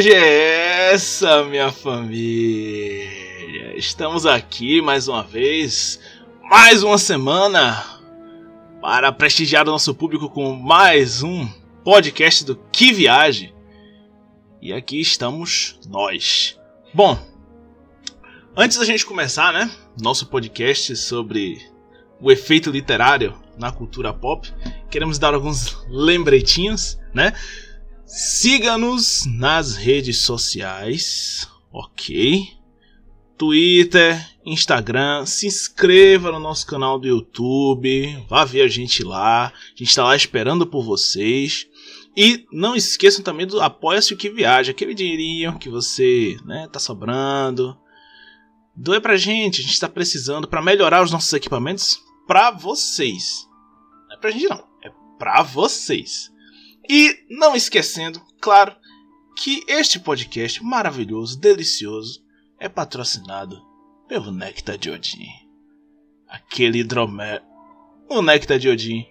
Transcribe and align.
viagem 0.00 0.12
é 0.12 0.92
essa, 0.94 1.44
minha 1.44 1.70
família? 1.70 3.06
Estamos 3.76 4.24
aqui 4.24 4.80
mais 4.80 5.08
uma 5.08 5.22
vez, 5.22 6.00
mais 6.42 6.82
uma 6.82 6.96
semana, 6.96 7.84
para 8.80 9.12
prestigiar 9.12 9.68
o 9.68 9.70
nosso 9.70 9.94
público 9.94 10.30
com 10.30 10.54
mais 10.54 11.22
um 11.22 11.46
podcast 11.84 12.46
do 12.46 12.56
Que 12.72 12.92
Viagem. 12.92 13.54
E 14.62 14.72
aqui 14.72 14.98
estamos 14.98 15.78
nós. 15.86 16.58
Bom, 16.94 17.18
antes 18.56 18.78
da 18.78 18.86
gente 18.86 19.04
começar, 19.04 19.52
né, 19.52 19.70
nosso 20.00 20.28
podcast 20.28 20.96
sobre 20.96 21.60
o 22.18 22.32
efeito 22.32 22.70
literário 22.70 23.34
na 23.58 23.70
cultura 23.70 24.14
pop, 24.14 24.50
queremos 24.90 25.18
dar 25.18 25.34
alguns 25.34 25.76
lembretinhos, 25.90 26.98
né? 27.12 27.34
Siga-nos 28.12 29.24
nas 29.24 29.76
redes 29.76 30.18
sociais, 30.22 31.48
ok? 31.70 32.48
Twitter, 33.38 34.28
Instagram, 34.44 35.24
se 35.24 35.46
inscreva 35.46 36.32
no 36.32 36.40
nosso 36.40 36.66
canal 36.66 36.98
do 36.98 37.06
YouTube, 37.06 38.26
vá 38.28 38.44
ver 38.44 38.62
a 38.62 38.68
gente 38.68 39.04
lá, 39.04 39.46
a 39.46 39.52
gente 39.76 39.90
está 39.90 40.02
lá 40.02 40.16
esperando 40.16 40.66
por 40.66 40.82
vocês. 40.82 41.68
E 42.16 42.44
não 42.50 42.74
esqueçam 42.74 43.22
também 43.22 43.46
do 43.46 43.60
Apoia-se 43.60 44.12
o 44.12 44.16
que 44.16 44.28
viaja, 44.28 44.72
aquele 44.72 44.92
dinheirinho 44.92 45.56
que 45.56 45.68
você, 45.68 46.36
né, 46.44 46.68
tá 46.72 46.80
sobrando. 46.80 47.78
Doe 48.74 49.00
pra 49.00 49.16
gente, 49.16 49.60
a 49.60 49.62
gente 49.62 49.74
está 49.74 49.88
precisando 49.88 50.48
para 50.48 50.60
melhorar 50.60 51.04
os 51.04 51.12
nossos 51.12 51.32
equipamentos 51.32 52.02
para 52.26 52.50
vocês. 52.50 53.46
Não 54.08 54.16
é 54.16 54.18
pra 54.18 54.32
gente 54.32 54.48
não, 54.48 54.64
é 54.82 54.90
pra 55.16 55.44
vocês. 55.44 56.29
E 56.92 57.24
não 57.30 57.54
esquecendo, 57.54 58.20
claro, 58.40 58.74
que 59.36 59.62
este 59.68 60.00
podcast 60.00 60.60
maravilhoso, 60.60 61.38
delicioso, 61.38 62.20
é 62.58 62.68
patrocinado 62.68 63.64
pelo 64.08 64.32
Nectar 64.32 64.76
de 64.76 64.90
Odin. 64.90 65.28
Aquele 66.26 66.80
hidromel. 66.80 67.42
O 68.08 68.20
Nectar 68.20 68.58
de 68.58 68.68
Odin. 68.68 69.06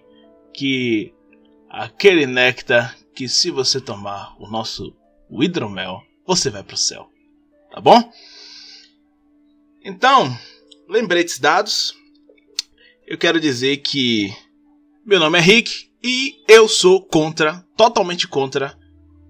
Que. 0.52 1.14
Aquele 1.70 2.26
néctar 2.26 2.98
que, 3.14 3.26
se 3.26 3.50
você 3.50 3.80
tomar 3.80 4.36
o 4.38 4.46
nosso 4.46 4.94
o 5.30 5.42
hidromel, 5.42 6.02
você 6.26 6.50
vai 6.50 6.62
pro 6.62 6.76
céu. 6.76 7.10
Tá 7.70 7.80
bom? 7.80 8.12
Então, 9.82 10.38
lembretes 10.86 11.38
dados. 11.38 11.96
Eu 13.06 13.16
quero 13.16 13.40
dizer 13.40 13.78
que. 13.78 14.36
Meu 15.02 15.18
nome 15.18 15.38
é 15.38 15.40
Rick 15.40 15.89
e 16.02 16.42
eu 16.48 16.66
sou 16.68 17.02
contra, 17.02 17.64
totalmente 17.76 18.26
contra, 18.26 18.76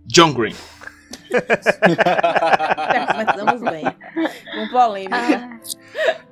John 0.06 0.32
Green. 0.32 0.54
Começamos 3.12 3.62
bem. 3.62 3.84
Com 3.84 4.68
polêmica. 4.70 5.60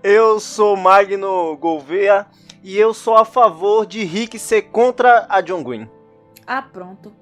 Eu 0.03 0.41
sou 0.41 0.77
Magno 0.77 1.57
Gouveia 1.57 2.27
e 2.63 2.77
eu 2.77 2.93
sou 2.93 3.17
a 3.17 3.25
favor 3.25 3.87
de 3.87 4.05
Rick 4.05 4.39
ser 4.39 4.63
contra 4.63 5.27
a 5.29 5.41
John 5.41 5.63
Green. 5.63 5.89
Ah, 6.47 6.63
pronto. 6.63 7.13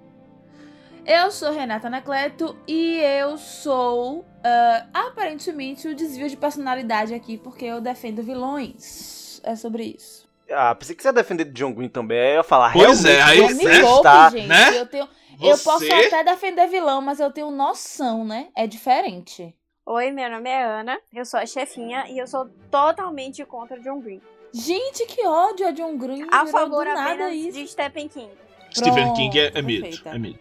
Eu 1.05 1.31
sou 1.31 1.53
Renata 1.53 1.87
Anacleto 1.87 2.57
e 2.67 2.99
eu 2.99 3.39
sou 3.39 4.21
uh, 4.21 4.89
aparentemente 4.93 5.87
o 5.87 5.95
desvio 5.95 6.29
de 6.29 6.37
personalidade 6.37 7.15
aqui 7.15 7.39
porque 7.39 7.65
eu 7.65 7.81
defendo 7.81 8.23
vilões. 8.23 9.41
É 9.45 9.55
sobre 9.55 9.85
isso. 9.85 10.26
Ah, 10.51 10.75
pensei 10.75 10.95
que 10.95 11.03
você 11.03 11.09
ia 11.09 11.13
defender 11.13 11.45
John 11.47 11.73
Green 11.73 11.89
também. 11.89 12.19
Eu 12.19 12.35
ia 12.37 12.43
falar, 12.43 12.73
pois 12.73 13.05
é, 13.05 13.21
aí 13.23 13.39
eu 13.39 13.49
me 13.49 13.81
pouco, 13.81 14.03
tá, 14.03 14.31
gente. 14.31 14.47
né? 14.47 14.79
Eu, 14.79 14.87
tenho, 14.87 15.09
Você... 15.39 15.53
eu 15.53 15.59
posso 15.59 15.93
até 15.93 16.25
defender 16.25 16.67
vilão, 16.69 17.01
mas 17.01 17.21
eu 17.21 17.31
tenho 17.31 17.51
noção, 17.51 18.25
né? 18.25 18.49
É 18.55 18.67
diferente. 18.67 19.55
Oi, 19.85 20.11
meu 20.11 20.31
nome 20.31 20.51
é 20.51 20.65
Ana, 20.65 20.99
eu 21.13 21.25
sou 21.25 21.39
a 21.39 21.47
chefinha 21.47 22.07
e 22.09 22.19
eu 22.19 22.27
sou 22.27 22.49
totalmente 22.71 23.45
contra 23.45 23.79
John 23.81 24.01
Green. 24.01 24.21
Gente, 24.53 25.07
que 25.07 25.25
ódio 25.27 25.67
a 25.67 25.71
John 25.71 25.97
Green. 25.97 26.27
A 26.31 26.47
favor 26.47 26.85
do 26.85 26.95
nada 26.95 27.11
apenas 27.11 27.35
isso. 27.35 27.53
de 27.53 27.69
Stephen 27.69 28.09
King. 28.09 28.31
Stephen 28.73 29.05
Pronto, 29.05 29.17
King 29.17 29.39
é, 29.39 29.53
é 29.55 29.63
mito. 29.63 30.09
É 30.09 30.19
mito. 30.19 30.41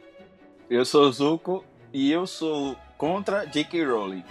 Eu 0.70 0.84
sou 0.84 1.12
Zuko 1.12 1.64
e 1.94 2.12
eu 2.12 2.26
sou 2.26 2.76
contra 2.98 3.46
J.K. 3.46 3.86
Rowling. 3.86 4.24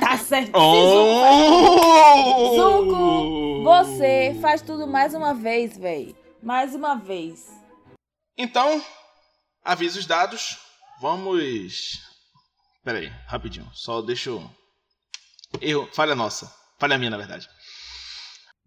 Tá 0.00 0.18
certo. 0.18 0.52
Oh! 0.54 2.56
Zuko, 2.56 3.62
Você 3.64 4.36
faz 4.40 4.60
tudo 4.60 4.86
mais 4.86 5.14
uma 5.14 5.34
vez, 5.34 5.78
véi. 5.78 6.14
Mais 6.42 6.74
uma 6.74 6.96
vez. 6.96 7.46
Então, 8.36 8.82
avisos 9.64 10.06
dados. 10.06 10.58
Vamos. 11.00 12.00
Pera 12.84 12.98
aí, 12.98 13.10
rapidinho. 13.26 13.68
Só 13.72 14.02
deixa 14.02 14.30
eu. 14.30 14.50
Erro. 15.60 15.88
Falha 15.92 16.14
nossa. 16.14 16.52
Falha 16.78 16.98
minha, 16.98 17.10
na 17.10 17.16
verdade. 17.16 17.48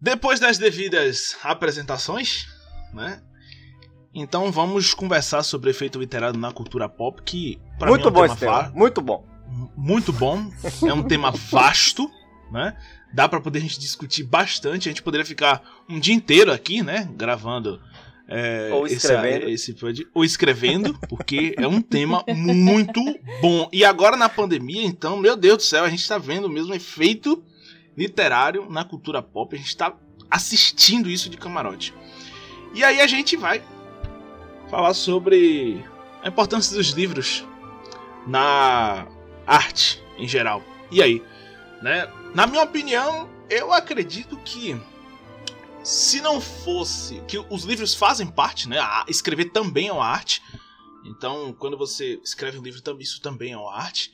Depois 0.00 0.40
das 0.40 0.58
devidas 0.58 1.36
apresentações, 1.44 2.46
né? 2.92 3.22
Então 4.14 4.52
vamos 4.52 4.92
conversar 4.92 5.42
sobre 5.42 5.70
efeito 5.70 5.98
literário 5.98 6.38
na 6.38 6.52
cultura 6.52 6.86
pop, 6.88 7.22
que 7.22 7.58
pra 7.78 7.88
Muito 7.88 8.02
mim 8.02 8.06
é 8.06 8.10
um 8.10 8.12
bom 8.12 8.20
tema 8.22 8.34
esse 8.34 8.40
tema, 8.40 8.72
muito 8.74 9.00
bom. 9.00 9.31
Muito 9.76 10.12
bom. 10.12 10.50
É 10.86 10.92
um 10.92 11.02
tema 11.02 11.30
vasto, 11.30 12.10
né? 12.50 12.76
Dá 13.12 13.28
pra 13.28 13.40
poder 13.40 13.58
a 13.58 13.62
gente 13.62 13.78
discutir 13.78 14.24
bastante. 14.24 14.88
A 14.88 14.92
gente 14.92 15.02
poderia 15.02 15.24
ficar 15.26 15.62
um 15.88 15.98
dia 16.00 16.14
inteiro 16.14 16.52
aqui, 16.52 16.82
né? 16.82 17.08
Gravando. 17.16 17.80
é, 18.28 18.70
Ou 18.72 18.86
esse- 18.86 18.96
escrevendo. 18.96 19.48
Esse, 19.50 19.74
pod- 19.74 20.06
ou 20.14 20.24
escrevendo, 20.24 20.98
porque 21.08 21.54
é 21.58 21.66
um 21.68 21.82
tema 21.82 22.24
muito 22.34 23.00
bom. 23.42 23.68
E 23.72 23.84
agora 23.84 24.16
na 24.16 24.28
pandemia, 24.28 24.84
então, 24.84 25.16
meu 25.18 25.36
Deus 25.36 25.58
do 25.58 25.62
céu, 25.64 25.84
a 25.84 25.90
gente 25.90 26.06
tá 26.08 26.16
vendo 26.16 26.46
o 26.46 26.50
mesmo 26.50 26.72
efeito 26.74 27.42
literário 27.96 28.70
na 28.70 28.84
cultura 28.84 29.20
pop. 29.20 29.54
A 29.54 29.58
gente 29.58 29.76
tá 29.76 29.94
assistindo 30.30 31.10
isso 31.10 31.28
de 31.28 31.36
camarote. 31.36 31.92
E 32.74 32.82
aí 32.82 33.00
a 33.02 33.06
gente 33.06 33.36
vai 33.36 33.62
falar 34.70 34.94
sobre 34.94 35.84
a 36.22 36.28
importância 36.28 36.74
dos 36.74 36.88
livros 36.90 37.44
na 38.26 39.06
arte 39.46 40.02
em 40.18 40.26
geral. 40.28 40.62
E 40.90 41.02
aí, 41.02 41.22
né? 41.82 42.10
Na 42.34 42.46
minha 42.46 42.62
opinião, 42.62 43.28
eu 43.50 43.72
acredito 43.72 44.36
que 44.38 44.80
se 45.82 46.20
não 46.20 46.40
fosse 46.40 47.20
que 47.26 47.38
os 47.50 47.64
livros 47.64 47.94
fazem 47.94 48.26
parte, 48.26 48.68
né? 48.68 48.78
Escrever 49.08 49.46
também 49.46 49.88
é 49.88 49.92
uma 49.92 50.06
arte. 50.06 50.42
Então, 51.04 51.52
quando 51.58 51.76
você 51.76 52.20
escreve 52.22 52.58
um 52.58 52.62
livro, 52.62 52.80
isso 53.00 53.20
também 53.20 53.52
é 53.52 53.56
uma 53.56 53.74
arte. 53.74 54.12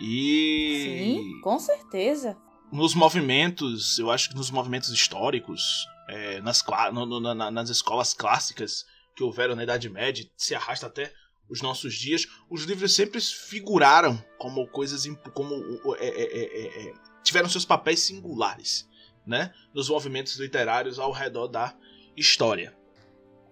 E 0.00 0.82
Sim, 0.84 1.40
com 1.42 1.58
certeza. 1.58 2.36
nos 2.72 2.94
movimentos, 2.94 3.98
eu 3.98 4.10
acho 4.10 4.30
que 4.30 4.34
nos 4.34 4.50
movimentos 4.50 4.88
históricos, 4.90 5.86
é, 6.08 6.40
nas, 6.40 6.64
no- 6.92 7.06
no- 7.06 7.34
na- 7.34 7.50
nas 7.50 7.68
escolas 7.68 8.12
clássicas 8.14 8.84
que 9.14 9.22
houveram 9.22 9.54
na 9.54 9.62
Idade 9.62 9.88
Média, 9.88 10.26
se 10.36 10.54
arrasta 10.54 10.86
até 10.86 11.12
os 11.48 11.60
nossos 11.60 11.94
dias, 11.94 12.26
os 12.50 12.64
livros 12.64 12.94
sempre 12.94 13.20
figuraram 13.20 14.22
como 14.38 14.66
coisas, 14.68 15.06
como 15.32 15.54
é, 15.98 16.06
é, 16.06 16.22
é, 16.22 16.42
é, 16.42 16.88
é, 16.88 16.94
tiveram 17.22 17.48
seus 17.48 17.64
papéis 17.64 18.00
singulares, 18.00 18.88
né, 19.26 19.52
nos 19.72 19.88
movimentos 19.88 20.36
literários 20.36 20.98
ao 20.98 21.12
redor 21.12 21.48
da 21.48 21.74
história. 22.16 22.76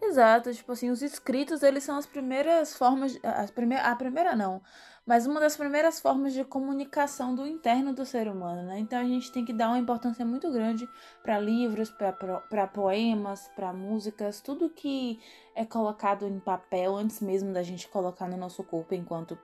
Exato, 0.05 0.52
tipo 0.52 0.72
assim, 0.72 0.90
os 0.90 1.00
escritos, 1.00 1.62
eles 1.62 1.84
são 1.84 1.96
as 1.96 2.06
primeiras 2.06 2.76
formas, 2.76 3.16
as 3.22 3.52
prime 3.52 3.76
a 3.76 3.94
primeira 3.94 4.34
não, 4.34 4.61
mas 5.06 5.26
uma 5.26 5.38
das 5.38 5.56
primeiras 5.56 6.00
formas 6.00 6.32
de 6.32 6.44
comunicação 6.44 7.34
do 7.34 7.46
interno 7.46 7.94
do 7.94 8.05
ser 8.05 8.26
humano, 8.28 8.62
né? 8.62 8.81
Então 8.81 8.99
a 8.99 9.05
gente 9.05 9.31
tem 9.31 9.44
que 9.44 9.52
dar 9.52 9.69
uma 9.69 9.78
importância 9.78 10.25
muito 10.25 10.50
grande 10.50 10.88
para 11.22 11.38
livros, 11.38 11.88
para 11.90 12.66
poemas, 12.66 13.49
para 13.55 13.72
músicas, 13.72 14.40
tudo 14.40 14.69
que 14.69 15.20
é 15.54 15.64
colocado 15.64 16.26
em 16.26 16.38
papel 16.38 16.96
antes 16.96 17.20
mesmo 17.20 17.52
da 17.52 17.62
gente 17.62 17.88
colocar 17.88 18.28
no 18.28 18.37
nosso 18.37 18.62
corpo 18.64 18.94
enquanto 18.94 19.38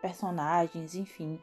personagens, 0.00 0.94
enfim. 0.94 1.40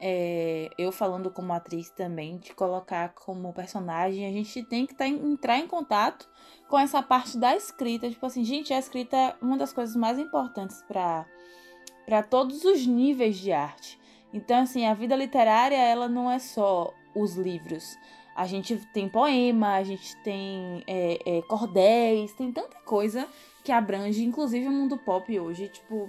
É, 0.00 0.70
eu 0.78 0.92
falando 0.92 1.30
como 1.30 1.52
atriz 1.52 1.90
também, 1.90 2.38
de 2.38 2.54
colocar 2.54 3.10
como 3.14 3.52
personagem, 3.52 4.26
a 4.26 4.32
gente 4.32 4.62
tem 4.62 4.86
que 4.86 4.94
tá, 4.94 5.06
entrar 5.06 5.58
em 5.58 5.66
contato 5.66 6.28
com 6.68 6.78
essa 6.78 7.02
parte 7.02 7.36
da 7.36 7.54
escrita. 7.56 8.08
Tipo 8.08 8.26
assim, 8.26 8.44
gente, 8.44 8.72
a 8.72 8.78
escrita 8.78 9.16
é 9.16 9.36
uma 9.42 9.56
das 9.58 9.72
coisas 9.72 9.96
mais 9.96 10.18
importantes 10.18 10.82
para 10.86 12.22
todos 12.22 12.64
os 12.64 12.86
níveis 12.86 13.36
de 13.38 13.52
arte. 13.52 13.98
Então, 14.32 14.60
assim, 14.60 14.86
a 14.86 14.94
vida 14.94 15.16
literária, 15.16 15.76
ela 15.76 16.08
não 16.08 16.30
é 16.30 16.38
só 16.38 16.92
os 17.14 17.34
livros. 17.36 17.96
A 18.36 18.46
gente 18.46 18.76
tem 18.92 19.08
poema, 19.08 19.74
a 19.74 19.82
gente 19.82 20.16
tem 20.22 20.84
é, 20.86 21.18
é, 21.26 21.42
cordéis, 21.42 22.32
tem 22.34 22.52
tanta 22.52 22.78
coisa 22.82 23.26
que 23.68 23.72
abrange, 23.72 24.24
inclusive 24.24 24.66
o 24.66 24.72
mundo 24.72 24.96
pop 24.96 25.38
hoje. 25.38 25.68
Tipo, 25.68 26.08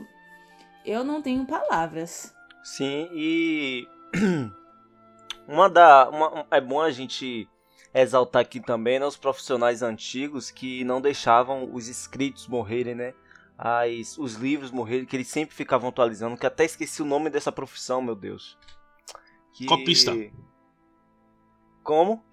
eu 0.85 1.03
não 1.03 1.21
tenho 1.21 1.45
palavras. 1.45 2.33
Sim, 2.63 3.09
e 3.11 3.85
uma 5.45 5.69
da 5.69 6.09
uma- 6.09 6.47
é 6.50 6.61
bom 6.61 6.79
a 6.79 6.89
gente 6.89 7.50
exaltar 7.94 8.44
aqui 8.44 8.61
também 8.61 8.97
né, 8.97 9.06
os 9.06 9.17
profissionais 9.17 9.81
antigos 9.81 10.50
que 10.50 10.85
não 10.85 11.01
deixavam 11.01 11.69
os 11.73 11.89
escritos 11.89 12.47
morrerem, 12.47 12.95
né? 12.95 13.13
as, 13.57 14.17
os 14.17 14.35
livros 14.35 14.71
morreram, 14.71 15.06
que 15.06 15.17
eles 15.17 15.27
sempre 15.27 15.53
ficavam 15.53 15.89
atualizando, 15.89 16.38
que 16.38 16.45
até 16.45 16.63
esqueci 16.63 17.01
o 17.01 17.06
nome 17.06 17.29
dessa 17.29 17.51
profissão, 17.51 18.01
meu 18.01 18.15
Deus. 18.15 18.57
Que... 19.51 19.65
Copista. 19.65 20.13
Como? 21.83 22.23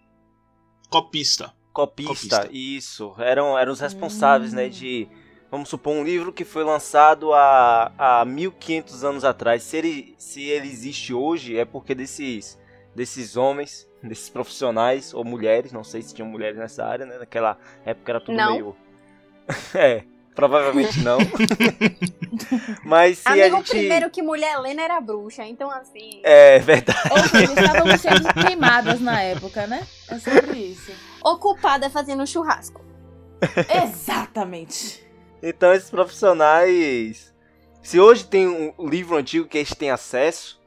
Copista. 0.88 1.52
Copista, 1.76 2.36
Copista. 2.38 2.48
isso. 2.50 3.14
Eram, 3.18 3.58
eram 3.58 3.70
os 3.72 3.80
responsáveis, 3.80 4.52
Hum. 4.52 4.56
né, 4.56 4.68
de... 4.70 5.06
Vamos 5.50 5.68
supor, 5.68 5.92
um 5.94 6.02
livro 6.02 6.32
que 6.32 6.44
foi 6.44 6.64
lançado 6.64 7.32
há, 7.34 7.92
há 7.98 8.24
1500 8.24 9.04
anos 9.04 9.24
atrás. 9.24 9.62
Se 9.62 9.76
ele, 9.76 10.14
se 10.18 10.42
ele 10.42 10.66
existe 10.68 11.12
hoje, 11.14 11.56
é 11.58 11.64
porque 11.66 11.94
desses, 11.94 12.58
desses 12.94 13.36
homens, 13.36 13.86
desses 14.02 14.28
profissionais, 14.30 15.12
ou 15.12 15.22
mulheres, 15.24 15.70
não 15.70 15.84
sei 15.84 16.00
se 16.02 16.14
tinham 16.14 16.28
mulheres 16.28 16.58
nessa 16.58 16.84
área, 16.84 17.04
né? 17.04 17.18
Naquela 17.18 17.58
época 17.84 18.10
era 18.12 18.20
tudo 18.20 18.36
Não. 18.36 18.52
meio... 18.52 18.76
é, 19.74 20.02
provavelmente 20.36 21.00
não. 21.00 21.18
Mas 22.84 23.18
se 23.18 23.28
Amigo, 23.28 23.56
a 23.56 23.58
gente... 23.58 23.70
primeiro 23.70 24.10
que 24.10 24.22
mulher 24.22 24.54
Helena 24.54 24.82
era 24.82 25.00
bruxa, 25.00 25.44
então 25.44 25.70
assim. 25.70 26.20
É 26.22 26.58
verdade. 26.60 27.00
Ou 27.10 27.18
seja, 27.18 27.52
estávamos 27.54 28.00
sendo 28.00 28.34
queimadas 28.34 29.00
na 29.00 29.20
época, 29.22 29.66
né? 29.66 29.84
É 30.08 30.18
sobre 30.18 30.58
isso. 30.58 30.92
Ocupada 31.24 31.90
fazendo 31.90 32.22
um 32.22 32.26
churrasco. 32.26 32.84
Exatamente. 33.82 35.04
Então 35.42 35.72
esses 35.72 35.90
profissionais, 35.90 37.34
se 37.82 37.98
hoje 37.98 38.24
tem 38.24 38.46
um 38.46 38.88
livro 38.88 39.16
antigo 39.16 39.48
que 39.48 39.58
a 39.58 39.64
gente 39.64 39.74
tem 39.74 39.90
acesso, 39.90 40.60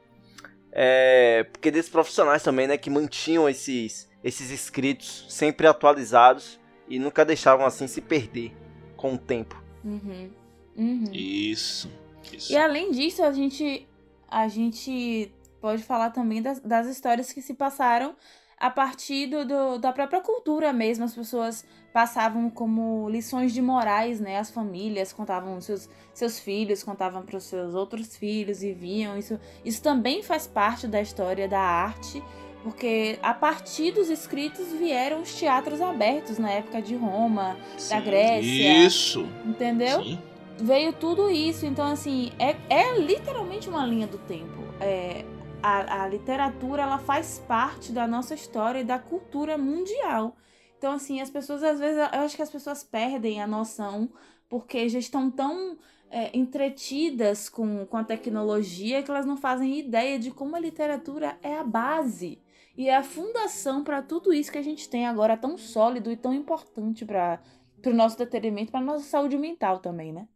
é 0.72 1.44
porque 1.44 1.70
desses 1.70 1.90
profissionais 1.90 2.42
também, 2.42 2.66
né, 2.66 2.76
que 2.76 2.90
mantinham 2.90 3.48
esses 3.48 4.10
esses 4.22 4.50
escritos 4.50 5.24
sempre 5.30 5.66
atualizados 5.66 6.60
e 6.86 6.98
nunca 6.98 7.24
deixavam 7.24 7.64
assim 7.64 7.86
se 7.86 8.02
perder 8.02 8.52
com 8.96 9.14
o 9.14 9.18
tempo. 9.18 9.59
Uhum. 9.84 10.30
Uhum. 10.76 11.10
Isso. 11.12 11.90
Isso. 12.32 12.52
E 12.52 12.56
além 12.56 12.90
disso, 12.90 13.22
a 13.22 13.32
gente, 13.32 13.86
a 14.28 14.46
gente 14.48 15.32
pode 15.60 15.82
falar 15.82 16.10
também 16.10 16.40
das, 16.42 16.60
das 16.60 16.86
histórias 16.86 17.32
que 17.32 17.42
se 17.42 17.54
passaram 17.54 18.14
a 18.58 18.68
partir 18.70 19.26
do, 19.26 19.44
do- 19.46 19.78
da 19.78 19.92
própria 19.92 20.20
cultura 20.20 20.72
mesmo. 20.72 21.04
As 21.04 21.14
pessoas 21.14 21.64
passavam 21.92 22.48
como 22.50 23.08
lições 23.08 23.52
de 23.52 23.60
morais, 23.62 24.20
né? 24.20 24.38
As 24.38 24.50
famílias 24.50 25.12
contavam 25.12 25.60
seus, 25.60 25.88
seus 26.14 26.38
filhos, 26.38 26.82
contavam 26.82 27.22
para 27.22 27.36
os 27.38 27.44
seus 27.44 27.74
outros 27.74 28.16
filhos 28.16 28.62
e 28.62 28.72
viam. 28.72 29.18
Isso, 29.18 29.40
isso 29.64 29.82
também 29.82 30.22
faz 30.22 30.46
parte 30.46 30.86
da 30.86 31.00
história 31.00 31.48
da 31.48 31.60
arte. 31.60 32.22
Porque 32.62 33.18
a 33.22 33.32
partir 33.32 33.92
dos 33.92 34.10
escritos 34.10 34.70
vieram 34.72 35.22
os 35.22 35.34
teatros 35.34 35.80
abertos 35.80 36.38
na 36.38 36.50
época 36.50 36.82
de 36.82 36.94
Roma, 36.94 37.56
da 37.72 37.78
Sim. 37.78 38.00
Grécia. 38.02 38.86
Isso. 38.86 39.28
entendeu? 39.44 40.02
Sim. 40.02 40.18
veio 40.58 40.92
tudo 40.92 41.30
isso. 41.30 41.64
Então, 41.64 41.86
assim, 41.86 42.32
é, 42.38 42.56
é 42.68 42.98
literalmente 42.98 43.68
uma 43.68 43.86
linha 43.86 44.06
do 44.06 44.18
tempo. 44.18 44.62
É, 44.78 45.24
a, 45.62 46.02
a 46.02 46.08
literatura, 46.08 46.82
ela 46.82 46.98
faz 46.98 47.42
parte 47.46 47.92
da 47.92 48.06
nossa 48.06 48.34
história 48.34 48.80
e 48.80 48.84
da 48.84 48.98
cultura 48.98 49.56
mundial. 49.56 50.36
Então, 50.76 50.92
assim, 50.92 51.20
as 51.20 51.30
pessoas, 51.30 51.62
às 51.62 51.78
vezes, 51.78 51.98
eu 51.98 52.20
acho 52.20 52.36
que 52.36 52.42
as 52.42 52.50
pessoas 52.50 52.82
perdem 52.82 53.40
a 53.42 53.46
noção 53.46 54.10
porque 54.48 54.88
já 54.88 54.98
estão 54.98 55.30
tão 55.30 55.78
é, 56.10 56.36
entretidas 56.36 57.48
com, 57.48 57.86
com 57.86 57.96
a 57.96 58.04
tecnologia 58.04 59.02
que 59.02 59.10
elas 59.10 59.24
não 59.24 59.36
fazem 59.36 59.78
ideia 59.78 60.18
de 60.18 60.30
como 60.30 60.56
a 60.56 60.60
literatura 60.60 61.38
é 61.42 61.56
a 61.56 61.62
base. 61.62 62.38
E 62.76 62.88
é 62.88 62.96
a 62.96 63.02
fundação 63.02 63.84
para 63.84 64.02
tudo 64.02 64.32
isso 64.32 64.50
que 64.50 64.58
a 64.58 64.62
gente 64.62 64.88
tem 64.88 65.06
agora 65.06 65.36
tão 65.36 65.58
sólido 65.58 66.10
e 66.10 66.16
tão 66.16 66.32
importante 66.32 67.04
para 67.04 67.40
o 67.86 67.90
nosso 67.90 68.16
detenimento, 68.16 68.70
para 68.72 68.80
nossa 68.80 69.04
saúde 69.04 69.36
mental 69.36 69.80
também, 69.80 70.12
né? 70.12 70.26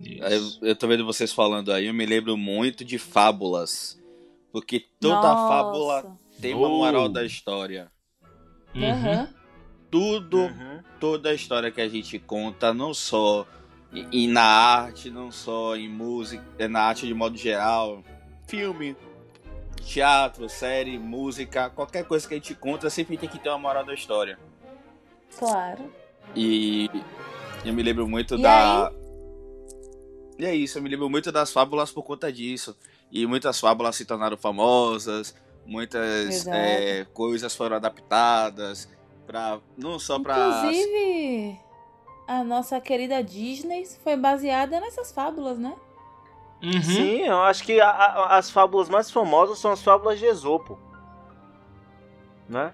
Eu, 0.00 0.68
eu 0.68 0.76
tô 0.76 0.86
vendo 0.86 1.04
vocês 1.04 1.32
falando 1.32 1.72
aí, 1.72 1.86
eu 1.86 1.94
me 1.94 2.06
lembro 2.06 2.36
muito 2.36 2.84
de 2.84 2.98
fábulas. 2.98 4.00
Porque 4.52 4.80
toda 5.00 5.28
Nossa. 5.32 5.46
fábula 5.46 6.16
tem 6.40 6.54
uma 6.54 6.68
Oh. 6.68 6.76
moral 6.76 7.08
da 7.08 7.24
história. 7.24 7.90
Uhum. 8.74 8.90
Aham. 8.90 9.34
Tudo, 9.90 10.38
Uhum. 10.38 10.82
toda 11.00 11.30
a 11.30 11.34
história 11.34 11.70
que 11.70 11.80
a 11.80 11.88
gente 11.88 12.18
conta, 12.18 12.72
não 12.74 12.92
só 12.94 13.46
e, 13.92 14.06
e 14.24 14.26
na 14.26 14.42
arte, 14.42 15.10
não 15.10 15.30
só 15.32 15.74
em 15.76 15.88
música, 15.88 16.44
é 16.58 16.68
na 16.68 16.80
arte 16.82 17.06
de 17.06 17.14
modo 17.14 17.36
geral, 17.36 18.04
filme, 18.46 18.94
teatro, 19.80 20.48
série, 20.48 20.98
música, 20.98 21.70
qualquer 21.70 22.04
coisa 22.04 22.26
que 22.26 22.34
a 22.34 22.36
gente 22.36 22.54
conta 22.54 22.90
sempre 22.90 23.16
tem 23.16 23.28
que 23.28 23.38
ter 23.38 23.48
uma 23.48 23.58
moral 23.58 23.84
da 23.84 23.94
história. 23.94 24.38
Claro. 25.38 25.92
E 26.34 26.90
eu 27.64 27.72
me 27.72 27.82
lembro 27.82 28.08
muito 28.08 28.36
E 28.36 28.42
da. 28.42 28.92
E 30.38 30.44
é 30.44 30.54
isso, 30.54 30.78
eu 30.78 30.82
me 30.82 30.88
lembro 30.88 31.10
muito 31.10 31.32
das 31.32 31.52
fábulas 31.52 31.90
por 31.90 32.02
conta 32.02 32.32
disso. 32.32 32.76
E 33.10 33.26
muitas 33.26 33.58
fábulas 33.58 33.96
se 33.96 34.04
tornaram 34.04 34.36
famosas, 34.36 35.34
muitas 35.66 36.46
é, 36.46 37.06
coisas 37.12 37.54
foram 37.54 37.76
adaptadas 37.76 38.88
para 39.26 39.60
não 39.76 39.98
só 39.98 40.18
para 40.18 40.36
Inclusive, 40.36 41.58
a 42.26 42.44
nossa 42.44 42.80
querida 42.80 43.22
Disney 43.22 43.86
foi 44.02 44.16
baseada 44.16 44.80
nessas 44.80 45.12
fábulas, 45.12 45.58
né? 45.58 45.74
Uhum. 46.62 46.82
Sim, 46.82 47.22
eu 47.26 47.40
acho 47.42 47.62
que 47.62 47.80
a- 47.80 47.88
a- 47.90 48.36
as 48.36 48.50
fábulas 48.50 48.88
mais 48.88 49.10
famosas 49.10 49.58
são 49.58 49.70
as 49.70 49.82
fábulas 49.82 50.18
de 50.18 50.26
Esopo. 50.26 50.78
Né? 52.48 52.72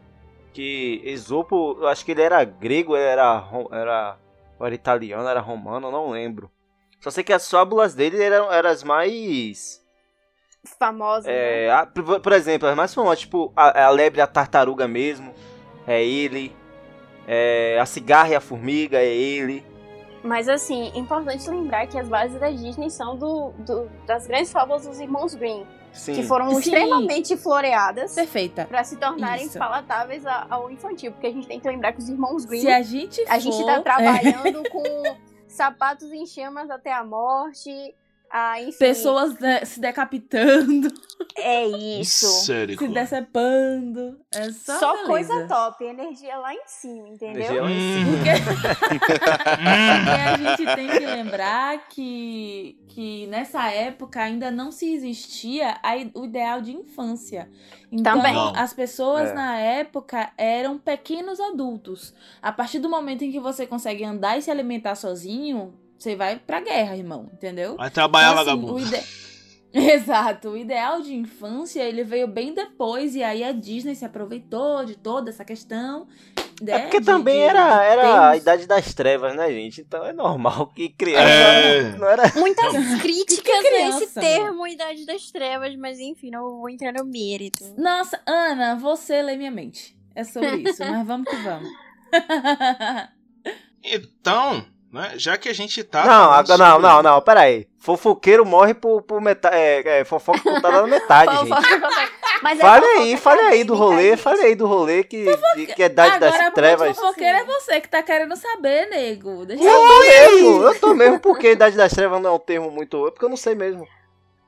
Que 0.53 1.03
Esopo, 1.05 1.77
eu 1.81 1.89
acho 1.89 2.05
que 2.05 2.13
ele 2.13 2.23
era 2.23 2.43
grego, 2.45 2.97
ele 2.97 3.05
era, 3.05 3.45
era, 3.73 4.17
era 4.61 4.75
italiano, 4.75 5.29
era 5.29 5.41
romano, 5.41 5.89
eu 5.89 5.93
não 5.93 6.11
lembro. 6.11 6.51
Só 7.01 7.11
sei 7.11 7.23
que 7.25 7.33
as 7.33 7.51
fábulas 7.51 7.95
dele 7.95 8.23
eram, 8.23 8.51
eram 8.51 8.71
as 8.71 8.83
mais. 8.83 9.83
Famosa. 10.79 11.29
né? 11.29 11.65
É, 11.67 11.71
a- 11.71 11.85
por, 11.85 12.21
por 12.21 12.33
exemplo, 12.33 12.67
as 12.69 12.75
mais 12.77 12.95
famosas, 12.95 13.21
tipo 13.21 13.53
a, 13.55 13.85
a 13.87 13.91
lebre 13.91 14.21
e 14.21 14.23
a 14.23 14.27
tartaruga 14.27 14.89
mesmo, 14.89 15.35
é 15.87 16.03
ele. 16.03 16.55
É, 17.27 17.79
a 17.81 17.85
cigarra 17.87 18.31
e 18.31 18.35
a 18.35 18.41
formiga, 18.41 18.99
é 18.99 19.07
ele. 19.15 19.65
Mas 20.25 20.49
assim, 20.49 20.91
é 20.95 20.99
importante 20.99 21.49
lembrar 21.51 21.87
que 21.87 21.99
as 21.99 22.09
bases 22.09 22.41
da 22.41 22.51
Disney 22.51 22.89
são 22.91 23.15
do, 23.17 23.51
do- 23.59 23.89
das 24.07 24.27
grandes 24.27 24.51
fábulas 24.51 24.87
dos 24.87 24.99
irmãos 24.99 25.35
Grimm, 25.35 25.65
Sim. 25.93 26.15
que 26.15 26.23
foram 26.23 26.51
Sim. 26.51 26.59
extremamente 26.61 27.37
floreadas 27.37 28.15
Perfeita. 28.15 28.65
para 28.65 28.83
se 28.85 28.97
tornarem 28.97 29.45
Isso. 29.45 29.59
palatáveis 29.59 30.25
ao 30.27 30.71
infantil, 30.71 31.13
porque 31.13 31.27
a 31.27 31.31
gente 31.31 31.47
tem 31.47 31.61
que 31.61 31.69
lembrar 31.69 31.93
que 31.93 31.99
os 31.99 32.09
irmãos 32.09 32.47
Grimm, 32.47 32.63
Se 32.63 32.69
a 32.71 32.81
gente 32.83 33.23
for... 33.23 33.33
a 33.33 33.39
gente 33.39 33.67
tá 33.67 33.81
trabalhando 33.83 34.63
com 34.71 34.83
sapatos 35.47 36.11
em 36.11 36.25
chamas 36.27 36.71
até 36.71 36.91
a 36.93 37.05
morte, 37.05 37.95
ah, 38.37 38.61
enfim, 38.61 38.79
Pessoas 38.79 39.39
né, 39.39 39.65
se 39.65 39.79
decapitando, 39.79 40.89
é 41.39 41.67
isso. 42.01 42.27
se 42.27 42.53
Misericórdia. 42.53 43.01
decepando. 43.01 44.19
É 44.35 44.51
só, 44.51 44.77
Só 44.81 44.91
beleza. 44.93 45.09
coisa 45.09 45.47
top, 45.47 45.85
energia 45.85 46.37
lá 46.39 46.53
em 46.53 46.67
cima, 46.67 47.09
entendeu? 47.11 47.43
Energia 47.43 47.63
lá 47.63 47.71
em 47.71 48.05
Hum. 48.05 48.05
Porque... 48.17 48.31
Hum. 49.65 50.05
E 50.07 50.11
a 50.11 50.57
gente 50.57 50.75
tem 50.75 50.89
que 50.89 51.07
lembrar 51.07 51.87
que, 51.89 52.77
que 52.89 53.27
nessa 53.29 53.71
época 53.71 54.21
ainda 54.21 54.51
não 54.51 54.73
se 54.73 54.93
existia 54.93 55.79
a 55.83 55.95
o 56.15 56.25
ideal 56.25 56.61
de 56.61 56.73
infância. 56.73 57.49
Então, 57.93 58.17
Também. 58.17 58.35
As 58.57 58.73
pessoas 58.73 59.31
É. 59.31 59.33
na 59.35 59.59
época 59.59 60.33
eram 60.37 60.77
pequenos 60.79 61.39
adultos. 61.39 62.13
A 62.43 62.51
partir 62.51 62.81
do 62.81 62.89
momento 62.89 63.23
em 63.23 63.31
que 63.31 63.39
você 63.39 63.65
consegue 63.67 64.03
andar 64.05 64.37
e 64.39 64.43
se 64.43 64.51
alimentar 64.51 64.97
sozinho, 64.97 65.73
você 66.05 66.15
vai 66.15 66.37
pra 66.39 66.61
guerra, 66.61 66.97
irmão, 66.97 67.31
entendeu? 67.33 67.77
Vai 67.77 67.91
trabalhar, 67.91 68.33
Então, 68.33 68.43
assim, 68.43 68.51
vagabundo. 68.51 68.75
o 68.75 68.81
ide- 68.81 69.25
Exato, 69.75 70.51
o 70.51 70.57
ideal 70.57 71.01
de 71.01 71.13
infância 71.15 71.83
ele 71.83 72.05
veio 72.05 72.29
bem 72.29 72.55
depois 72.55 73.17
e 73.17 73.25
aí 73.25 73.43
a 73.43 73.51
Disney 73.51 73.97
se 73.97 74.05
aproveitou 74.05 74.85
de 74.85 74.95
toda 74.97 75.31
essa 75.31 75.45
questão. 75.45 76.07
É 76.61 76.65
né, 76.65 76.79
porque 76.83 77.01
de- 77.01 77.07
também 77.07 77.35
de 77.39 77.41
era, 77.43 77.83
era 77.85 78.29
a 78.31 78.37
idade 78.37 78.67
das 78.69 78.95
trevas, 78.95 79.35
né, 79.35 79.51
gente? 79.51 79.81
Então 79.81 80.05
é 80.07 80.13
normal 80.13 80.69
que 80.69 80.91
criança 80.91 81.25
É. 81.27 81.97
não 81.97 82.07
era. 82.07 82.23
Muitas 82.39 82.73
críticas 83.03 83.43
Que 83.43 83.51
a 83.51 83.63
criança, 83.73 84.05
esse 84.05 84.15
termo 84.21 84.65
Idade 84.69 85.05
das 85.05 85.31
Trevas, 85.33 85.75
mas 85.75 85.99
enfim, 85.99 86.31
não 86.31 86.59
vou 86.59 86.71
entrar 86.71 86.93
no 86.93 87.05
mérito. 87.05 87.65
Nossa, 87.77 88.21
Ana, 88.27 88.77
você 88.77 89.21
lê 89.23 89.37
minha 89.37 89.51
mente. 89.51 89.97
É 90.15 90.23
sobre 90.23 90.57
isso, 90.71 90.85
mas 90.87 91.05
vamos 91.05 91.29
que 91.29 91.37
vamos. 91.37 91.69
Então, 93.83 94.65
né, 94.95 95.13
já 95.17 95.37
que 95.37 95.49
a 95.49 95.53
gente 95.53 95.83
tá. 95.85 96.05
Não, 96.05 96.31
agora, 96.31 96.57
não, 96.59 96.71
sobre- 96.77 96.89
não, 96.89 97.03
não, 97.03 97.21
pera 97.21 97.41
aí. 97.41 97.67
Fofoqueiro 97.79 98.47
morre 98.47 98.73
por, 98.75 99.03
por 99.03 99.21
metade. 99.21 99.57
É, 99.57 100.01
é, 100.01 100.05
fofoca 100.05 100.41
contada 100.41 100.81
na 100.83 100.87
metade, 100.87 101.37
gente. 101.39 101.51
Mas 102.43 102.59
é 102.59 102.63
Fale 102.63 102.85
aí, 102.87 103.17
fale 103.17 103.41
aí 103.43 103.65
do 103.65 103.75
acadêmica, 103.75 103.95
rolê, 104.03 104.17
fale 104.17 104.41
aí 104.43 104.55
do 104.55 104.67
rolê 104.67 105.05
que, 105.05 105.25
de- 105.57 105.67
que 105.67 105.83
é 105.83 105.87
idade 105.87 106.17
Agora, 106.17 106.31
das 106.33 106.41
a 106.41 106.51
trevas. 106.51 106.97
fofoqueira 106.97 107.39
é 107.39 107.45
você 107.45 107.81
que 107.81 107.89
tá 107.89 108.03
querendo 108.03 108.37
saber, 108.37 108.89
nego. 108.91 109.47
Deixa 109.47 109.63
Eu 109.65 109.71
eu 109.73 109.89
tô 109.89 109.99
mesmo, 110.01 110.63
eu 110.65 110.81
tô 110.81 110.95
mesmo, 110.95 111.21
porque 111.21 111.53
idade 111.53 111.77
das 111.77 111.93
trevas 111.93 112.21
não 112.21 112.31
é 112.31 112.33
um 112.35 112.39
termo 112.39 112.71
muito. 112.71 113.07
É 113.07 113.11
porque 113.11 113.25
eu 113.25 113.31
não 113.31 113.37
sei 113.37 113.55
mesmo. 113.55 113.87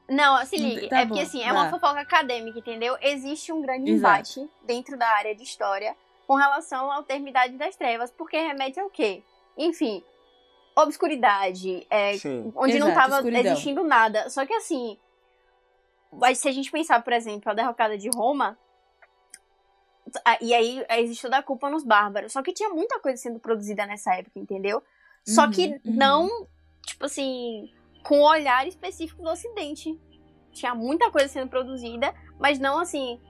Não, 0.09 0.45
se 0.47 0.57
ligue. 0.57 0.89
Tá 0.89 0.99
é 1.01 1.03
bom, 1.05 1.09
porque 1.09 1.23
assim, 1.23 1.43
é 1.43 1.51
uma 1.53 1.69
fofoca 1.71 2.01
acadêmica, 2.01 2.59
entendeu? 2.59 2.97
Existe 3.01 3.53
um 3.53 3.61
grande 3.61 3.91
Exato. 3.91 4.15
embate 4.41 4.51
dentro 4.65 4.97
da 4.97 5.09
área 5.09 5.35
de 5.35 5.43
história 5.43 5.95
com 6.27 6.35
relação 6.37 6.91
ao 6.93 7.03
termo 7.03 7.29
Idade 7.29 7.55
das 7.57 7.77
Trevas, 7.77 8.11
porque 8.11 8.37
remete 8.37 8.79
ao 8.79 8.89
quê? 8.91 9.23
Enfim, 9.57 10.03
obscuridade, 10.77 11.87
é, 11.91 12.13
onde 12.55 12.79
não 12.79 12.89
Exato, 12.89 12.95
tava 12.95 13.17
escuridão. 13.17 13.53
existindo 13.53 13.83
nada. 13.85 14.29
Só 14.31 14.45
que 14.45 14.53
assim, 14.55 14.99
mas 16.13 16.39
se 16.39 16.49
a 16.49 16.53
gente 16.53 16.71
pensar, 16.71 17.03
por 17.03 17.13
exemplo, 17.13 17.51
a 17.51 17.55
derrocada 17.55 17.97
de 17.97 18.09
Roma, 18.15 18.59
a- 20.25 20.39
e 20.41 20.55
aí 20.55 20.85
existe 20.91 21.23
toda 21.23 21.39
a 21.39 21.43
culpa 21.43 21.69
nos 21.71 21.85
bárbaros. 21.85 22.33
Só 22.33 22.43
que 22.43 22.53
tinha 22.53 22.69
muita 22.71 23.01
coisa 23.01 23.17
sendo 23.21 23.39
produzida 23.41 23.87
nessa 23.87 24.15
época, 24.15 24.39
entendeu? 24.39 24.83
Só 25.25 25.45
Uhum, 25.47 25.51
que 25.51 25.67
uhum. 25.67 25.81
não, 25.85 26.29
tipo 26.87 27.05
assim, 27.07 27.69
com 28.05 28.19
um 28.19 28.25
olhar 28.25 28.67
específico 28.69 29.23
do 29.23 29.29
Ocidente. 29.31 29.99
Tinha 30.53 30.75
muita 30.75 31.11
coisa 31.11 31.29
sendo 31.29 31.49
produzida, 31.51 32.15
mas 32.39 32.59
não 32.59 32.79
assim, 32.79 33.21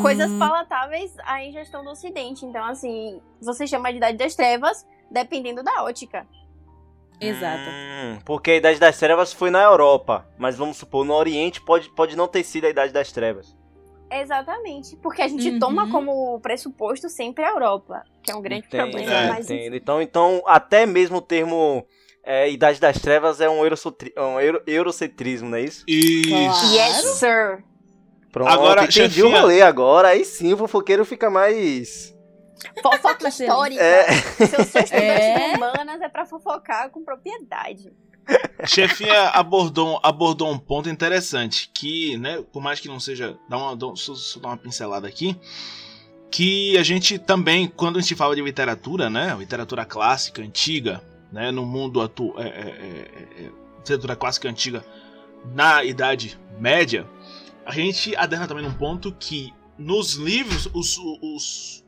coisas 0.00 0.30
Uhum. 0.30 0.38
palatáveis 0.38 1.12
à 1.24 1.42
ingestão 1.44 1.82
do 1.82 1.90
Ocidente. 1.90 2.44
Então, 2.44 2.64
assim, 2.64 3.20
você 3.40 3.66
chama 3.66 3.90
de 3.90 3.96
Idade 3.96 4.18
das 4.18 4.34
Trevas, 4.36 4.86
dependendo 5.10 5.62
da 5.62 5.82
ótica. 5.82 6.28
Exato. 7.20 7.62
Hum, 7.70 8.18
porque 8.24 8.52
a 8.52 8.56
Idade 8.56 8.78
das 8.80 8.98
Trevas 8.98 9.32
foi 9.32 9.50
na 9.50 9.62
Europa, 9.62 10.26
mas 10.38 10.56
vamos 10.56 10.76
supor, 10.78 11.04
no 11.04 11.12
Oriente 11.14 11.60
pode, 11.60 11.88
pode 11.94 12.16
não 12.16 12.26
ter 12.26 12.42
sido 12.44 12.64
a 12.66 12.70
Idade 12.70 12.92
das 12.92 13.12
Trevas. 13.12 13.54
Exatamente. 14.10 14.96
Porque 14.96 15.22
a 15.22 15.28
gente 15.28 15.48
Uhum. 15.50 15.58
toma 15.58 15.88
como 15.90 16.40
pressuposto 16.40 17.08
sempre 17.08 17.44
a 17.44 17.50
Europa, 17.50 18.02
que 18.22 18.30
é 18.32 18.34
um 18.34 18.42
grande 18.42 18.66
Entendo, 18.66 18.90
problema. 18.90 19.12
É, 19.12 19.28
mas 19.28 19.50
entendo. 19.50 19.76
Então, 19.76 20.02
então, 20.02 20.42
até 20.46 20.84
mesmo 20.86 21.18
o 21.18 21.22
termo 21.22 21.86
é, 22.24 22.50
Idade 22.50 22.80
das 22.80 22.98
Trevas 23.00 23.40
é 23.40 23.48
um, 23.48 23.62
eurocentri- 23.64 24.12
é 24.16 24.20
um 24.22 24.40
euro- 24.40 24.62
eurocentrismo, 24.66 25.48
não 25.48 25.58
é 25.58 25.62
isso? 25.62 25.84
Isso. 25.86 26.74
Yes, 26.74 27.04
sir. 27.18 27.62
Pronto, 28.32 28.48
Agora, 28.50 28.82
entendi 28.84 28.92
chefinha- 29.14 29.26
o 29.26 29.30
rolê 29.40 29.62
agora, 29.62 30.08
aí 30.08 30.24
sim 30.24 30.52
o 30.52 30.56
fofoqueiro 30.56 31.04
fica 31.04 31.28
mais... 31.30 32.14
Fofoca 32.82 33.28
histórica. 33.28 33.82
É. 33.82 34.12
Seus 34.46 34.68
seus 34.68 34.92
É. 34.92 35.54
humanas 35.56 36.00
é 36.00 36.08
pra 36.08 36.26
fofocar 36.26 36.90
com 36.90 37.02
propriedade. 37.04 37.92
Chefinha 38.64 39.28
abordou, 39.30 39.98
abordou 40.02 40.50
um 40.50 40.58
ponto 40.58 40.88
interessante, 40.88 41.70
que, 41.74 42.16
né, 42.18 42.42
por 42.52 42.62
mais 42.62 42.78
que 42.78 42.86
não 42.88 43.00
seja, 43.00 43.36
dá 43.48 43.56
uma, 43.56 43.76
dá, 43.76 43.86
só, 43.96 44.14
só 44.14 44.38
dar 44.38 44.48
uma 44.48 44.56
pincelada 44.56 45.08
aqui, 45.08 45.36
que 46.30 46.76
a 46.78 46.82
gente 46.82 47.18
também, 47.18 47.66
quando 47.66 47.98
a 47.98 48.00
gente 48.02 48.14
fala 48.14 48.36
de 48.36 48.42
literatura, 48.42 49.10
né, 49.10 49.34
literatura 49.38 49.84
clássica, 49.84 50.42
antiga, 50.42 51.02
né, 51.32 51.50
no 51.50 51.64
mundo 51.66 52.00
atual, 52.00 52.38
é, 52.38 52.48
é, 52.48 52.50
é, 52.50 53.44
é, 53.44 53.50
literatura 53.78 54.14
clássica 54.14 54.48
antiga 54.48 54.84
na 55.54 55.82
Idade 55.82 56.38
Média, 56.58 57.06
a 57.64 57.72
gente 57.72 58.14
aderna 58.14 58.46
também 58.46 58.64
num 58.64 58.74
ponto 58.74 59.12
que 59.12 59.52
nos 59.78 60.14
livros, 60.14 60.68
os, 60.74 60.98
os, 61.22 61.79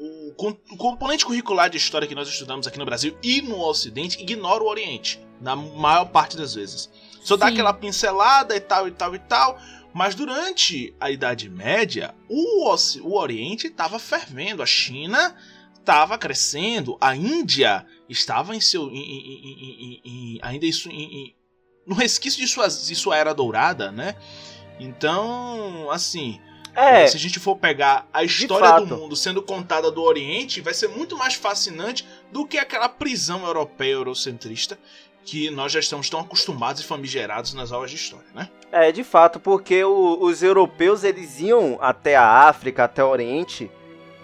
o, 0.00 0.76
componente 0.78 1.26
curricular 1.26 1.68
de 1.68 1.76
história 1.76 2.08
que 2.08 2.14
nós 2.14 2.28
estudamos 2.28 2.66
aqui 2.66 2.78
no 2.78 2.84
Brasil 2.86 3.16
e 3.22 3.42
no 3.42 3.60
Ocidente 3.60 4.20
ignora 4.20 4.64
o 4.64 4.68
Oriente, 4.68 5.20
na 5.40 5.54
maior 5.54 6.06
parte 6.06 6.36
das 6.36 6.54
vezes. 6.54 6.90
Só 7.22 7.36
dá 7.36 7.46
Sim. 7.46 7.52
aquela 7.52 7.74
pincelada 7.74 8.56
e 8.56 8.60
tal 8.60 8.88
e 8.88 8.90
tal 8.90 9.14
e 9.14 9.18
tal, 9.18 9.58
mas 9.92 10.14
durante 10.14 10.94
a 10.98 11.10
Idade 11.10 11.50
Média, 11.50 12.14
o, 12.28 12.74
o 13.02 13.18
Oriente 13.18 13.66
estava 13.66 13.98
fervendo, 13.98 14.62
a 14.62 14.66
China 14.66 15.36
estava 15.78 16.16
crescendo, 16.16 16.96
a 17.00 17.14
Índia 17.14 17.84
estava 18.08 18.56
em 18.56 18.60
seu. 18.60 18.88
em- 18.90 18.96
em- 18.96 20.00
em- 20.04 20.38
ainda 20.40 20.64
isso, 20.64 20.88
no 21.86 21.94
resquício 21.94 22.40
de, 22.40 22.46
suas, 22.48 22.86
de 22.86 22.94
sua 22.94 23.16
era 23.16 23.34
dourada, 23.34 23.90
né? 23.92 24.14
Então, 24.78 25.90
assim, 25.90 26.40
É, 26.74 27.06
se 27.06 27.16
a 27.16 27.20
gente 27.20 27.38
for 27.38 27.56
pegar 27.56 28.06
a 28.12 28.22
história 28.24 28.80
do 28.86 28.96
mundo 28.96 29.16
sendo 29.16 29.42
contada 29.42 29.90
do 29.90 30.02
Oriente, 30.02 30.60
vai 30.60 30.72
ser 30.74 30.88
muito 30.88 31.16
mais 31.16 31.34
fascinante 31.34 32.06
do 32.30 32.46
que 32.46 32.58
aquela 32.58 32.88
prisão 32.88 33.44
europeia 33.44 33.92
eurocentrista 33.92 34.78
que 35.24 35.50
nós 35.50 35.70
já 35.72 35.80
estamos 35.80 36.08
tão 36.08 36.20
acostumados 36.20 36.80
e 36.80 36.84
famigerados 36.84 37.52
nas 37.54 37.70
aulas 37.72 37.90
de 37.90 37.96
história, 37.96 38.26
né? 38.34 38.48
é, 38.72 38.90
de 38.90 39.04
fato, 39.04 39.38
porque 39.38 39.84
o- 39.84 40.18
os 40.22 40.42
europeus, 40.42 41.04
eles 41.04 41.38
iam 41.40 41.76
até 41.80 42.16
a 42.16 42.24
África, 42.48 42.84
até 42.84 43.04
o 43.04 43.08
Oriente, 43.08 43.70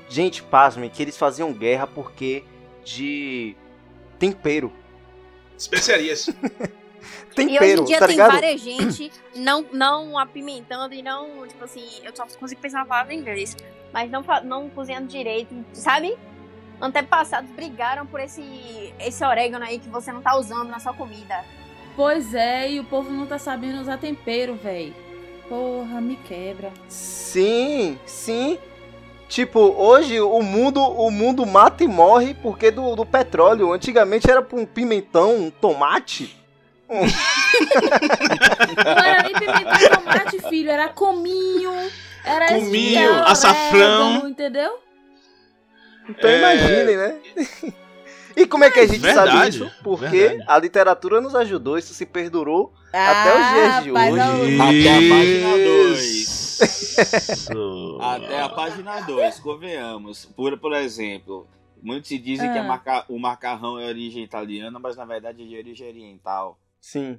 gente, 0.08 0.42
pasmem, 0.42 0.88
que 0.88 1.02
eles 1.02 1.16
faziam 1.16 1.52
guerra 1.52 1.86
porque 1.86 2.44
de 2.84 3.54
tempero. 4.18 4.72
Especiarias. 5.58 6.30
E 7.36 7.40
hoje 7.40 7.58
Tempero, 7.58 7.82
em 7.82 7.84
dia 7.84 7.98
tá 7.98 8.06
tem 8.06 8.16
ligado? 8.16 8.32
várias 8.32 8.60
gente 8.60 9.12
não, 9.34 9.64
não 9.72 10.18
apimentando 10.18 10.94
e 10.94 11.02
não, 11.02 11.46
tipo 11.46 11.64
assim, 11.64 11.84
eu 12.02 12.14
só 12.14 12.26
consigo 12.38 12.60
pensar 12.60 12.78
uma 12.78 12.86
palavra 12.86 13.14
em 13.14 13.18
inglês, 13.18 13.56
mas 13.92 14.10
não, 14.10 14.24
não 14.44 14.68
cozinhando 14.70 15.06
direito, 15.06 15.54
sabe? 15.72 16.16
Antepassados 16.80 17.50
brigaram 17.50 18.06
por 18.06 18.20
esse, 18.20 18.92
esse 18.98 19.24
orégano 19.24 19.64
aí 19.64 19.78
que 19.78 19.88
você 19.88 20.12
não 20.12 20.20
tá 20.20 20.36
usando 20.36 20.68
na 20.68 20.78
sua 20.78 20.92
comida. 20.92 21.44
Pois 21.94 22.34
é, 22.34 22.70
e 22.72 22.80
o 22.80 22.84
povo 22.84 23.10
não 23.10 23.26
tá 23.26 23.38
sabendo 23.38 23.80
usar 23.80 23.96
tempero, 23.96 24.54
véi. 24.54 24.94
Porra, 25.48 26.00
me 26.00 26.16
quebra. 26.16 26.70
Sim, 26.88 27.98
sim. 28.04 28.58
Tipo, 29.28 29.58
hoje 29.60 30.20
o 30.20 30.42
mundo, 30.42 30.80
o 30.80 31.10
mundo 31.10 31.44
mata 31.46 31.82
e 31.82 31.88
morre 31.88 32.34
porque 32.34 32.70
do, 32.70 32.94
do 32.94 33.06
petróleo. 33.06 33.72
Antigamente 33.72 34.30
era 34.30 34.42
pra 34.42 34.58
um 34.58 34.66
pimentão, 34.66 35.36
um 35.36 35.50
tomate. 35.50 36.36
Não 38.84 39.04
era 39.04 39.22
nem 39.22 39.32
pimentão 39.32 39.74
e 39.80 39.88
tomate, 39.90 40.48
filho, 40.48 40.70
era 40.70 40.88
cominho. 40.88 41.72
Era 42.24 42.48
Cominho, 42.48 43.00
orégano, 43.08 43.26
açafrão. 43.28 44.28
Entendeu? 44.28 44.78
Então 46.08 46.28
É. 46.30 46.38
imaginem, 46.38 46.96
né? 46.96 47.20
e 48.36 48.46
como 48.46 48.64
é 48.64 48.70
que 48.70 48.80
a 48.80 48.86
gente 48.86 49.00
sabe 49.00 49.30
Verdade, 49.30 49.48
isso? 49.64 49.70
Porque 49.82 50.06
verdade. 50.08 50.44
a 50.48 50.58
literatura 50.58 51.20
nos 51.20 51.34
ajudou, 51.36 51.78
isso 51.78 51.94
se 51.94 52.04
perdurou 52.06 52.72
Até 52.92 53.32
os 53.32 53.48
dias 53.48 53.82
de 53.84 53.88
rapaz, 53.90 54.12
hoje. 54.14 54.56
não- 54.56 54.64
Até 54.64 54.90
a 54.90 55.00
página 55.08 55.50
dois. 55.64 56.00
Isso. 56.04 56.38
Até 58.00 58.40
a 58.40 58.48
página 58.48 59.00
2, 59.02 59.38
convenhamos. 59.40 60.24
Por, 60.24 60.56
por 60.58 60.72
exemplo, 60.72 61.46
muitos 61.82 62.08
se 62.08 62.18
dizem 62.18 62.50
que 62.50 62.58
a 62.58 62.62
Ah. 62.62 62.64
maca- 62.64 63.04
o 63.08 63.18
macarrão 63.18 63.78
é 63.78 63.86
origem 63.86 64.22
italiana, 64.24 64.78
mas 64.78 64.96
na 64.96 65.04
verdade 65.04 65.42
é 65.42 65.46
de 65.46 65.56
origem 65.58 65.86
oriental. 65.88 66.58
Sim. 66.86 67.18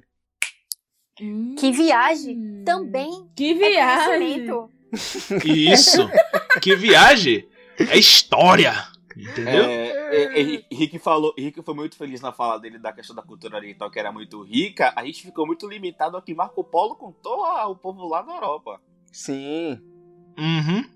Hum. 1.20 1.54
Que 1.58 1.70
viagem 1.70 2.62
também 2.64 3.28
Que 3.36 3.50
é 3.50 3.54
viagem. 3.54 4.46
conhecimento. 4.46 4.70
Isso. 5.44 6.08
Que 6.62 6.74
viagem. 6.74 7.46
É 7.78 7.98
história. 7.98 8.72
Entendeu? 9.14 9.64
É, 9.64 9.88
é, 10.16 10.40
é, 10.40 10.64
Rick 10.72 10.98
falou, 10.98 11.34
Rick 11.36 11.60
foi 11.62 11.74
muito 11.74 11.96
feliz 11.98 12.22
na 12.22 12.32
fala 12.32 12.58
dele 12.58 12.78
da 12.78 12.94
questão 12.94 13.14
da 13.14 13.20
cultura 13.20 13.56
oriental, 13.58 13.90
que 13.90 13.98
era 13.98 14.10
muito 14.10 14.40
rica. 14.42 14.90
A 14.96 15.04
gente 15.04 15.20
ficou 15.20 15.46
muito 15.46 15.68
limitado 15.68 16.16
ao 16.16 16.22
que 16.22 16.34
Marco 16.34 16.64
Polo 16.64 16.94
contou 16.94 17.44
ao 17.44 17.76
povo 17.76 18.08
lá 18.08 18.22
na 18.22 18.36
Europa. 18.36 18.80
Sim. 19.12 19.78
Uhum. 20.38 20.88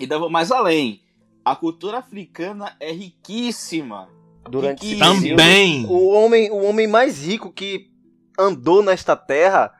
E 0.00 0.06
dava 0.06 0.30
mais 0.30 0.50
além. 0.50 1.02
A 1.44 1.54
cultura 1.54 1.98
africana 1.98 2.74
é 2.80 2.90
riquíssima. 2.92 4.08
Durante 4.48 4.86
esse 4.86 4.94
Riquíssima. 4.94 5.36
Também. 5.36 5.84
o 5.86 6.08
homem, 6.08 6.50
o 6.50 6.62
homem 6.62 6.86
mais 6.86 7.26
rico 7.26 7.52
que 7.52 7.94
andou 8.38 8.82
nesta 8.82 9.16
terra 9.16 9.72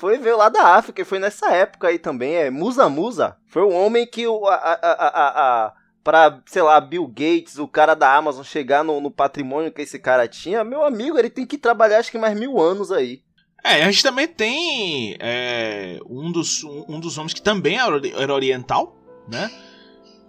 foi 0.00 0.16
veio 0.16 0.38
lá 0.38 0.48
da 0.48 0.76
África 0.76 1.02
e 1.02 1.04
foi 1.04 1.18
nessa 1.18 1.50
época 1.52 1.88
aí 1.88 1.98
também, 1.98 2.34
é 2.34 2.48
Musa 2.48 2.88
Musa. 2.88 3.36
Foi 3.46 3.60
o 3.60 3.70
homem 3.70 4.06
que 4.06 4.26
o 4.26 4.46
a, 4.46 4.54
a, 4.54 4.72
a, 4.72 5.08
a, 5.08 5.66
a 5.66 5.72
para, 6.02 6.40
sei 6.46 6.62
lá, 6.62 6.80
Bill 6.80 7.06
Gates, 7.06 7.58
o 7.58 7.68
cara 7.68 7.94
da 7.94 8.14
Amazon 8.16 8.42
chegar 8.42 8.82
no, 8.82 8.98
no 9.00 9.10
patrimônio 9.10 9.70
que 9.70 9.82
esse 9.82 9.98
cara 9.98 10.26
tinha, 10.26 10.64
meu 10.64 10.82
amigo, 10.82 11.18
ele 11.18 11.28
tem 11.28 11.44
que 11.44 11.58
trabalhar 11.58 11.98
acho 11.98 12.10
que 12.10 12.16
mais 12.16 12.38
mil 12.38 12.58
anos 12.58 12.90
aí. 12.90 13.22
É, 13.62 13.82
a 13.82 13.90
gente 13.90 14.02
também 14.02 14.26
tem 14.26 15.16
é, 15.20 16.00
um, 16.08 16.32
dos, 16.32 16.64
um 16.64 16.98
dos 16.98 17.18
homens 17.18 17.34
que 17.34 17.42
também 17.42 17.76
era 17.76 18.32
oriental, 18.34 18.96
né? 19.28 19.50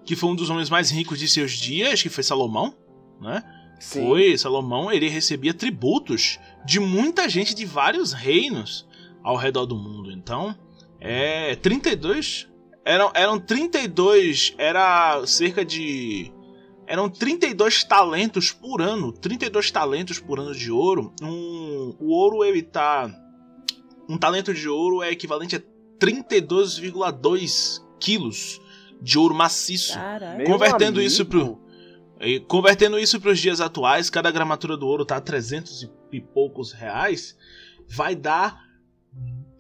Que 0.04 0.18
foi 0.18 0.30
um 0.30 0.36
dos 0.36 0.50
homens 0.50 0.70
mais 0.70 0.92
ricos 0.92 1.18
de 1.18 1.30
seus 1.30 1.54
dias, 1.54 2.02
que 2.02 2.10
foi 2.10 2.26
Salomão, 2.26 2.76
né? 3.22 3.42
Sim. 3.82 4.06
Foi 4.06 4.38
Salomão, 4.38 4.92
ele 4.92 5.10
recebia 5.10 5.54
tributos 5.54 6.40
de 6.66 6.80
muita 6.80 7.28
gente 7.28 7.54
de 7.56 7.66
vários 7.66 8.14
reinos 8.14 8.88
ao 9.24 9.36
redor 9.36 9.66
do 9.66 9.76
mundo. 9.76 10.12
Então, 10.12 10.56
é 11.00 11.56
32 11.56 12.48
eram 12.86 13.12
eram 13.14 13.40
32, 13.40 14.54
era 14.58 15.26
cerca 15.26 15.66
de 15.66 16.32
eram 16.88 17.10
32 17.10 17.84
talentos 17.84 18.52
por 18.52 18.82
ano, 18.82 19.12
32 19.12 19.72
talentos 19.72 20.20
por 20.20 20.40
ano 20.40 20.54
de 20.54 20.72
ouro. 20.72 21.14
Um, 21.22 21.96
o 22.00 22.10
ouro 22.12 22.44
ele 22.44 22.62
tá 22.62 23.10
um 24.10 24.18
talento 24.18 24.54
de 24.54 24.68
ouro 24.68 25.02
é 25.02 25.10
equivalente 25.12 25.56
a 25.56 25.62
32,2 26.00 27.82
quilos 28.00 28.60
de 29.02 29.18
ouro 29.18 29.34
maciço. 29.34 29.98
Meu 30.38 30.46
convertendo 30.48 31.02
isso 31.02 31.26
pro- 31.26 31.60
E 32.22 32.40
convertendo 32.40 33.00
isso 33.00 33.20
para 33.20 33.32
os 33.32 33.40
dias 33.40 33.60
atuais, 33.60 34.10
cada 34.10 34.30
gramatura 34.32 34.78
do 34.78 34.88
ouro 34.88 35.04
tá 35.06 35.18
a 35.18 35.22
300 35.22 35.90
e 36.12 36.22
poucos 36.22 36.72
reais, 36.72 37.36
vai 37.88 38.16
dar 38.16 38.62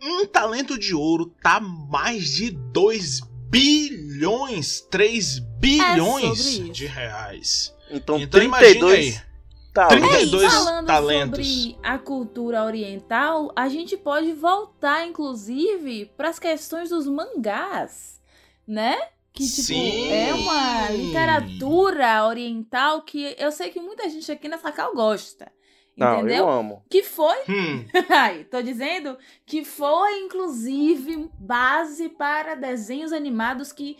um 0.03 0.25
talento 0.25 0.77
de 0.77 0.93
ouro 0.93 1.33
tá 1.41 1.59
mais 1.59 2.29
de 2.31 2.51
2 2.51 3.21
bilhões, 3.49 4.81
3 4.81 5.39
bilhões 5.39 6.59
É 6.59 6.63
de 6.71 6.85
reais. 6.85 7.75
Então, 7.89 8.19
Então 8.19 8.41
imagine 8.41 8.79
32, 8.79 9.15
aí. 9.17 9.31
Tá, 9.73 9.87
Trinta 9.87 10.19
e 10.19 10.23
É, 10.23 10.25
dois 10.25 10.53
falando 10.53 10.85
talentos. 10.85 11.47
sobre 11.47 11.77
a 11.81 11.97
cultura 11.97 12.63
oriental, 12.65 13.53
a 13.55 13.69
gente 13.69 13.95
pode 13.95 14.33
voltar, 14.33 15.07
inclusive, 15.07 16.11
para 16.17 16.29
as 16.29 16.37
questões 16.37 16.89
dos 16.89 17.07
mangás, 17.07 18.21
né? 18.67 18.97
Que, 19.33 19.45
tipo, 19.45 19.61
Sim. 19.61 20.11
é 20.11 20.33
uma 20.33 20.89
literatura 20.89 22.25
oriental 22.25 23.01
que 23.03 23.33
eu 23.39 23.51
sei 23.51 23.69
que 23.69 23.79
muita 23.79 24.09
gente 24.09 24.29
aqui 24.31 24.49
nessa 24.49 24.71
cal 24.71 24.93
gosta. 24.93 25.51
Não, 25.95 26.15
Entendeu? 26.19 26.37
eu 26.37 26.49
amo. 26.49 26.83
Que 26.89 27.03
foi 27.03 27.37
Hum, 27.49 27.85
Ai, 28.09 28.43
tô 28.45 28.61
dizendo 28.61 29.17
que 29.45 29.63
foi, 29.63 30.19
inclusive, 30.19 31.29
base 31.37 32.09
para 32.09 32.55
desenhos 32.55 33.13
animados 33.13 33.71
que 33.71 33.97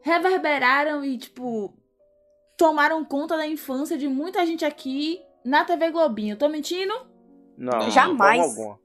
reverberaram 0.00 1.04
e, 1.04 1.18
tipo, 1.18 1.74
tomaram 2.56 3.04
conta 3.04 3.36
da 3.36 3.46
infância 3.46 3.96
de 3.98 4.08
muita 4.08 4.44
gente 4.46 4.64
aqui 4.64 5.20
na 5.44 5.64
TV 5.64 5.90
Globinho. 5.90 6.36
Tô 6.36 6.48
mentindo? 6.48 6.94
Não, 7.56 7.90
Jamais. 7.90 8.40
alguma. 8.40 8.78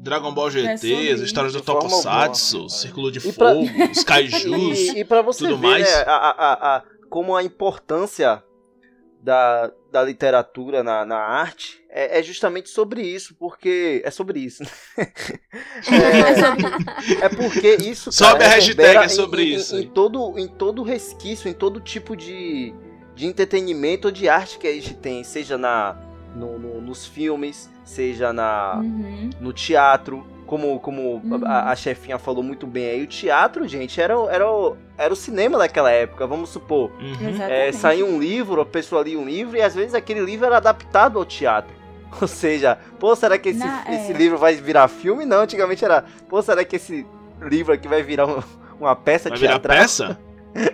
Dragon 0.00 0.32
Ball 0.32 0.50
GT, 0.50 1.08
É 1.08 1.12
as 1.12 1.20
histórias 1.20 1.52
do 1.52 1.60
Tokusatsu. 1.60 2.68
Círculo 2.68 3.10
de 3.12 3.18
E 3.26 3.32
pra- 3.32 3.54
Fogo, 3.54 3.66
os 3.90 4.04
Kaijus. 4.04 4.44
E, 4.94 5.00
e 5.00 5.04
pra 5.04 5.22
você 5.22 5.44
tudo 5.44 5.58
ver, 5.58 5.66
mais. 5.66 5.84
né, 5.84 6.04
a, 6.06 6.14
a, 6.14 6.76
a, 6.76 6.82
como 7.08 7.34
a 7.36 7.42
importância 7.42 8.42
da, 9.22 9.70
da 9.92 10.02
literatura 10.02 10.82
na, 10.82 11.04
na 11.04 11.18
arte 11.18 11.78
é, 11.90 12.20
é 12.20 12.22
justamente 12.22 12.68
sobre 12.70 13.02
isso, 13.02 13.34
porque. 13.38 14.00
É 14.04 14.10
sobre 14.10 14.40
isso. 14.40 14.62
é, 14.96 15.12
é 17.24 17.28
porque 17.28 17.76
isso. 17.76 18.10
Sobe 18.12 18.40
cara, 18.40 18.46
a 18.46 18.48
hashtag, 18.54 18.96
é 18.98 19.08
sobre 19.08 19.42
em, 19.42 19.52
em- 19.52 19.56
isso 19.56 19.76
Em, 19.76 19.80
aí. 19.80 19.86
todo, 19.88 20.38
em 20.38 20.46
todo 20.48 20.82
resquício, 20.82 21.48
em 21.48 21.52
todo 21.52 21.80
tipo 21.80 22.16
de, 22.16 22.72
de 23.14 23.26
entretenimento 23.26 24.08
ou 24.08 24.12
de 24.12 24.28
arte 24.28 24.58
que 24.58 24.66
a 24.66 24.72
gente 24.72 24.94
tem, 24.94 25.22
seja 25.24 25.58
na, 25.58 25.96
no- 26.34 26.58
no- 26.58 26.80
nos 26.80 27.06
filmes, 27.06 27.70
seja 27.84 28.32
na, 28.32 28.76
Uhum. 28.76 29.30
no 29.40 29.52
teatro, 29.52 30.26
como, 30.46 30.80
como 30.80 31.20
Uhum. 31.24 31.40
a, 31.44 31.70
a 31.70 31.76
chefinha 31.76 32.18
falou 32.18 32.42
muito 32.42 32.66
bem 32.66 32.86
aí, 32.90 33.02
o 33.02 33.06
teatro, 33.06 33.66
gente, 33.68 34.00
era, 34.00 34.18
o- 34.18 34.28
era, 34.28 34.50
o- 34.50 34.76
era 34.98 35.12
o 35.12 35.16
cinema 35.16 35.58
daquela 35.58 35.90
época, 35.90 36.26
vamos 36.26 36.50
supor. 36.50 36.90
Uhum. 37.00 37.42
É, 37.48 37.70
saía 37.72 38.04
um 38.04 38.18
livro, 38.18 38.60
a 38.60 38.66
pessoa 38.66 39.02
lia 39.02 39.18
um 39.18 39.24
livro 39.24 39.56
e 39.56 39.62
às 39.62 39.74
vezes 39.74 39.94
aquele 39.94 40.20
livro 40.20 40.46
era 40.46 40.56
adaptado 40.56 41.18
ao 41.18 41.24
teatro. 41.24 41.72
Ou 42.20 42.26
seja, 42.26 42.76
pô, 42.98 43.14
será 43.14 43.38
que 43.38 43.50
esse, 43.50 43.58
Na- 43.60 43.84
esse 43.88 44.10
é. 44.12 44.14
livro 44.16 44.36
vai 44.38 44.54
virar 44.54 44.88
filme? 44.88 45.24
Não, 45.24 45.42
antigamente 45.42 45.84
era, 45.84 46.04
pô, 46.28 46.42
será 46.42 46.64
que 46.64 46.74
esse 46.76 47.06
livro 47.40 47.72
aqui 47.72 47.86
vai 47.86 48.02
virar 48.02 48.26
um- 48.26 48.42
uma 48.80 48.96
peça 48.96 49.28
Vai 49.28 49.38
virar 49.38 49.52
teatral? 49.60 49.78
peça? 49.78 50.18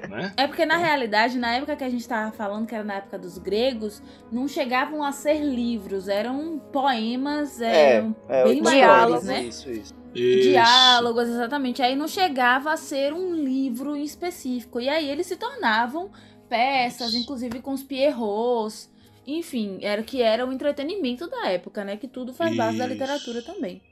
né? 0.09 0.33
É 0.37 0.47
porque, 0.47 0.65
na 0.65 0.77
realidade, 0.77 1.39
na 1.39 1.55
época 1.55 1.77
que 1.77 1.85
a 1.85 1.91
gente 1.91 2.07
tava 2.07 2.33
falando, 2.33 2.67
que 2.67 2.75
era 2.75 2.85
na 2.85 2.95
época 2.95 3.19
dos 3.19 3.39
gregos, 3.39 4.03
não 4.33 4.49
chegavam 4.49 5.03
a 5.03 5.13
ser 5.13 5.41
livros, 5.41 6.09
eram 6.09 6.59
poemas, 6.73 7.61
eram 7.61 8.15
É, 8.29 8.45
bem 8.45 8.63
maiores, 8.63 9.23
diálogos. 9.23 9.25
né? 9.25 9.45
Isso, 9.45 9.71
isso. 9.71 9.95
Isso. 10.15 10.49
diálogos, 10.49 11.29
exatamente. 11.29 11.83
Aí 11.83 11.95
não 11.95 12.09
chegava 12.09 12.73
a 12.73 12.77
ser 12.79 13.13
um 13.13 13.35
livro 13.35 13.95
em 13.95 14.03
específico. 14.03 14.81
E 14.81 14.89
aí 14.89 15.09
eles 15.11 15.27
se 15.27 15.37
tornavam 15.37 16.11
peças, 16.49 17.15
inclusive 17.15 17.61
com 17.61 17.73
os 17.75 17.83
pierrots. 17.83 18.91
Enfim, 19.27 19.79
era 19.83 20.03
que 20.03 20.23
era 20.23 20.47
o 20.47 20.53
entretenimento 20.53 21.29
da 21.29 21.49
época, 21.51 21.85
né? 21.85 21.97
Que 21.99 22.09
tudo 22.09 22.33
faz 22.33 22.57
base 22.57 22.79
da 22.79 22.87
literatura 22.87 23.43
também. 23.43 23.83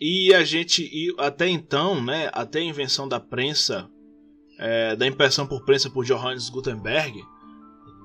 E 0.00 0.32
a 0.34 0.44
gente, 0.44 0.82
e 0.82 1.12
até 1.18 1.48
então, 1.48 2.02
né, 2.02 2.28
até 2.32 2.58
a 2.60 2.62
invenção 2.62 3.08
da 3.08 3.18
prensa, 3.20 3.88
é, 4.58 4.96
da 4.96 5.06
impressão 5.06 5.46
por 5.46 5.64
prensa 5.64 5.90
por 5.90 6.04
Johannes 6.04 6.48
Gutenberg, 6.48 7.24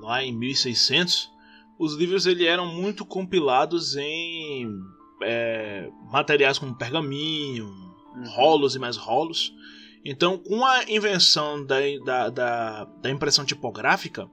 lá 0.01 0.23
em 0.23 0.35
1600, 0.35 1.29
os 1.77 1.93
livros 1.93 2.25
ele 2.25 2.45
eram 2.45 2.65
muito 2.65 3.05
compilados 3.05 3.95
em 3.95 4.69
é, 5.21 5.89
materiais 6.11 6.57
como 6.57 6.75
pergaminho, 6.75 7.73
rolos 8.27 8.75
e 8.75 8.79
mais 8.79 8.97
rolos. 8.97 9.53
Então, 10.03 10.37
com 10.37 10.65
a 10.65 10.89
invenção 10.89 11.63
da, 11.65 11.77
da, 12.03 12.29
da, 12.29 12.83
da 12.85 13.09
impressão 13.09 13.45
tipográfica, 13.45 14.29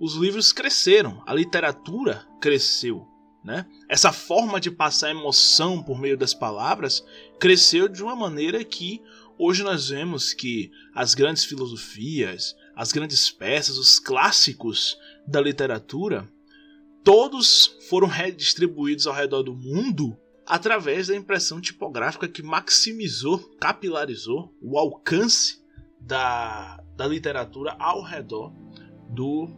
os 0.00 0.14
livros 0.14 0.52
cresceram, 0.52 1.22
a 1.26 1.34
literatura 1.34 2.26
cresceu. 2.40 3.06
Né? 3.42 3.66
Essa 3.88 4.12
forma 4.12 4.60
de 4.60 4.70
passar 4.70 5.10
emoção 5.10 5.82
por 5.82 5.98
meio 5.98 6.16
das 6.16 6.34
palavras 6.34 7.04
cresceu 7.38 7.88
de 7.88 8.02
uma 8.02 8.14
maneira 8.14 8.62
que 8.62 9.02
hoje 9.40 9.62
nós 9.62 9.88
vemos 9.88 10.34
que 10.34 10.70
as 10.94 11.14
grandes 11.14 11.44
filosofias, 11.44 12.54
as 12.76 12.92
grandes 12.92 13.30
peças, 13.30 13.78
os 13.78 13.98
clássicos 13.98 14.98
da 15.26 15.40
literatura, 15.40 16.28
todos 17.02 17.78
foram 17.88 18.06
redistribuídos 18.06 19.06
ao 19.06 19.14
redor 19.14 19.42
do 19.42 19.54
mundo 19.54 20.14
através 20.46 21.06
da 21.06 21.16
impressão 21.16 21.60
tipográfica 21.60 22.28
que 22.28 22.42
maximizou, 22.42 23.38
capilarizou 23.58 24.54
o 24.60 24.78
alcance 24.78 25.62
da, 25.98 26.82
da 26.96 27.06
literatura 27.06 27.74
ao 27.78 28.02
redor 28.02 28.52
do 29.08 29.48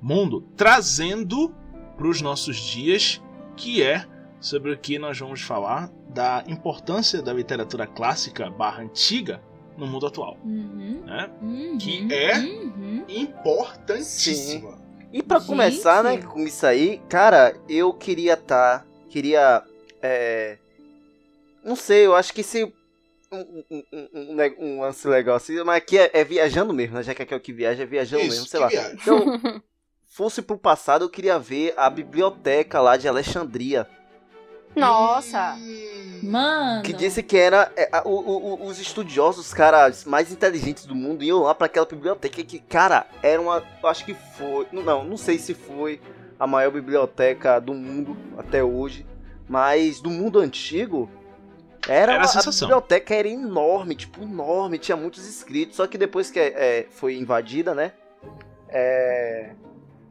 mundo, 0.00 0.46
trazendo 0.56 1.52
para 1.96 2.08
os 2.08 2.20
nossos 2.20 2.56
dias, 2.56 3.20
que 3.56 3.82
é 3.82 4.06
sobre 4.44 4.70
o 4.70 4.76
que 4.78 4.98
nós 4.98 5.18
vamos 5.18 5.40
falar 5.40 5.90
da 6.10 6.44
importância 6.46 7.22
da 7.22 7.32
literatura 7.32 7.86
clássica 7.86 8.50
barra 8.50 8.82
antiga 8.82 9.40
no 9.78 9.86
mundo 9.86 10.06
atual. 10.06 10.36
Uhum, 10.44 11.02
Né? 11.06 11.30
uhum, 11.40 11.78
Que 11.78 12.06
é? 12.12 12.38
uhum. 12.40 13.04
Importantíssima. 13.08 14.78
E 15.10 15.22
pra 15.22 15.38
Gente. 15.38 15.48
começar, 15.48 16.04
né, 16.04 16.18
com 16.18 16.40
isso 16.40 16.66
aí, 16.66 17.00
cara, 17.08 17.56
eu 17.70 17.94
queria 17.94 18.36
tá, 18.36 18.84
queria, 19.08 19.62
é, 20.02 20.58
não 21.64 21.74
sei, 21.74 22.04
eu 22.04 22.14
acho 22.14 22.34
que 22.34 22.42
se 22.42 22.64
um, 23.32 23.64
um, 23.70 23.82
um, 23.92 24.08
um, 24.12 24.54
um 24.58 24.80
lance 24.82 25.08
legal 25.08 25.36
assim, 25.36 25.54
mas 25.64 25.78
aqui 25.78 25.96
é, 25.96 26.10
é 26.12 26.22
viajando 26.22 26.74
mesmo, 26.74 26.96
né, 26.96 27.02
já 27.02 27.14
que 27.14 27.22
aqui 27.22 27.32
é 27.32 27.36
o 27.36 27.40
que 27.40 27.52
viaja, 27.52 27.82
é 27.82 27.86
viajando 27.86 28.24
mesmo, 28.24 28.46
sei 28.46 28.60
lá. 28.60 28.68
Então, 28.92 29.62
fosse 30.04 30.42
pro 30.42 30.58
passado, 30.58 31.06
eu 31.06 31.08
queria 31.10 31.38
ver 31.38 31.72
a 31.78 31.88
biblioteca 31.88 32.78
lá 32.80 32.96
de 32.98 33.08
Alexandria, 33.08 33.88
Nossa. 34.76 35.56
Mano. 36.22 36.82
que 36.82 36.92
disse 36.94 37.22
que 37.22 37.36
era 37.36 37.70
é, 37.76 37.86
a- 37.92 38.02
o- 38.08 38.54
o- 38.54 38.66
os 38.66 38.78
estudiosos, 38.78 39.46
os 39.48 39.52
caras 39.54 40.06
mais 40.06 40.32
inteligentes 40.32 40.86
do 40.86 40.94
mundo 40.94 41.22
iam 41.22 41.40
lá 41.42 41.54
pra 41.54 41.66
aquela 41.66 41.84
biblioteca 41.84 42.42
que, 42.42 42.58
cara, 42.60 43.06
era 43.22 43.38
uma, 43.40 43.62
eu 43.82 43.88
acho 43.90 44.06
que 44.06 44.14
foi, 44.14 44.66
não, 44.72 45.04
não 45.04 45.16
sei 45.18 45.38
se 45.38 45.52
foi 45.52 46.00
a 46.40 46.46
maior 46.46 46.70
biblioteca 46.70 47.60
do 47.60 47.74
mundo 47.74 48.16
até 48.38 48.64
hoje, 48.64 49.04
mas 49.46 50.00
do 50.00 50.08
mundo 50.08 50.38
antigo 50.38 51.10
era, 51.86 52.14
Era 52.14 52.24
a 52.24 52.26
sensação. 52.26 52.68
biblioteca 52.68 53.14
era 53.14 53.28
enorme, 53.28 53.94
tipo 53.94 54.22
enorme, 54.22 54.78
tinha 54.78 54.96
muitos 54.96 55.28
escritos, 55.28 55.76
só 55.76 55.86
que 55.86 55.98
depois 55.98 56.30
que 56.30 56.40
é, 56.40 56.86
foi 56.90 57.18
invadida, 57.18 57.74
né, 57.74 57.92
é, 58.70 59.50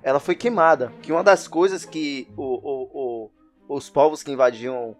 ela 0.03 0.19
foi 0.19 0.35
queimada. 0.35 0.91
Que 1.01 1.11
uma 1.11 1.23
das 1.23 1.47
coisas 1.47 1.85
que 1.85 2.27
o, 2.37 2.43
o- 2.43 2.89
o- 2.93 3.12
os 3.67 3.89
povos 3.89 4.21
que 4.23 4.31
invadiam 4.31 4.95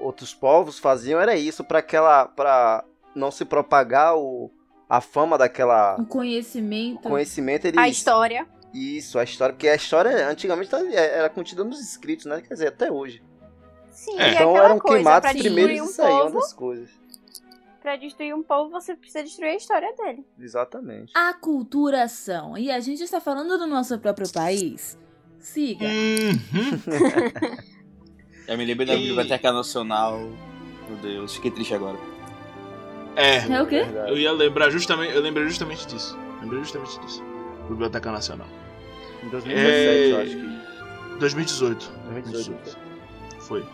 outros 0.00 0.34
povos 0.34 0.78
faziam 0.78 1.20
era 1.20 1.36
isso 1.36 1.64
para 1.64 1.78
aquela 1.78 2.26
para 2.26 2.84
não 3.14 3.30
se 3.30 3.44
propagar 3.44 4.16
o, 4.16 4.50
a 4.88 5.00
fama 5.00 5.38
daquela 5.38 5.96
O 5.98 6.04
conhecimento. 6.06 7.08
conhecimento 7.08 7.64
eles 7.66 7.78
A 7.80 7.88
história. 7.88 8.46
isso 8.74 9.18
a 9.18 9.24
história 9.24 9.54
porque 9.54 9.68
a 9.68 9.74
história 9.74 10.28
antigamente 10.28 10.70
tá- 10.70 10.80
era 10.92 11.28
contida 11.30 11.64
nos 11.64 11.80
escritos 11.80 12.26
né 12.26 12.40
quer 12.42 12.54
dizer 12.54 12.68
até 12.68 12.90
hoje 12.92 13.22
Sim, 13.90 14.18
É. 14.20 14.28
e 14.30 14.34
então 14.34 14.54
eram 14.56 14.78
coisa, 14.78 14.96
queimados 14.96 15.30
um 15.30 15.84
isso 15.86 16.02
aí 16.02 16.12
uma 16.12 16.22
povo, 16.24 16.34
das 16.40 16.52
coisas 16.52 16.90
pra 17.80 17.96
destruir 17.96 18.34
um 18.34 18.42
povo, 18.42 18.68
você 18.70 18.94
precisa 18.96 19.22
destruir 19.22 19.50
a 19.52 19.54
história 19.56 19.94
dele. 19.94 20.26
exatamente 20.40 21.12
A 21.14 21.32
culturação. 21.34 22.58
E 22.58 22.68
a 22.68 22.80
gente 22.80 23.00
está 23.04 23.20
falando 23.20 23.56
do 23.56 23.64
nosso 23.64 23.96
próprio 24.00 24.28
país. 24.32 24.98
Siga. 25.38 25.84
Uhum. 25.86 27.56
Eu 28.48 28.56
me 28.56 28.64
lembro 28.64 28.86
da 28.86 28.94
E- 28.94 29.08
Biblioteca 29.08 29.52
Nacional. 29.52 30.18
Meu 30.88 30.96
Deus, 31.02 31.34
fiquei 31.34 31.50
triste 31.50 31.74
agora. 31.74 31.98
É, 33.16 33.38
É 33.38 33.62
o 33.62 33.66
quê? 33.66 33.82
Verdade. 33.82 34.10
eu 34.10 34.18
ia 34.18 34.30
lembrar 34.32 34.70
justamente, 34.70 35.14
eu 35.14 35.22
lembrei 35.22 35.46
justamente 35.46 35.86
disso. 35.86 36.16
Lembrei 36.40 36.60
justamente 36.60 37.00
disso. 37.00 37.24
Biblioteca 37.68 38.12
Nacional. 38.12 38.46
em 39.24 39.28
2017 39.30 40.10
eu 40.10 40.18
É. 40.18 40.22
acho 40.22 40.36
que 40.36 41.18
2018. 41.18 41.92
2018 42.12 42.78
Foi. 43.40 43.64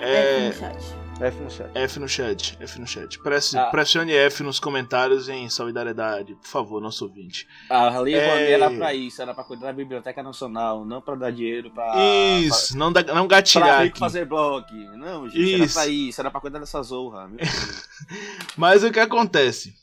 É, 0.00 0.14
É, 0.44 0.48
no 0.48 0.52
chat. 0.54 0.76
F 1.24 1.40
no 1.40 1.50
chat 1.50 1.70
F 1.74 1.98
no 2.00 2.08
chat, 2.08 2.56
F 2.60 2.80
no 2.80 2.86
chat. 2.86 3.18
Presse- 3.20 3.56
Ah. 3.58 3.66
Pressione 3.66 4.12
F 4.12 4.42
nos 4.42 4.58
comentários 4.60 5.28
em 5.28 5.48
solidariedade, 5.48 6.34
por 6.34 6.46
favor, 6.46 6.80
nosso 6.80 7.04
ouvinte. 7.04 7.46
A 7.70 7.98
Lei 8.00 8.14
É. 8.14 8.52
Era 8.52 8.70
pra 8.70 8.92
isso, 8.94 9.20
era 9.22 9.32
pra 9.34 9.44
cuidar 9.44 9.66
da 9.66 9.72
Biblioteca 9.72 10.22
Nacional, 10.22 10.84
não 10.84 11.00
pra 11.00 11.14
dar 11.14 11.30
dinheiro 11.30 11.70
pra. 11.70 11.92
Isso, 12.40 12.76
não, 12.76 12.92
dá, 12.92 13.00
não 13.02 13.06
Pra, 13.06 13.14
pra 13.26 13.36
gatilhar 13.36 13.82
rico 13.82 13.92
aqui. 13.92 13.98
fazer 14.00 14.24
blog. 14.24 14.64
Não, 14.96 15.28
gente, 15.28 15.54
era 15.54 15.64
Isso. 15.64 15.74
pra 15.74 15.86
isso, 15.86 16.20
era 16.20 16.30
pra 16.30 16.40
cuidar 16.40 16.58
dessa 16.58 16.82
zorra. 16.82 17.30
Mas 18.56 18.82
o 18.84 18.90
que 18.90 19.00
acontece? 19.00 19.74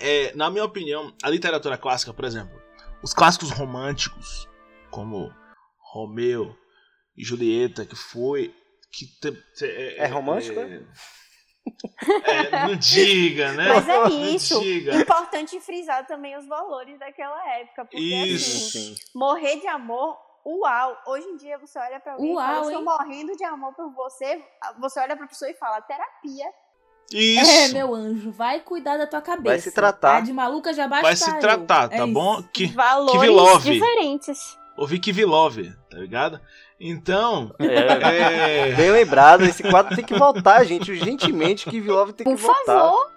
É, 0.00 0.32
na 0.34 0.50
minha 0.50 0.64
opinião, 0.64 1.12
a 1.22 1.28
literatura 1.30 1.76
clássica, 1.76 2.12
por 2.14 2.24
exemplo, 2.24 2.56
os 3.02 3.12
clássicos 3.12 3.50
românticos, 3.50 4.48
como 4.90 5.32
Romeu 5.92 6.54
e 7.16 7.24
Julieta, 7.24 7.84
que 7.84 7.96
foi. 7.96 8.54
Que 8.90 9.06
te- 9.20 9.42
te- 9.56 9.94
É 9.98 10.06
romântico, 10.06 10.58
É, 10.58 10.80
é, 12.24 12.66
não 12.66 12.76
diga, 12.76 13.52
né? 13.52 13.68
Mas 13.68 13.88
é 13.88 13.98
Não 13.98 14.08
isso. 14.08 14.58
diga. 14.60 14.94
Importante 14.96 15.60
frisar 15.60 16.06
também 16.06 16.36
os 16.36 16.46
valores 16.46 16.98
daquela 16.98 17.38
época. 17.58 17.84
Porque 17.84 17.98
Isso. 17.98 18.68
assim, 18.78 18.94
morrer 19.14 19.56
de 19.60 19.66
amor, 19.66 20.16
uau. 20.46 20.96
Hoje 21.06 21.26
em 21.26 21.36
dia 21.36 21.58
você 21.58 21.78
olha 21.78 22.00
pra 22.00 22.14
alguém 22.14 22.32
e 22.32 22.34
Uau, 22.34 22.46
fala, 22.46 22.66
estou 22.72 22.84
morrendo 22.84 23.36
de 23.36 23.44
amor 23.44 23.74
por 23.74 23.92
você. 23.92 24.42
Você 24.80 24.98
olha 25.00 25.16
pra 25.16 25.26
pessoa 25.26 25.50
e 25.50 25.54
fala, 25.54 25.82
terapia. 25.82 26.46
Isso. 27.12 27.50
É, 27.50 27.68
meu 27.68 27.94
anjo, 27.94 28.30
vai 28.30 28.60
cuidar 28.60 28.96
da 28.96 29.06
tua 29.06 29.20
cabeça. 29.22 29.42
Vai 29.48 29.58
se 29.60 29.72
tratar. 29.72 30.14
Tá 30.16 30.20
de 30.20 30.32
maluca 30.32 30.72
já 30.74 30.86
basta 30.88 31.02
Vai 31.06 31.16
se 31.16 31.38
tratar, 31.38 31.88
tá 31.88 31.96
é 31.96 32.06
bom? 32.06 32.42
Que, 32.52 32.66
Valores 32.68 33.30
love. 33.30 33.70
diferentes. 33.72 34.58
ouvi 34.76 34.98
que 34.98 35.12
Love, 35.24 35.70
tá 35.90 35.98
ligado? 35.98 36.40
Então, 36.80 37.52
É, 37.58 38.68
é, 38.70 38.74
bem 38.74 38.90
lembrado, 38.92 39.42
esse 39.44 39.62
quadro 39.62 39.96
tem 39.96 40.04
que 40.04 40.16
voltar, 40.16 40.62
gente. 40.64 40.90
Urgentemente, 40.90 41.68
que 41.68 41.80
Vilove 41.80 42.12
tem 42.12 42.24
que 42.24 42.32
Por 42.32 42.38
voltar. 42.40 42.64
favor. 42.64 43.12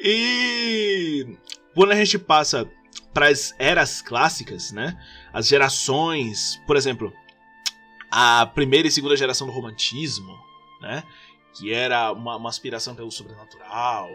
E 0.00 1.36
quando 1.74 1.92
a 1.92 1.94
gente 1.96 2.18
passa 2.18 2.68
para 3.14 3.28
as 3.28 3.54
eras 3.58 4.02
clássicas, 4.02 4.72
né? 4.72 4.98
As 5.32 5.46
gerações, 5.46 6.60
por 6.66 6.76
exemplo, 6.76 7.12
a 8.10 8.46
primeira 8.46 8.88
e 8.88 8.90
segunda 8.90 9.16
geração 9.16 9.46
do 9.46 9.52
romantismo, 9.52 10.36
né? 10.80 11.04
Que 11.54 11.72
era 11.72 12.12
uma, 12.12 12.36
uma 12.36 12.48
aspiração 12.48 12.94
pelo 12.94 13.10
sobrenatural, 13.12 14.08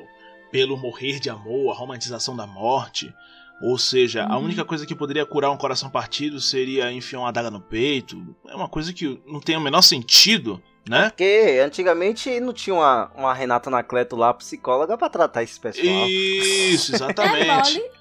pelo 0.52 0.76
morrer 0.76 1.20
de 1.20 1.30
amor, 1.30 1.72
a 1.72 1.78
romantização 1.78 2.36
da 2.36 2.48
morte. 2.48 3.14
Ou 3.62 3.78
seja, 3.78 4.24
a 4.24 4.38
Uhum. 4.38 4.46
única 4.46 4.64
coisa 4.64 4.86
que 4.86 4.94
poderia 4.96 5.26
curar 5.26 5.50
um 5.52 5.58
coração 5.58 5.90
partido 5.90 6.40
seria 6.40 6.92
enfiar 6.92 7.20
uma 7.20 7.30
adaga 7.30 7.50
no 7.50 7.60
peito. 7.60 8.36
É 8.48 8.56
uma 8.56 8.70
coisa 8.70 8.94
que 8.94 9.20
não 9.26 9.40
tem 9.40 9.58
o 9.58 9.62
menor 9.62 9.82
sentido, 9.82 10.62
né? 10.88 11.10
Porque 11.10 11.60
antigamente 11.66 12.40
não 12.40 12.54
tinha 12.54 12.76
uma, 12.76 13.12
uma 13.16 13.34
Renata 13.34 13.70
Anacleto 13.70 14.16
lá, 14.16 14.32
psicóloga, 14.34 14.96
pra 14.98 15.10
tratar 15.10 15.42
esse 15.44 15.60
pessoal. 15.60 15.86
Isso, 16.08 16.92
É 16.94 16.96
exatamente. 16.96 17.48
mole. 17.80 17.92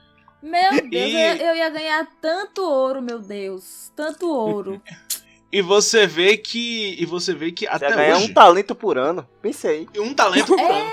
Meu 0.43 0.73
Deus, 0.73 0.93
E- 0.93 0.97
eu, 0.97 1.09
ia, 1.09 1.37
eu 1.51 1.57
ia 1.57 1.71
ganhar 1.71 2.07
tanto 2.21 2.63
ouro, 2.63 3.01
meu 3.01 3.19
Deus. 3.19 3.91
Tanto 3.97 4.29
ouro. 4.29 4.81
E 5.53 5.63
você 5.63 6.09
vê 6.09 6.37
que. 6.37 6.97
E 7.01 7.07
você 7.07 7.33
vê 7.33 7.53
que 7.53 7.65
Você 7.67 7.71
até 7.73 7.89
ia 7.89 7.97
ganhar 7.97 8.17
hoje. 8.17 8.25
um 8.31 8.35
talento 8.35 8.75
por 8.75 8.99
ano. 8.99 9.27
Pensei. 9.41 9.89
Um 9.97 10.13
talento 10.13 10.49
por 10.49 10.61
ano. 10.61 10.91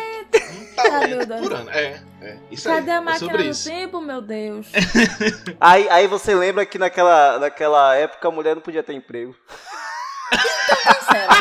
Meu 1.07 1.25
Deus. 1.25 1.41
por 1.41 1.53
ano. 1.53 1.69
É, 1.71 2.01
é. 2.21 2.37
Isso 2.51 2.67
Cadê 2.69 2.91
aí. 2.91 2.97
a 2.97 2.99
é 2.99 3.03
máquina 3.03 3.19
sobre 3.19 3.43
do 3.43 3.49
isso. 3.49 3.69
tempo, 3.69 4.01
meu 4.01 4.21
Deus? 4.21 4.67
Aí, 5.59 5.89
aí 5.89 6.07
você 6.07 6.33
lembra 6.35 6.65
que 6.65 6.77
naquela, 6.77 7.39
naquela 7.39 7.95
época 7.95 8.27
a 8.27 8.31
mulher 8.31 8.55
não 8.55 8.61
podia 8.61 8.83
ter 8.83 8.93
emprego. 8.93 9.35
Cancela. 10.83 11.33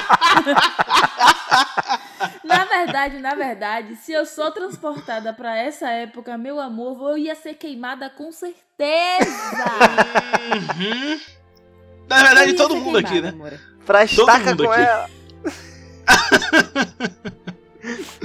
na 2.44 2.64
verdade, 2.64 3.18
na 3.18 3.34
verdade, 3.34 3.96
se 3.96 4.12
eu 4.12 4.24
sou 4.26 4.50
transportada 4.50 5.32
pra 5.32 5.56
essa 5.56 5.88
época, 5.90 6.36
meu 6.38 6.60
amor, 6.60 7.10
eu 7.10 7.18
ia 7.18 7.34
ser 7.34 7.54
queimada 7.54 8.10
com 8.10 8.30
certeza. 8.30 9.30
Uhum. 10.78 11.20
Na 12.08 12.22
verdade, 12.22 12.50
ia 12.50 12.56
todo 12.56 12.76
mundo 12.76 12.98
aqui, 12.98 13.20
queimada, 13.20 13.36
né? 13.36 13.42
amor. 13.44 13.60
Pra 13.86 14.04
estaca 14.04 14.50
mundo 14.50 14.64
com 14.64 14.72
aqui. 14.72 14.82
ela. 14.82 15.10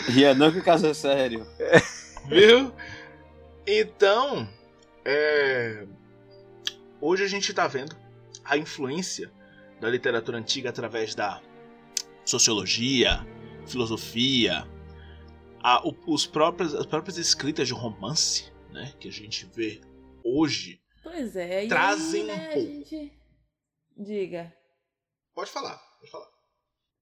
Ria 0.10 0.34
não 0.34 0.52
que 0.52 0.60
o 0.60 0.63
caso 0.63 0.86
é 0.88 0.93
sério. 0.93 1.46
Viu? 2.28 2.74
Então, 3.65 4.48
é... 5.04 5.86
hoje 7.02 7.24
a 7.24 7.28
gente 7.28 7.54
tá 7.54 7.67
vendo 7.67 7.96
a 8.46 8.58
influência 8.58 9.32
da 9.82 9.89
literatura 9.89 10.38
antiga 10.38 10.70
através 10.70 11.13
da 11.15 11.41
sociologia, 12.26 13.26
filosofia, 13.65 14.67
a- 15.62 15.82
os 16.06 16.26
próprios, 16.26 16.74
as 16.76 16.86
próprias 16.86 17.17
escritas 17.17 17.67
de 17.67 17.74
romance, 17.74 18.52
né, 18.72 18.93
que 19.00 19.08
a 19.08 19.12
gente 19.12 19.46
vê 19.54 19.82
hoje. 20.24 20.82
Pois 21.04 21.36
é. 21.36 21.65
E 21.65 21.67
Trazem 21.67 22.22
aí, 22.22 22.24
um 22.24 22.28
né, 22.28 22.50
a 22.50 22.54
pouco. 22.54 22.67
gente... 22.67 23.13
Diga. 23.98 24.54
Pode 25.34 25.50
falar, 25.50 25.78
pode 26.00 26.12
falar. 26.12 26.28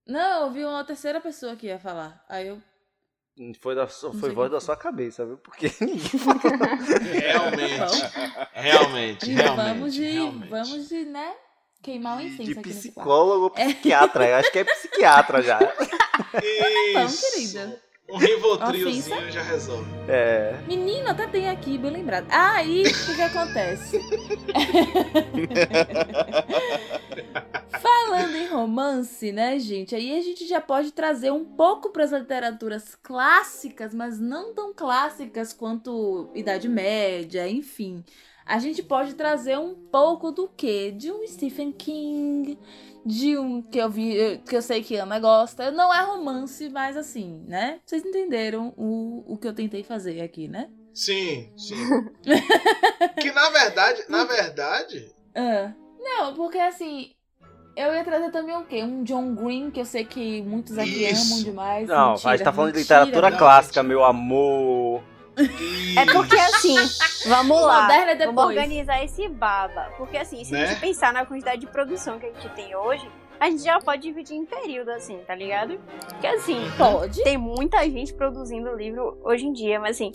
Não, 0.07 0.39
eu 0.41 0.45
ouvi 0.45 0.63
uma 0.63 0.83
terceira 0.83 1.19
pessoa 1.19 1.55
que 1.55 1.67
ia 1.67 1.79
falar. 1.79 2.23
Aí 2.29 2.47
eu. 2.47 2.61
Foi, 3.59 3.75
da, 3.75 3.85
sua- 3.87 4.13
foi 4.13 4.31
voz 4.31 4.49
da 4.49 4.61
sua 4.61 4.77
cabeça, 4.77 5.25
viu? 5.25 5.37
Porque 5.37 5.69
ninguém 5.81 5.99
falou. 5.99 6.39
Realmente, 7.11 8.01
realmente, 8.53 9.29
E 9.29 9.33
realmente. 9.33 9.65
vamos 9.73 9.93
de. 9.93 10.03
realmente. 10.11 10.49
Vamos 10.49 10.87
de, 10.89 11.05
né? 11.05 11.33
Queimar 11.81 12.17
o 12.17 12.21
incenso 12.21 12.43
De 12.45 12.55
psicólogo 12.61 13.43
ou 13.43 13.49
psiquiatra. 13.51 14.27
Eu 14.27 14.35
acho 14.37 14.51
que 14.51 14.59
é 14.59 14.63
psiquiatra 14.63 15.41
já. 15.43 15.59
Vamos, 16.93 17.13
Isso. 17.13 17.31
querida. 17.55 17.81
Um 18.07 18.17
rivotrilzinho 18.17 19.31
já 19.31 19.41
resolve. 19.41 19.89
É. 20.07 20.55
Menino, 20.67 21.09
até 21.09 21.25
tem 21.25 21.49
aqui, 21.49 21.77
bem 21.77 21.91
lembrado. 21.91 22.27
Aí, 22.29 22.83
o 22.83 22.85
que, 22.85 23.15
que 23.15 23.21
acontece? 23.21 23.99
Falando 27.81 28.35
em 28.35 28.47
romance, 28.47 29.31
né, 29.31 29.57
gente? 29.57 29.95
Aí 29.95 30.17
a 30.17 30.21
gente 30.21 30.47
já 30.47 30.61
pode 30.61 30.91
trazer 30.91 31.31
um 31.31 31.43
pouco 31.43 31.89
para 31.89 32.03
as 32.03 32.11
literaturas 32.11 32.93
clássicas, 32.95 33.93
mas 33.93 34.19
não 34.19 34.53
tão 34.53 34.71
clássicas 34.73 35.51
quanto 35.51 36.29
Idade 36.35 36.69
Média, 36.69 37.49
enfim. 37.49 38.03
A 38.45 38.59
gente 38.59 38.83
pode 38.83 39.15
trazer 39.15 39.57
um 39.57 39.73
pouco 39.73 40.31
do 40.31 40.47
quê? 40.47 40.91
De 40.91 41.11
um 41.11 41.25
Stephen 41.25 41.71
King, 41.71 42.59
de 43.03 43.37
um 43.37 43.61
que 43.61 43.79
eu 43.79 43.89
vi, 43.89 44.39
que 44.47 44.55
eu 44.55 44.61
sei 44.61 44.83
que 44.83 44.95
Ana 44.95 45.19
gosta. 45.19 45.71
Não 45.71 45.91
é 45.91 46.03
romance, 46.03 46.69
mas 46.69 46.95
assim, 46.95 47.43
né? 47.47 47.79
Vocês 47.83 48.05
entenderam 48.05 48.73
o, 48.77 49.23
o 49.33 49.37
que 49.37 49.47
eu 49.47 49.53
tentei 49.53 49.83
fazer 49.83 50.21
aqui, 50.21 50.47
né? 50.47 50.69
Sim, 50.93 51.51
sim. 51.57 51.75
que 53.19 53.31
na 53.31 53.49
verdade, 53.49 54.03
na 54.07 54.23
verdade, 54.23 55.11
Ah, 55.33 55.73
não, 55.99 56.33
porque 56.35 56.57
assim, 56.57 57.11
eu 57.75 57.93
ia 57.93 58.03
trazer 58.03 58.31
também 58.31 58.55
o 58.55 58.63
quê? 58.63 58.83
Um 58.83 59.03
John 59.03 59.33
Green, 59.35 59.71
que 59.71 59.81
eu 59.81 59.85
sei 59.85 60.05
que 60.05 60.41
muitos 60.43 60.77
aqui 60.77 61.03
Isso. 61.03 61.33
amam 61.33 61.43
demais. 61.43 61.87
Não, 61.89 62.11
Mentira, 62.11 62.29
a 62.29 62.37
gente 62.37 62.45
tá 62.45 62.53
falando 62.53 62.73
de 62.73 62.77
mentira, 62.79 63.03
literatura 63.03 63.29
não, 63.31 63.37
clássica, 63.37 63.81
gente. 63.81 63.89
meu 63.89 64.03
amor. 64.03 65.03
É 65.97 66.05
porque 66.11 66.35
assim, 66.35 66.75
vamos 67.27 67.61
lá. 67.61 67.81
moderno 67.83 68.11
é 68.11 68.15
Vamos 68.15 68.35
depois. 68.35 68.47
organizar 68.57 69.03
esse 69.03 69.27
baba. 69.29 69.91
Porque 69.97 70.17
assim, 70.17 70.43
se 70.43 70.55
a 70.55 70.59
Né? 70.59 70.67
gente 70.67 70.79
pensar 70.81 71.13
na 71.13 71.25
quantidade 71.25 71.61
de 71.61 71.67
produção 71.67 72.17
que 72.19 72.25
a 72.25 72.31
gente 72.33 72.49
tem 72.49 72.75
hoje, 72.75 73.09
a 73.39 73.49
gente 73.49 73.63
já 73.63 73.79
pode 73.79 74.01
dividir 74.03 74.35
em 74.37 74.45
período, 74.45 74.89
assim, 74.91 75.17
tá 75.27 75.35
ligado? 75.35 75.79
Porque 76.09 76.27
assim, 76.27 76.59
Pode. 76.77 77.21
tem 77.23 77.37
muita 77.37 77.83
gente 77.89 78.13
produzindo 78.13 78.73
livro 78.75 79.17
hoje 79.23 79.45
em 79.45 79.51
dia, 79.53 79.79
mas 79.79 79.97
assim, 79.97 80.11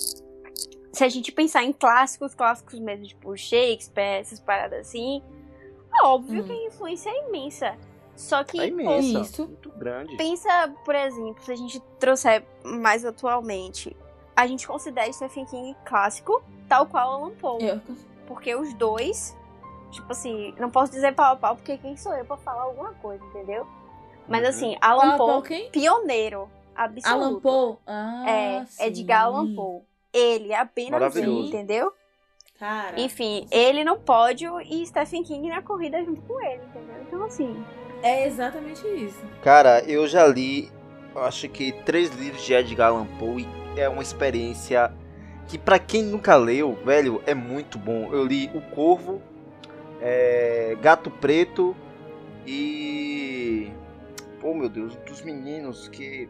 se 0.93 1.05
a 1.05 1.09
gente 1.09 1.31
pensar 1.31 1.63
em 1.63 1.73
clássicos, 1.73 2.35
clássicos 2.35 2.79
mesmo, 2.79 3.07
tipo 3.07 3.37
Shakespeare, 3.37 4.21
essas 4.21 4.41
paradas 4.41 4.81
assim, 4.89 5.23
é 5.95 6.05
óbvio 6.05 6.43
Hum. 6.43 6.47
que 6.47 6.53
a 6.53 6.67
influência 6.67 7.11
é 7.11 7.29
imensa. 7.29 7.75
Só 8.17 8.43
que, 8.45 8.61
É 8.61 8.69
pô, 8.71 8.81
imensa. 8.81 9.21
Isso. 9.21 9.47
Muito 9.47 9.71
grande. 9.71 10.17
pensa, 10.17 10.75
por 10.85 10.95
exemplo, 10.95 11.43
se 11.43 11.53
a 11.53 11.57
gente 11.57 11.81
trouxer 11.99 12.45
mais 12.65 13.05
atualmente, 13.05 13.97
a 14.41 14.47
gente 14.47 14.67
considera 14.67 15.13
Stephen 15.13 15.45
King 15.47 15.77
clássico, 15.85 16.43
tal 16.69 16.87
qual 16.87 17.13
Alan 17.13 17.31
Poe. 17.33 17.63
Eu- 17.65 17.81
Porque 18.27 18.55
os 18.55 18.73
dois, 18.75 19.37
tipo 19.91 20.11
assim, 20.13 20.55
não 20.59 20.71
posso 20.71 20.93
dizer 20.93 21.15
pau 21.15 21.33
a 21.33 21.37
pau, 21.37 21.57
porque 21.57 21.77
quem 21.79 21.97
sou 21.97 22.15
eu 22.15 22.25
pra 22.25 22.37
falar 22.37 22.63
alguma 22.63 22.93
coisa, 22.95 23.25
entendeu? 23.27 23.67
Mas 24.29 24.43
Uhum. 24.43 24.49
assim, 24.49 24.77
Alan 24.81 25.09
pra 25.09 25.19
Poe, 25.19 25.43
quem? 25.43 25.71
pioneiro, 25.71 26.49
absoluto. 26.77 27.25
Alan 27.25 27.41
Poe. 27.41 27.77
Ah, 27.87 28.25
É, 28.29 28.65
sim. 28.67 28.85
Edgar 28.85 29.25
Allan 29.25 29.55
Poe. 29.55 29.83
Ele, 30.13 30.55
apenas 30.55 31.17
ele, 31.17 31.49
entendeu? 31.49 31.93
Cara, 32.59 33.01
Enfim, 33.01 33.47
ele 33.51 33.83
no 33.85 33.97
pódio 33.99 34.61
e 34.61 34.87
Stephen 34.87 35.23
King 35.25 35.49
na 35.49 35.63
corrida 35.63 36.03
junto 36.05 36.21
com 36.23 36.41
ele, 36.41 36.63
entendeu? 36.65 37.03
Então 37.07 37.25
assim, 37.25 37.65
é 38.03 38.27
exatamente 38.27 38.87
isso. 38.89 39.19
Cara, 39.43 39.81
eu 39.89 40.07
já 40.07 40.27
li, 40.27 40.71
acho 41.17 41.49
que 41.49 41.73
três 41.85 42.11
livros 42.15 42.43
de 42.45 42.53
Edgar 42.55 42.89
Allan 42.91 43.07
Poe 43.19 43.47
é 43.77 43.89
uma 43.89 44.03
experiência 44.03 44.93
que 45.49 45.59
pra 45.59 45.79
quem 45.79 46.03
nunca 46.03 46.37
leu, 46.37 46.75
velho, 46.85 47.23
é 47.27 47.35
muito 47.35 47.79
bom. 47.79 48.13
Eu 48.13 48.25
li 48.25 48.51
O 48.55 48.61
Corvo, 48.61 49.21
é, 50.01 50.77
Gato 50.81 51.11
Preto 51.11 51.75
e 52.47 53.71
oh 54.43 54.55
meu 54.55 54.69
Deus, 54.69 54.95
dos 55.07 55.23
meninos 55.23 55.89
que 55.89 56.29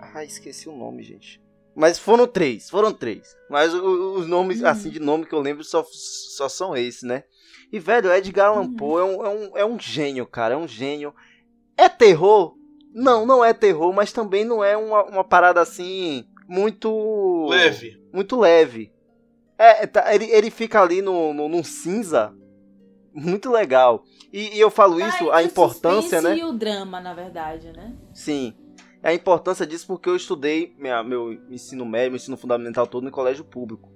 ah, 0.00 0.24
esqueci 0.24 0.68
o 0.68 0.76
nome, 0.76 1.02
gente. 1.02 1.40
Mas 1.74 1.98
foram 1.98 2.26
três, 2.26 2.70
foram 2.70 2.92
três. 2.92 3.36
Mas 3.50 3.74
os 3.74 4.26
nomes, 4.28 4.62
Hum. 4.62 4.66
assim, 4.66 4.90
de 4.90 5.00
nome 5.00 5.26
que 5.26 5.34
eu 5.34 5.40
lembro 5.40 5.64
só, 5.64 5.84
só 5.90 6.48
são 6.48 6.76
esses, 6.76 7.02
né? 7.02 7.24
E, 7.72 7.80
velho, 7.80 8.12
Edgar 8.12 8.50
Allan 8.50 8.60
Uhum. 8.68 8.76
Poe 8.76 9.00
é 9.00 9.04
um, 9.04 9.26
é, 9.26 9.28
um, 9.28 9.58
é 9.58 9.64
um 9.64 9.80
gênio, 9.80 10.24
cara. 10.26 10.54
É 10.54 10.56
um 10.56 10.68
gênio. 10.68 11.12
É 11.76 11.88
terror? 11.88 12.54
Não, 12.94 13.26
não 13.26 13.44
é 13.44 13.52
terror, 13.52 13.92
mas 13.92 14.12
também 14.12 14.44
não 14.44 14.62
é 14.62 14.76
uma, 14.76 15.02
uma 15.04 15.24
parada 15.24 15.60
assim. 15.60 16.24
Muito. 16.48 17.46
leve. 17.50 18.00
Muito 18.12 18.38
leve. 18.38 18.92
É, 19.58 19.86
tá, 19.86 20.14
ele, 20.14 20.26
ele 20.30 20.50
fica 20.50 20.80
ali 20.80 21.02
no, 21.02 21.34
no, 21.34 21.48
num 21.48 21.64
cinza. 21.64 22.32
Muito 23.12 23.50
legal. 23.50 24.04
E, 24.32 24.56
e 24.56 24.60
eu 24.60 24.70
falo 24.70 24.98
Tá 24.98 25.08
isso, 25.08 25.24
entre 25.24 25.36
a 25.36 25.42
importância, 25.42 26.20
né? 26.22 26.36
E 26.36 26.44
o 26.44 26.52
drama, 26.52 27.00
na 27.00 27.14
verdade, 27.14 27.72
né? 27.72 27.94
Sim. 28.12 28.54
A 29.02 29.12
importância 29.12 29.66
disso 29.66 29.86
porque 29.86 30.08
eu 30.08 30.16
estudei 30.16 30.74
minha- 30.78 31.02
meu 31.02 31.32
ensino 31.50 31.84
médio, 31.84 32.10
meu 32.12 32.16
ensino 32.16 32.36
fundamental 32.36 32.86
todo 32.86 33.06
em 33.06 33.10
colégio 33.10 33.44
público. 33.44 33.92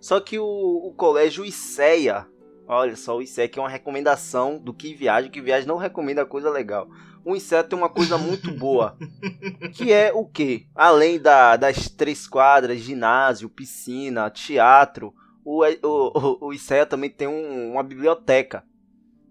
Só 0.00 0.20
que 0.20 0.38
o, 0.38 0.44
o 0.44 0.92
colégio 0.94 1.44
ICEA, 1.44 2.26
olha 2.66 2.96
só, 2.96 3.16
o 3.16 3.22
ICEA 3.22 3.48
que 3.48 3.58
é 3.58 3.62
uma 3.62 3.68
recomendação 3.68 4.58
do 4.58 4.74
que 4.74 4.94
viagem, 4.94 5.30
que 5.30 5.40
viagem 5.40 5.66
não 5.66 5.76
recomenda 5.76 6.26
coisa 6.26 6.50
legal. 6.50 6.88
O 7.24 7.36
ICEA 7.36 7.62
tem 7.64 7.78
uma 7.78 7.88
coisa 7.88 8.16
muito 8.16 8.50
boa, 8.52 8.96
que 9.74 9.92
é 9.92 10.12
o 10.12 10.24
quê? 10.24 10.66
Além 10.74 11.18
da, 11.20 11.56
das 11.56 11.88
três 11.88 12.26
quadras, 12.26 12.78
ginásio, 12.80 13.48
piscina, 13.48 14.30
teatro, 14.30 15.12
o, 15.44 15.62
o, 15.64 15.68
o, 16.42 16.46
o 16.48 16.52
ICEA 16.52 16.86
também 16.86 17.10
tem 17.10 17.28
um- 17.28 17.72
uma 17.72 17.82
biblioteca 17.82 18.64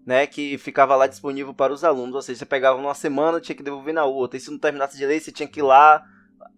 né, 0.06 0.26
que 0.26 0.56
ficava 0.58 0.96
lá 0.96 1.06
disponível 1.06 1.52
para 1.52 1.72
os 1.72 1.84
alunos. 1.84 2.14
Ou 2.14 2.22
seja, 2.22 2.38
você 2.38 2.46
pegava 2.46 2.80
numa 2.80 2.94
semana, 2.94 3.40
tinha 3.40 3.54
que 3.54 3.62
devolver 3.62 3.92
na 3.92 4.04
outra. 4.06 4.38
E 4.38 4.40
se 4.40 4.50
não 4.50 4.58
terminasse 4.58 4.96
de 4.96 5.04
ler, 5.04 5.20
você 5.20 5.30
tinha 5.30 5.46
que 5.48 5.60
ir 5.60 5.62
lá 5.64 6.02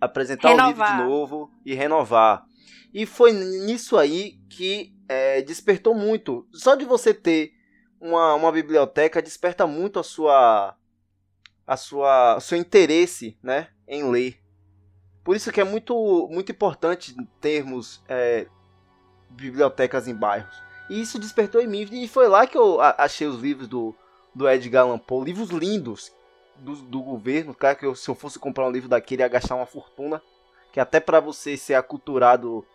apresentar 0.00 0.48
o 0.48 0.52
livro 0.52 0.66
Renovar. 0.84 0.96
de 0.98 1.02
novo 1.04 1.50
e 1.66 1.74
renovar. 1.74 2.44
E 2.94 3.04
foi 3.06 3.32
nisso 3.32 3.96
aí 3.98 4.38
que 4.48 4.92
é, 5.08 5.42
despertou 5.42 5.94
muito. 5.96 6.46
Só 6.52 6.74
de 6.76 6.84
você 6.84 7.12
ter 7.12 7.50
uma, 8.00 8.34
uma 8.34 8.52
biblioteca 8.52 9.20
desperta 9.20 9.66
muito 9.66 9.98
a 9.98 10.02
sua 10.04 10.76
a 11.70 11.76
sua 11.76 12.36
o 12.36 12.40
seu 12.40 12.58
interesse, 12.58 13.38
né, 13.40 13.68
em 13.86 14.02
ler. 14.10 14.40
Por 15.22 15.36
isso 15.36 15.52
que 15.52 15.60
é 15.60 15.64
muito 15.64 16.26
muito 16.28 16.50
importante 16.50 17.14
termos 17.40 18.02
é, 18.08 18.48
bibliotecas 19.30 20.08
em 20.08 20.14
bairros. 20.14 20.60
E 20.88 21.00
isso 21.00 21.16
despertou 21.20 21.60
em 21.60 21.68
mim. 21.68 21.88
E 21.92 22.08
foi 22.08 22.26
lá 22.26 22.44
que 22.46 22.58
eu 22.58 22.80
achei 22.80 23.28
os 23.28 23.40
livros 23.40 23.68
do, 23.68 23.94
do 24.34 24.48
Edgar 24.48 24.82
Allan 24.82 24.98
Poe. 24.98 25.24
Livros 25.24 25.50
lindos 25.50 26.12
do, 26.56 26.74
do 26.74 27.00
governo. 27.00 27.54
Cara, 27.54 27.76
que 27.76 27.86
eu- 27.86 27.94
se 27.94 28.08
eu 28.10 28.14
fosse 28.16 28.40
comprar 28.40 28.66
um 28.66 28.72
livro 28.72 28.88
daquele, 28.88 29.22
ia 29.22 29.28
gastar 29.28 29.54
uma 29.54 29.66
fortuna. 29.66 30.20
Que 30.72 30.80
até 30.80 30.98
pra 30.98 31.20
você 31.20 31.56
ser 31.56 31.74
aculturado, 31.74 32.66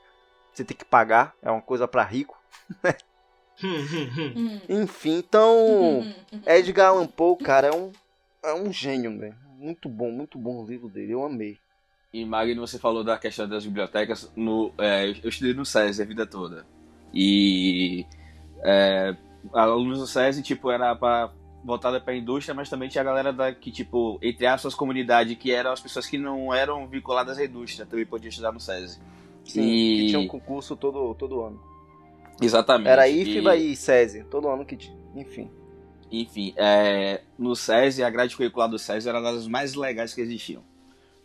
você 0.53 0.63
tem 0.63 0.77
que 0.77 0.86
pagar. 0.86 1.36
É 1.41 1.51
uma 1.51 1.62
coisa 1.62 1.88
pra 1.88 2.03
rico. 2.03 2.41
Hum. 3.63 4.60
Enfim, 4.67 5.17
então... 5.17 6.03
Edgar 6.45 6.89
Allan 6.89 7.08
Poe, 7.08 7.38
cara, 7.38 7.67
é 7.67 7.71
um, 7.73 7.89
é 8.45 8.53
um 8.53 8.71
gênio, 8.71 9.17
velho. 9.17 9.36
Muito 9.58 9.88
bom, 9.89 10.12
muito 10.12 10.38
bom 10.38 10.63
o 10.63 10.67
livro 10.67 10.89
dele. 10.89 11.13
Eu 11.13 11.23
amei. 11.25 11.58
E 12.13 12.23
Magno, 12.25 12.65
você 12.65 12.79
falou 12.79 13.03
da 13.03 13.17
questão 13.17 13.47
das 13.47 13.65
bibliotecas. 13.65 14.31
No, 14.36 14.71
é, 14.77 15.10
eu 15.10 15.29
estudei 15.29 15.53
no 15.53 15.65
SESI 15.65 16.01
a 16.01 16.05
vida 16.05 16.25
toda. 16.25 16.65
E 17.13 18.05
é, 18.63 19.15
alunos 19.53 19.99
do 19.99 20.08
SESI, 20.08 20.41
tipo, 20.41 20.71
era 20.71 20.95
pra, 20.95 21.31
voltada 21.63 21.99
pra 21.99 22.15
indústria, 22.15 22.53
mas 22.53 22.69
também 22.69 22.88
tinha 22.89 23.01
a 23.01 23.05
galera 23.05 23.34
da, 23.34 23.53
que, 23.53 23.71
tipo, 23.71 24.17
entre 24.21 24.45
aspas, 24.45 24.73
comunidade, 24.75 25.36
que 25.36 25.51
eram 25.51 25.71
as 25.71 25.81
pessoas 25.81 26.05
que 26.05 26.17
não 26.17 26.53
eram 26.53 26.88
vinculadas 26.88 27.38
à 27.38 27.43
indústria, 27.45 27.86
também 27.86 28.05
podiam 28.05 28.29
estudar 28.29 28.51
no 28.51 28.60
SESI. 28.60 28.99
Sim, 29.43 29.62
E- 29.62 29.97
que 30.01 30.08
tinha 30.08 30.19
um 30.19 30.27
concurso 30.27 30.75
todo, 30.75 31.13
todo 31.15 31.41
ano. 31.41 31.62
Exatamente. 32.41 32.89
Era 32.89 33.08
E- 33.08 33.21
IFBA 33.21 33.55
e 33.55 33.75
SESI, 33.75 34.23
todo 34.25 34.47
ano 34.49 34.65
que 34.65 34.75
tinha. 34.75 34.97
Enfim. 35.15 35.49
Enfim, 36.21 36.54
é, 36.56 37.21
no 37.38 37.56
SESI, 37.56 38.04
a 38.04 38.10
grade 38.10 38.36
curricular 38.36 38.69
do 38.69 38.80
SESI 38.80 39.10
era 39.10 39.21
das 39.21 39.47
mais 39.47 39.73
legais 39.75 40.13
que 40.13 40.21
existiam. 40.21 40.63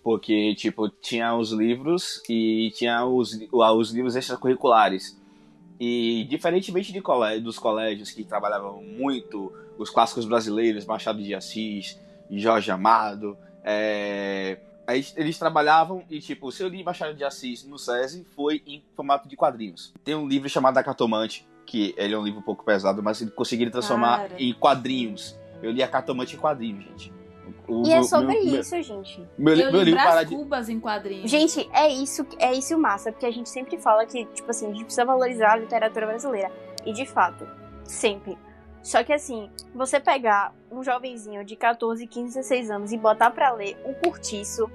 Porque, 0.02 0.54
tipo, 0.54 0.88
tinha 0.88 1.34
os 1.34 1.52
livros 1.52 2.22
e 2.28 2.72
tinha 2.74 3.04
os, 3.04 3.38
os 3.52 3.90
livros 3.90 4.16
extracurriculares. 4.16 5.20
E, 5.78 6.24
diferentemente 6.28 6.92
de 6.92 7.00
colé- 7.00 7.40
dos 7.40 7.58
colégios 7.58 8.10
que 8.10 8.24
trabalhavam 8.24 8.82
muito 8.82 9.52
os 9.78 9.90
clássicos 9.90 10.24
brasileiros, 10.26 10.84
Machado 10.86 11.22
de 11.22 11.34
Assis, 11.34 11.98
Jorge 12.30 12.70
Amado, 12.70 13.36
é, 13.62 14.58
eles 15.16 15.38
trabalhavam 15.38 16.02
e, 16.10 16.18
tipo, 16.20 16.50
se 16.50 16.62
eu 16.62 16.68
li 16.68 16.82
Machado 16.82 17.14
de 17.14 17.24
Assis 17.24 17.64
no 17.64 17.78
SESI, 17.78 18.26
foi 18.34 18.62
em 18.66 18.82
formato 18.96 19.28
de 19.28 19.36
quadrinhos. 19.36 19.92
Tem 20.02 20.14
um 20.14 20.26
livro 20.26 20.48
chamado 20.48 20.76
A 20.78 20.82
Cartomante, 20.82 21.46
que 21.66 21.94
ele 21.96 22.14
é 22.14 22.18
um 22.18 22.22
livro 22.24 22.40
um 22.40 22.42
pouco 22.42 22.64
pesado, 22.64 23.02
mas 23.02 23.20
ele 23.20 23.30
conseguiram 23.30 23.70
transformar 23.70 24.18
Cara. 24.28 24.34
em 24.38 24.52
quadrinhos. 24.54 25.38
Eu 25.62 25.70
li 25.70 25.82
A 25.82 25.88
Cartomante 25.88 26.34
em 26.36 26.38
quadrinhos, 26.38 26.84
gente. 26.84 27.12
O- 27.68 27.86
E 27.86 27.90
é 27.92 27.96
meu- 27.96 28.04
sobre 28.04 28.40
meu- 28.40 28.60
isso, 28.60 28.82
gente. 28.82 29.20
Meu, 29.38 29.56
meu, 29.56 29.66
Eu 29.66 29.72
meu 29.72 29.80
li 29.82 29.90
livro 29.92 30.02
para 30.02 30.24
de... 30.24 30.34
Cubas 30.34 30.68
em 30.68 30.80
quadrinhos. 30.80 31.30
Gente, 31.30 31.68
é 31.72 31.88
isso, 31.88 32.26
é 32.38 32.52
isso 32.52 32.76
massa, 32.78 33.12
porque 33.12 33.26
a 33.26 33.30
gente 33.30 33.48
sempre 33.48 33.78
fala 33.78 34.04
que, 34.06 34.24
tipo 34.26 34.50
assim, 34.50 34.66
a 34.66 34.70
gente 34.70 34.84
precisa 34.84 35.04
valorizar 35.04 35.52
a 35.52 35.56
literatura 35.56 36.06
brasileira. 36.06 36.50
E 36.84 36.92
de 36.92 37.06
fato, 37.06 37.46
sempre. 37.84 38.36
Só 38.82 39.04
que 39.04 39.12
assim, 39.12 39.50
você 39.74 40.00
pegar 40.00 40.54
um 40.72 40.82
jovenzinho 40.82 41.44
de 41.44 41.54
14, 41.54 42.06
15, 42.06 42.34
16 42.34 42.70
anos 42.70 42.92
e 42.92 42.96
botar 42.96 43.30
pra 43.30 43.52
ler 43.52 43.76
um 43.84 43.92
curtiço, 43.92 44.70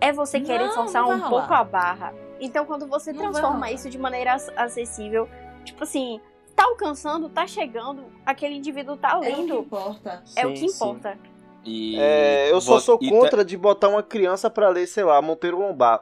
é 0.00 0.12
você 0.12 0.38
Não, 0.38 0.46
querer 0.46 0.70
forçar 0.70 1.04
um 1.06 1.20
pouco 1.28 1.52
a 1.52 1.64
barra. 1.64 2.14
Então, 2.40 2.64
quando 2.64 2.86
você 2.86 3.12
Não 3.12 3.20
transforma 3.20 3.70
isso 3.70 3.90
de 3.90 3.98
maneira 3.98 4.34
ac- 4.34 4.52
acessível, 4.56 5.28
tipo 5.64 5.82
assim, 5.84 6.20
tá 6.56 6.64
alcançando, 6.64 7.28
tá 7.28 7.46
chegando, 7.46 8.04
aquele 8.24 8.54
indivíduo 8.56 8.96
tá 8.96 9.12
é 9.12 9.16
o 9.16 9.20
que 9.20 9.28
lendo. 9.28 9.54
importa. 9.60 10.22
É 10.36 10.46
o 10.46 10.48
Sim, 10.50 10.54
que 10.54 10.68
sim. 10.68 10.76
importa. 10.76 11.18
E... 11.64 11.98
É, 12.00 12.50
eu 12.50 12.58
só 12.60 12.80
sou 12.80 12.98
e 13.02 13.10
contra 13.10 13.44
de 13.44 13.54
botar 13.56 13.88
uma 13.88 14.02
criança 14.02 14.48
pra 14.48 14.68
ler, 14.70 14.86
sei 14.86 15.04
lá, 15.04 15.20
Monteiro 15.20 15.58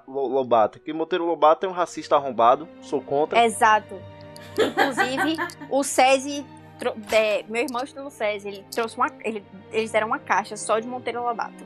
Lobato. 0.06 0.78
Que 0.78 0.92
Monteiro 0.92 1.26
Lobato 1.26 1.66
é 1.66 1.68
um 1.68 1.72
racista 1.72 2.14
arrombado. 2.14 2.68
Sou 2.80 3.00
contra. 3.02 3.44
Exato. 3.44 4.00
Inclusive, 4.56 5.36
o 5.70 5.82
SESI. 5.82 6.46
tro- 6.78 6.94
é, 7.10 7.44
meu 7.48 7.62
irmão 7.62 7.82
estuda 7.82 8.04
no 8.04 8.10
SESI, 8.10 8.48
ele 8.48 8.64
trouxe 8.70 8.96
uma. 8.96 9.08
ele- 9.24 9.44
eles 9.72 9.90
deram 9.90 10.06
uma 10.06 10.20
caixa 10.20 10.56
só 10.56 10.78
de 10.78 10.86
Monteiro 10.86 11.22
Lobato. 11.24 11.64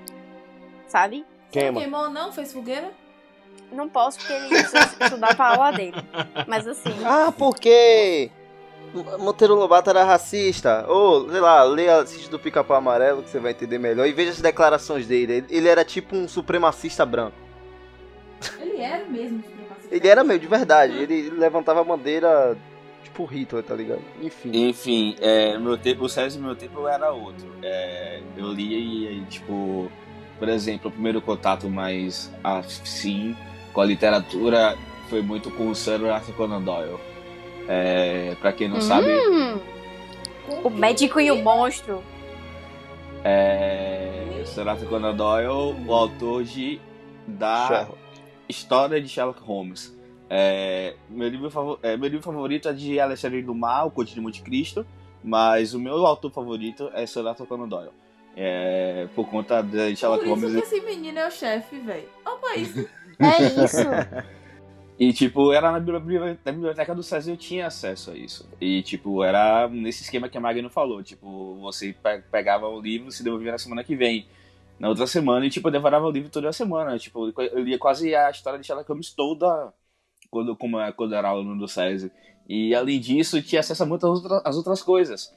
Sabe? 0.87 1.27
Queima. 1.51 1.81
queimou, 1.81 2.09
não? 2.09 2.33
Fez 2.33 2.51
fogueira? 2.53 2.91
Não 3.73 3.89
posso 3.89 4.19
porque 4.19 4.33
ele 4.33 4.49
precisa 4.49 4.91
estudar 5.01 5.35
pra 5.35 5.49
aula 5.57 5.71
dele. 5.73 5.97
Mas 6.47 6.67
assim. 6.67 6.91
Ah, 7.05 7.33
porque 7.37 8.31
Monteiro 9.19 9.55
Lobato 9.55 9.89
era 9.91 10.05
racista. 10.05 10.85
Ou, 10.89 11.31
sei 11.31 11.41
lá, 11.41 11.63
leia 11.65 11.97
assiste 11.97 12.29
do 12.31 12.39
Pica-Pau 12.39 12.77
Amarelo 12.77 13.23
que 13.23 13.31
você 13.31 13.39
vai 13.39 13.53
entender 13.53 13.79
melhor. 13.79 14.07
E 14.07 14.13
veja 14.13 14.31
as 14.33 14.41
declarações 14.41 15.07
dele. 15.07 15.45
Ele- 15.49 15.69
era 15.69 15.85
tipo 15.85 16.15
um 16.15 16.29
supremacista 16.29 17.07
branco. 17.07 17.37
Ele 18.61 18.81
era 18.81 19.05
mesmo 19.07 19.43
supremacista. 19.43 19.95
Ele 19.95 20.09
era 20.09 20.23
meio 20.25 20.39
de 20.41 20.47
verdade. 20.47 20.93
Ele 20.95 21.31
levantava 21.31 21.81
a 21.81 21.85
bandeira 21.85 22.57
tipo 23.05 23.25
Hitler, 23.25 23.63
tá 23.63 23.75
ligado? 23.75 24.03
Enfim. 24.21 24.69
Enfim, 24.69 25.17
é, 25.21 25.57
meu 25.59 25.77
tempo, 25.79 26.05
o 26.05 26.09
SESI 26.09 26.39
meu 26.39 26.55
tempo 26.57 26.87
era 26.87 27.11
outro. 27.13 27.47
É, 27.63 28.21
eu 28.37 28.49
lia 28.53 28.79
e, 28.79 29.25
tipo, 29.27 29.91
por 30.39 30.49
exemplo, 30.49 30.89
o 30.89 30.93
primeiro 30.93 31.21
contato 31.21 31.69
mais 31.69 32.31
assim 32.43 33.37
com 33.73 33.81
a 33.81 33.85
literatura 33.85 34.77
foi 35.09 35.23
muito 35.23 35.51
com 35.51 35.69
o 35.69 35.75
Sir 35.75 36.05
Arthur 36.11 36.35
Conan 36.35 36.63
Doyle. 36.63 36.99
É, 37.69 38.35
pra 38.41 38.53
quem 38.53 38.69
não 38.69 38.81
sabe, 38.81 39.07
Hum, 39.09 39.59
o 40.65 40.71
médico 40.71 41.21
e 41.21 41.31
o 41.31 41.37
monstro. 41.37 42.03
é, 43.25 44.43
Sir 44.45 44.67
Arthur 44.69 44.89
Conan 44.89 45.15
Doyle, 45.15 45.77
o 45.87 45.93
autor 45.95 46.45
de 46.45 46.81
da 47.27 47.69
Sherlock. 47.69 47.99
História 48.49 49.01
de 49.01 49.09
Sherlock 49.09 49.41
Holmes. 49.43 49.97
É, 50.29 50.95
meu, 51.09 51.29
livro 51.29 51.51
favor- 51.51 51.79
é, 51.83 51.97
meu 51.97 52.09
livro 52.09 52.25
favorito 52.25 52.69
é 52.69 52.73
de 52.73 52.99
Alexandre 52.99 53.43
Dumas, 53.43 53.87
O 53.87 53.91
Conde 53.91 54.15
de 54.15 54.21
Monte 54.21 54.43
Cristo, 54.43 54.85
mas 55.23 55.75
o 55.75 55.79
meu 55.79 56.05
autor 56.07 56.31
favorito 56.33 56.91
é 56.95 57.07
Sir 57.07 57.27
Arthur 57.27 57.47
Conan 57.47 57.69
Doyle. 57.69 57.91
É, 58.35 59.07
por 59.15 59.29
conta 59.29 59.63
de 59.63 59.71
Por 59.91 59.97
Sherlock 59.97 60.25
isso 60.25 60.31
Holmes. 60.35 60.53
que 60.53 60.59
esse 60.75 60.81
menino 60.87 61.19
é 61.19 61.29
o 61.29 61.31
chefe, 61.31 61.77
velho. 61.81 62.09
Opa, 62.27 62.55
isso. 62.57 62.89
É 63.19 63.43
isso. 63.65 63.79
E, 64.99 65.13
tipo, 65.13 65.53
era 65.53 65.73
na 65.73 65.81
bibli- 65.81 66.39
na 66.45 66.53
biblioteca 66.53 66.95
do 66.95 67.03
César 67.03 67.33
eu 67.33 67.37
tinha 67.37 67.67
acesso 67.67 68.11
a 68.13 68.15
isso. 68.17 68.49
E, 68.61 68.83
tipo, 68.83 69.25
era 69.25 69.69
nesse 69.69 70.03
esquema 70.05 70.29
que 70.29 70.39
a 70.39 70.41
Magno 70.41 70.71
falou. 70.71 71.03
Tipo, 71.03 71.57
você 71.61 71.93
pe- 71.93 72.23
pegava 72.31 72.69
o 72.69 72.81
livro 72.81 73.09
e 73.09 73.13
se 73.13 73.25
devolvia 73.25 73.53
na 73.53 73.59
semana 73.59 73.83
que 73.83 73.97
vem. 73.97 74.27
Na 74.79 74.89
outra 74.89 75.07
semana, 75.07 75.47
e, 75.47 75.51
tipo, 75.51 75.69
eu 75.69 75.73
devorava 75.73 76.07
o 76.07 76.11
livro 76.11 76.31
toda 76.31 76.49
a 76.49 76.53
semana. 76.53 76.99
Tipo, 76.99 77.33
eu 77.41 77.63
lia 77.65 77.79
quase 77.79 78.15
a 78.15 78.31
história 78.31 78.59
de 78.59 78.67
Sherlock 78.67 78.89
Holmes 78.89 79.11
toda 79.13 79.73
quando, 80.31 80.55
como, 80.57 80.79
é- 80.81 80.93
quando 80.93 81.15
era 81.15 81.29
aluno 81.29 81.59
do 81.59 81.67
César. 81.69 82.11
E, 82.49 82.75
além 82.75 83.01
disso, 83.01 83.41
tinha 83.43 83.61
acesso 83.61 83.83
a 83.83 83.87
muitas 83.87 84.11
outras, 84.11 84.43
as 84.45 84.57
outras 84.57 84.83
coisas. 84.83 85.33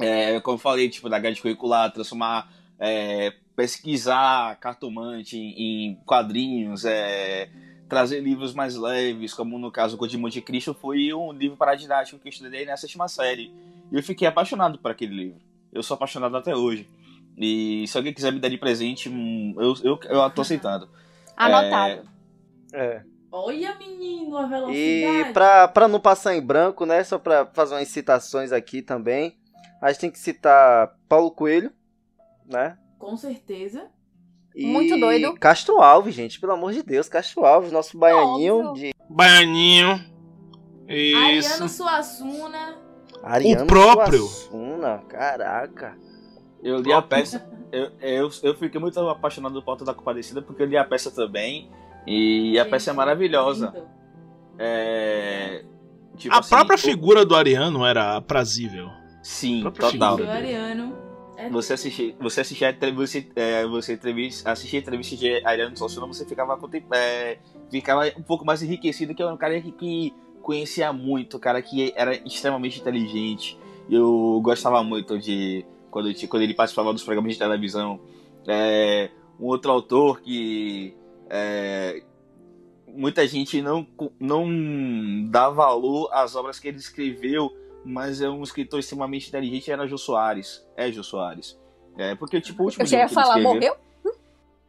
É, 0.00 0.40
como 0.40 0.56
eu 0.56 0.60
falei, 0.60 0.88
tipo, 0.90 1.08
da 1.08 1.18
grade 1.18 1.40
curricular, 1.40 1.92
transformar... 1.92 2.50
é, 2.78 3.32
pesquisar 3.54 4.56
cartomante 4.56 5.38
em, 5.38 5.96
quadrinhos, 6.04 6.84
é, 6.84 7.48
trazer 7.88 8.20
livros 8.20 8.52
mais 8.54 8.76
leves, 8.76 9.32
como 9.32 9.58
no 9.58 9.70
caso 9.70 9.96
o 10.00 10.06
de 10.06 10.18
Monte 10.18 10.40
Cristo 10.40 10.74
foi 10.74 11.12
um 11.14 11.32
livro 11.32 11.56
paradidático 11.56 12.18
que 12.18 12.28
eu 12.28 12.30
estudei 12.30 12.66
na 12.66 12.76
sétima 12.76 13.08
série. 13.08 13.52
E 13.90 13.96
eu 13.96 14.02
fiquei 14.02 14.26
apaixonado 14.26 14.78
por 14.78 14.90
aquele 14.90 15.14
livro. 15.14 15.40
Eu 15.72 15.82
sou 15.82 15.94
apaixonado 15.94 16.36
até 16.36 16.54
hoje. 16.54 16.88
E 17.36 17.84
se 17.88 17.96
alguém 17.96 18.12
quiser 18.12 18.32
me 18.32 18.40
dar 18.40 18.48
de 18.48 18.58
presente, 18.58 19.08
hum, 19.08 19.54
eu, 19.58 19.74
eu, 19.82 20.00
eu 20.08 20.30
tô 20.30 20.42
aceitando. 20.42 20.88
Anotado. 21.36 22.08
É. 22.72 23.02
Olha, 23.30 23.74
menino, 23.76 24.36
a 24.36 24.46
velocidade. 24.46 25.28
E 25.28 25.32
pra, 25.32 25.66
pra 25.66 25.88
não 25.88 25.98
passar 25.98 26.36
em 26.36 26.40
branco, 26.40 26.86
né? 26.86 27.02
Só 27.02 27.18
pra 27.18 27.46
fazer 27.46 27.74
umas 27.74 27.88
citações 27.88 28.52
aqui 28.52 28.80
também. 28.80 29.36
A 29.82 29.90
gente 29.90 30.00
tem 30.00 30.10
que 30.10 30.18
citar 30.18 30.96
Paulo 31.08 31.32
Coelho, 31.32 31.72
né? 32.46 32.78
Com 33.04 33.16
certeza. 33.16 33.86
E 34.54 34.64
Muito 34.66 34.98
doido. 34.98 35.34
Castro 35.34 35.80
Alves, 35.82 36.14
gente, 36.14 36.40
pelo 36.40 36.52
amor 36.52 36.72
de 36.72 36.82
Deus, 36.82 37.08
Castro 37.08 37.44
Alves, 37.44 37.72
nosso 37.72 37.98
baianinho 37.98 38.68
Óbvio. 38.68 38.72
de 38.90 38.94
Baianinho. 39.10 40.00
Isso. 40.88 41.18
Ariano 41.52 41.68
Suassuna. 41.68 42.78
Ariano 43.22 43.66
próprio. 43.66 44.20
Suassuna, 44.20 44.98
caraca. 45.08 45.98
Eu 46.62 46.78
li 46.80 46.92
a 46.92 47.02
peça. 47.02 47.46
Eu, 47.72 47.90
eu, 48.00 48.30
eu 48.42 48.54
fiquei 48.54 48.80
muito 48.80 48.98
apaixonado 49.08 49.52
do 49.52 49.62
Porta 49.62 49.84
da 49.84 49.92
Compadecida 49.92 50.40
porque 50.40 50.62
eu 50.62 50.66
li 50.66 50.76
a 50.76 50.84
peça 50.84 51.10
também. 51.10 51.68
E 52.06 52.56
a 52.58 52.62
Gente, 52.62 52.70
peça 52.70 52.90
é 52.90 52.94
maravilhosa. 52.94 53.74
É. 54.58 55.64
tipo 56.16 56.34
A 56.34 56.38
assim, 56.38 56.50
própria 56.50 56.76
o- 56.76 56.78
figura 56.78 57.24
do 57.24 57.34
Ariano 57.34 57.84
era 57.84 58.16
aprazível. 58.16 58.88
Sim, 59.22 59.62
total. 59.62 59.90
figura. 60.16 60.16
Do 60.24 60.30
Ariano. 60.30 61.03
É 61.36 61.48
Você 61.50 61.72
assistir, 61.72 62.16
você 62.20 62.40
assistir 62.42 62.64
a 62.64 62.70
entrevista, 62.70 63.18
você, 63.18 63.28
é, 63.34 63.66
você 63.66 63.92
entrevista, 63.94 64.50
assistir 64.50 64.76
a 64.76 64.80
entrevista 64.80 65.16
de 65.16 65.44
Ariano 65.44 65.76
Suassuna, 65.76 66.06
você 66.06 66.24
ficava, 66.24 66.58
é, 66.92 67.38
ficava 67.70 68.06
um 68.16 68.22
pouco 68.22 68.44
mais 68.44 68.62
enriquecido, 68.62 69.14
que 69.14 69.22
é 69.22 69.26
um 69.26 69.36
cara 69.36 69.60
que, 69.60 69.72
que 69.72 70.14
conhecia 70.40 70.92
muito, 70.92 71.36
um 71.36 71.40
cara 71.40 71.60
que 71.60 71.92
era 71.96 72.14
extremamente 72.26 72.80
inteligente. 72.80 73.58
Eu 73.90 74.40
gostava 74.42 74.82
muito 74.82 75.18
de 75.18 75.64
quando, 75.90 76.12
quando 76.28 76.42
ele 76.42 76.54
participava 76.54 76.92
dos 76.92 77.02
programas 77.02 77.32
de 77.32 77.38
televisão. 77.38 78.00
É, 78.46 79.10
um 79.40 79.46
outro 79.46 79.72
autor 79.72 80.20
que 80.20 80.94
é, 81.28 82.02
muita 82.94 83.26
gente 83.26 83.60
não, 83.60 83.86
não 84.20 84.48
dá 85.28 85.48
valor 85.50 86.08
às 86.12 86.36
obras 86.36 86.58
que 86.58 86.68
ele 86.68 86.78
escreveu, 86.78 87.52
mas 87.84 88.20
é 88.20 88.28
um 88.28 88.42
escritor 88.42 88.80
extremamente 88.80 89.28
inteligente, 89.28 89.70
era 89.70 89.86
Jô 89.86 89.98
Soares. 89.98 90.64
É 90.76 90.90
Jô 90.90 91.02
Soares. 91.02 91.58
É, 91.96 92.14
porque, 92.14 92.40
tipo, 92.40 92.62
o 92.62 92.66
último 92.66 92.84
Eu 92.84 92.90
ia 92.90 92.98
livro 93.06 93.08
que 93.08 93.14
ele 93.14 93.22
falar, 93.22 93.38
escreveu- 93.38 93.54
morreu? 93.54 93.76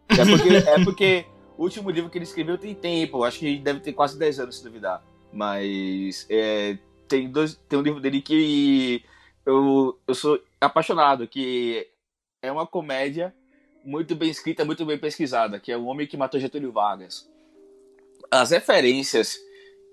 é 0.10 0.26
porque, 0.38 0.70
é 0.70 0.84
porque 0.84 1.26
o 1.58 1.64
último 1.64 1.90
livro 1.90 2.10
que 2.10 2.18
ele 2.18 2.26
escreveu 2.26 2.58
tem 2.58 2.76
tempo, 2.76 3.24
acho 3.24 3.40
que 3.40 3.58
deve 3.58 3.80
ter 3.80 3.94
quase 3.94 4.18
10 4.20 4.40
anos, 4.40 4.58
se 4.58 4.64
duvidar. 4.64 5.04
Mas 5.34 6.26
é, 6.30 6.78
tem, 7.08 7.30
dois, 7.30 7.56
tem 7.68 7.80
um 7.80 7.82
livro 7.82 8.00
dele 8.00 8.22
que 8.22 9.04
eu, 9.46 9.98
eu 10.08 10.14
sou 10.16 10.40
apaixonado, 10.62 11.28
que 11.28 11.88
é 12.42 12.52
uma 12.52 12.66
comédia 12.68 13.34
muito 13.84 14.16
bem 14.16 14.30
escrita, 14.30 14.64
muito 14.66 14.86
bem 14.86 14.98
pesquisada, 14.98 15.60
que 15.60 15.72
é 15.72 15.78
O 15.78 15.86
Homem 15.86 16.08
que 16.08 16.18
Matou 16.18 16.40
Getúlio 16.40 16.72
Vargas. 16.72 17.30
As 18.32 18.52
referências 18.52 19.38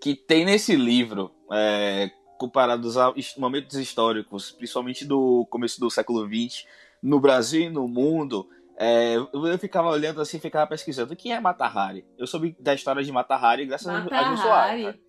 que 0.01 0.15
tem 0.15 0.45
nesse 0.45 0.75
livro, 0.75 1.31
é, 1.53 2.11
comparados 2.47 2.97
a 2.99 3.15
momentos 3.39 3.77
históricos, 3.77 4.51
principalmente 4.51 5.05
do 5.05 5.47
começo 5.49 5.79
do 5.81 5.89
século 5.89 6.27
XX, 6.27 6.67
no 7.01 7.21
Brasil 7.21 7.63
e 7.63 7.71
no 7.71 7.87
mundo, 7.87 8.49
é, 8.77 9.15
eu 9.17 9.59
ficava 9.59 9.89
olhando 9.89 10.21
assim, 10.21 10.41
ficava 10.41 10.67
pesquisando. 10.67 11.15
Quem 11.15 11.33
é 11.33 11.39
Mata 11.41 11.65
Hari? 11.67 12.05
Eu 12.19 12.27
soube 12.27 12.57
da 12.59 12.75
história 12.75 13.03
de 13.03 13.13
Mata 13.13 13.37
Hari 13.37 13.65
graças 13.67 13.87
a- 13.87 14.01
Mata 14.01 14.17
a 14.17 14.25
Jô 14.25 14.37
Soares. 14.37 14.87
Hari. 14.87 15.01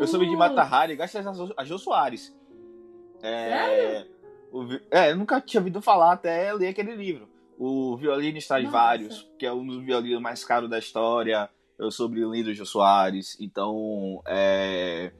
Eu 0.00 0.06
soube 0.06 0.28
de 0.28 0.36
Mata 0.36 0.62
Hari 0.62 0.94
graças 0.96 1.26
a 1.56 1.64
Jô- 1.64 1.78
Soares. 1.78 2.36
É, 3.22 4.06
o 4.52 4.64
vi- 4.66 4.82
é, 4.90 5.10
eu 5.12 5.16
nunca 5.16 5.40
tinha 5.40 5.60
ouvido 5.60 5.80
falar 5.80 6.12
até 6.12 6.52
ler 6.52 6.68
aquele 6.68 6.94
livro. 6.94 7.28
O 7.58 7.96
Violino 7.96 8.36
Stradivarius, 8.38 9.16
Nossa. 9.24 9.36
que 9.38 9.46
é 9.46 9.52
um 9.52 9.66
dos 9.66 9.82
violinos 9.82 10.20
mais 10.20 10.44
caros 10.44 10.68
da 10.68 10.78
história. 10.78 11.48
Eu 11.78 11.90
soube 11.90 12.22
o 12.24 12.32
lindo 12.32 12.52
Jô 12.54 12.66
Soares. 12.66 13.36
Então, 13.40 14.20
é, 14.26 15.12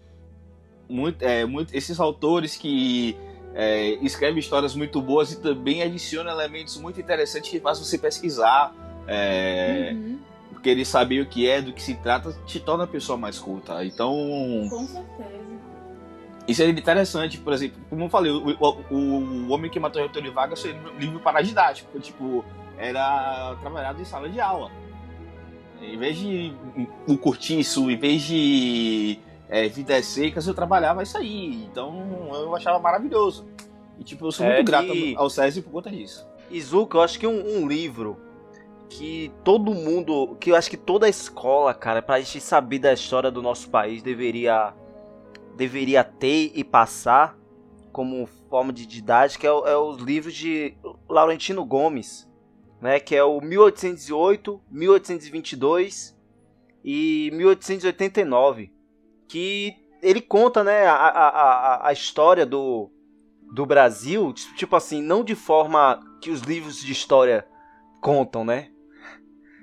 muito, 0.88 1.22
é, 1.22 1.44
muito, 1.44 1.74
esses 1.74 1.98
autores 1.98 2.56
que 2.56 3.16
é, 3.54 3.90
escrevem 4.04 4.38
histórias 4.38 4.74
muito 4.74 5.00
boas 5.00 5.32
e 5.32 5.40
também 5.40 5.82
adicionam 5.82 6.32
elementos 6.32 6.76
muito 6.76 7.00
interessantes 7.00 7.50
que 7.50 7.60
fazem 7.60 7.84
você 7.84 7.98
pesquisar. 7.98 8.74
É, 9.06 9.92
Uhum, 9.92 10.18
Porque 10.50 10.68
eles 10.70 10.88
sabem 10.88 11.20
o 11.20 11.26
que 11.26 11.48
é, 11.48 11.60
do 11.60 11.72
que 11.72 11.82
se 11.82 11.94
trata, 11.94 12.32
te 12.46 12.58
torna 12.58 12.84
a 12.84 12.86
pessoa 12.86 13.18
mais 13.18 13.38
culta. 13.38 13.84
Então, 13.84 14.12
com 14.70 14.86
certeza. 14.86 15.44
isso 16.48 16.62
é 16.62 16.68
interessante, 16.70 17.38
por 17.38 17.52
exemplo, 17.52 17.78
como 17.90 18.04
eu 18.04 18.08
falei, 18.08 18.32
o, 18.32 18.56
o, 18.58 18.94
o 18.94 19.48
Homem 19.50 19.70
que 19.70 19.78
Matou 19.78 20.02
Getúlio 20.02 20.32
Vargas 20.32 20.62
foi 20.62 20.72
um 20.72 20.98
livro 20.98 21.20
paradidático, 21.20 21.98
tipo, 22.00 22.44
era 22.78 23.56
trabalhado 23.60 24.00
em 24.00 24.04
sala 24.04 24.28
de 24.28 24.40
aula. 24.40 24.70
Em 25.80 25.98
vez 25.98 26.16
de 26.16 26.52
o 27.06 27.18
curtiço, 27.18 27.90
em 27.90 27.96
vez 27.96 28.22
de 28.22 29.18
é, 29.54 29.68
vidas 29.68 30.04
secas, 30.06 30.46
eu 30.48 30.54
trabalhava 30.54 31.02
isso 31.02 31.16
aí. 31.16 31.64
Então 31.70 32.28
eu 32.32 32.54
achava 32.56 32.78
maravilhoso. 32.78 33.46
E 33.98 34.02
tipo, 34.02 34.26
eu 34.26 34.32
sou 34.32 34.44
É, 34.46 34.56
muito 34.56 34.66
grato 34.66 34.92
e- 34.94 35.14
ao 35.16 35.30
César 35.30 35.62
por 35.62 35.70
conta 35.70 35.90
disso. 35.90 36.26
Izuka, 36.50 36.96
eu 36.98 37.02
acho 37.02 37.18
que 37.20 37.26
um, 37.26 37.58
um 37.62 37.68
livro 37.68 38.16
que 38.88 39.30
todo 39.44 39.72
mundo, 39.74 40.36
que 40.40 40.50
eu 40.50 40.56
acho 40.56 40.68
que 40.68 40.76
toda 40.76 41.06
a 41.06 41.08
escola, 41.08 41.72
cara, 41.72 42.02
pra 42.02 42.18
gente 42.20 42.40
saber 42.40 42.80
da 42.80 42.92
história 42.92 43.30
do 43.30 43.40
nosso 43.40 43.70
país, 43.70 44.02
deveria 44.02 44.74
deveria 45.56 46.02
ter 46.02 46.50
e 46.54 46.64
passar 46.64 47.38
como 47.92 48.26
forma 48.50 48.72
de 48.72 48.84
didática 48.86 49.46
é, 49.46 49.52
o- 49.52 49.66
é 49.68 49.76
os 49.78 49.98
livros 49.98 50.34
de 50.34 50.76
Laurentino 51.08 51.64
Gomes, 51.64 52.28
né, 52.80 52.98
que 52.98 53.14
é 53.14 53.22
o 53.22 53.40
1808, 53.40 54.60
1822 54.68 56.16
e 56.84 57.30
1889, 57.32 58.73
que 59.34 59.74
ele 60.00 60.20
conta, 60.20 60.62
né, 60.62 60.86
a, 60.86 60.94
a, 60.94 61.88
a, 61.88 61.92
história 61.92 62.46
do, 62.46 62.88
do 63.52 63.66
Brasil, 63.66 64.32
tipo 64.32 64.76
assim, 64.76 65.02
não 65.02 65.24
de 65.24 65.34
forma 65.34 65.98
que 66.20 66.30
os 66.30 66.42
livros 66.42 66.80
de 66.80 66.92
história 66.92 67.44
contam, 68.00 68.44
né? 68.44 68.70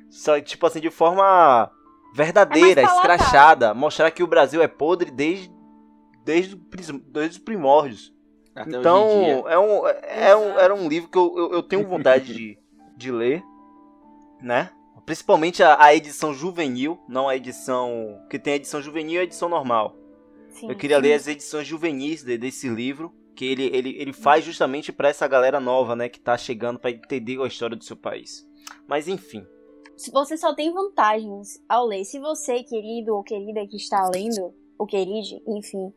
Só, 0.10 0.42
tipo 0.42 0.66
assim, 0.68 0.82
de 0.82 0.90
forma 0.90 1.72
verdadeira, 2.14 2.82
É 2.82 2.84
mais 2.84 2.96
palatável. 2.98 3.16
escrachada, 3.26 3.74
mostrar 3.74 4.12
que 4.12 4.22
o 4.22 4.28
Brasil 4.28 4.62
é 4.62 4.68
podre 4.68 5.10
desde, 5.10 5.50
desde, 6.26 6.58
desde 7.08 7.38
os 7.38 7.44
primórdios. 7.46 8.14
Até 8.54 8.78
então, 8.78 9.48
é 9.48 9.58
um, 9.58 9.88
é 9.88 10.36
um, 10.36 10.46
Exato. 10.48 10.60
era 10.60 10.76
um 10.76 10.90
livro 10.90 11.10
que 11.10 11.18
eu, 11.18 11.34
eu, 11.38 11.52
eu 11.54 11.64
tenho 11.64 11.88
vontade 11.88 12.34
de, 12.34 12.60
de 12.98 13.10
ler, 13.10 13.42
né? 14.42 14.70
Principalmente 15.06 15.62
a, 15.64 15.82
a 15.84 15.94
edição 15.96 16.34
juvenil, 16.34 17.00
não 17.08 17.28
a 17.28 17.36
edição. 17.36 18.20
que 18.30 18.40
tem 18.40 18.54
a 18.54 18.56
edição 18.58 18.82
juvenil 18.82 19.16
e 19.16 19.20
a 19.20 19.24
edição 19.24 19.50
normal. 19.50 19.96
Sim. 20.50 20.70
Eu 20.70 20.76
queria 20.76 20.98
ler 21.00 21.14
as 21.14 21.28
edições 21.28 21.66
juvenis 21.68 22.24
de- 22.24 22.38
desse 22.38 22.68
livro, 22.70 23.14
que 23.36 23.46
ele, 23.46 23.66
ele, 23.74 23.96
ele 23.98 24.14
faz 24.14 24.44
justamente 24.44 24.92
pra 24.92 25.10
essa 25.10 25.28
galera 25.28 25.60
nova, 25.60 25.96
né, 25.96 26.10
que 26.10 26.20
tá 26.20 26.38
chegando 26.38 26.78
pra 26.80 26.92
entender 26.92 27.42
a 27.42 27.48
história 27.48 27.76
do 27.76 27.84
seu 27.84 27.96
país. 27.98 28.46
Mas 28.88 29.08
enfim, 29.08 29.46
Se 29.98 30.12
Você 30.12 30.36
só 30.38 30.54
tem 30.54 30.74
vantagens 30.74 31.62
ao 31.70 31.86
ler. 31.86 32.04
Se 32.06 32.20
você, 32.20 32.64
querido 32.64 33.16
ou 33.16 33.24
querida 33.24 33.66
que 33.68 33.78
está 33.78 34.10
lendo, 34.14 34.54
ou 34.78 34.86
queride, 34.88 35.42
enfim, 35.48 35.94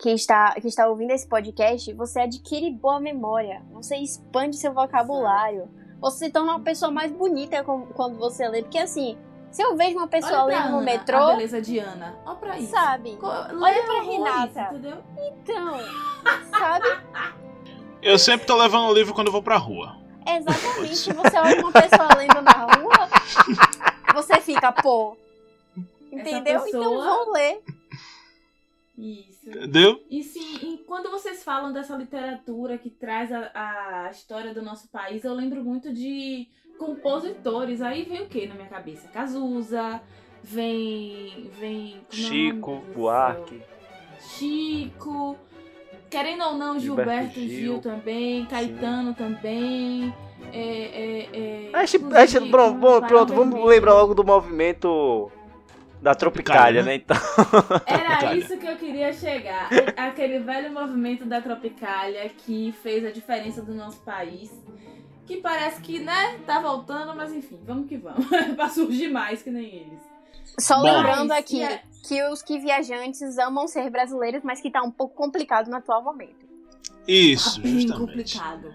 que 0.00 0.10
está, 0.10 0.54
que 0.54 0.66
está 0.68 0.88
ouvindo 0.88 1.10
esse 1.12 1.28
podcast, 1.28 1.92
você 1.94 2.20
adquire 2.20 2.70
boa 2.70 2.98
memória. 3.00 3.62
Você 3.72 3.96
expande 3.96 4.56
seu 4.56 4.72
vocabulário. 4.72 5.68
Você 6.02 6.26
se 6.26 6.30
torna 6.30 6.52
uma 6.52 6.60
pessoa 6.60 6.90
mais 6.90 7.10
bonita 7.10 7.64
quando 7.64 8.18
você 8.18 8.46
lê. 8.48 8.60
Porque 8.62 8.76
assim, 8.78 9.16
se 9.50 9.62
eu 9.62 9.74
vejo 9.76 9.96
uma 9.96 10.08
pessoa 10.08 10.44
Olha 10.44 10.56
lendo 10.58 10.70
no 10.72 10.76
Ana, 10.78 10.84
metrô, 10.84 11.16
A 11.16 11.26
beleza 11.36 11.62
de 11.62 11.78
Ana. 11.78 12.14
Olha 12.26 12.36
pra 12.36 12.58
isso. 12.58 12.70
sabe? 12.70 13.16
Co- 13.16 13.26
Olha 13.28 13.52
lê 13.52 13.82
pra 13.82 14.02
Renata. 14.02 14.60
Entendeu? 14.72 14.98
Então, 15.16 15.78
sabe? 16.50 16.86
Eu 18.02 18.18
sempre 18.18 18.46
tô 18.48 18.56
levando 18.56 18.90
o 18.90 18.92
livro 18.92 19.14
quando 19.14 19.28
eu 19.28 19.32
vou 19.32 19.42
pra 19.44 19.56
rua. 19.56 19.96
Exatamente. 20.26 21.12
Você 21.12 21.36
olha 21.38 21.60
uma 21.60 21.70
pessoa 21.70 22.08
lendo 22.18 22.42
na 22.42 22.52
rua, 22.52 23.08
você 24.12 24.40
fica, 24.40 24.72
pô. 24.72 25.16
Entendeu? 26.10 26.40
Então 26.40 26.64
pessoa- 26.64 27.04
vou 27.24 27.32
ler. 27.32 27.62
Isso. 29.02 29.48
Entendeu? 29.50 30.00
E 30.08 30.22
sim, 30.22 30.58
e 30.62 30.78
quando 30.86 31.10
vocês 31.10 31.42
falam 31.42 31.72
dessa 31.72 31.96
literatura 31.96 32.78
que 32.78 32.88
traz 32.88 33.32
a, 33.32 33.50
a 34.06 34.10
história 34.10 34.54
do 34.54 34.62
nosso 34.62 34.88
país, 34.88 35.24
eu 35.24 35.34
lembro 35.34 35.64
muito 35.64 35.92
de 35.92 36.46
compositores. 36.78 37.80
Aí 37.82 38.04
vem 38.04 38.22
o 38.22 38.28
que 38.28 38.46
na 38.46 38.54
minha 38.54 38.68
cabeça? 38.68 39.08
Cazuza, 39.08 40.00
vem. 40.42 41.50
vem 41.58 41.96
é 42.10 42.14
Chico, 42.14 42.82
Buarque. 42.94 43.60
Chico. 44.20 45.36
Querendo 46.08 46.44
ou 46.44 46.54
não, 46.54 46.78
Gilberto 46.78 47.34
Gilberto, 47.34 47.40
Gil. 47.40 47.48
Gil. 47.48 47.78
também, 47.80 48.44
Caetano 48.46 49.14
também. 49.14 50.12
É, 50.52 50.58
é, 50.60 51.28
é, 51.32 51.70
A 51.72 51.84
gente, 51.86 51.96
inclusive, 51.96 52.18
a 52.22 52.26
gente- 52.26 52.50
pronto, 52.50 53.06
pronto, 53.06 53.32
vamos 53.32 53.64
lembrar 53.64 53.94
logo 53.94 54.14
do 54.14 54.22
movimento 54.22 55.30
da 56.02 56.14
Tropicália, 56.16 56.82
Tropicália, 56.82 56.82
né? 56.82 56.94
Então, 56.96 57.16
Era 57.86 58.08
Tropicália. 58.18 58.38
isso 58.44 58.56
que 58.58 58.66
eu 58.66 58.76
queria 58.76 59.12
chegar. 59.12 59.68
Aquele 59.96 60.40
velho 60.40 60.72
movimento 60.72 61.24
da 61.24 61.40
Tropicália 61.40 62.28
que 62.28 62.74
fez 62.82 63.04
a 63.04 63.10
diferença 63.10 63.62
do 63.62 63.72
nosso 63.72 63.98
país. 64.00 64.50
Que 65.24 65.36
parece 65.36 65.80
que, 65.80 66.00
né, 66.00 66.38
tá 66.44 66.60
voltando, 66.60 67.14
mas 67.16 67.32
enfim, 67.32 67.60
vamos 67.64 67.88
que 67.88 67.96
vamos. 67.96 68.26
pra 68.56 68.68
surgir 68.68 69.08
mais 69.08 69.42
que 69.42 69.50
nem 69.50 69.64
eles. 69.64 70.00
Só 70.58 70.76
Bom. 70.78 70.82
lembrando 70.82 71.28
Mas, 71.28 71.38
aqui 71.38 71.62
é- 71.62 71.80
que 72.06 72.20
os 72.28 72.42
que 72.42 72.58
viajantes 72.58 73.38
amam 73.38 73.68
ser 73.68 73.88
brasileiros, 73.88 74.42
mas 74.42 74.60
que 74.60 74.70
tá 74.70 74.82
um 74.82 74.90
pouco 74.90 75.14
complicado 75.14 75.70
no 75.70 75.76
atual 75.76 76.02
momento. 76.02 76.44
Isso, 77.06 77.56
Tá 77.56 77.62
bem 77.62 77.80
justamente. 77.80 78.06
complicado. 78.06 78.74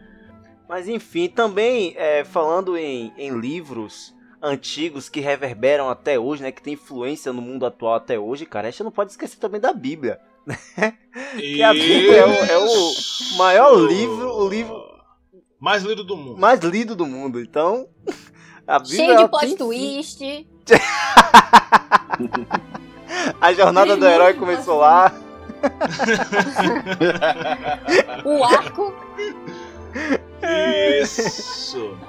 Mas 0.67 0.88
enfim, 0.88 1.28
também 1.28 1.93
é, 1.97 2.23
falando 2.23 2.78
em, 2.78 3.13
em 3.17 3.38
livros 3.38 4.15
antigos 4.41 5.09
que 5.09 5.19
reverberam 5.19 5.89
até 5.89 6.19
hoje, 6.19 6.43
né? 6.43 6.51
Que 6.51 6.61
tem 6.61 6.73
influência 6.73 7.33
no 7.33 7.41
mundo 7.41 7.65
atual 7.65 7.95
até 7.95 8.19
hoje, 8.19 8.45
cara. 8.45 8.67
A 8.67 8.71
gente 8.71 8.83
não 8.83 8.91
pode 8.91 9.11
esquecer 9.11 9.38
também 9.38 9.59
da 9.61 9.73
Bíblia. 9.73 10.19
Que 11.38 11.61
a 11.63 11.73
Bíblia 11.73 12.17
é 12.17 12.25
o- 12.25 12.45
é 12.45 12.57
o 12.57 13.38
maior 13.38 13.75
livro- 13.75 14.31
o 14.33 14.47
livro- 14.47 14.81
mais 15.59 15.83
lido 15.83 16.03
do 16.03 16.15
mundo. 16.15 16.39
Mais 16.39 16.59
lido 16.61 16.95
do 16.95 17.05
mundo. 17.05 17.41
Então, 17.41 17.88
a 18.65 18.79
Bíblia 18.79 18.95
Cheio 18.97 19.15
de 19.15 19.21
ela 19.21 19.29
plot 19.29 19.45
tem- 19.45 19.57
twist. 19.57 20.47
A 23.39 23.53
jornada 23.53 23.95
do 23.95 24.05
herói 24.05 24.33
começou 24.33 24.79
lá. 24.79 25.13
O 28.25 28.43
arco. 28.43 28.93
Isso. 31.01 31.95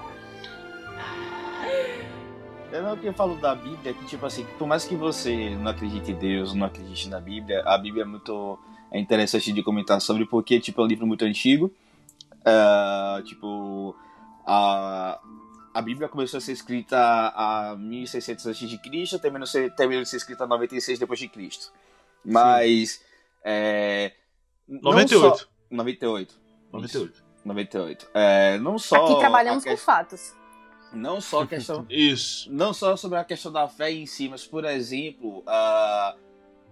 Eu 2.71 2.83
não, 2.83 2.95
o 2.95 2.97
que 2.99 3.07
eu 3.07 3.15
falo 3.15 3.37
da 3.37 3.55
Bíblia 3.55 3.91
é 3.91 3.95
que, 3.95 4.05
tipo 4.05 4.27
assim, 4.27 4.45
por 4.59 4.67
mais 4.67 4.85
que 4.85 4.95
você 4.95 5.51
não 5.57 5.71
acredite 5.71 6.13
em 6.13 6.15
Deus, 6.15 6.53
não 6.55 6.67
acredite 6.67 7.09
na 7.09 7.19
Bíblia, 7.21 7.63
a 7.65 7.79
Bíblia 7.79 8.03
é 8.03 8.07
muito 8.07 8.59
é 8.91 8.99
interessante 8.99 9.53
de 9.53 9.63
comentar 9.63 10.01
sobre, 10.01 10.27
porque, 10.27 10.59
tipo, 10.61 10.81
é 10.81 10.85
um 10.85 10.87
livro 10.87 11.07
muito 11.07 11.25
antigo. 11.25 11.73
Ah, 12.45 13.21
tipo, 13.25 13.95
a, 14.47 15.19
a 15.75 15.83
Bíblia 15.83 16.09
começou 16.09 16.39
a 16.39 16.41
ser 16.41 16.53
escrita 16.53 16.97
a 17.35 17.75
1600 17.79 18.47
a.C., 18.47 19.19
terminou, 19.19 19.45
de 19.45 19.51
ser- 19.51 19.75
terminou 19.75 20.03
de 20.03 20.09
ser 20.09 20.17
escrita 20.17 20.45
a 20.45 20.47
96 20.47 20.99
depois 20.99 21.19
de 21.19 21.29
Cristo. 21.29 21.73
Mas, 22.25 23.03
é... 23.45 24.13
não 24.67 24.93
98. 24.93 25.39
só- 25.39 25.45
98. 25.71 26.35
98. 26.73 27.25
98. 27.45 28.09
É, 28.15 28.59
não 28.59 28.79
só 28.79 29.05
Aqui 29.05 29.19
trabalhamos 29.19 29.65
com 29.65 29.77
fatos. 29.77 30.35
Não 30.93 31.21
só 31.21 31.45
questão 31.47 31.87
Isso. 31.91 32.51
não 32.53 32.73
só 32.73 32.97
sobre 32.97 33.19
a 33.19 33.25
questão 33.25 33.53
da 33.53 33.69
fé 33.69 33.91
em 33.93 34.07
si, 34.07 34.29
mas, 34.29 34.47
por 34.47 34.65
exemplo, 34.65 35.43
a, 35.47 36.15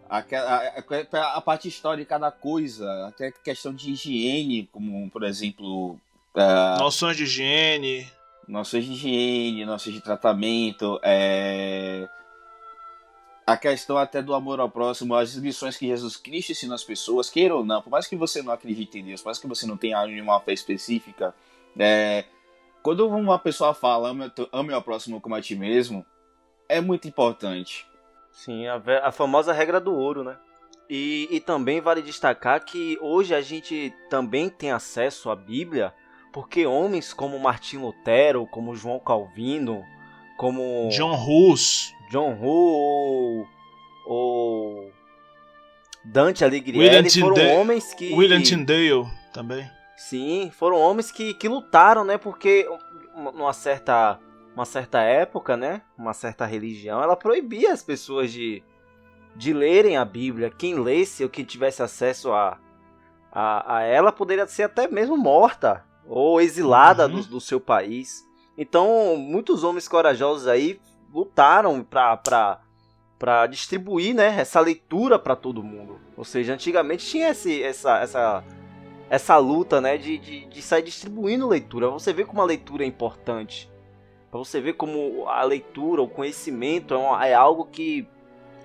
a, 0.08 0.18
a, 0.18 1.36
a 1.36 1.40
parte 1.40 1.68
histórica 1.68 2.18
da 2.18 2.30
coisa, 2.30 3.08
até 3.08 3.30
questão 3.30 3.72
de 3.74 3.90
higiene, 3.92 4.68
como, 4.72 5.10
por 5.10 5.22
exemplo, 5.24 5.98
a, 6.34 6.76
Noções 6.78 7.16
de 7.16 7.24
higiene. 7.24 8.08
noções 8.48 8.84
de 8.84 8.92
higiene, 8.92 9.64
noções 9.64 9.94
de 9.94 10.00
tratamento, 10.00 10.98
é, 11.02 12.08
a 13.46 13.56
questão 13.56 13.96
até 13.96 14.20
do 14.20 14.34
amor 14.34 14.58
ao 14.60 14.68
próximo, 14.68 15.14
as 15.14 15.34
lições 15.34 15.76
que 15.76 15.86
Jesus 15.86 16.16
Cristo 16.16 16.50
ensina 16.52 16.74
às 16.74 16.82
pessoas, 16.84 17.30
queira 17.30 17.54
ou 17.54 17.64
não, 17.64 17.80
por 17.80 17.90
mais 17.90 18.06
que 18.06 18.16
você 18.16 18.42
não 18.42 18.52
acredite 18.52 18.98
em 18.98 19.04
Deus, 19.04 19.20
por 19.20 19.26
mais 19.28 19.38
que 19.38 19.46
você 19.46 19.66
não 19.66 19.76
tenha 19.76 20.04
nenhuma 20.06 20.40
fé 20.40 20.52
específica, 20.52 21.32
é, 21.78 22.24
quando 22.86 23.08
uma 23.08 23.36
pessoa 23.36 23.74
fala 23.74 24.10
ame, 24.10 24.30
ame 24.52 24.72
ao 24.72 24.80
próximo 24.80 25.20
como 25.20 25.34
a 25.34 25.42
ti 25.42 25.56
mesmo, 25.56 26.06
é 26.68 26.80
muito 26.80 27.08
importante. 27.08 27.84
Sim, 28.30 28.68
a, 28.68 28.80
a 29.02 29.10
famosa 29.10 29.52
regra 29.52 29.80
do 29.80 29.92
ouro, 29.92 30.22
né? 30.22 30.36
E, 30.88 31.26
e 31.32 31.40
também 31.40 31.80
vale 31.80 32.00
destacar 32.00 32.64
que 32.64 32.96
hoje 33.00 33.34
a 33.34 33.40
gente 33.40 33.92
também 34.08 34.48
tem 34.48 34.70
acesso 34.70 35.30
à 35.30 35.34
Bíblia, 35.34 35.92
porque 36.32 36.64
homens 36.64 37.12
como 37.12 37.36
Martim 37.40 37.78
Lutero, 37.78 38.46
como 38.46 38.76
João 38.76 39.00
Calvino, 39.00 39.82
como 40.36 40.88
John 40.92 41.16
Hus. 41.26 41.92
John 42.12 42.38
Hull 42.40 42.72
ou, 42.72 43.46
ou 44.06 44.92
Dante 46.04 46.44
Alighieri 46.44 46.78
William 46.78 47.10
foram 47.10 47.60
homens 47.60 47.92
que 47.92 48.14
William 48.14 48.42
Tyndale 48.42 49.08
também. 49.32 49.68
Sim, 49.96 50.50
foram 50.52 50.76
homens 50.78 51.10
que, 51.10 51.32
que 51.34 51.48
lutaram, 51.48 52.04
né? 52.04 52.18
Porque 52.18 52.68
uma- 53.14 53.32
numa 53.32 53.52
certa, 53.52 54.18
uma 54.54 54.64
certa 54.64 55.00
época, 55.00 55.56
né? 55.56 55.82
Uma 55.96 56.12
certa 56.12 56.44
religião, 56.44 57.02
ela 57.02 57.16
proibia 57.16 57.72
as 57.72 57.82
pessoas 57.82 58.30
de, 58.30 58.62
de 59.34 59.52
lerem 59.52 59.96
a 59.96 60.04
Bíblia. 60.04 60.50
Quem 60.50 60.74
lesse 60.78 61.22
ou 61.24 61.30
quem 61.30 61.44
tivesse 61.44 61.82
acesso 61.82 62.30
a, 62.32 62.58
a, 63.32 63.76
a 63.78 63.82
ela 63.82 64.12
poderia 64.12 64.46
ser 64.46 64.64
até 64.64 64.86
mesmo 64.86 65.16
morta 65.16 65.84
ou 66.06 66.40
exilada 66.40 67.06
Uhum. 67.06 67.20
do, 67.22 67.26
do 67.28 67.40
seu 67.40 67.58
país. 67.60 68.24
Então, 68.56 69.16
muitos 69.16 69.64
homens 69.64 69.88
corajosos 69.88 70.46
aí 70.46 70.80
lutaram 71.12 71.82
pra, 71.82 72.16
pra 73.18 73.46
distribuir 73.46 74.14
né, 74.14 74.38
essa 74.38 74.60
leitura 74.60 75.18
pra 75.18 75.34
todo 75.34 75.62
mundo. 75.62 75.98
Ou 76.16 76.24
seja, 76.24 76.52
antigamente 76.54 77.04
tinha 77.06 77.30
esse, 77.30 77.62
essa, 77.62 77.98
essa, 77.98 78.44
essa 79.08 79.36
luta, 79.38 79.80
né, 79.80 79.96
de, 79.96 80.18
de, 80.18 80.46
de 80.46 80.62
sair 80.62 80.82
distribuindo 80.82 81.46
leitura. 81.48 81.88
Você 81.90 82.12
ver 82.12 82.26
como 82.26 82.42
a 82.42 82.44
leitura 82.44 82.82
é 82.84 82.86
importante. 82.86 83.70
Pra 84.30 84.38
você 84.38 84.60
ver 84.60 84.74
como 84.74 85.26
a 85.28 85.42
leitura, 85.44 86.02
o 86.02 86.08
conhecimento 86.08 86.92
é, 86.92 86.96
uma- 86.96 87.26
é 87.26 87.32
algo 87.34 87.64
que, 87.66 88.06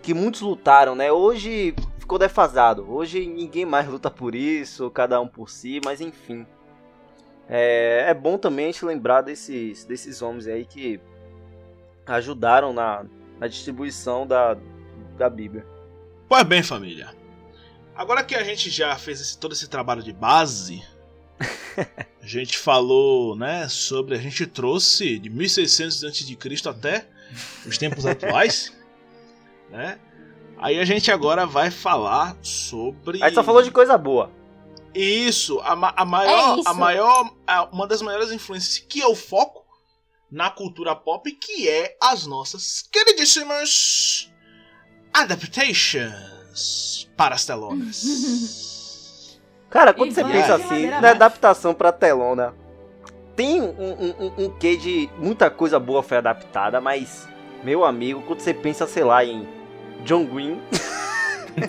que 0.01 0.13
muitos 0.13 0.41
lutaram, 0.41 0.95
né? 0.95 1.11
Hoje 1.11 1.75
ficou 1.99 2.17
defasado. 2.17 2.85
Hoje 2.91 3.25
ninguém 3.25 3.65
mais 3.65 3.87
luta 3.87 4.09
por 4.09 4.33
isso, 4.35 4.89
cada 4.89 5.21
um 5.21 5.27
por 5.27 5.49
si, 5.49 5.79
mas 5.85 6.01
enfim. 6.01 6.45
É, 7.47 8.05
é 8.07 8.13
bom 8.13 8.37
também 8.37 8.65
a 8.65 8.71
gente 8.71 8.83
lembrar 8.85 9.21
desses, 9.21 9.85
desses 9.85 10.21
homens 10.21 10.47
aí 10.47 10.65
que 10.65 10.99
ajudaram 12.05 12.73
na, 12.73 13.05
na 13.39 13.47
distribuição 13.47 14.25
da, 14.25 14.57
da 15.17 15.29
Bíblia. 15.29 15.65
Pois 16.27 16.43
bem, 16.43 16.63
família. 16.63 17.09
Agora 17.95 18.23
que 18.23 18.35
a 18.35 18.43
gente 18.43 18.69
já 18.69 18.95
fez 18.97 19.19
esse- 19.21 19.37
todo 19.37 19.53
esse 19.53 19.67
trabalho 19.67 20.01
de 20.01 20.13
base, 20.13 20.83
a 22.21 22.25
gente 22.25 22.57
falou, 22.57 23.35
né, 23.35 23.67
sobre. 23.67 24.15
A 24.15 24.19
gente 24.19 24.45
trouxe 24.47 25.19
de 25.19 25.29
1600 25.29 26.03
a.C. 26.03 26.69
até 26.69 27.07
os 27.65 27.77
tempos 27.77 28.05
atuais, 28.05 28.71
né? 29.69 29.99
Aí 30.57 30.79
a 30.79 30.85
gente 30.85 31.11
agora 31.11 31.45
vai 31.45 31.71
falar 31.71 32.37
sobre. 32.41 33.21
A 33.23 33.27
gente 33.27 33.35
só 33.35 33.43
falou 33.43 33.61
de 33.63 33.71
coisa 33.71 33.97
boa. 33.97 34.31
Isso, 34.93 35.59
a, 35.61 35.75
ma- 35.75 35.93
a 35.95 36.03
maior, 36.05 36.57
É 36.57 36.59
isso. 36.59 36.69
a 36.69 36.73
maior, 36.73 37.33
a- 37.47 37.63
uma 37.71 37.87
das 37.87 38.01
maiores 38.01 38.31
influências 38.31 38.77
que 38.77 39.01
é 39.01 39.07
o 39.07 39.15
foco 39.15 39.65
na 40.29 40.49
cultura 40.51 40.95
pop, 40.95 41.29
que 41.31 41.67
é 41.67 41.97
as 42.01 42.25
nossas 42.25 42.81
queridíssimas 42.91 44.29
adaptations 45.13 46.40
para 47.17 47.35
as 47.35 47.45
telonas. 47.45 48.03
Cara, 49.69 49.93
quando 49.93 50.11
E 50.11 50.13
você 50.13 50.23
pensa 50.23 50.55
assim, 50.55 50.87
na 50.87 50.97
abaixo. 50.97 51.15
adaptação 51.15 51.73
pra 51.73 51.91
telona, 51.93 52.53
tem 53.35 53.61
um, 53.61 53.69
um, 53.69 54.15
um, 54.19 54.33
um 54.45 54.49
quê 54.57 54.75
de 54.75 55.09
muita 55.17 55.49
coisa 55.49 55.79
boa 55.79 56.03
foi 56.03 56.17
adaptada, 56.17 56.81
mas, 56.81 57.25
meu 57.63 57.85
amigo, 57.85 58.21
quando 58.23 58.41
você 58.41 58.53
pensa, 58.53 58.85
sei 58.85 59.03
lá, 59.05 59.23
em 59.23 59.47
John 60.03 60.25
Green, 60.25 60.59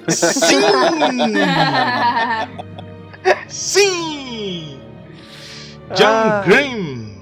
Sim! 0.08 0.60
Sim! 3.48 4.80
John 5.94 6.06
Ah. 6.06 6.42
Green 6.44 7.12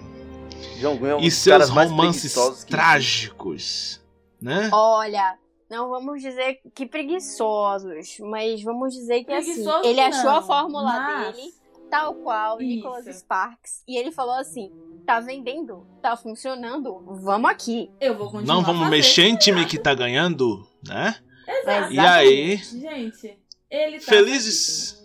John 0.81 0.97
Green 0.97 1.11
é 1.11 1.15
um 1.17 1.21
e 1.21 1.25
dos 1.25 1.35
seus 1.35 1.53
caras 1.53 1.71
mais 1.71 1.91
romances 1.91 2.65
trágicos, 2.65 4.01
né? 4.41 4.71
Olha, 4.73 5.35
não 5.71 5.89
vamos 5.89 6.21
dizer 6.21 6.61
que 6.75 6.85
preguiçosos, 6.87 8.19
mas 8.21 8.63
vamos 8.63 8.93
dizer 8.93 9.25
que 9.25 9.33
assim, 9.33 9.65
ele 9.85 10.01
achou 10.01 10.31
a 10.31 10.35
não, 10.41 10.43
fórmula 10.43 10.83
mas- 10.85 11.37
dele, 11.37 11.49
tal 11.91 12.15
qual 12.17 12.61
Isso. 12.61 12.69
Nicholas 12.77 13.07
Sparks, 13.07 13.83
e 13.87 13.97
ele 13.97 14.11
falou 14.13 14.35
assim: 14.35 14.71
tá 15.07 15.21
vendendo, 15.21 15.87
tá 16.03 16.17
funcionando, 16.17 17.01
vamos 17.23 17.51
aqui. 17.51 17.91
Eu 18.01 18.17
vou 18.17 18.31
continuar 18.31 18.55
Não 18.57 18.63
vamos 18.63 18.89
mexer 18.91 19.23
em 19.27 19.37
time 19.37 19.65
que 19.65 19.79
tá 19.79 19.95
ganhando, 19.95 20.67
né? 20.87 21.17
Exato. 21.47 21.93
E 21.93 21.99
aí, 21.99 22.57
Gente, 22.57 23.39
ele 23.71 23.99
tá 23.99 24.05
felizes. 24.07 25.01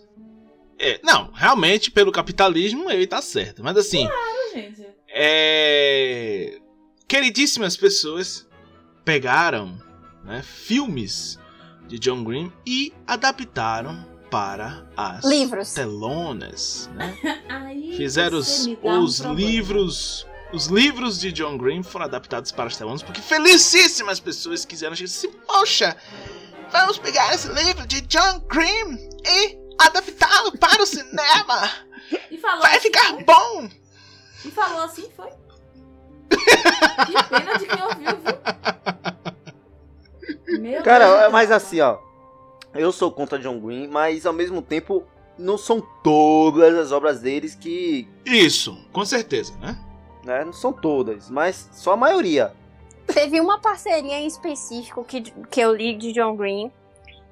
É, 0.78 1.00
não, 1.02 1.30
realmente, 1.32 1.90
pelo 1.90 2.12
capitalismo, 2.12 2.90
ele 2.90 3.06
tá 3.06 3.22
certo. 3.22 3.64
Mas 3.64 3.76
assim, 3.78 4.06
certíssimo, 4.52 4.84
gente. 4.84 4.94
é. 5.08 6.58
Queridíssimas 7.08 7.76
pessoas 7.76 8.46
pegaram 9.04 9.78
né, 10.26 10.42
filmes 10.42 11.38
de 11.86 11.98
John 11.98 12.22
Green 12.24 12.52
e 12.66 12.92
adaptaram 13.06 14.04
para 14.30 14.84
as 14.96 15.24
Livros. 15.24 15.72
telonas. 15.72 16.90
Né? 16.94 17.16
Aí 17.48 17.96
Fizeram 17.96 18.38
os, 18.38 18.66
um 18.66 19.00
os 19.02 19.20
problema. 19.20 19.50
livros. 19.50 20.26
Os 20.52 20.66
livros 20.66 21.18
de 21.20 21.32
John 21.32 21.56
Green 21.58 21.82
foram 21.82 22.04
adaptados 22.06 22.52
para 22.52 22.66
as 22.66 22.76
telonas 22.76 23.02
porque 23.02 23.20
felicíssimas 23.20 24.20
pessoas 24.20 24.64
quiseram 24.64 24.92
assim, 24.94 25.30
poxa, 25.46 25.96
vamos 26.70 26.98
pegar 26.98 27.34
esse 27.34 27.48
livro 27.52 27.84
de 27.86 28.00
John 28.02 28.40
Green 28.48 28.96
e 29.26 29.58
adaptá-lo 29.80 30.56
para 30.58 30.82
o 30.82 30.86
cinema. 30.86 31.70
E 32.30 32.38
falou 32.38 32.60
Vai 32.62 32.76
assim, 32.76 32.80
ficar 32.82 33.08
foi. 33.14 33.24
bom. 33.24 33.68
E 34.44 34.50
falou 34.52 34.82
assim, 34.82 35.10
foi. 35.16 35.28
que 36.30 37.28
pena 37.28 37.58
de 37.58 37.66
quem 37.66 37.82
ouviu, 37.82 38.10
viu? 38.10 38.55
Meu 40.66 40.82
Cara, 40.82 41.04
Deus 41.28 41.34
é 41.34 41.46
céu. 41.46 41.56
assim, 41.56 41.80
ó. 41.80 41.98
Eu 42.74 42.90
sou 42.92 43.10
contra 43.12 43.38
John 43.38 43.60
Green, 43.60 43.86
mas 43.86 44.26
ao 44.26 44.32
mesmo 44.32 44.60
tempo 44.60 45.04
não 45.38 45.56
são 45.56 45.80
todas 46.02 46.74
as 46.74 46.92
obras 46.92 47.20
deles 47.20 47.54
que. 47.54 48.08
Isso, 48.24 48.76
com 48.92 49.04
certeza, 49.04 49.56
né? 49.58 49.78
Né, 50.24 50.44
não 50.44 50.52
são 50.52 50.72
todas, 50.72 51.30
mas 51.30 51.70
só 51.72 51.92
a 51.92 51.96
maioria. 51.96 52.52
Teve 53.06 53.40
uma 53.40 53.60
parceria 53.60 54.18
em 54.18 54.26
específico 54.26 55.04
que, 55.04 55.20
que 55.22 55.60
eu 55.60 55.72
li 55.72 55.96
de 55.96 56.12
John 56.12 56.34
Green, 56.34 56.72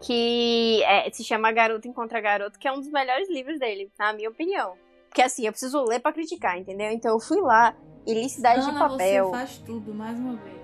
que 0.00 0.80
é, 0.84 1.10
se 1.10 1.24
chama 1.24 1.50
Garoto 1.50 1.88
Encontra 1.88 2.20
Garoto, 2.20 2.56
que 2.56 2.68
é 2.68 2.72
um 2.72 2.78
dos 2.78 2.88
melhores 2.88 3.28
livros 3.28 3.58
dele, 3.58 3.90
na 3.98 4.12
minha 4.12 4.30
opinião. 4.30 4.74
Porque 5.08 5.22
assim, 5.22 5.44
eu 5.44 5.50
preciso 5.50 5.82
ler 5.82 5.98
pra 5.98 6.12
criticar, 6.12 6.56
entendeu? 6.56 6.92
Então 6.92 7.14
eu 7.14 7.20
fui 7.20 7.40
lá 7.40 7.74
e 8.06 8.14
li 8.14 8.28
Cidade 8.28 8.62
de 8.62 8.70
Ana, 8.70 8.88
Papel. 8.88 9.26
você 9.26 9.36
faz 9.38 9.58
tudo, 9.58 9.92
mais 9.92 10.16
uma 10.16 10.36
vez. 10.36 10.54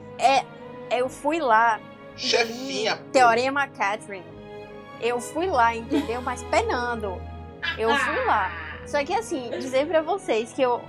Eu 0.90 1.08
fui 1.08 1.40
lá 1.40 1.80
Chefinha. 2.20 2.96
Teorema 3.12 3.66
Catherine. 3.66 4.24
Eu 5.00 5.20
fui 5.20 5.46
lá, 5.46 5.74
entendeu? 5.74 6.20
Mas 6.20 6.42
penando. 6.44 7.20
Eu 7.78 7.90
fui 7.96 8.24
lá. 8.24 8.50
Só 8.86 9.02
que 9.04 9.14
assim, 9.14 9.50
dizer 9.58 9.86
pra 9.86 10.02
vocês 10.02 10.52
que 10.52 10.60
eu. 10.60 10.80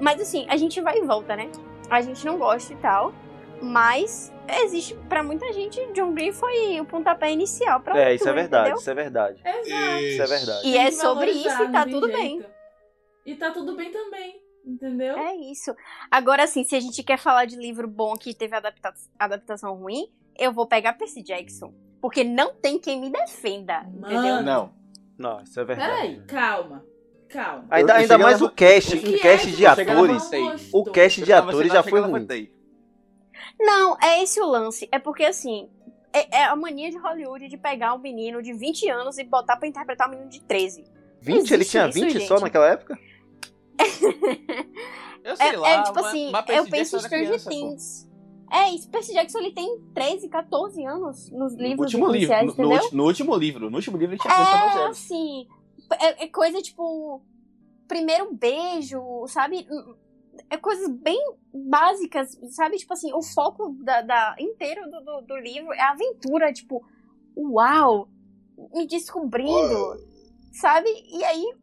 Mas 0.00 0.20
assim, 0.20 0.46
a 0.48 0.56
gente 0.56 0.80
vai 0.80 0.98
e 0.98 1.02
volta, 1.02 1.34
né? 1.36 1.50
A 1.88 2.00
gente 2.00 2.24
não 2.26 2.38
gosta 2.38 2.72
e 2.72 2.76
tal. 2.76 3.14
Mas 3.62 4.32
existe, 4.62 4.94
pra 5.08 5.22
muita 5.22 5.50
gente, 5.52 5.80
John 5.92 6.12
Green 6.12 6.32
foi 6.32 6.78
o 6.80 6.84
pontapé 6.84 7.30
inicial 7.30 7.80
pra 7.80 7.98
É, 7.98 8.14
isso 8.14 8.28
é 8.28 8.32
verdade, 8.32 8.64
entendeu? 8.64 8.80
isso 8.80 8.90
é 8.90 8.94
verdade. 8.94 9.40
Exato. 9.44 10.02
Isso 10.02 10.22
é 10.22 10.26
verdade. 10.26 10.68
E 10.68 10.76
é 10.76 10.90
sobre 10.90 11.30
isso 11.30 11.62
e 11.62 11.72
tá 11.72 11.84
tudo 11.86 12.06
jeito. 12.08 12.18
bem. 12.18 12.46
E 13.24 13.34
tá 13.36 13.50
tudo 13.52 13.74
bem 13.74 13.90
também, 13.90 14.34
entendeu? 14.66 15.16
É 15.16 15.34
isso. 15.36 15.74
Agora, 16.10 16.42
assim, 16.44 16.62
se 16.64 16.76
a 16.76 16.80
gente 16.80 17.02
quer 17.02 17.16
falar 17.16 17.46
de 17.46 17.56
livro 17.56 17.88
bom 17.88 18.14
que 18.16 18.34
teve 18.34 18.54
adapta 18.54 18.92
adaptação 19.18 19.74
ruim, 19.74 20.08
eu 20.38 20.52
vou 20.52 20.66
pegar 20.66 20.92
Percy 20.94 21.22
Jackson. 21.22 21.72
Porque 22.00 22.22
não 22.22 22.54
tem 22.54 22.78
quem 22.78 23.00
me 23.00 23.10
defenda, 23.10 23.86
entendeu? 23.88 24.20
Mano. 24.20 24.42
Não. 24.42 24.74
Não, 25.16 25.40
isso 25.42 25.58
é 25.58 25.64
verdade. 25.64 25.90
Peraí, 25.90 26.20
calma. 26.26 26.84
Calma. 27.28 27.64
Ainda, 27.70 27.92
Eu- 27.92 27.96
eu 27.96 28.00
ainda 28.02 28.18
mais 28.18 28.42
a- 28.42 28.44
o 28.44 28.50
cast, 28.50 28.94
O 28.96 29.14
é 29.14 29.18
cast 29.18 29.46
que 29.50 29.56
de 29.56 29.66
atores. 29.66 30.30
O 30.72 30.84
cast 30.84 31.22
de 31.22 31.32
atores 31.32 31.72
já 31.72 31.82
foi 31.82 32.00
ruim. 32.00 32.26
Não, 33.58 33.96
é 34.02 34.22
esse 34.22 34.40
o 34.40 34.46
lance. 34.46 34.88
É 34.92 34.98
porque, 34.98 35.24
assim, 35.24 35.68
é, 36.12 36.38
é 36.40 36.44
a 36.44 36.54
mania 36.56 36.90
de 36.90 36.98
Hollywood 36.98 37.48
de 37.48 37.56
pegar 37.56 37.94
um 37.94 37.98
menino 37.98 38.42
de 38.42 38.52
20 38.52 38.88
anos 38.88 39.16
e 39.18 39.24
botar 39.24 39.56
pra 39.56 39.66
interpretar 39.68 40.08
um 40.08 40.10
menino 40.10 40.28
de 40.28 40.40
13. 40.42 40.84
20? 41.20 41.50
Ele 41.52 41.62
Existe 41.62 41.70
tinha 41.70 41.88
isso, 41.88 41.94
20 42.00 42.20
só 42.26 42.34
gente. 42.34 42.42
naquela 42.44 42.68
época? 42.68 42.98
Eu 45.24 45.36
sei 45.36 45.46
É, 45.48 45.56
lá, 45.56 45.68
é 45.70 45.82
tipo 45.82 45.94
mas- 45.94 46.06
assim, 46.06 46.30
mas 46.30 46.48
eu 46.50 46.66
penso 46.66 46.96
em 46.96 47.00
Stranger. 47.00 47.44
Things. 47.46 48.08
É, 48.50 48.72
e 48.74 48.86
Percy 48.88 49.12
Jackson 49.12 49.38
ele 49.38 49.52
tem 49.52 49.80
13, 49.94 50.28
14 50.28 50.84
anos 50.84 51.30
nos 51.30 51.54
No 51.56 51.62
livros 51.62 51.80
último 51.80 52.06
livro, 52.08 52.36
no, 52.36 52.54
no 52.68 52.70
ulti- 52.74 52.94
no 52.96 53.04
último 53.04 53.36
livro, 53.36 53.70
no 53.70 53.76
último 53.76 53.96
livro 53.96 54.14
ele 54.14 54.20
tinha 54.20 54.34
13 54.34 54.48
É, 54.48 54.52
14 54.52 54.78
anos. 54.78 54.98
assim, 54.98 55.48
é, 56.00 56.24
é 56.24 56.28
coisa 56.28 56.60
tipo, 56.62 57.20
primeiro 57.88 58.32
beijo, 58.34 59.00
sabe? 59.28 59.66
É 60.50 60.56
coisas 60.56 60.88
bem 60.88 61.18
básicas, 61.52 62.38
sabe? 62.50 62.76
Tipo 62.76 62.92
assim, 62.92 63.12
o 63.12 63.22
foco 63.22 63.70
da, 63.82 64.02
da- 64.02 64.36
inteiro 64.38 64.82
do, 64.90 65.00
do, 65.00 65.20
do 65.22 65.36
livro 65.36 65.72
é 65.72 65.80
a 65.80 65.90
aventura, 65.92 66.52
tipo, 66.52 66.84
uau, 67.36 68.08
me 68.72 68.86
descobrindo, 68.86 69.96
sabe? 70.52 70.88
E 71.08 71.24
aí, 71.24 71.54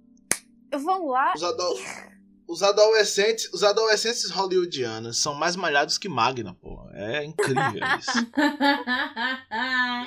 vão 0.84 1.08
lá, 1.08 1.34
Os, 1.36 1.44
ado- 1.44 1.64
os 2.52 2.62
adolescentes, 2.62 3.50
os 3.54 3.64
adolescentes 3.64 4.30
hollywoodianos 4.30 5.18
são 5.22 5.34
mais 5.34 5.56
malhados 5.56 5.98
que 5.98 6.10
Magna, 6.10 6.54
pô. 6.62 6.80
É 6.94 7.24
incrível 7.24 7.82
isso. 8.00 8.26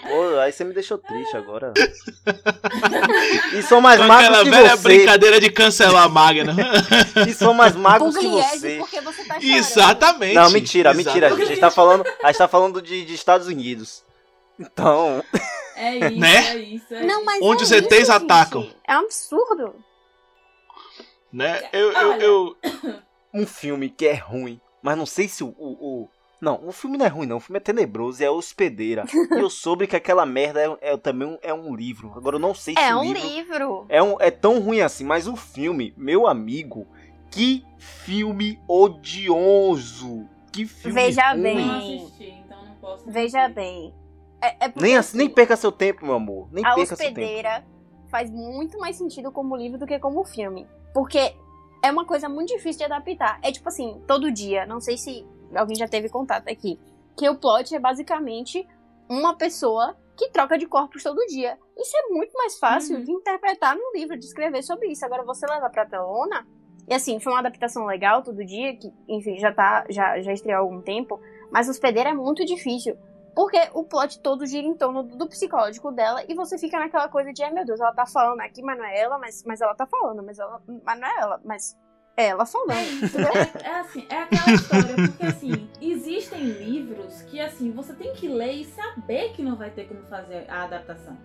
Pô, 0.06 0.38
aí 0.40 0.52
você 0.52 0.64
me 0.64 0.74
deixou 0.74 0.98
triste 0.98 1.36
agora. 1.36 1.72
e 3.56 3.62
são 3.62 3.80
mais 3.80 4.00
Com 4.00 4.06
magros 4.06 4.28
aquela 4.28 4.44
que 4.44 4.50
velha 4.50 4.76
você. 4.76 4.82
brincadeira 4.82 5.40
de 5.40 5.50
cancelar 5.50 6.04
a 6.04 6.08
Magna. 6.08 6.54
E 7.26 7.32
são 7.32 7.54
mais 7.54 7.74
magros 7.74 8.16
que 8.16 8.24
Pugliese, 8.26 8.58
você. 8.58 8.76
porque 8.78 9.00
você 9.00 9.24
tá. 9.24 9.38
Exatamente. 9.40 10.34
Não, 10.34 10.50
mentira, 10.50 10.92
mentira. 10.92 11.26
A 11.26 11.28
Exatamente. 11.30 11.48
gente 11.48 11.60
tá 11.60 11.70
falando, 11.70 12.04
a 12.22 12.26
gente 12.26 12.38
tá 12.38 12.48
falando 12.48 12.82
de, 12.82 13.04
de 13.04 13.14
Estados 13.14 13.46
Unidos. 13.46 14.02
Então, 14.58 15.24
É 15.76 15.96
isso, 16.08 16.18
Né? 16.20 16.36
é 16.48 16.56
isso. 16.58 16.94
É 16.94 17.04
Não, 17.04 17.24
mas 17.24 17.40
Onde 17.42 17.62
é 17.62 17.64
os 17.64 17.72
ETs 17.72 17.86
isso, 18.02 18.12
gente. 18.12 18.24
atacam. 18.24 18.68
É 18.86 18.96
um 18.96 19.00
absurdo. 19.04 19.74
Né? 21.34 21.68
Eu, 21.72 21.90
eu, 21.92 22.08
Olha. 22.10 22.22
eu, 22.22 22.56
um 23.34 23.44
filme 23.46 23.90
que 23.90 24.06
é 24.06 24.14
ruim, 24.14 24.60
mas 24.80 24.96
não 24.96 25.04
sei 25.06 25.26
se 25.28 25.42
o, 25.42 25.48
o, 25.58 26.02
o- 26.02 26.08
Não, 26.40 26.60
o 26.68 26.70
filme 26.72 26.96
não 26.96 27.04
é 27.04 27.08
ruim, 27.08 27.26
não. 27.26 27.38
O 27.38 27.40
filme 27.40 27.56
é 27.56 27.60
tenebroso, 27.60 28.22
é 28.22 28.30
Hospedeira. 28.30 29.04
e 29.36 29.40
eu 29.40 29.50
soube 29.50 29.86
que 29.88 29.96
aquela 29.96 30.24
merda 30.24 30.60
é, 30.80 30.92
é 30.92 30.96
também 30.96 31.26
um, 31.26 31.38
é 31.42 31.52
um 31.52 31.74
livro. 31.74 32.12
Agora 32.16 32.36
eu 32.36 32.40
não 32.40 32.54
sei 32.54 32.74
se 32.74 32.80
É 32.80 32.94
o 32.94 33.00
um 33.00 33.02
livro. 33.12 33.26
livro. 33.28 33.86
É, 33.88 34.00
um, 34.02 34.16
é 34.20 34.30
tão 34.30 34.60
ruim 34.60 34.80
assim, 34.80 35.04
mas 35.04 35.26
o 35.26 35.34
filme, 35.34 35.92
meu 35.96 36.26
amigo, 36.28 36.86
que 37.30 37.64
filme 37.78 38.60
odioso. 38.68 40.28
Que 40.52 40.66
filme 40.66 40.94
Veja 41.00 41.32
ruim. 41.32 41.42
bem. 41.42 41.66
Não 41.66 41.78
assisti, 41.78 42.30
então 42.30 42.64
não 42.64 42.74
posso. 42.76 43.10
Veja 43.10 43.48
bem. 43.48 43.92
É, 44.40 44.66
é 44.66 44.68
porque, 44.68 44.80
Nem, 44.86 44.96
assim, 44.96 45.16
nem 45.18 45.28
perca 45.28 45.56
seu 45.56 45.72
tempo, 45.72 46.04
meu 46.04 46.14
amor. 46.14 46.48
Nem 46.52 46.64
a 46.64 46.74
perca 46.74 46.94
seu 46.94 46.96
tempo. 46.96 47.18
hospedeira 47.20 47.64
faz 48.08 48.30
muito 48.30 48.78
mais 48.78 48.94
sentido 48.96 49.32
como 49.32 49.56
livro 49.56 49.78
do 49.78 49.86
que 49.86 49.98
como 49.98 50.24
filme. 50.24 50.66
Porque 50.94 51.34
é 51.82 51.90
uma 51.90 52.06
coisa 52.06 52.28
muito 52.28 52.48
difícil 52.54 52.78
de 52.78 52.84
adaptar. 52.92 53.38
É 53.42 53.52
tipo 53.52 53.68
assim, 53.68 54.00
todo 54.06 54.30
dia, 54.32 54.64
não 54.64 54.80
sei 54.80 54.96
se 54.96 55.26
alguém 55.54 55.76
já 55.76 55.86
teve 55.88 56.08
contato 56.08 56.48
aqui, 56.48 56.78
que 57.16 57.28
o 57.28 57.34
plot 57.36 57.74
é 57.74 57.78
basicamente 57.78 58.66
uma 59.08 59.34
pessoa 59.36 59.94
que 60.16 60.30
troca 60.30 60.56
de 60.56 60.66
corpos 60.66 61.02
todo 61.02 61.18
dia. 61.26 61.58
Isso 61.76 61.94
é 61.96 62.08
muito 62.14 62.32
mais 62.34 62.56
fácil 62.58 62.96
Uhum. 62.98 63.04
de 63.04 63.12
interpretar 63.12 63.76
no 63.76 63.92
livro, 63.94 64.16
de 64.16 64.24
escrever 64.24 64.62
sobre 64.62 64.86
isso. 64.88 65.04
Agora 65.04 65.24
você 65.24 65.44
leva 65.46 65.68
pra 65.68 65.84
telona, 65.84 66.46
e 66.88 66.94
assim, 66.94 67.18
foi 67.18 67.32
uma 67.32 67.40
adaptação 67.40 67.84
legal 67.84 68.22
todo 68.22 68.44
dia, 68.44 68.76
que, 68.76 68.92
enfim, 69.08 69.38
já 69.38 69.52
tá, 69.52 69.84
já, 69.90 70.20
já 70.20 70.32
estreou 70.32 70.58
há 70.58 70.60
algum 70.60 70.80
tempo, 70.80 71.20
mas 71.50 71.68
hospedeira 71.68 72.10
é 72.10 72.14
muito 72.14 72.44
difícil. 72.44 72.96
Porque 73.34 73.58
o 73.72 73.84
plot 73.84 74.20
todo 74.20 74.46
gira 74.46 74.66
em 74.66 74.74
torno 74.74 75.02
do, 75.02 75.26
psicológico 75.26 75.90
dela 75.90 76.22
e 76.28 76.34
você 76.34 76.56
fica 76.56 76.78
naquela 76.78 77.08
coisa 77.08 77.32
de, 77.32 77.42
ai 77.42 77.50
meu 77.50 77.64
Deus, 77.64 77.80
ela 77.80 77.92
tá 77.92 78.06
falando 78.06 78.40
aqui, 78.40 78.62
mas 78.62 78.78
não 78.78 78.84
é 78.84 79.00
ela, 79.00 79.18
mas, 79.18 79.42
mas 79.44 79.60
ela 79.60 79.74
tá 79.74 79.86
falando, 79.86 80.22
mas, 80.22 80.38
ela, 80.38 80.62
mas 80.84 81.00
não 81.00 81.08
é 81.08 81.20
ela, 81.20 81.40
mas 81.44 81.76
é 82.16 82.26
ela 82.26 82.46
falando. 82.46 82.72
É 82.72 82.82
isso, 82.82 83.18
é, 83.18 83.66
é 83.66 83.80
assim, 83.80 84.06
é 84.08 84.18
aquela 84.22 84.54
história, 84.54 84.94
porque 84.94 85.26
assim, 85.26 85.68
existem 85.80 86.44
livros 86.44 87.22
que 87.22 87.40
assim, 87.40 87.72
você 87.72 87.92
tem 87.92 88.12
que 88.12 88.28
ler 88.28 88.52
e 88.52 88.64
saber 88.64 89.32
que 89.32 89.42
não 89.42 89.56
vai 89.56 89.70
ter 89.70 89.88
como 89.88 90.02
fazer 90.04 90.46
a 90.48 90.62
adaptação. 90.62 91.16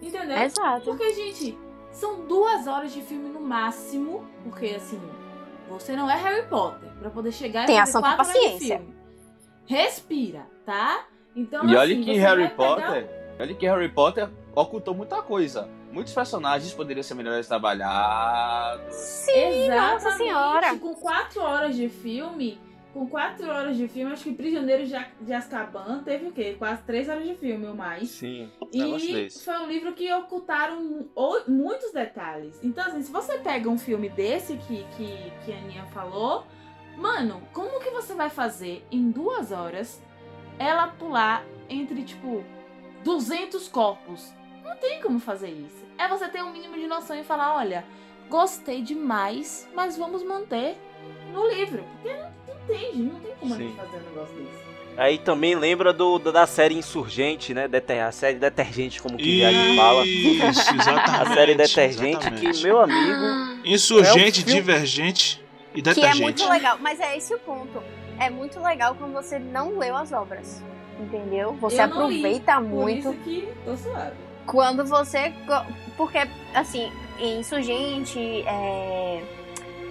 Entendeu? 0.00 0.38
Exato. 0.38 0.84
Porque, 0.84 1.12
gente, 1.12 1.58
são 1.92 2.26
duas 2.26 2.66
horas 2.66 2.92
de 2.92 3.02
filme 3.02 3.28
no 3.28 3.40
máximo, 3.40 4.24
porque 4.44 4.66
assim, 4.76 5.00
você 5.68 5.94
não 5.94 6.10
é 6.10 6.16
Harry 6.16 6.46
Potter 6.48 6.90
pra 6.98 7.10
poder 7.10 7.32
chegar 7.32 7.66
Tem 7.66 7.76
e 7.76 7.78
a 7.78 7.86
fazer 7.86 7.92
santa 7.92 8.10
de 8.10 8.16
paciência. 8.16 8.78
filme. 8.78 9.00
Respira, 9.66 10.46
tá? 10.64 11.06
Então, 11.34 11.64
E 11.68 11.76
olha 11.76 11.94
assim, 11.94 12.02
que 12.04 12.14
você 12.14 12.18
Harry 12.20 12.42
vai 12.42 12.50
pegar- 12.50 12.74
Potter. 12.86 13.20
Olha 13.40 13.54
que 13.54 13.66
Harry 13.66 13.88
Potter 13.88 14.28
ocultou 14.54 14.94
muita 14.94 15.22
coisa. 15.22 15.68
Muitos 15.92 16.12
personagens 16.12 16.72
poderiam 16.74 17.02
ser 17.02 17.14
melhores 17.14 17.48
trabalhados. 17.48 18.94
Sim, 18.94 19.32
Exatamente. 19.64 19.92
nossa 20.04 20.10
senhora. 20.16 20.76
Com 20.78 20.94
quatro 20.94 21.40
horas 21.42 21.74
de 21.74 21.88
filme, 21.88 22.60
com 22.92 23.06
quatro 23.08 23.48
horas 23.48 23.76
de 23.76 23.88
filme, 23.88 24.12
acho 24.12 24.24
que 24.24 24.32
Prisioneiros 24.34 24.88
de, 25.20 25.32
Azkaban 25.32 26.02
teve 26.04 26.26
o 26.26 26.32
quê? 26.32 26.54
Quase 26.58 26.82
três 26.82 27.08
horas 27.08 27.24
de 27.26 27.34
filme 27.34 27.66
ou 27.66 27.74
mais. 27.74 28.08
Sim, 28.10 28.50
E 28.72 29.30
foi 29.44 29.58
um 29.58 29.66
livro 29.66 29.92
que 29.94 30.12
ocultaram 30.12 31.08
muitos 31.48 31.92
detalhes. 31.92 32.58
Então, 32.62 32.84
assim, 32.86 33.02
se 33.02 33.10
você 33.10 33.38
pega 33.38 33.68
um 33.68 33.78
filme 33.78 34.08
desse 34.08 34.56
que, 34.58 34.84
que, 34.96 35.32
que 35.44 35.52
a 35.52 35.56
Aninha 35.56 35.84
falou, 35.86 36.44
mano, 36.96 37.42
como 37.52 37.80
que 37.80 37.90
você 37.90 38.14
vai 38.14 38.28
fazer 38.30 38.84
em 38.92 39.10
duas 39.10 39.50
horas 39.50 40.00
ela 40.60 40.86
pular 40.88 41.42
entre, 41.68 42.02
tipo, 42.02 42.44
200 43.02 43.66
corpos? 43.68 44.32
Não 44.62 44.76
tem 44.76 45.00
como 45.00 45.18
fazer 45.18 45.48
isso. 45.48 45.84
É 45.98 46.06
você 46.06 46.28
ter 46.28 46.42
um 46.44 46.52
mínimo 46.52 46.76
de 46.76 46.86
noção 46.86 47.18
e 47.18 47.24
falar, 47.24 47.56
olha, 47.56 47.84
gostei 48.28 48.82
demais, 48.82 49.66
mas 49.74 49.96
vamos 49.96 50.22
manter 50.22 50.76
no 51.32 51.48
livro. 51.48 51.82
Porque 52.02 52.14
não, 52.16 52.30
não 52.46 52.66
tem, 52.66 52.78
gente, 52.78 52.96
não 52.98 53.20
tem 53.20 53.34
como 53.40 53.54
a 53.54 53.56
gente 53.56 53.70
Sim. 53.72 53.76
fazer 53.76 53.96
um 53.96 54.00
negócio 54.10 54.34
desse. 54.36 54.70
Aí 54.96 55.16
também 55.18 55.54
lembra 55.54 55.92
do, 55.94 56.18
da 56.18 56.46
série 56.46 56.74
Insurgente, 56.74 57.54
né? 57.54 57.66
Deter, 57.66 58.02
a 58.04 58.12
série 58.12 58.38
Detergente, 58.38 59.00
como 59.00 59.16
que 59.16 59.36
Viagem 59.36 59.76
fala. 59.76 60.04
Isso, 60.04 60.74
exatamente. 60.74 61.22
A 61.22 61.34
série 61.34 61.54
Detergente, 61.54 62.18
exatamente. 62.26 62.52
que, 62.58 62.62
meu 62.64 62.80
amigo. 62.80 63.60
Insurgente, 63.64 64.40
É 64.40 64.42
um 64.42 64.46
filme- 64.46 64.60
divergente 64.60 65.42
e 65.74 65.80
Que 65.80 65.90
é 65.90 65.94
detergente. 65.94 66.22
muito 66.22 66.48
legal, 66.48 66.76
mas 66.80 67.00
é 67.00 67.16
esse 67.16 67.32
o 67.32 67.38
ponto. 67.38 67.82
É 68.20 68.28
muito 68.28 68.60
legal 68.60 68.94
quando 68.94 69.14
você 69.14 69.38
não 69.38 69.78
leu 69.78 69.96
as 69.96 70.12
obras. 70.12 70.62
Entendeu? 71.00 71.54
Você 71.54 71.82
Eu 71.82 71.88
não 71.88 72.08
li, 72.10 72.18
aproveita 72.18 72.54
Por 72.56 72.62
muito. 72.62 72.98
isso 72.98 73.12
que 73.24 73.54
tô 73.64 73.76
suave. 73.76 74.16
Quando 74.46 74.84
você. 74.84 75.32
Porque, 75.96 76.18
assim, 76.54 76.92
insurgente, 77.18 78.42
é, 78.46 79.22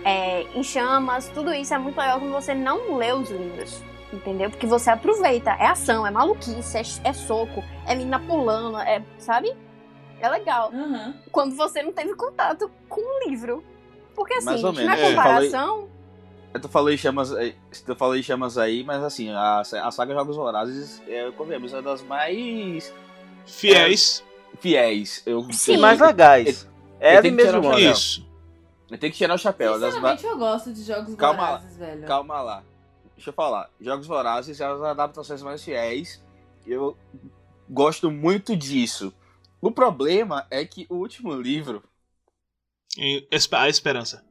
é, 0.05 0.41
em 0.53 0.63
chamas, 0.63 1.29
tudo 1.29 1.51
isso 1.53 1.73
é 1.73 1.79
muito 1.79 1.97
legal 1.97 2.19
quando 2.19 2.31
você 2.31 2.53
não 2.53 2.95
lê 2.95 3.11
os 3.11 3.31
livros. 3.31 3.83
Entendeu? 4.13 4.51
Porque 4.51 4.67
você 4.67 4.91
aproveita. 4.91 5.51
É 5.51 5.65
ação, 5.65 6.05
é 6.05 6.11
maluquice, 6.11 6.77
é, 6.77 7.09
é 7.09 7.13
soco, 7.13 7.63
é 7.87 7.95
menina 7.95 8.19
pulando, 8.19 8.77
é. 8.79 9.03
Sabe? 9.17 9.51
É 10.19 10.29
legal. 10.29 10.71
Aham. 10.73 11.15
Quando 11.31 11.55
você 11.55 11.81
não 11.81 11.91
teve 11.91 12.13
contato 12.15 12.69
com 12.87 13.01
o 13.01 13.29
livro. 13.29 13.63
Porque 14.15 14.33
assim, 14.35 14.61
na. 14.83 14.97
É. 14.97 15.09
comparação, 15.09 15.87
Eu 16.53 16.59
tô 16.59 16.67
falando 16.67 16.93
em 16.93 16.97
chamas, 16.97 17.31
eh, 17.31 17.53
tu 17.85 17.95
falou 17.95 18.15
em 18.15 18.23
chamas 18.23 18.57
aí, 18.57 18.83
mas 18.83 19.03
assim, 19.03 19.29
a, 19.29 19.59
a 19.61 19.91
saga 19.91 20.13
Jogos 20.15 20.35
Vorazes, 20.35 21.01
é, 21.07 21.29
convenhamos, 21.31 21.73
é 21.73 21.81
das 21.81 22.01
mais 22.01 22.93
Fiéis. 23.45 24.23
fiéis. 24.59 25.21
Eu, 25.25 25.43
Sim. 25.51 25.73
E 25.73 25.77
mais 25.77 25.99
legais. 25.99 26.67
É 26.99 27.21
tem 27.21 27.35
que 27.35 27.43
mesmo 27.43 27.67
ano. 27.67 27.79
Isso. 27.79 28.27
eu 28.89 28.97
tenho 28.97 29.11
que 29.11 29.17
tirar 29.17 29.35
o 29.35 29.37
chapéu. 29.37 29.79
Das, 29.79 29.93
Sinceramente, 29.93 30.25
eu 30.25 30.37
gosto 30.37 30.73
de 30.73 30.83
jogos 30.83 31.15
Calma 31.15 31.41
lá. 31.41 31.57
vorazes, 31.57 31.77
velho. 31.77 32.07
Calma 32.07 32.41
lá. 32.41 32.63
Deixa 33.15 33.29
eu 33.29 33.33
falar. 33.33 33.69
Jogos 33.79 34.07
Vorazes 34.07 34.59
é 34.59 34.65
as 34.65 34.81
adaptações 34.81 35.41
mais 35.43 35.63
fiéis. 35.63 36.23
Eu 36.65 36.97
gosto 37.69 38.09
muito 38.09 38.55
disso. 38.55 39.13
O 39.61 39.71
problema 39.71 40.47
é 40.49 40.65
que 40.65 40.87
o 40.89 40.95
último 40.95 41.33
livro, 41.33 41.83
E 42.97 43.27
A 43.31 43.67
esperança. 43.69 44.25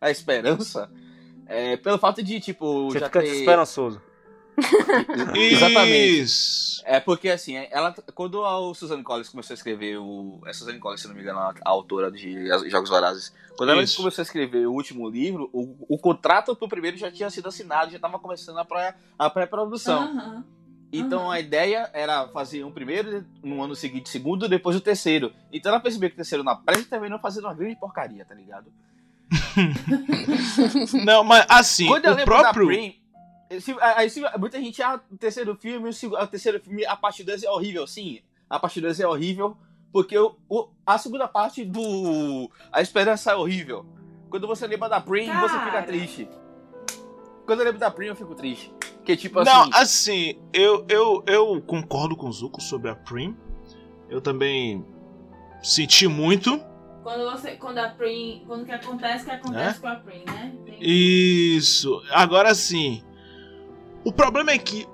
A 0.00 0.10
Esperança, 0.10 0.90
é, 1.50 1.76
pelo 1.76 1.98
fato 1.98 2.22
de, 2.22 2.38
tipo, 2.40 2.90
Você 2.90 3.00
já 3.00 3.06
fica 3.06 3.20
ter... 3.20 3.26
desesperançoso. 3.30 4.00
Exatamente. 5.34 6.20
Isso. 6.20 6.82
É 6.84 6.98
porque 7.00 7.28
assim, 7.28 7.56
ela 7.70 7.94
quando 8.14 8.44
a 8.44 8.74
Suzanne 8.74 9.02
Collins 9.02 9.28
começou 9.28 9.54
a 9.54 9.56
escrever 9.56 9.98
o. 9.98 10.40
É 10.46 10.52
Suzanne 10.52 10.78
Collins, 10.78 11.00
se 11.02 11.08
não 11.08 11.14
me 11.14 11.22
engano, 11.22 11.38
a 11.38 11.54
autora 11.64 12.10
de 12.10 12.46
Jogos 12.68 12.90
Vorazes. 12.90 13.32
Quando 13.56 13.70
ela 13.70 13.82
Isso. 13.82 13.96
começou 13.98 14.22
a 14.22 14.24
escrever 14.24 14.66
o 14.66 14.72
último 14.72 15.08
livro, 15.08 15.48
o, 15.52 15.76
o 15.88 15.98
contrato 15.98 16.54
pro 16.56 16.68
primeiro 16.68 16.96
já 16.96 17.10
tinha 17.10 17.28
sido 17.30 17.48
assinado, 17.48 17.90
já 17.90 17.96
estava 17.96 18.18
começando 18.18 18.58
a 18.58 18.64
pré- 18.64 18.94
a 19.18 19.28
pré-produção. 19.30 20.02
Aham. 20.02 20.44
Então 20.92 21.20
Aham. 21.24 21.32
a 21.32 21.40
ideia 21.40 21.88
era 21.92 22.26
fazer 22.28 22.64
um 22.64 22.72
primeiro, 22.72 23.24
no 23.42 23.62
ano 23.62 23.76
seguinte, 23.76 24.08
segundo, 24.08 24.48
depois 24.48 24.74
o 24.74 24.80
terceiro. 24.80 25.32
Então 25.52 25.70
ela 25.70 25.80
percebeu 25.80 26.08
que 26.08 26.14
o 26.14 26.16
terceiro 26.16 26.42
na 26.42 26.56
pressa 26.56 26.86
também 26.90 27.08
não 27.08 27.18
fazendo 27.18 27.44
uma 27.44 27.54
grande 27.54 27.76
porcaria, 27.76 28.24
tá 28.24 28.34
ligado? 28.34 28.72
Não, 31.04 31.24
mas 31.24 31.44
assim, 31.48 31.86
Quando 31.86 32.04
eu 32.06 32.12
o 32.12 32.16
lembro 32.16 32.34
próprio. 32.34 32.66
da 32.66 32.72
Prim, 32.72 32.94
se- 33.60 33.76
aí 33.80 34.10
se- 34.10 34.22
muita 34.38 34.58
gente, 34.60 34.82
ah, 34.82 35.00
o 35.10 35.16
terceiro 35.16 35.54
filme, 35.56 35.88
o, 35.88 36.26
terceiro 36.26 36.60
filme, 36.60 36.84
a 36.84 36.96
parte 36.96 37.22
2 37.24 37.42
é 37.42 37.50
horrível. 37.50 37.86
Sim, 37.86 38.20
a 38.48 38.58
parte 38.58 38.80
2 38.80 39.00
é 39.00 39.06
horrível, 39.06 39.56
porque 39.92 40.16
o, 40.18 40.36
o- 40.48 40.68
a 40.86 40.98
segunda 40.98 41.26
parte 41.28 41.64
do 41.64 42.50
A 42.72 42.80
Esperança 42.80 43.32
é 43.32 43.36
horrível. 43.36 43.86
Quando 44.28 44.46
você 44.46 44.66
lembra 44.66 44.88
da 44.88 45.00
Prim, 45.00 45.26
você 45.26 45.58
fica 45.58 45.70
Cara. 45.72 45.82
triste. 45.86 46.28
Quando 47.46 47.60
eu 47.60 47.64
lembro 47.64 47.80
da 47.80 47.90
Prim, 47.90 48.06
eu 48.06 48.16
fico 48.16 48.34
triste. 48.34 48.72
Porque, 48.96 49.16
tipo 49.16 49.42
Não, 49.42 49.62
assim, 49.62 49.70
assim, 49.74 50.38
eu, 50.52 50.84
eu, 50.88 51.24
eu 51.26 51.60
concordo 51.62 52.14
com 52.16 52.28
o 52.28 52.32
Zuko 52.32 52.60
sobre 52.60 52.90
a 52.90 52.94
Prim. 52.94 53.36
Eu 54.08 54.20
também 54.20 54.84
senti 55.62 56.06
muito. 56.06 56.60
Quando 57.02 57.30
você. 57.30 57.52
Quando 57.52 57.78
a 57.78 57.88
Prim. 57.88 58.42
Quando 58.46 58.64
que 58.64 58.72
acontece, 58.72 59.24
que 59.24 59.30
acontece 59.30 59.80
com 59.80 59.88
a 59.88 59.96
Prim, 59.96 60.22
né? 60.26 60.54
Tem- 60.64 60.78
Isso. 60.80 62.02
Agora 62.10 62.54
sim. 62.54 63.02
O 64.04 64.12
problema 64.12 64.50
é 64.50 64.58
que 64.58 64.86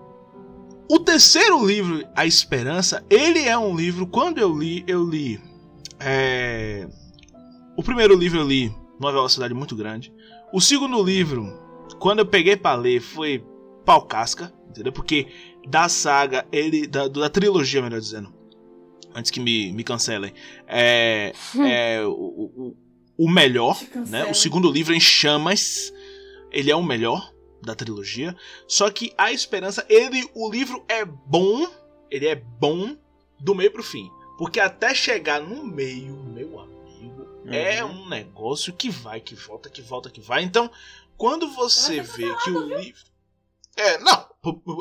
o 0.88 0.98
terceiro 1.00 1.64
livro, 1.66 2.06
A 2.14 2.24
Esperança, 2.26 3.04
ele 3.10 3.40
é 3.46 3.56
um 3.58 3.74
livro. 3.76 4.06
Quando 4.06 4.38
eu 4.38 4.56
li, 4.56 4.84
eu 4.86 5.04
li. 5.04 5.40
é, 6.00 6.88
O 7.76 7.82
primeiro 7.82 8.14
livro 8.16 8.38
eu 8.40 8.46
li 8.46 8.72
numa 9.00 9.12
velocidade 9.12 9.52
muito 9.54 9.74
grande. 9.76 10.12
O 10.52 10.60
segundo 10.60 11.02
livro, 11.02 11.58
quando 11.98 12.20
eu 12.20 12.26
peguei 12.26 12.56
pra 12.56 12.74
ler, 12.74 13.00
foi 13.00 13.44
pau 13.84 14.02
casca, 14.02 14.52
entendeu? 14.68 14.92
Porque 14.92 15.26
da 15.68 15.88
saga, 15.88 16.46
ele. 16.52 16.86
Da, 16.86 17.08
da 17.08 17.28
trilogia, 17.28 17.82
melhor 17.82 18.00
dizendo. 18.00 18.32
Antes 19.16 19.30
que 19.30 19.40
me, 19.40 19.72
me 19.72 19.82
cancelem. 19.82 20.34
É. 20.66 21.32
é 21.66 22.04
o, 22.04 22.10
o, 22.10 22.76
o 23.16 23.30
melhor 23.30 23.80
né? 24.08 24.26
O 24.26 24.34
segundo 24.34 24.70
livro 24.70 24.92
em 24.92 25.00
chamas, 25.00 25.90
ele 26.52 26.70
é 26.70 26.76
o 26.76 26.82
melhor 26.82 27.32
da 27.62 27.74
trilogia. 27.74 28.36
Só 28.68 28.90
que 28.90 29.14
a 29.16 29.32
Esperança, 29.32 29.86
ele, 29.88 30.28
o 30.34 30.50
livro 30.50 30.84
é 30.86 31.02
bom, 31.02 31.66
ele 32.10 32.26
é 32.26 32.34
bom 32.34 32.94
do 33.40 33.54
meio 33.54 33.70
pro 33.70 33.82
fim, 33.82 34.10
porque 34.36 34.60
até 34.60 34.94
chegar 34.94 35.40
no 35.40 35.64
meio, 35.64 36.14
meu 36.14 36.60
amigo, 36.60 37.26
é 37.46 37.82
um 37.82 38.06
negócio 38.10 38.70
que 38.74 38.90
vai, 38.90 39.18
que 39.18 39.34
volta, 39.34 39.70
que 39.70 39.80
volta, 39.80 40.10
que 40.10 40.20
vai. 40.20 40.42
Então, 40.42 40.70
quando 41.16 41.48
você 41.48 42.02
vê 42.02 42.34
que 42.44 42.50
o 42.50 42.76
livro, 42.76 43.02
é, 43.76 43.96
não, 43.98 44.26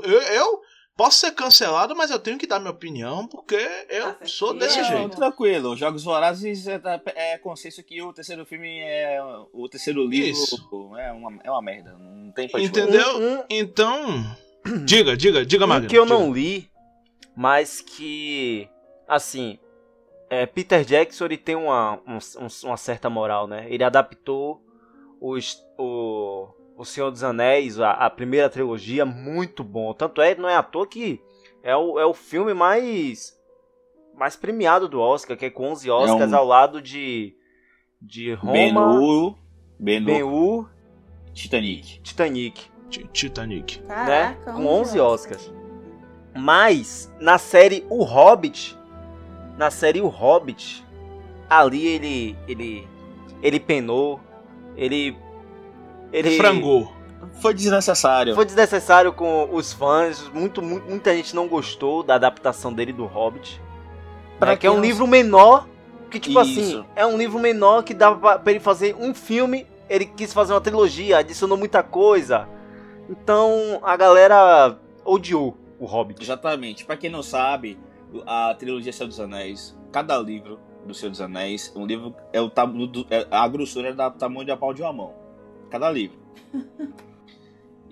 eu, 0.04 0.22
eu 0.22 0.62
posso 0.96 1.20
ser 1.20 1.32
cancelado, 1.32 1.96
mas 1.96 2.10
eu 2.12 2.20
tenho 2.20 2.38
que 2.38 2.48
dar 2.48 2.60
minha 2.60 2.72
opinião 2.72 3.28
porque 3.28 3.56
eu 3.89 4.14
Tá 4.14 4.26
sou 4.26 4.54
desse 4.54 4.78
Não, 4.82 4.86
jeito. 4.88 5.16
tranquilo. 5.18 5.76
Jogos 5.76 6.04
Vorazes 6.04 6.68
é, 6.68 6.80
é 7.16 7.38
consenso 7.38 7.84
que 7.84 8.02
o 8.02 8.14
terceiro 8.14 8.46
filme 8.46 8.80
é. 8.80 9.20
O 9.54 9.68
terceiro 9.68 10.06
livro 10.08 10.30
Isso. 10.30 10.56
é 10.98 11.12
uma, 11.12 11.39
é 11.43 11.52
uma 11.52 11.62
merda. 11.62 11.98
Não 12.00 12.32
tem 12.32 12.48
pra. 12.48 12.62
Entendeu? 12.62 13.18
Um- 13.18 13.39
um- 13.39 13.43
Então, 13.50 14.06
diga, 14.86 15.16
diga, 15.18 15.46
diga, 15.46 15.66
Um 15.66 15.68
Magno. 15.68 15.89
que 15.89 15.98
eu 15.98 16.06
diga. 16.06 16.18
não 16.18 16.32
li, 16.34 16.70
mas 17.36 17.82
que, 17.82 18.68
assim, 19.08 19.60
é, 20.30 20.46
Peter 20.46 20.84
Jackson 20.86 21.26
ele 21.26 21.38
tem 21.38 21.56
uma, 21.56 22.00
um- 22.08 22.18
um- 22.46 22.68
uma 22.68 22.78
certa 22.78 23.10
moral, 23.10 23.48
né? 23.48 23.68
Ele 23.70 23.84
adaptou 23.84 24.62
os, 25.22 25.58
o, 25.78 26.48
o 26.78 26.84
Senhor 26.86 27.09
dos 27.11 27.23
Anéis, 27.23 27.80
a, 27.80 27.91
a 27.91 28.09
primeira 28.09 28.49
trilogia, 28.49 29.05
muito 29.05 29.63
bom. 29.63 29.93
Tanto 29.93 30.21
é, 30.21 30.36
não 30.36 30.49
é 30.49 30.55
à 30.55 30.63
toa 30.63 30.86
que 30.88 31.21
é 31.63 31.76
o, 31.76 31.99
é 31.99 32.05
o 32.05 32.13
filme 32.13 32.53
mais, 32.53 33.38
mais 34.13 34.36
premiado 34.36 34.88
do 34.89 34.99
Oscar, 34.99 35.38
que 35.38 35.45
é 35.45 35.49
com 35.49 35.69
11 35.71 35.89
Oscars 35.89 36.32
um- 36.32 36.36
ao 36.36 36.45
lado 36.45 36.82
de, 36.82 37.34
de 38.01 38.34
Roma, 38.34 38.53
Ben-Hur, 39.80 40.69
Titanic. 41.34 41.99
Titanic. 42.01 42.69
Ti- 42.89 43.09
Titanic. 43.11 43.80
né? 43.82 43.88
Caraca, 43.88 44.53
Com 44.53 44.65
11 44.67 44.99
Oscars. 44.99 45.51
Mas 46.38 47.11
na 47.19 47.38
série 47.38 47.86
O 47.89 48.03
Hobbit, 48.03 48.78
na 49.57 49.71
série 49.71 50.01
O 50.01 50.07
Hobbit, 50.07 50.86
ali 51.49 51.88
ele 51.88 52.38
ele 52.47 52.88
ele 53.41 53.59
penou, 53.59 54.19
ele 54.76 55.17
ele 56.18 56.38
Frangou. 56.38 56.93
Foi 57.41 57.53
desnecessário. 57.53 58.36
Foi 58.36 58.45
desnecessário 58.45 59.11
com 59.11 59.49
os 59.51 59.74
fãs, 59.74 60.30
muito, 60.34 60.61
mu- 60.61 60.82
muita 60.88 61.13
gente 61.16 61.36
não 61.36 61.47
gostou 61.47 62.01
da 62.03 62.16
adaptação 62.16 62.72
dele 62.74 62.93
do 62.93 63.05
Hobbit. 63.05 63.61
Pra 64.39 64.51
né, 64.51 64.57
que 64.57 64.66
é 64.68 64.72
um 64.72 64.76
não- 64.76 64.82
livro 64.82 65.07
menor, 65.07 65.68
que 66.09 66.20
tipo 66.20 66.39
Isso. 66.41 66.59
assim, 66.59 66.86
é 66.95 67.05
um 67.05 67.18
livro 67.18 67.39
menor 67.39 67.84
que 67.84 67.93
dava 67.93 68.18
pra, 68.20 68.39
pra 68.39 68.51
ele 68.51 68.59
fazer 68.59 68.95
um 68.99 69.13
filme, 69.13 69.66
ele 69.89 70.05
quis 70.05 70.34
fazer 70.34 70.53
uma 70.53 70.61
trilogia, 70.61 71.18
adicionou 71.18 71.57
muita 71.57 71.82
coisa. 71.84 72.47
Então 73.09 73.80
a 73.84 73.95
galera 73.97 74.78
odiou 75.03 75.57
o 75.80 75.86
Hobbit. 75.86 76.22
Exatamente. 76.24 76.86
Pra 76.86 76.95
quem 76.97 77.09
não 77.09 77.22
sabe, 77.24 77.78
a 78.26 78.53
trilogia 78.57 78.93
Senhor 78.93 79.07
dos 79.09 79.20
Anéis, 79.20 79.78
cada 79.91 80.18
livro 80.18 80.59
do 80.86 80.93
Senhor 80.93 81.11
dos 81.11 81.22
Anéis, 81.22 81.72
um 81.76 81.86
livro 81.86 82.16
é 82.32 82.39
o 82.39 82.49
tamanho 82.49 82.88
do, 82.88 83.05
é- 83.09 83.28
a 83.30 83.47
grossura 83.47 83.89
é 83.89 83.93
do 83.93 84.11
tamanho 84.11 84.45
da 84.45 84.55
pau 84.55 84.74
de 84.74 84.82
uma 84.82 84.93
mão. 84.93 85.13
Cada 85.76 85.91
livro. 85.91 86.17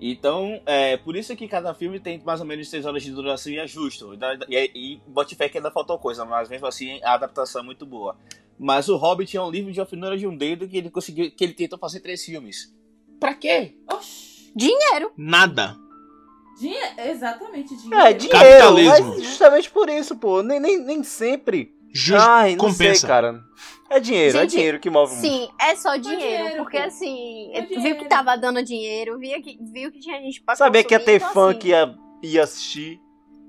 Então, 0.06 0.60
é 0.66 0.96
por 0.98 1.16
isso 1.16 1.34
que 1.36 1.46
cada 1.48 1.72
filme 1.72 1.98
tem 2.00 2.20
mais 2.22 2.40
ou 2.40 2.44
menos 2.46 2.68
6 2.68 2.84
horas 2.84 3.02
de 3.02 3.12
duração 3.12 3.50
e 3.52 3.58
é 3.58 3.66
justo. 3.66 4.12
E, 4.48 4.54
e, 4.74 4.94
e 4.94 5.02
bote 5.06 5.34
fé 5.36 5.48
que 5.48 5.56
ainda 5.56 5.70
faltou 5.70 5.98
coisa, 5.98 6.24
mas 6.24 6.48
mesmo 6.48 6.66
assim 6.66 7.00
a 7.02 7.14
adaptação 7.14 7.62
é 7.62 7.64
muito 7.64 7.86
boa. 7.86 8.16
Mas 8.58 8.88
o 8.88 8.96
Hobbit 8.96 9.34
é 9.36 9.40
um 9.42 9.50
livro 9.50 9.72
de 9.72 9.80
uma 9.80 9.86
finura 9.86 10.18
de 10.18 10.26
um 10.26 10.36
dedo 10.36 10.68
que 10.68 10.76
ele 10.76 10.90
conseguiu, 10.90 11.30
que 11.30 11.42
ele 11.44 11.54
tentou 11.54 11.78
fazer 11.78 12.00
três 12.00 12.22
filmes. 12.24 12.74
Pra 13.18 13.34
quê? 13.34 13.78
Oxi. 13.90 14.52
Dinheiro. 14.54 15.12
Nada. 15.16 15.76
Dinhe- 16.60 16.76
Exatamente, 17.10 17.74
dinheiro. 17.76 17.96
É, 18.04 18.12
dinheiro, 18.12 18.38
Capitalismo. 18.38 19.06
mas 19.14 19.22
justamente 19.22 19.70
por 19.70 19.88
isso, 19.88 20.16
pô. 20.16 20.42
Nem, 20.42 20.60
nem, 20.60 20.78
nem 20.84 21.02
sempre. 21.04 21.72
Ju 21.94 22.16
Ai, 22.16 22.56
não 22.56 22.66
compensa. 22.66 23.00
sei, 23.00 23.08
cara. 23.08 23.40
É 23.88 24.00
dinheiro, 24.00 24.38
é 24.38 24.40
Gente, 24.42 24.50
dinheiro 24.50 24.80
que 24.80 24.90
move 24.90 25.12
o 25.12 25.16
mundo. 25.16 25.24
Sim, 25.24 25.48
é 25.60 25.76
só 25.76 25.94
dinheiro. 25.96 26.20
dinheiro, 26.22 26.56
porque 26.56 26.78
pô. 26.78 26.84
assim, 26.84 27.50
É 27.54 27.60
viu 27.62 27.76
dinheiro. 27.78 27.98
que 28.00 28.04
tava 28.08 28.36
dando 28.36 28.62
dinheiro, 28.64 29.18
viu 29.18 29.40
que, 29.40 29.58
viu 29.60 29.92
que 29.92 30.00
tinha 30.00 30.20
gente 30.20 30.42
pra 30.42 30.56
Sabia 30.56 30.82
que 30.82 30.92
ia 30.94 30.98
consumir, 30.98 31.18
ter 31.20 31.24
então, 31.24 31.32
fã 31.34 31.50
assim, 31.50 31.58
que 31.60 31.68
ia, 31.68 31.94
ia 32.22 32.42
assistir. 32.42 33.00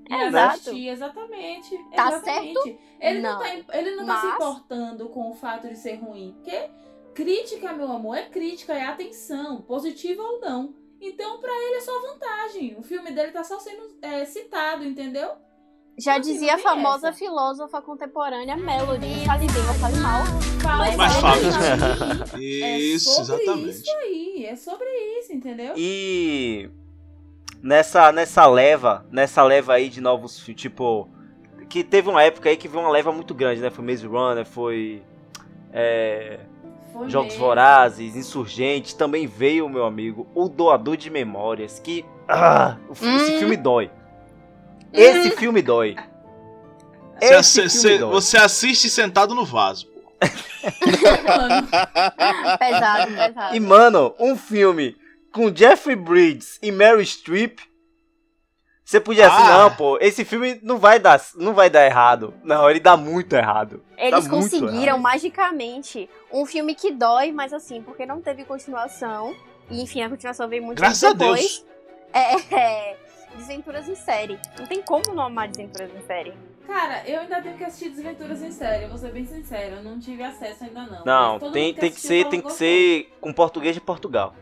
E 0.08 0.14
Exato. 0.14 0.54
assistir, 0.54 0.88
exatamente. 0.88 1.76
Tá 1.96 2.08
exatamente. 2.08 2.78
Ele 3.00 3.20
não, 3.20 3.32
Não. 3.32 3.38
tá, 3.40 3.78
ele 3.78 3.96
não 3.96 4.06
tá 4.06 4.20
se 4.20 4.26
Mas- 4.26 4.34
importando 4.34 5.08
com 5.08 5.30
o 5.30 5.34
fato 5.34 5.68
de 5.68 5.76
ser 5.76 5.94
ruim. 5.96 6.32
Porque 6.40 6.70
crítica, 7.14 7.72
meu 7.72 7.90
amor, 7.90 8.16
é 8.16 8.26
crítica, 8.26 8.72
é 8.74 8.84
atenção, 8.84 9.62
positiva 9.62 10.22
ou 10.22 10.40
não. 10.40 10.74
Então, 11.00 11.40
pra 11.40 11.50
ele 11.50 11.76
é 11.76 11.80
só 11.80 11.92
vantagem. 12.02 12.76
O 12.78 12.82
filme 12.82 13.10
dele 13.10 13.32
tá 13.32 13.42
só 13.42 13.58
sendo 13.58 13.82
é, 14.00 14.24
citado, 14.24 14.84
entendeu? 14.84 15.30
Já 15.98 16.18
dizia 16.18 16.56
a 16.56 16.58
famosa 16.58 17.08
essa. 17.08 17.18
filósofa 17.18 17.80
contemporânea 17.80 18.56
Melody. 18.56 19.06
Não 19.06 19.24
fale 19.24 19.46
bem, 19.46 19.62
não 19.64 19.74
fale 19.74 19.96
mal. 19.98 20.22
Fala 20.60 20.96
Mas 20.96 21.12
sobre 21.12 21.20
fala. 21.20 21.36
isso. 21.38 22.36
Isso, 22.96 23.20
é 23.20 23.24
sobre 23.24 23.42
exatamente. 23.44 23.70
isso 23.70 23.96
aí. 23.98 24.46
É 24.46 24.56
sobre 24.56 24.86
isso, 25.20 25.32
entendeu? 25.32 25.72
E 25.76 26.68
nessa 27.62 28.12
nessa 28.12 28.46
leva, 28.46 29.06
nessa 29.10 29.42
leva 29.42 29.72
aí 29.74 29.88
de 29.88 30.00
novos 30.00 30.38
filmes, 30.40 30.60
tipo, 30.60 31.08
que 31.68 31.82
teve 31.82 32.08
uma 32.10 32.22
época 32.22 32.48
aí 32.50 32.56
que 32.56 32.68
veio 32.68 32.82
uma 32.84 32.90
leva 32.92 33.10
muito 33.12 33.34
grande, 33.34 33.60
né? 33.60 33.70
Foi 33.70 33.84
Maze 33.84 34.06
Runner, 34.06 34.44
foi. 34.44 35.02
É, 35.72 36.40
Foi 36.92 37.08
Jogos 37.08 37.32
mesmo. 37.32 37.44
Vorazes, 37.46 38.16
Insurgente, 38.16 38.96
também 38.96 39.26
veio, 39.26 39.68
meu 39.68 39.84
amigo, 39.84 40.26
O 40.34 40.48
Doador 40.48 40.96
de 40.96 41.08
Memórias, 41.10 41.78
que. 41.78 42.04
Ah, 42.28 42.76
fi- 42.92 43.06
esse 43.16 43.34
Hum. 43.34 43.38
filme 43.38 43.56
dói. 43.56 43.90
Esse 44.92 45.30
filme 45.32 45.60
dói. 45.62 45.96
Você, 47.18 47.24
Esse 47.24 47.34
assi- 47.34 47.54
filme 47.60 47.70
você- 47.70 47.98
dói. 47.98 48.10
você 48.12 48.36
assiste 48.38 48.90
sentado 48.90 49.34
no 49.34 49.44
vaso. 49.44 49.88
Mano, 51.26 51.66
Pesado, 52.58 53.12
pesado. 53.14 53.54
E, 53.56 53.60
mano, 53.60 54.14
um 54.18 54.36
filme 54.36 54.96
com 55.32 55.54
Jeffrey 55.54 55.96
Bridges 55.96 56.58
e 56.62 56.70
Mary 56.72 57.04
Streep. 57.04 57.58
Você 58.84 59.00
podia 59.00 59.26
assim, 59.26 59.42
Ah. 59.42 59.58
não, 59.64 59.74
pô, 59.74 59.98
esse 60.00 60.24
filme 60.24 60.60
não 60.62 60.78
vai 60.78 61.00
dar, 61.00 61.20
não 61.34 61.52
vai 61.52 61.68
dar 61.68 61.84
errado. 61.84 62.32
Não, 62.44 62.70
ele 62.70 62.78
dá 62.78 62.96
muito 62.96 63.34
errado. 63.34 63.82
Eles 63.98 64.28
muito 64.28 64.30
conseguiram 64.50 64.76
errado. 64.94 65.00
magicamente 65.00 66.08
um 66.32 66.46
filme 66.46 66.72
que 66.74 66.92
dói, 66.92 67.32
mas 67.32 67.52
assim, 67.52 67.82
porque 67.82 68.06
não 68.06 68.20
teve 68.22 68.44
continuação. 68.44 69.34
E 69.68 69.82
enfim, 69.82 70.02
a 70.02 70.08
continuação 70.08 70.48
veio 70.48 70.62
muito 70.62 70.78
Graças 70.78 71.00
tempo 71.00 71.14
a 71.14 71.18
depois. 71.18 71.40
Deus. 71.40 71.66
É, 72.12 72.54
é, 72.54 72.96
Desventuras 73.36 73.88
em 73.88 73.94
série. 73.94 74.38
Não 74.58 74.66
tem 74.66 74.82
como 74.82 75.14
não 75.14 75.24
amar 75.24 75.48
Desventuras 75.48 75.90
em 75.94 76.00
série. 76.06 76.34
cara, 76.66 77.06
eu 77.08 77.20
ainda 77.20 77.40
tenho 77.42 77.56
que 77.56 77.64
assistir 77.64 77.90
Desventuras 77.90 78.42
em 78.42 78.50
série, 78.52 78.84
eu 78.84 78.88
vou 78.88 78.98
ser 78.98 79.12
bem 79.12 79.26
sincera, 79.26 79.76
eu 79.76 79.82
não 79.82 79.98
tive 80.00 80.22
acesso 80.22 80.64
ainda 80.64 80.82
não. 80.86 81.04
Não, 81.04 81.52
tem, 81.52 81.74
que 81.74 81.84
assistiu 81.86 82.08
ser, 82.08 82.24
tem 82.28 82.40
que 82.40 82.48
gostou. 82.48 82.58
ser 82.58 83.12
com 83.20 83.32
português 83.32 83.74
de 83.74 83.80
Portugal. 83.80 84.34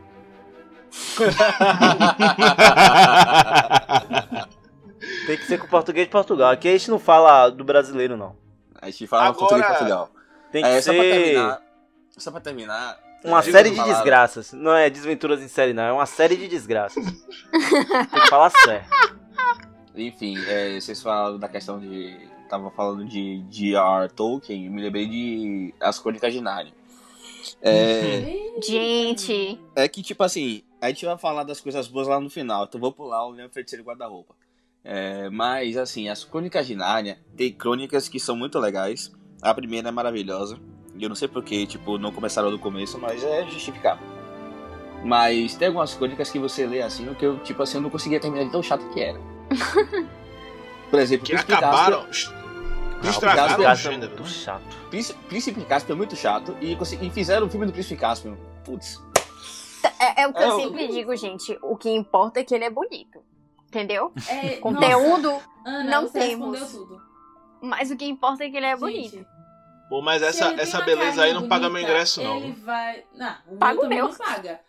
Tem 5.27 5.37
que 5.37 5.45
ser 5.45 5.59
com 5.59 5.67
português 5.67 6.07
de 6.07 6.11
Portugal. 6.11 6.51
Aqui 6.51 6.67
a 6.67 6.71
gente 6.71 6.89
não 6.89 6.99
fala 6.99 7.49
do 7.49 7.63
brasileiro, 7.63 8.17
não. 8.17 8.35
A 8.81 8.87
gente 8.89 9.05
fala 9.07 9.25
Agora- 9.25 9.37
português 9.39 9.63
de 9.65 9.69
Portugal. 9.69 10.09
Tem 10.51 10.63
que 10.63 10.69
É, 10.69 10.81
só 10.81 10.93
pra 10.93 11.01
ser 11.03 11.11
terminar. 11.11 11.61
Só 12.17 12.31
pra 12.31 12.41
terminar. 12.41 12.97
Uma 13.25 13.41
diga 13.41 13.57
série 13.57 13.71
de 13.71 13.83
desgraças. 13.83 14.53
Não 14.53 14.75
é 14.75 14.89
desventuras 14.89 15.41
em 15.41 15.47
série, 15.47 15.73
não. 15.73 15.83
É 15.83 15.91
uma 15.91 16.05
série 16.05 16.35
de 16.35 16.47
desgraças. 16.47 17.03
tem 17.05 18.21
que 18.21 18.27
falar 18.29 18.49
sério. 18.49 18.85
Enfim, 19.95 20.37
é, 20.47 20.79
vocês 20.79 21.01
falaram 21.01 21.37
da 21.39 21.47
questão 21.47 21.79
de. 21.79 22.17
Tava 22.49 22.69
falando 22.71 23.05
de 23.05 23.43
J.R. 23.49 24.09
Tolkien, 24.09 24.65
eu 24.65 24.71
me 24.71 24.81
lembrei 24.81 25.07
de 25.07 25.73
As 25.79 25.97
Crônicas 25.97 26.31
de 26.31 26.41
Narnia. 26.41 26.73
É, 27.61 28.21
Gente, 28.63 29.59
é 29.75 29.87
que, 29.87 30.03
tipo 30.03 30.23
assim, 30.23 30.61
a 30.79 30.89
gente 30.89 31.05
vai 31.05 31.17
falar 31.17 31.43
das 31.43 31.59
coisas 31.59 31.87
boas 31.87 32.07
lá 32.07 32.19
no 32.19 32.29
final, 32.29 32.65
então 32.65 32.79
vou 32.79 32.91
pular 32.91 33.25
o 33.25 33.31
Leão 33.31 33.49
Feiticeiro 33.49 33.83
e 33.83 33.85
Guarda-Roupa. 33.85 34.35
É, 34.83 35.29
mas, 35.31 35.75
assim, 35.77 36.07
as 36.07 36.23
Crônicas 36.23 36.67
de 36.67 36.75
Narnia 36.75 37.19
tem 37.35 37.51
crônicas 37.51 38.07
que 38.07 38.19
são 38.19 38.35
muito 38.35 38.59
legais. 38.59 39.11
A 39.41 39.53
primeira 39.53 39.89
é 39.89 39.91
maravilhosa. 39.91 40.59
E 40.97 41.03
eu 41.03 41.09
não 41.09 41.15
sei 41.15 41.27
porque, 41.27 41.65
tipo, 41.65 41.97
não 41.97 42.11
começaram 42.11 42.49
do 42.49 42.57
começo, 42.59 42.97
mas 42.99 43.23
é 43.23 43.45
justificável. 43.47 44.05
Mas 45.03 45.55
tem 45.55 45.67
algumas 45.67 45.93
crônicas 45.93 46.29
que 46.31 46.39
você 46.39 46.65
lê 46.65 46.81
assim, 46.81 47.13
que 47.15 47.25
eu, 47.25 47.37
tipo 47.39 47.61
assim, 47.61 47.77
eu 47.77 47.81
não 47.81 47.89
conseguia 47.89 48.19
terminar 48.19 48.45
de 48.45 48.51
tão 48.51 48.63
chato 48.63 48.87
que 48.89 48.99
era. 49.01 49.19
Por 50.89 50.99
exemplo, 50.99 51.25
Que 51.25 51.33
Príncipe 51.33 51.53
acabaram. 51.53 52.07
Estragaram 53.03 53.59
o 53.59 53.63
Caspian 53.63 53.69
é 53.71 53.75
gênero. 53.75 54.13
muito 54.15 54.27
chato. 54.29 54.77
Príncipe, 54.89 55.19
Príncipe 55.27 55.61
Caspian 55.65 55.93
é 55.93 55.97
muito 55.97 56.15
chato 56.15 56.55
e, 56.61 56.73
e 57.01 57.09
fizeram 57.11 57.45
o 57.47 57.49
filme 57.49 57.65
do 57.65 57.71
Príncipe 57.73 57.99
Caspian. 57.99 58.35
Putz. 58.63 58.99
é, 59.99 60.23
é 60.23 60.27
o 60.27 60.33
que 60.33 60.39
É, 60.39 60.45
eu 60.45 60.49
eu- 60.51 60.59
sempre 60.59 60.87
digo, 60.87 61.15
gente. 61.15 61.57
O 61.61 61.75
que 61.75 61.89
importa 61.89 62.39
é 62.39 62.43
que 62.43 62.55
ele 62.55 62.63
é 62.63 62.69
bonito. 62.69 63.19
Entendeu? 63.67 64.11
É, 64.27 64.55
Conteúdo, 64.61 65.29
nossa, 65.31 65.43
Ana, 65.65 65.83
não 65.83 66.01
você 66.07 66.19
temos. 66.19 66.71
tudo. 66.71 67.01
mas 67.61 67.91
o 67.91 67.97
que 67.97 68.05
importa 68.05 68.45
é 68.45 68.49
que 68.49 68.57
ele 68.57 68.65
é 68.65 68.75
bonito. 68.77 69.25
Pô, 69.89 70.01
mas 70.01 70.21
essa, 70.21 70.51
ele 70.51 70.61
essa 70.61 70.81
beleza 70.81 71.23
aí 71.23 71.33
não 71.33 71.47
paga 71.47 71.63
meu 71.69 71.73
bonita, 71.73 71.89
ingresso, 71.91 72.23
não. 72.23 72.37
Ele 72.37 72.51
vai. 72.53 73.03
Não, 73.13 73.35
o 73.47 73.57
Paga 73.57 73.87
meu 73.87 74.07
não 74.07 74.15
paga. 74.15 74.59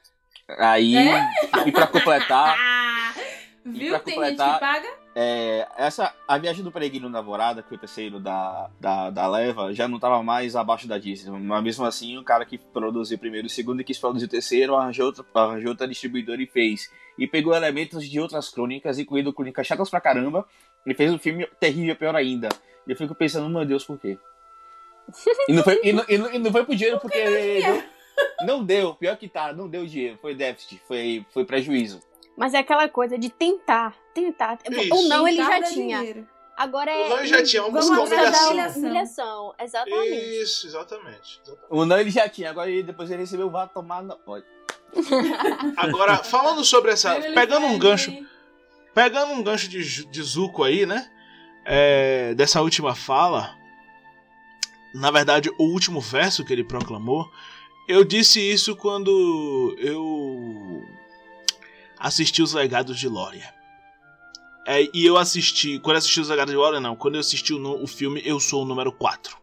Aí, 0.58 0.96
É? 0.96 1.28
e 1.66 1.72
pra 1.72 1.86
completar, 1.86 2.56
viu? 3.64 3.90
pra 3.90 3.98
Tem 4.00 4.14
completar- 4.14 4.46
gente 4.48 4.54
que 4.54 4.60
paga. 4.60 4.88
é, 5.16 5.66
essa, 5.76 6.14
a 6.28 6.38
Viagem 6.38 6.62
do 6.62 6.70
Peregrino 6.70 7.10
da 7.10 7.18
Alvorada, 7.18 7.62
que 7.62 7.68
foi 7.68 7.76
o 7.76 7.80
terceiro 7.80 8.20
da, 8.20 8.70
da, 8.78 9.10
da 9.10 9.26
leva, 9.26 9.72
já 9.72 9.88
não 9.88 9.98
tava 9.98 10.22
mais 10.22 10.54
abaixo 10.54 10.86
da 10.86 10.98
Disney. 10.98 11.30
Mas 11.40 11.64
mesmo 11.64 11.84
assim, 11.84 12.16
o 12.18 12.22
cara 12.22 12.44
que 12.44 12.58
produziu 12.58 13.16
o 13.16 13.20
primeiro 13.20 13.46
e 13.46 13.48
o 13.48 13.50
segundo 13.50 13.80
e 13.80 13.84
quis 13.84 13.98
produzir 13.98 14.26
o 14.26 14.28
terceiro, 14.28 14.76
arranjou 14.76 15.06
outra, 15.06 15.24
arranjou 15.34 15.70
outra 15.70 15.88
distribuidora 15.88 16.40
e 16.42 16.46
fez. 16.46 16.92
E 17.18 17.26
pegou 17.26 17.54
elementos 17.56 18.06
de 18.08 18.20
outras 18.20 18.48
crônicas, 18.50 18.98
incluindo 18.98 19.32
crônicas 19.32 19.66
chatas 19.66 19.88
pra 19.90 20.00
caramba, 20.00 20.46
e 20.86 20.94
fez 20.94 21.10
um 21.10 21.18
filme 21.18 21.46
terrível, 21.58 21.96
pior 21.96 22.14
ainda. 22.14 22.48
E 22.86 22.92
eu 22.92 22.96
fico 22.96 23.14
pensando, 23.16 23.48
meu 23.48 23.64
Deus, 23.64 23.84
por 23.84 23.98
quê? 23.98 24.16
E 25.48 25.52
não 25.52 25.62
foi, 25.62 25.80
e 25.82 25.92
não, 25.92 26.04
e 26.08 26.18
não, 26.18 26.32
e 26.34 26.38
não 26.38 26.52
foi 26.52 26.64
pro 26.64 26.74
dinheiro 26.74 26.98
porque. 27.00 27.22
Não, 27.60 27.82
não 28.46 28.64
deu, 28.64 28.94
pior 28.94 29.16
que 29.16 29.28
tá, 29.28 29.52
não 29.52 29.68
deu 29.68 29.86
dinheiro, 29.86 30.18
foi 30.20 30.34
déficit, 30.34 30.80
foi, 30.88 31.24
foi 31.32 31.44
prejuízo. 31.44 32.00
Mas 32.36 32.54
é 32.54 32.58
aquela 32.58 32.88
coisa 32.88 33.18
de 33.18 33.28
tentar, 33.30 33.94
tentar. 34.14 34.58
Isso. 34.70 34.94
Ou 34.94 35.08
não, 35.08 35.26
ele 35.28 35.36
Tentar 35.38 35.50
já 35.52 35.60
dar 35.60 35.68
tinha. 35.68 35.98
dinheiro. 35.98 36.28
Agora 36.56 36.90
é. 36.90 37.02
Ou 37.04 37.08
não, 37.10 37.18
ele 37.18 37.26
já 37.28 37.42
tinha, 37.44 37.62
vamos 37.62 37.86
vamos 37.88 38.08
buscar 38.08 38.30
dar 38.30 38.46
humilhação. 38.48 38.82
humilhação. 38.82 39.54
Exatamente. 39.60 40.42
Isso, 40.42 40.66
exatamente. 40.66 41.40
exatamente. 41.42 41.66
O 41.70 41.84
não 41.84 41.98
ele 41.98 42.10
já 42.10 42.28
tinha, 42.28 42.50
agora 42.50 42.70
ele, 42.70 42.82
depois 42.82 43.10
ele 43.10 43.20
recebeu, 43.22 43.50
vai 43.50 43.68
tomar. 43.68 44.02
Não, 44.02 44.16
pode. 44.18 44.44
Agora, 45.76 46.16
falando 46.18 46.64
sobre 46.64 46.92
essa. 46.92 47.16
Ele 47.16 47.34
Pegando 47.34 47.66
um 47.66 47.70
pede- 47.72 47.80
gancho. 47.80 48.26
Pegando 48.94 49.32
um 49.32 49.42
gancho 49.42 49.68
de, 49.68 50.06
de 50.06 50.22
Zuko 50.22 50.62
aí, 50.64 50.86
né? 50.86 51.10
É, 51.64 52.34
dessa 52.34 52.62
última 52.62 52.94
fala. 52.94 53.55
Na 54.96 55.10
verdade, 55.10 55.50
o 55.58 55.64
último 55.64 56.00
verso 56.00 56.44
que 56.44 56.52
ele 56.52 56.64
proclamou. 56.64 57.30
Eu 57.86 58.02
disse 58.02 58.40
isso 58.40 58.74
quando 58.74 59.76
eu 59.78 60.82
assisti 61.98 62.42
os 62.42 62.52
legados 62.52 62.98
de 62.98 63.08
Lória. 63.08 63.54
É, 64.66 64.88
e 64.92 65.06
eu 65.06 65.16
assisti. 65.16 65.78
Quando 65.78 65.94
eu 65.94 65.98
assisti 65.98 66.20
os 66.20 66.28
legados 66.28 66.50
de 66.50 66.56
Lória, 66.56 66.80
não. 66.80 66.96
Quando 66.96 67.14
eu 67.14 67.20
assisti 67.20 67.52
o, 67.52 67.82
o 67.82 67.86
filme, 67.86 68.20
eu 68.24 68.40
sou 68.40 68.62
o 68.62 68.64
número 68.64 68.90
4. 68.90 69.36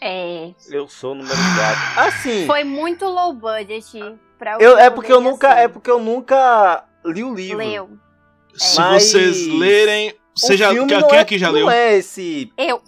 É. 0.00 0.54
Eu 0.70 0.88
sou 0.88 1.12
o 1.12 1.14
número 1.16 1.36
4. 1.36 2.00
Assim, 2.00 2.46
Foi 2.46 2.64
muito 2.64 3.04
low 3.04 3.34
budget 3.34 4.00
pra 4.38 4.56
eu, 4.58 4.78
é 4.78 4.88
porque 4.88 5.12
eu 5.12 5.20
nunca, 5.20 5.52
assim. 5.52 5.60
é 5.60 5.68
porque 5.68 5.90
eu 5.90 6.00
nunca 6.00 6.84
li 7.04 7.22
o 7.22 7.34
livro. 7.34 7.58
Leu. 7.58 7.90
Se 8.54 8.78
Mas 8.80 9.04
vocês 9.04 9.46
lerem. 9.46 10.14
Você 10.34 10.56
já, 10.56 10.70
quem 10.72 10.86
quem 10.86 11.18
é, 11.18 11.20
aqui 11.20 11.38
já 11.38 11.48
não 11.48 11.54
leu? 11.54 11.70
é 11.70 11.98
esse 11.98 12.50
Eu. 12.56 12.82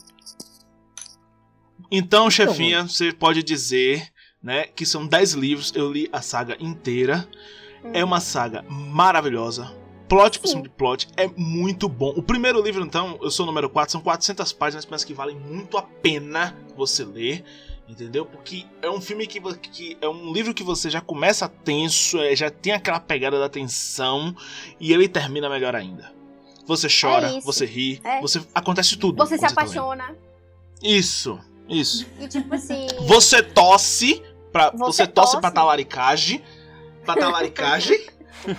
Então, 1.91 2.31
chefinha, 2.31 2.87
você 2.87 3.13
pode 3.13 3.43
dizer, 3.43 4.09
né, 4.43 4.65
que 4.65 4.85
são 4.87 5.07
10 5.07 5.33
livros, 5.33 5.73
eu 5.75 5.91
li 5.91 6.09
a 6.13 6.21
saga 6.21 6.57
inteira. 6.61 7.29
É 7.93 8.03
uma 8.05 8.21
saga 8.21 8.65
maravilhosa. 8.69 9.71
Plot 10.09 10.39
por 10.39 10.49
cima 10.49 10.63
de 10.63 10.69
plot 10.69 11.09
é 11.17 11.27
muito 11.37 11.89
bom. 11.89 12.13
O 12.17 12.23
primeiro 12.23 12.63
livro, 12.63 12.83
então, 12.85 13.19
eu 13.23 13.31
sou 13.31 13.45
o 13.45 13.47
número 13.47 13.69
4, 13.71 13.93
são 13.93 14.01
400 14.01 14.53
páginas, 14.53 14.87
mas 14.91 15.03
que 15.05 15.15
valem 15.15 15.37
muito 15.37 15.77
a 15.79 15.83
pena 15.83 16.57
você 16.77 17.05
ler, 17.05 17.43
entendeu? 17.89 18.25
Porque 18.27 18.65
é 18.83 18.91
um 18.91 19.01
filme 19.01 19.27
que, 19.27 19.41
que 19.59 19.97
é 20.01 20.09
um 20.09 20.33
livro 20.33 20.53
que 20.55 20.63
você 20.63 20.89
já 20.91 21.01
começa 21.01 21.49
tenso, 21.49 22.19
é, 22.19 22.37
já 22.37 22.51
tem 22.51 22.73
aquela 22.73 23.01
pegada 23.01 23.39
da 23.39 23.49
tensão 23.49 24.35
e 24.79 24.93
ele 24.93 25.09
termina 25.09 25.49
melhor 25.49 25.75
ainda. 25.75 26.13
Você 26.67 26.87
chora, 26.89 27.29
É 27.29 27.41
você 27.41 27.67
ri, 27.67 28.01
É. 28.05 28.21
você 28.21 28.43
acontece 28.55 28.97
tudo. 28.97 29.17
Você 29.17 29.35
se 29.37 29.41
quando 29.41 29.55
tá 29.55 29.63
apaixona. 29.63 30.17
Isso, 30.83 31.39
isso. 31.69 32.07
E 32.21 32.29
tipo 32.29 32.55
assim. 32.55 32.87
Você 33.07 33.43
tosse 33.43 34.23
pra. 34.53 34.71
Você, 34.71 35.05
Você 35.05 35.07
tosse 35.07 35.33
tosse. 35.33 35.41
pra 35.41 35.51
talaricagem. 35.51 36.43
Pra 37.05 37.15
talaricagem. 37.21 38.07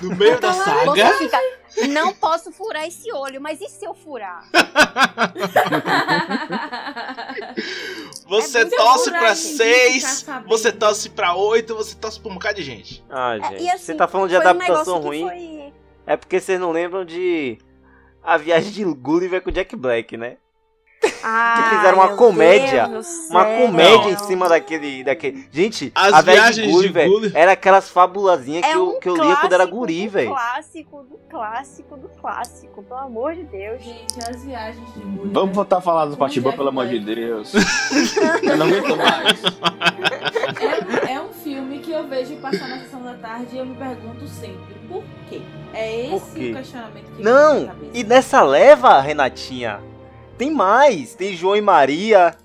no 0.01 0.15
meio 0.15 0.39
da 0.39 0.51
Você 0.53 0.63
saga. 0.63 1.13
fica. 1.17 1.39
Não 1.89 2.13
posso 2.13 2.51
furar 2.53 2.87
esse 2.87 3.11
olho, 3.11 3.41
mas 3.41 3.59
e 3.59 3.67
se 3.67 3.83
eu 3.85 3.93
furar? 3.93 4.45
Você 8.27 8.59
É 8.59 8.65
tosse 8.65 9.11
pra 9.11 9.35
seis. 9.35 10.25
Você 10.47 10.71
tosse 10.71 11.09
pra 11.09 11.35
oito. 11.35 11.75
Você 11.75 11.95
tosse 11.95 12.19
pra 12.19 12.31
um 12.31 12.35
bocado 12.35 12.55
de 12.55 12.63
gente. 12.63 13.03
Ah, 13.09 13.35
É, 13.37 13.49
gente. 13.49 13.63
e 13.63 13.69
assim, 13.69 13.85
você 13.85 13.93
tá 13.95 14.07
falando 14.07 14.29
de 14.29 14.35
um 14.35 14.39
adaptação 14.39 14.99
que 15.01 15.05
ruim. 15.07 15.21
foi- 15.27 15.73
É 16.07 16.15
porque 16.17 16.39
vocês 16.39 16.59
não 16.59 16.71
lembram 16.71 17.03
de 17.03 17.57
A 18.23 18.37
Viagem 18.37 18.71
de 18.71 18.83
Gulliver 18.85 19.41
com 19.41 19.51
Jack 19.51 19.75
Black, 19.75 20.15
né? 20.17 20.37
Ah, 21.23 21.75
fizeram 21.75 21.97
uma 21.97 22.15
comédia, 22.15 22.89
Uma 23.29 23.45
comédia 23.45 24.11
em 24.11 24.17
cima 24.19 24.47
daquele, 24.49 25.03
daquele. 25.03 25.47
Gente, 25.51 25.91
As 25.95 26.13
a 26.13 26.21
Viagem 26.21 26.65
Viagens 26.65 26.81
de 26.81 26.89
de 26.93 27.07
Gulliver, 27.07 27.31
era 27.35 27.51
aquelas 27.53 27.89
fabulazinhas 27.89 28.63
que, 28.65 28.71
É 28.71 28.75
eu, 28.75 28.89
um 28.89 28.99
que 28.99 29.09
eu 29.09 29.15
lia 29.15 29.35
quando 29.37 29.53
era 29.53 29.65
guri, 29.65 30.05
do 30.05 30.11
velho. 30.11 30.29
Clássico 30.31 31.03
do 31.03 31.17
clássico 31.29 31.97
do 31.97 32.09
clássico, 32.09 32.83
pelo 32.83 32.99
amor 32.99 33.35
de 33.35 33.43
Deus. 33.43 33.83
Gente, 33.83 34.19
as 34.29 34.43
viagens 34.43 34.93
de 34.93 34.99
Gulliver. 34.99 35.31
Vamos 35.31 35.55
voltar 35.55 35.77
a 35.77 35.81
falar 35.81 36.05
do 36.05 36.17
Patibã, 36.17 36.49
Jack 36.49 36.57
pelo 36.57 36.69
amor 36.69 36.87
de. 36.87 36.99
Deus. 36.99 37.53
eu 38.43 38.57
não 38.57 38.65
aguento 38.67 38.97
mais. 38.97 39.41
É, 41.07 41.13
é 41.13 41.21
um 41.21 41.31
filme 41.33 41.79
que 41.79 41.91
eu 41.91 42.07
vejo 42.07 42.35
passar 42.37 42.67
na 42.67 42.79
sessão 42.79 43.03
da 43.03 43.13
tarde 43.15 43.55
e 43.55 43.57
eu 43.59 43.65
me 43.65 43.75
pergunto 43.75 44.27
sempre, 44.27 44.75
por 44.87 45.03
quê? 45.29 45.41
É 45.73 46.07
esse 46.15 46.49
o 46.49 46.53
questionamento 46.55 47.11
que 47.15 47.21
Não, 47.21 47.71
e 47.93 48.03
nessa 48.03 48.41
leva, 48.41 48.99
Renatinha, 49.01 49.81
Tem 50.37 50.51
mais. 50.51 51.15
Tem 51.15 51.35
João 51.35 51.55
e 51.55 51.61
Maria. 51.61 52.35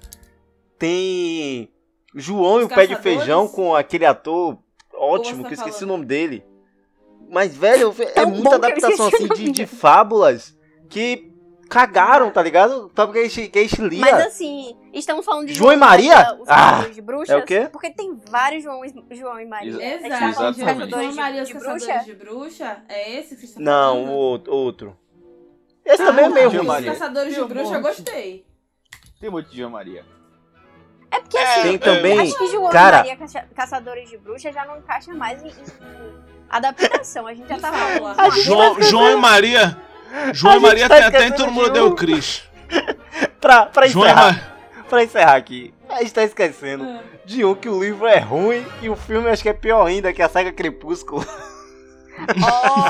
Tem 0.79 1.71
João 2.15 2.61
e 2.61 2.65
o 2.65 2.69
Pé 2.69 2.87
de? 2.87 2.97
Feijão 2.97 3.49
com 3.49 3.75
aquele 3.75 4.07
ator 4.07 4.59
ótimo, 4.95 5.45
que 5.45 5.55
eu 5.55 5.57
tá 5.59 5.65
esqueci 5.65 5.79
o 5.85 5.87
falando? 5.87 5.91
nome 5.91 6.05
dele. 6.07 6.45
Mas, 7.29 7.57
velho, 7.57 7.95
é 7.99 8.07
Tão 8.23 8.31
muita 8.31 8.57
adaptação 8.57 9.07
assim 9.07 9.25
o 9.27 9.35
de, 9.35 9.51
de 9.51 9.67
fábulas 9.67 10.57
que 10.89 11.31
cagaram, 11.69 12.31
tá 12.33 12.43
ligado? 12.43 12.91
Só 12.97 13.07
porque 13.07 13.21
a 13.21 13.29
gente, 13.29 13.49
que 13.49 13.59
a 13.59 13.63
gente 13.63 13.81
lia. 13.83 14.01
Mas 14.01 14.27
assim, 14.27 14.77
estamos 14.93 15.25
falando 15.25 15.47
de 15.47 15.55
João 15.55 15.73
e 15.73 15.77
Maria? 15.77 16.37
os 16.41 16.49
Ah, 16.49 16.89
de 16.93 17.01
bruxas. 17.01 17.31
é 17.31 17.37
o 17.39 17.45
quê? 17.45 17.69
Porque 17.71 17.91
tem 17.91 18.19
vários 18.29 18.65
João, 18.65 18.85
e- 18.85 19.05
João 19.15 19.39
e 19.39 19.47
Maria. 19.47 19.79
Tá 19.79 20.07
Exato. 20.07 20.35
falando 20.35 20.55
de 20.57 20.61
Exatamente. 20.63 20.91
João, 20.91 21.03
João 21.05 21.15
Maria, 21.15 21.43
os 21.45 21.53
Caçadores 21.53 21.85
bruxa. 21.87 22.05
de 22.05 22.15
Bruxa? 22.15 22.83
É 22.89 23.19
esse 23.19 23.37
que 23.37 23.47
você 23.47 23.55
tá 23.55 23.61
Não, 23.61 23.95
falando? 23.95 24.11
o 24.11 24.53
outro- 24.53 24.97
Esse 25.93 26.05
também 26.05 26.25
é 26.25 26.29
Ah, 26.29 26.31
meio 26.31 26.51
João 26.51 26.51
ruim. 26.51 26.61
Os 26.61 26.67
Maria. 26.67 26.93
Caçadores 26.93 27.29
de 27.31 27.35
Tem 27.35 27.45
um 27.45 27.49
Bruxa 27.49 27.65
eu 27.67 27.73
monte. 27.73 27.83
gostei. 27.83 28.47
Tem 29.21 29.31
muito 29.31 29.51
de 29.51 29.57
João 29.59 29.71
Maria. 29.71 30.05
É 31.11 31.19
porque 31.21 31.37
assim, 31.39 31.63
Tem 31.63 31.79
também. 31.79 32.21
acho 32.21 32.39
que 32.39 32.47
João 32.49 32.71
cara- 32.71 32.97
e 32.97 33.01
Maria 33.01 33.17
Caça- 33.17 33.45
Caçadores 33.55 34.09
de 34.09 34.17
Bruxa 34.19 34.53
já 34.53 34.65
não 34.65 34.79
encaixa 34.79 35.13
mais 35.15 35.43
em, 35.43 35.49
em 35.49 35.53
adaptação. 36.49 37.27
A 37.27 37.35
gente 37.35 37.49
já 37.49 37.59
tá 37.59 37.69
Em 37.69 37.73
fábula. 37.73 38.15
falando. 38.15 38.21
A 38.33 38.35
gente 38.37 38.45
João, 38.47 38.75
tá 38.77 38.81
João 38.83 39.11
e 39.11 39.17
Maria. 39.17 39.77
João 40.33 40.57
e 40.57 40.61
Maria 40.61 40.89
tá 40.89 40.97
tem 40.97 41.05
até 41.05 41.27
em 41.27 41.33
Todo 41.33 41.51
Mundo 41.51 41.67
de 41.67 41.73
Deu. 41.73 41.95
Cris. 41.95 42.43
Pra, 43.41 43.67
pra 43.67 43.87
João 43.87 44.05
encerrar, 44.05 44.25
Maria. 44.27 44.85
pra 44.89 45.03
encerrar 45.03 45.35
aqui, 45.37 45.73
a 45.89 46.01
gente 46.03 46.13
tá 46.13 46.23
esquecendo 46.23 46.85
Ah. 46.85 47.01
de 47.25 47.43
um 47.45 47.55
que 47.55 47.69
o 47.71 47.83
livro 47.83 48.07
é 48.07 48.19
ruim 48.19 48.65
e 48.83 48.89
o 48.91 48.95
filme 48.97 49.29
acho 49.31 49.43
que 49.43 49.49
é 49.49 49.53
pior 49.55 49.87
ainda, 49.87 50.13
que 50.13 50.21
é 50.21 50.25
a 50.27 50.29
saga 50.29 50.53
Crepúsculo. 50.53 51.25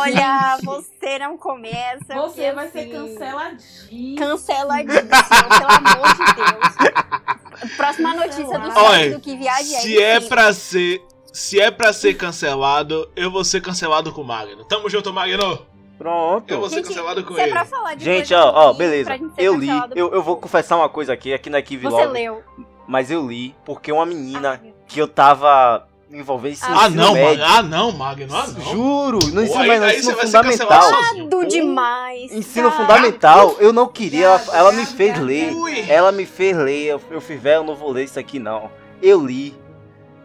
Olha, 0.00 0.58
você 0.64 1.18
não 1.18 1.36
começa. 1.36 2.14
Você 2.14 2.52
vai 2.52 2.68
ser 2.70 2.80
assim, 2.80 2.90
canceladinho. 2.90 4.16
Canceladíssimo, 4.18 5.08
pelo 5.08 5.70
amor 5.70 6.14
de 6.14 6.34
Deus. 6.34 7.76
Próxima 7.76 8.14
notícia 8.14 8.58
do 8.58 8.70
Olha, 8.78 9.10
do 9.14 9.20
que 9.20 9.36
viagem 9.36 9.80
Se 9.80 10.00
é 10.02 10.20
pra 10.20 10.52
ser. 10.52 11.02
Se 11.32 11.60
é 11.60 11.70
pra 11.70 11.92
ser 11.92 12.14
cancelado, 12.14 13.08
eu 13.14 13.30
vou 13.30 13.44
ser 13.44 13.60
cancelado 13.62 14.12
com 14.12 14.22
o 14.22 14.24
Magno. 14.24 14.64
Tamo 14.64 14.90
junto, 14.90 15.12
Magno! 15.12 15.64
Pronto. 15.96 16.50
Eu 16.50 16.58
vou 16.60 16.68
ser 16.68 16.76
Gente, 16.76 16.88
cancelado 16.88 17.22
com 17.24 17.34
Se 17.34 17.40
é 17.40 17.42
ele. 17.44 17.52
pra 17.52 17.64
falar 17.64 17.94
de 17.94 18.02
Gente, 18.04 18.32
ó, 18.34 18.50
ó, 18.70 18.72
beleza. 18.72 19.10
ser 19.16 19.22
Eu 19.36 19.54
li, 19.54 19.68
eu, 19.94 20.12
eu 20.14 20.22
vou 20.22 20.38
confessar 20.38 20.76
uma 20.76 20.88
coisa 20.88 21.12
aqui, 21.12 21.32
aqui 21.32 21.54
é 21.54 21.62
Kivi 21.62 21.84
Você 21.84 22.06
leu. 22.06 22.42
mas 22.88 23.10
eu 23.10 23.28
li 23.28 23.54
porque 23.66 23.92
uma 23.92 24.06
menina 24.06 24.60
Ah, 24.64 24.68
que 24.88 24.98
eu 24.98 25.06
tava 25.06 25.86
envolvendo 26.12 26.52
esse 26.52 26.64
Ah, 26.64 26.86
ensino 26.88 27.02
não, 27.02 27.14
médio. 27.14 27.38
Magno. 27.40 27.44
Ah, 27.58 27.62
não, 27.62 27.92
Magno. 27.92 28.34
Ah, 28.34 28.46
não. 28.48 28.60
Juro, 28.60 29.18
no 29.26 29.32
Pô, 29.34 29.40
ensino, 29.42 29.60
aí- 29.60 29.68
médio, 29.68 29.80
no 29.80 29.86
aí 29.86 29.98
ensino 29.98 30.16
fundamental. 30.18 30.82
sozinho. 30.82 31.30
Demais. 31.48 32.32
Ensino 32.32 32.70
cara. 32.70 32.80
fundamental, 32.82 33.56
eu 33.60 33.72
não 33.72 33.86
queria, 33.88 34.26
ela, 34.26 34.42
ela 34.56 34.72
me 34.72 34.84
fez 34.86 35.18
ler. 35.18 35.52
Ela 35.88 36.12
me 36.12 36.26
fez 36.26 36.56
ler, 36.56 36.86
eu, 36.86 37.00
eu 37.10 37.20
fui, 37.20 37.36
velho, 37.36 37.56
eu 37.60 37.64
não 37.64 37.74
vou 37.74 37.90
ler 37.92 38.04
isso 38.04 38.18
aqui 38.18 38.38
não. 38.38 38.70
Eu 39.02 39.24
li, 39.24 39.54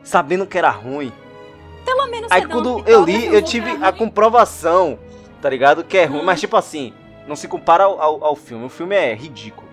sabendo 0.04 0.46
que 0.46 0.58
era 0.58 0.70
ruim. 0.70 1.12
Pelo 1.86 2.08
menos 2.08 2.32
Aí 2.32 2.46
quando 2.48 2.84
eu 2.88 3.04
li, 3.04 3.28
eu 3.28 3.42
tive 3.44 3.70
a 3.84 3.92
comprovação, 3.92 4.98
tá 5.42 5.50
ligado? 5.50 5.84
Que 5.84 6.00
é 6.00 6.06
ruim, 6.06 6.22
Hum. 6.22 6.26
mas 6.26 6.40
tipo 6.40 6.58
assim, 6.58 6.94
não 7.28 7.36
se 7.36 7.48
compara 7.48 7.84
ao, 7.84 8.02
ao, 8.02 8.24
ao 8.26 8.36
filme. 8.36 8.66
O 8.66 8.70
filme 8.70 8.96
é 8.96 9.14
ridículo. 9.14 9.68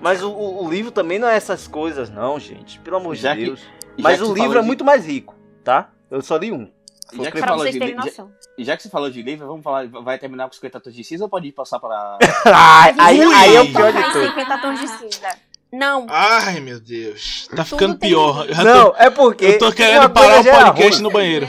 Mas 0.00 0.22
o, 0.22 0.30
o- 0.30 0.64
o 0.64 0.70
livro 0.70 0.90
também 0.90 1.18
não 1.18 1.28
é 1.28 1.36
essas 1.36 1.66
coisas, 1.66 2.10
não, 2.10 2.38
gente. 2.38 2.78
Pelo 2.80 2.96
amor 2.96 3.14
Já 3.14 3.32
de 3.34 3.38
que- 3.40 3.44
Deus. 3.46 3.60
Mas 3.98 4.20
o 4.20 4.32
livro 4.34 4.58
é 4.58 4.60
de- 4.60 4.66
muito 4.66 4.84
mais 4.84 5.06
rico, 5.06 5.34
tá? 5.64 5.90
Eu 6.10 6.20
só 6.22 6.36
li 6.36 6.52
um. 6.52 6.70
Foi 7.14 7.24
Já 7.24 7.30
que, 7.30 7.36
você 7.38 7.42
Pra 7.42 7.48
falou 7.48 7.62
vocês 7.62 7.74
de, 7.74 7.78
terem 7.78 7.94
li- 7.94 8.00
já, 8.00 8.06
noção. 8.06 8.30
já 8.58 8.76
que 8.76 8.82
você 8.82 8.88
falou 8.88 9.10
de 9.10 9.22
livro, 9.22 9.46
vamos 9.46 9.62
falar, 9.62 9.86
vai 9.88 10.18
terminar 10.18 10.46
com 10.48 10.52
50 10.54 10.80
tons 10.80 10.94
de 10.94 11.04
cinza 11.04 11.24
ou 11.24 11.30
pode 11.30 11.50
passar 11.52 11.78
pra. 11.78 12.18
Ai, 12.46 12.94
aí, 12.98 13.26
Ui. 13.26 13.34
aí 13.34 13.56
é 13.56 13.60
o 13.60 13.72
pior 13.72 13.92
de 13.92 14.02
tudo. 14.12 14.26
50 14.28 14.58
tons 14.58 14.80
de 14.80 14.88
cinza. 14.88 15.28
Não. 15.72 16.06
Ai, 16.08 16.60
meu 16.60 16.80
Deus. 16.80 17.48
Tá 17.54 17.64
ficando 17.64 17.96
pior. 17.98 18.46
tô- 18.46 18.62
Não, 18.64 18.94
é 18.96 19.08
porque. 19.10 19.44
eu 19.46 19.58
tô 19.58 19.72
querendo 19.72 20.08
parar 20.10 20.40
o 20.40 20.44
podcast 20.44 20.92
ruim. 20.94 21.02
no 21.02 21.10
banheiro. 21.10 21.46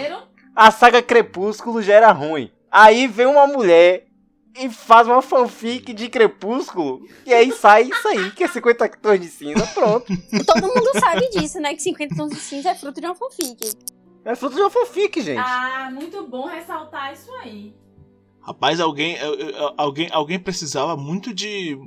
A 0.55 0.69
saga 0.71 1.01
Crepúsculo 1.01 1.81
já 1.81 1.93
era 1.93 2.11
ruim. 2.11 2.51
Aí 2.71 3.07
vem 3.07 3.25
uma 3.27 3.47
mulher 3.47 4.06
e 4.59 4.69
faz 4.69 5.07
uma 5.07 5.21
fanfic 5.21 5.93
de 5.93 6.09
Crepúsculo. 6.09 7.01
E 7.25 7.33
aí 7.33 7.51
sai 7.51 7.83
isso 7.83 8.07
aí, 8.07 8.31
que 8.31 8.43
é 8.43 8.47
50 8.47 8.89
tons 9.01 9.19
de 9.19 9.27
cinza. 9.27 9.65
Pronto. 9.67 10.05
Todo 10.45 10.61
mundo 10.67 10.91
sabe 10.99 11.29
disso, 11.29 11.59
né? 11.59 11.73
Que 11.75 11.81
50 11.81 12.15
tons 12.15 12.29
de 12.31 12.39
cinza 12.39 12.69
é 12.69 12.75
fruto 12.75 12.99
de 12.99 13.07
uma 13.07 13.15
fanfic. 13.15 13.57
É 14.25 14.35
fruto 14.35 14.55
de 14.55 14.61
uma 14.61 14.69
fanfic, 14.69 15.21
gente. 15.21 15.39
Ah, 15.39 15.89
muito 15.93 16.25
bom 16.27 16.45
ressaltar 16.47 17.13
isso 17.13 17.31
aí. 17.43 17.73
Rapaz, 18.41 18.79
alguém, 18.79 19.17
alguém, 19.77 20.09
alguém 20.11 20.39
precisava 20.39 20.95
muito 20.95 21.33
de. 21.33 21.77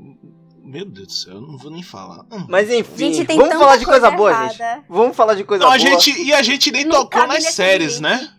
Meu 0.62 0.84
Deus 0.84 1.06
do 1.06 1.12
céu, 1.12 1.34
eu 1.34 1.40
não 1.40 1.56
vou 1.56 1.70
nem 1.70 1.82
falar. 1.82 2.24
Hum. 2.30 2.46
Mas 2.48 2.70
enfim, 2.70 3.12
Gente, 3.12 3.26
tem 3.26 3.36
vamos 3.36 3.54
falar 3.54 3.76
de 3.76 3.84
coisa, 3.84 4.00
coisa 4.02 4.16
boa, 4.16 4.30
errada. 4.30 4.52
gente. 4.52 4.84
Vamos 4.88 5.16
falar 5.16 5.34
de 5.34 5.42
coisa 5.42 5.64
Não, 5.64 5.72
a 5.72 5.76
boa. 5.76 5.90
gente, 5.90 6.22
e 6.22 6.32
a 6.32 6.42
gente 6.42 6.70
nem 6.70 6.84
Não 6.84 6.92
tocou 6.92 7.26
nas 7.26 7.44
séries, 7.44 7.98
né? 7.98 8.30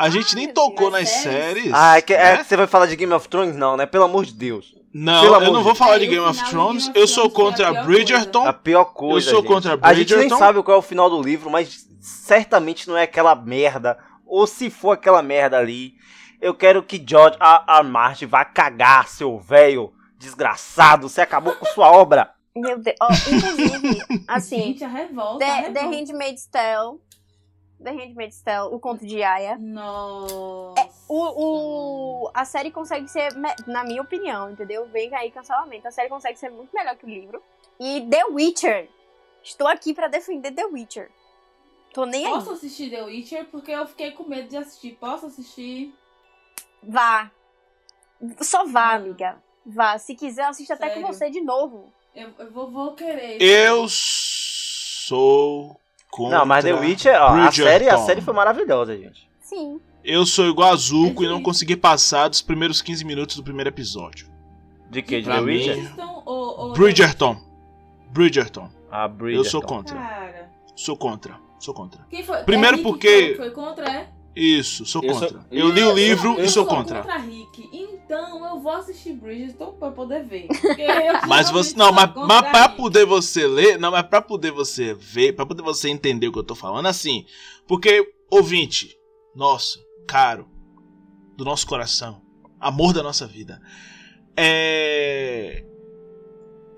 A 0.00 0.08
gente 0.10 0.34
nem 0.34 0.46
meu 0.46 0.54
tocou 0.54 0.90
nas 0.90 1.00
Nas 1.02 1.08
séries? 1.10 1.62
séries. 1.64 1.72
Ah, 1.74 1.98
é 1.98 2.02
que, 2.02 2.14
é 2.14 2.32
né? 2.32 2.36
que 2.38 2.44
você 2.44 2.56
vai 2.56 2.66
falar 2.66 2.86
de 2.86 2.96
Game 2.96 3.12
of 3.12 3.28
Thrones? 3.28 3.54
Não, 3.56 3.76
né? 3.76 3.86
Pelo 3.86 4.04
amor 4.04 4.24
de 4.24 4.32
Deus. 4.34 4.74
Não, 4.92 5.22
pelo 5.22 5.36
eu 5.36 5.52
não 5.52 5.62
vou 5.62 5.74
falar 5.74 5.98
de 5.98 6.06
Game 6.06 6.24
É, 6.24 6.28
of 6.28 6.44
Thrones. 6.50 6.90
Eu 6.94 7.06
sou 7.06 7.26
a 7.26 7.30
contra 7.30 7.70
pior 7.70 7.84
Bridgerton. 7.86 8.46
A 8.46 8.52
pior 8.52 8.84
coisa, 8.86 9.30
sou 9.30 9.40
gente. 9.40 9.48
contra 9.48 9.78
A 9.80 9.94
gente 9.94 10.08
nem 10.10 10.18
Bridgerton. 10.20 10.38
sabe 10.38 10.62
qual 10.62 10.76
é 10.76 10.78
o 10.78 10.82
final 10.82 11.08
do 11.08 11.22
livro, 11.22 11.48
mas 11.50 11.86
certamente 12.00 12.88
não 12.88 12.96
é 12.96 13.02
aquela 13.04 13.34
merda. 13.34 13.96
Ou 14.26 14.46
se 14.46 14.68
for 14.70 14.92
aquela 14.92 15.22
merda 15.22 15.58
ali, 15.58 15.94
eu 16.40 16.54
quero 16.54 16.82
que 16.82 17.02
George 17.06 17.36
R. 17.40 17.62
R. 17.68 17.82
Martin 17.88 18.26
vá 18.26 18.44
cagar, 18.44 19.06
seu 19.08 19.38
velho 19.38 19.92
desgraçado. 20.18 21.08
Você 21.08 21.20
acabou 21.20 21.54
com 21.54 21.66
sua 21.66 21.90
obra. 21.92 22.30
Meu 22.56 22.78
Deus. 22.78 22.96
Ó, 23.00 23.08
inclusive, 23.12 24.02
assim, 24.26 24.56
Gente, 24.56 24.84
a 24.84 24.88
revolta. 24.88 25.44
a 25.44 25.48
The, 25.48 25.62
The 25.70 25.80
revolta. 25.80 25.96
Handmaid's 25.96 26.46
Tale. 26.46 26.98
The 27.82 27.90
Handmaid's 27.90 28.42
Tale, 28.42 28.74
o 28.74 28.78
conto 28.78 29.06
de 29.06 29.22
Aya. 29.22 29.56
Nossa. 29.58 30.88
O, 31.08 32.24
o, 32.24 32.30
a 32.34 32.44
série 32.44 32.70
consegue 32.70 33.08
ser, 33.08 33.30
na 33.66 33.84
minha 33.84 34.02
opinião, 34.02 34.50
entendeu? 34.50 34.86
Vem 34.86 35.14
aí 35.14 35.30
cancelamento. 35.30 35.88
A 35.88 35.90
série 35.90 36.08
consegue 36.08 36.38
ser 36.38 36.50
muito 36.50 36.70
melhor 36.74 36.94
que 36.96 37.06
o 37.06 37.08
livro. 37.08 37.42
E 37.78 38.06
The 38.08 38.26
Witcher. 38.26 38.88
Estou 39.42 39.66
aqui 39.66 39.94
pra 39.94 40.08
defender 40.08 40.52
The 40.52 40.66
Witcher. 40.66 41.10
Tô 41.92 42.04
nem 42.04 42.26
aí. 42.26 42.32
Posso 42.32 42.52
assistir 42.52 42.90
The 42.90 43.02
Witcher? 43.02 43.46
Porque 43.46 43.72
eu 43.72 43.86
fiquei 43.86 44.12
com 44.12 44.24
medo 44.24 44.48
de 44.48 44.58
assistir. 44.58 44.96
Posso 45.00 45.26
assistir? 45.26 45.94
Vá. 46.82 47.30
Só 48.40 48.66
vá, 48.66 48.92
amiga. 48.92 49.42
Vá. 49.64 49.98
Se 49.98 50.14
quiser, 50.14 50.44
assista 50.44 50.74
até 50.74 50.90
com 50.90 51.00
você 51.00 51.30
de 51.30 51.40
novo. 51.40 51.90
Eu, 52.14 52.30
eu 52.38 52.50
vou, 52.50 52.70
vou 52.70 52.94
querer. 52.94 53.40
Eu 53.40 53.86
sou 53.88 55.79
contra 56.10 56.38
Não, 56.38 56.46
mas 56.46 56.64
The 56.64 56.74
Witcher, 56.74 57.14
ó, 57.20 57.28
a 57.36 57.52
série, 57.52 57.88
a 57.88 57.98
série 57.98 58.20
foi 58.20 58.34
maravilhosa, 58.34 58.96
gente. 58.96 59.28
Sim. 59.40 59.80
Eu 60.04 60.24
sou 60.24 60.46
igual 60.48 60.72
a 60.72 60.76
Zuko 60.76 61.22
e 61.24 61.28
não 61.28 61.42
consegui 61.42 61.76
passar 61.76 62.28
dos 62.28 62.40
primeiros 62.40 62.80
15 62.80 63.04
minutos 63.04 63.36
do 63.36 63.42
primeiro 63.42 63.68
episódio. 63.68 64.28
De 64.90 65.02
que? 65.02 65.18
De 65.18 65.24
Pra 65.24 65.36
The 65.36 65.40
Witcher? 65.42 65.74
Bridgerton 65.76 66.22
ou, 66.24 66.58
ou 66.60 66.72
Bridgerton. 66.72 67.36
Bridgerton. 68.10 68.68
A 68.90 69.06
Bridgerton. 69.06 69.44
Eu 69.46 69.50
sou 69.50 69.62
contra. 69.62 69.96
Cara. 69.96 70.50
Sou 70.74 70.96
contra. 70.96 71.36
Sou 71.58 71.74
contra. 71.74 72.00
Quem 72.08 72.24
foi? 72.24 72.42
Primeiro 72.44 72.78
é 72.78 72.82
porque- 72.82 73.28
que 73.32 73.34
Foi, 73.36 73.44
foi 73.46 73.50
contra, 73.50 73.88
é? 73.88 74.08
Isso, 74.34 74.86
sou 74.86 75.02
Eu 75.02 75.14
sou- 75.14 75.28
contra. 75.28 75.46
Eu 75.50 75.68
li 75.70 75.82
o 75.82 75.92
livro 75.92 76.34
eu 76.38 76.44
e 76.44 76.48
sou 76.48 76.64
sou 76.64 76.66
contra. 76.66 77.02
Rick. 77.18 77.68
Então 77.72 78.44
eu 78.46 78.60
vou 78.60 78.72
assistir 78.72 79.12
Bridgerton 79.14 79.72
pra 79.72 79.90
poder 79.90 80.24
ver. 80.24 80.46
Porque 80.60 80.82
eu 80.82 81.28
Mas 81.28 81.50
você. 81.50 81.76
Não, 81.76 81.86
sou 81.86 81.94
mas, 81.94 82.06
contra 82.12 82.26
mas 82.26 82.50
pra 82.50 82.68
poder 82.68 83.04
você 83.06 83.46
ler. 83.46 83.78
Não, 83.78 83.90
mas 83.90 84.02
pra 84.06 84.20
poder 84.20 84.50
você 84.50 84.94
ver, 84.94 85.34
pra 85.34 85.46
poder 85.46 85.62
você 85.62 85.88
entender 85.88 86.28
o 86.28 86.32
que 86.32 86.38
eu 86.38 86.44
tô 86.44 86.54
falando, 86.54 86.86
assim. 86.86 87.24
Porque, 87.68 88.12
ouvinte, 88.30 88.96
nosso, 89.34 89.78
caro, 90.08 90.48
do 91.36 91.44
nosso 91.44 91.66
coração, 91.66 92.20
amor 92.58 92.92
da 92.92 93.02
nossa 93.02 93.26
vida. 93.26 93.60
É. 94.36 95.64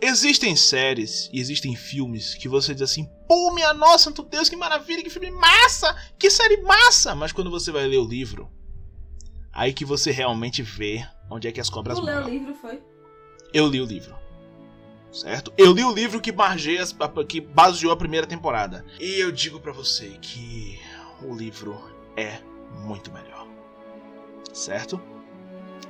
Existem 0.05 0.57
séries 0.57 1.31
e 1.33 1.39
existem 1.39 1.77
filmes 1.77 2.35
que 2.35 2.49
você 2.49 2.75
diz 2.75 2.83
assim, 2.83 3.09
pô, 3.29 3.53
minha 3.55 3.73
nossa, 3.73 4.05
santo 4.05 4.25
Deus, 4.25 4.49
que 4.49 4.57
maravilha, 4.57 5.01
que 5.03 5.09
filme 5.09 5.31
massa, 5.31 5.95
que 6.19 6.29
série 6.29 6.61
massa! 6.63 7.15
Mas 7.15 7.31
quando 7.31 7.49
você 7.51 7.71
vai 7.71 7.87
ler 7.87 7.99
o 7.99 8.05
livro, 8.05 8.51
aí 9.53 9.73
que 9.73 9.85
você 9.85 10.11
realmente 10.11 10.61
vê 10.61 11.07
onde 11.31 11.47
é 11.47 11.53
que 11.53 11.61
as 11.61 11.71
cobras 11.71 11.97
Tu 12.01 12.05
leu 12.05 12.15
o 12.17 12.21
moram. 12.21 12.31
livro, 12.35 12.53
foi? 12.55 12.83
Eu 13.55 13.69
li 13.69 13.81
o 13.81 13.85
livro. 13.85 14.17
Certo? 15.13 15.53
Eu 15.57 15.73
li 15.73 15.85
o 15.85 15.93
livro 15.93 16.21
que, 16.21 16.33
margeia, 16.33 16.83
as- 16.83 16.97
que 17.29 17.41
baseou 17.41 17.93
a 17.93 17.97
primeira 17.97 18.27
temporada. 18.27 18.85
E 18.99 19.21
eu 19.21 19.31
digo 19.31 19.61
pra 19.61 19.71
você 19.73 20.09
que 20.21 20.81
o 21.23 21.33
livro 21.33 21.79
é 22.17 22.41
muito 22.85 23.13
melhor. 23.13 23.47
Certo? 24.53 25.01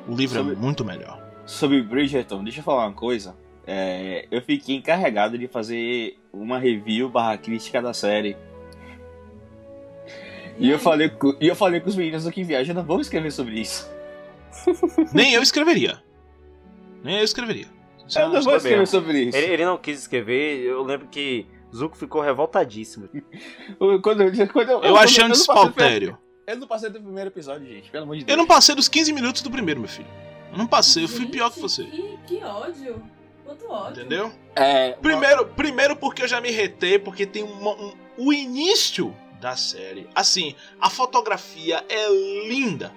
O 0.06 0.14
livro 0.14 0.36
Sobre- 0.38 0.52
é 0.54 0.56
muito 0.58 0.84
melhor. 0.84 1.22
Sobre 1.46 1.80
Bridgerton, 1.82 2.44
deixa 2.44 2.58
eu 2.60 2.64
falar 2.64 2.86
uma 2.88 2.94
coisa. 2.94 3.34
É, 3.66 4.26
eu 4.30 4.42
fiquei 4.42 4.76
encarregado 4.76 5.38
de 5.38 5.46
fazer 5.46 6.18
uma 6.32 6.58
review 6.58 7.08
barra 7.08 7.36
crítica 7.38 7.80
da 7.80 7.92
série. 7.94 8.36
E 10.58 10.68
eu, 10.70 10.78
falei, 10.78 11.10
e 11.40 11.48
eu 11.48 11.56
falei 11.56 11.80
com 11.80 11.88
os 11.88 11.96
meninos 11.96 12.24
do 12.24 12.30
que 12.30 12.44
viaja, 12.44 12.74
não 12.74 12.84
vamos 12.84 13.06
escrever 13.06 13.30
sobre 13.32 13.60
isso. 13.60 13.90
Nem 15.12 15.32
eu 15.32 15.42
escreveria. 15.42 16.02
Nem 17.02 17.18
eu 17.18 17.24
escreveria. 17.24 17.66
Você 18.06 18.18
Eu 18.20 18.26
não 18.28 18.34
não 18.34 18.42
vou 18.42 18.56
escrever 18.56 18.86
sobre 18.86 19.22
isso. 19.22 19.36
Ele, 19.36 19.52
ele 19.54 19.64
não 19.64 19.78
quis 19.78 20.00
escrever, 20.00 20.60
eu 20.60 20.82
lembro 20.82 21.08
que 21.08 21.46
Zuko 21.74 21.96
ficou 21.96 22.20
revoltadíssimo. 22.20 23.08
Quando 24.02 24.22
eu, 24.22 24.48
quando 24.48 24.70
eu, 24.70 24.82
Eu 24.82 24.96
achei 24.96 25.24
um 25.24 25.28
não 25.28 25.34
passei 25.34 25.54
do 25.54 25.72
primeiro- 25.72 25.72
despautério. 25.72 26.18
Eu 26.46 26.56
não 26.58 26.66
passei 26.66 26.90
do 26.90 27.00
primeiro 27.00 27.30
episódio, 27.30 27.66
gente. 27.66 27.90
Pelo 27.90 28.04
amor 28.04 28.16
de 28.16 28.24
Deus. 28.24 28.32
Eu 28.32 28.36
não 28.36 28.46
passei 28.46 28.74
dos 28.74 28.88
15 28.88 29.12
minutos 29.12 29.40
do 29.42 29.50
primeiro, 29.50 29.80
meu 29.80 29.88
filho. 29.88 30.08
Eu 30.50 30.58
não 30.58 30.66
passei, 30.66 31.04
eu 31.04 31.08
fui 31.08 31.26
pior 31.26 31.50
que 31.50 31.60
você. 31.60 31.84
Que, 31.84 32.18
que 32.26 32.44
ódio. 32.44 33.02
Quanto 33.56 33.70
ódio. 33.70 34.00
Entendeu? 34.00 34.32
É, 34.56 34.92
Primeiro, 34.92 35.46
primeiro 35.46 35.96
porque 35.96 36.22
eu 36.22 36.28
já 36.28 36.40
me 36.40 36.50
retei, 36.50 36.98
porque 36.98 37.26
tem 37.26 37.42
uma- 37.42 37.72
um, 37.74 37.92
o 38.16 38.32
início 38.32 39.14
da 39.40 39.56
série. 39.56 40.08
Assim, 40.14 40.54
a 40.80 40.88
fotografia 40.88 41.84
é 41.88 42.08
linda. 42.48 42.92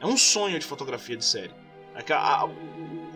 É 0.00 0.06
um 0.06 0.16
sonho 0.16 0.58
de 0.58 0.66
fotografia 0.66 1.16
de 1.16 1.24
série. 1.24 1.52
Aquela- 1.94 2.40
a- 2.40 2.44
o, 2.46 2.52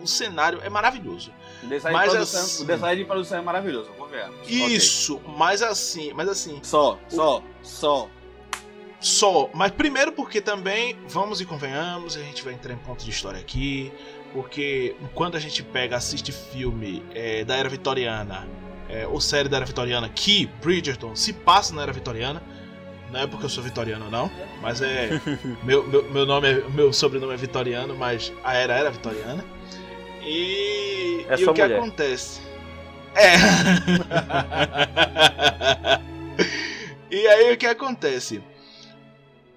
o 0.01 0.07
cenário 0.07 0.59
é 0.63 0.69
maravilhoso. 0.69 1.33
O 1.61 1.67
design, 1.67 1.97
Mas 1.97 2.09
de 2.11 2.15
produção, 2.17 2.41
assim- 2.41 2.63
o 2.63 2.65
design 2.65 3.01
de 3.01 3.05
produção 3.07 3.37
é 3.37 3.41
maravilhoso, 3.41 3.89
convenhamos. 3.97 4.47
Isso, 4.49 5.21
mas 5.37 5.61
assim, 5.61 6.13
mas 6.13 6.29
assim, 6.29 6.59
Só, 6.63 6.97
só, 7.09 7.43
só. 7.61 8.09
só. 9.01 9.49
Mas 9.53 9.71
primeiro 9.71 10.11
porque 10.13 10.39
também, 10.39 10.97
vamos 11.09 11.41
e 11.41 11.45
convenhamos, 11.45 12.15
a 12.15 12.21
gente 12.21 12.41
vai 12.43 12.53
entrar 12.53 12.73
em 12.73 12.77
ponto 12.77 13.03
de 13.03 13.09
história 13.11 13.39
aqui. 13.39 13.91
Porque 14.33 14.95
quando 15.13 15.35
a 15.35 15.39
gente 15.39 15.63
pega, 15.63 15.97
assiste 15.97 16.31
filme 16.31 17.03
é, 17.13 17.43
da 17.43 17.55
era 17.55 17.67
vitoriana, 17.67 18.47
é, 18.87 19.07
ou 19.07 19.19
série 19.19 19.49
da 19.49 19.57
era 19.57 19.65
vitoriana, 19.65 20.09
que 20.09 20.47
Bridgerton 20.61 21.15
se 21.15 21.33
passa 21.33 21.73
na 21.73 21.83
era 21.83 21.93
vitoriana. 21.93 22.41
Não 23.11 23.21
é 23.21 23.27
porque 23.27 23.45
eu 23.45 23.49
sou 23.49 23.63
vitoriano, 23.63 24.09
não. 24.09 24.29
Mas 24.61 24.81
é. 24.81 25.09
meu, 25.63 25.85
meu, 25.87 26.03
meu 26.11 26.25
nome 26.25 26.51
é, 26.51 26.63
meu 26.69 26.93
sobrenome 26.93 27.33
é 27.33 27.37
vitoriano, 27.37 27.95
mas 27.95 28.31
a 28.43 28.53
era 28.55 28.75
era 28.75 28.91
vitoriana. 28.91 29.43
E, 30.21 31.25
É 31.27 31.39
e 31.39 31.45
o 31.45 31.53
que 31.53 31.61
mulher. 31.63 31.79
acontece? 31.79 32.41
É. 33.15 33.33
e 37.09 37.27
aí 37.27 37.53
o 37.53 37.57
que 37.57 37.65
acontece? 37.65 38.43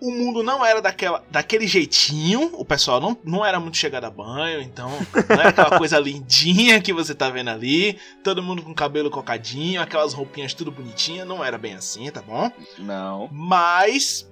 O 0.02 0.10
mundo 0.10 0.42
não 0.42 0.66
era 0.66 0.82
daquela, 0.82 1.24
daquele 1.30 1.64
jeitinho, 1.64 2.50
o 2.54 2.64
pessoal 2.64 3.00
não, 3.00 3.16
não 3.22 3.46
era 3.46 3.60
muito 3.60 3.76
chegado 3.76 4.02
a 4.02 4.10
banho, 4.10 4.60
então 4.60 4.90
não 4.90 5.40
era 5.40 5.50
aquela 5.50 5.78
coisa 5.78 5.96
lindinha 5.96 6.82
que 6.82 6.92
você 6.92 7.14
tá 7.14 7.30
vendo 7.30 7.50
ali, 7.50 8.00
todo 8.24 8.42
mundo 8.42 8.64
com 8.64 8.74
cabelo 8.74 9.12
cocadinho, 9.12 9.80
aquelas 9.80 10.12
roupinhas 10.12 10.54
tudo 10.54 10.72
bonitinha, 10.72 11.24
não 11.24 11.44
era 11.44 11.56
bem 11.56 11.74
assim, 11.74 12.10
tá 12.10 12.20
bom? 12.20 12.50
Não. 12.78 13.28
Mas, 13.30 14.28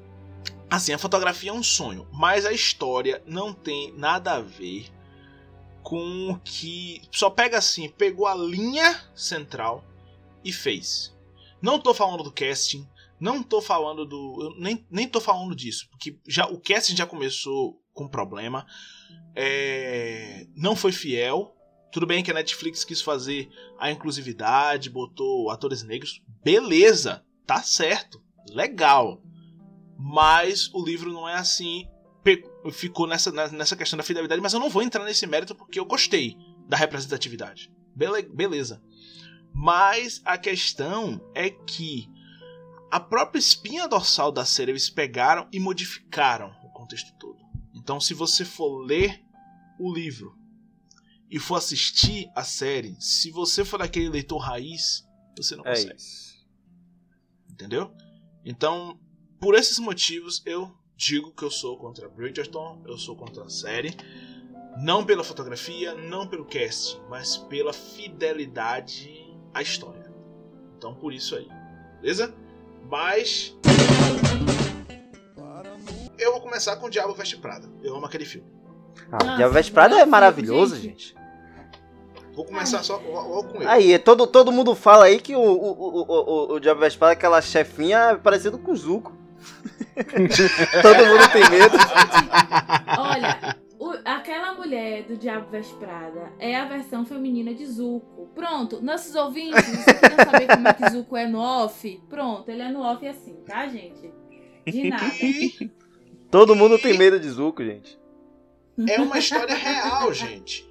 assim, 0.68 0.92
a 0.92 0.98
fotografia 0.98 1.50
é 1.50 1.54
um 1.54 1.62
sonho, 1.62 2.04
mas 2.12 2.44
a 2.44 2.52
história 2.52 3.22
não 3.24 3.52
tem 3.52 3.94
nada 3.96 4.32
a 4.32 4.40
ver 4.40 4.86
com 5.84 6.32
o 6.32 6.40
que. 6.40 7.00
Só 7.12 7.30
pega 7.30 7.58
assim, 7.58 7.88
pegou 7.88 8.26
a 8.26 8.34
linha 8.34 9.00
central 9.14 9.84
e 10.44 10.52
fez. 10.52 11.16
Não 11.62 11.78
tô 11.78 11.94
falando 11.94 12.24
do 12.24 12.32
casting, 12.32 12.88
não 13.20 13.42
tô 13.42 13.60
falando 13.60 14.06
do. 14.06 14.54
nem, 14.58 14.86
nem 14.90 15.06
tô 15.06 15.20
falando 15.20 15.54
disso, 15.54 15.86
porque 15.90 16.18
já, 16.26 16.46
o 16.46 16.58
casting 16.60 16.96
já 16.96 17.06
começou 17.06 17.78
com 17.92 18.08
problema. 18.08 18.66
É, 19.36 20.46
não 20.56 20.74
foi 20.74 20.92
fiel. 20.92 21.54
Tudo 21.92 22.06
bem 22.06 22.22
que 22.22 22.30
a 22.30 22.34
Netflix 22.34 22.84
quis 22.84 23.02
fazer 23.02 23.48
a 23.78 23.90
inclusividade, 23.90 24.88
botou 24.90 25.50
atores 25.50 25.82
negros. 25.82 26.22
Beleza, 26.42 27.24
tá 27.46 27.62
certo, 27.62 28.22
legal. 28.48 29.20
Mas 29.98 30.72
o 30.72 30.84
livro 30.84 31.12
não 31.12 31.28
é 31.28 31.34
assim. 31.34 31.86
Ficou 32.72 33.06
nessa, 33.06 33.32
nessa 33.50 33.76
questão 33.76 33.96
da 33.96 34.02
fidelidade, 34.02 34.40
mas 34.40 34.52
eu 34.52 34.60
não 34.60 34.70
vou 34.70 34.82
entrar 34.82 35.04
nesse 35.04 35.26
mérito 35.26 35.54
porque 35.54 35.80
eu 35.80 35.84
gostei 35.84 36.36
da 36.68 36.76
representatividade. 36.76 37.72
Bele- 37.94 38.28
beleza. 38.32 38.80
Mas 39.52 40.20
a 40.24 40.38
questão 40.38 41.20
é 41.34 41.50
que 41.50 42.06
a 42.90 42.98
própria 43.00 43.38
espinha 43.38 43.86
dorsal 43.88 44.32
da 44.32 44.44
série 44.44 44.72
eles 44.72 44.90
pegaram 44.90 45.48
e 45.52 45.60
modificaram 45.60 46.54
o 46.64 46.70
contexto 46.70 47.12
todo. 47.18 47.38
Então, 47.74 48.00
se 48.00 48.14
você 48.14 48.44
for 48.44 48.78
ler 48.84 49.22
o 49.78 49.92
livro 49.92 50.36
e 51.30 51.38
for 51.38 51.56
assistir 51.56 52.30
a 52.34 52.42
série, 52.42 52.96
se 53.00 53.30
você 53.30 53.64
for 53.64 53.78
daquele 53.78 54.08
leitor 54.08 54.38
raiz, 54.38 55.06
você 55.36 55.54
não 55.56 55.64
É 55.64 55.70
consegue. 55.70 55.96
isso. 55.96 56.30
Entendeu? 57.50 57.94
Então, 58.44 58.98
por 59.38 59.54
esses 59.54 59.78
motivos, 59.78 60.42
eu 60.44 60.74
digo 60.96 61.32
que 61.32 61.42
eu 61.42 61.50
sou 61.50 61.78
contra 61.78 62.08
Bridgerton, 62.08 62.82
eu 62.86 62.98
sou 62.98 63.16
contra 63.16 63.44
a 63.44 63.48
série. 63.48 63.94
Não 64.82 65.04
pela 65.04 65.24
fotografia, 65.24 65.94
não 65.94 66.26
pelo 66.28 66.44
cast, 66.44 67.00
mas 67.08 67.36
pela 67.36 67.72
fidelidade 67.72 69.10
à 69.52 69.60
história. 69.62 70.12
Então, 70.76 70.94
por 70.94 71.12
isso 71.12 71.34
aí. 71.36 71.48
Beleza? 72.00 72.34
Mas. 72.88 73.56
Eu 76.18 76.32
vou 76.32 76.40
começar 76.40 76.76
com 76.76 76.86
o 76.86 76.90
Diabo 76.90 77.14
Veste 77.14 77.36
Prada. 77.36 77.68
Eu 77.82 77.96
amo 77.96 78.06
aquele 78.06 78.24
filme. 78.24 78.46
Ah, 79.10 79.24
Nossa, 79.24 79.36
Diabo 79.36 79.54
Veste 79.54 79.72
Prada 79.72 79.98
é 79.98 80.06
maravilhoso, 80.06 80.76
gente. 80.76 81.14
gente. 81.14 81.20
Vou 82.34 82.44
começar 82.44 82.82
só 82.82 82.96
logo 82.96 83.44
com 83.44 83.56
ele. 83.56 83.66
Aí, 83.66 83.98
todo, 83.98 84.26
todo 84.26 84.52
mundo 84.52 84.74
fala 84.74 85.06
aí 85.06 85.20
que 85.20 85.34
o, 85.34 85.40
o, 85.40 85.72
o, 85.72 86.02
o, 86.02 86.52
o 86.54 86.60
Diabo 86.60 86.80
Veste 86.80 86.98
Prada, 86.98 87.12
aquela 87.12 87.40
chefinha, 87.40 87.98
é 87.98 88.16
parecido 88.16 88.58
com 88.58 88.72
o 88.72 88.76
Zuko. 88.76 89.12
todo 90.82 91.06
mundo 91.06 91.32
tem 91.32 91.50
medo. 91.50 91.76
Olha, 92.98 93.56
o- 93.80 93.98
aquela 94.04 94.54
mulher 94.54 95.04
do 95.04 95.16
Diabo 95.16 95.50
Veste 95.50 95.74
Prada 95.74 96.32
é 96.38 96.54
a 96.56 96.66
versão 96.66 97.04
feminina 97.04 97.54
de 97.54 97.64
Zuko. 97.66 98.28
Pronto, 98.34 98.80
nossos 98.82 99.14
ouvintes, 99.14 99.64
você 99.66 99.94
quer 99.94 100.24
saber 100.24 100.46
como 100.46 100.68
é 100.68 100.72
que 100.74 100.90
Zuko 100.90 101.16
é 101.16 101.26
no 101.26 101.38
off? 101.40 102.02
Pronto, 102.08 102.48
ele 102.50 102.62
é 102.62 102.70
no 102.70 102.80
off 102.82 103.06
assim, 103.06 103.34
tá, 103.46 103.66
gente? 103.66 104.12
De 104.66 104.88
nada. 104.90 105.04
Todo 106.30 106.54
mundo 106.54 106.78
tem 106.78 106.96
medo 106.96 107.18
de 107.18 107.28
Zuko, 107.28 107.64
gente. 107.64 107.98
É 108.88 109.00
uma 109.00 109.18
história 109.18 109.54
real, 109.54 110.12
gente. 110.12 110.68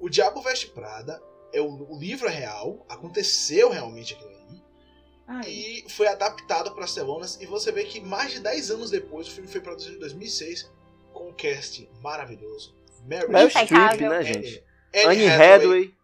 O 0.00 0.08
Diabo 0.08 0.40
Veste 0.40 0.68
Prada 0.68 1.20
é 1.52 1.60
o, 1.60 1.92
o 1.92 1.98
livro 1.98 2.26
é 2.28 2.30
real, 2.32 2.86
aconteceu 2.88 3.70
realmente 3.70 4.14
aquilo 4.14 4.30
ali 4.30 4.62
Aí. 5.26 5.82
e 5.86 5.90
foi 5.90 6.06
adaptado 6.06 6.72
para 6.72 6.84
as 6.84 6.94
telonas 6.94 7.40
e 7.40 7.46
você 7.46 7.72
vê 7.72 7.84
que 7.84 8.00
mais 8.00 8.32
de 8.32 8.40
10 8.40 8.70
anos 8.70 8.90
depois 8.90 9.26
o 9.26 9.30
filme 9.30 9.48
foi 9.48 9.60
produzido 9.60 9.96
em 9.96 9.98
2006 9.98 10.70
com 11.18 11.28
um 11.28 11.32
casting 11.32 11.88
maravilhoso. 12.00 12.76
Meryl 13.04 13.30
Meryl 13.30 13.50
Streep, 13.50 14.00
né, 14.00 14.22
gente? 14.22 14.64
Anne 14.94 15.26
Anne 15.26 15.26
Hathaway. 15.28 15.94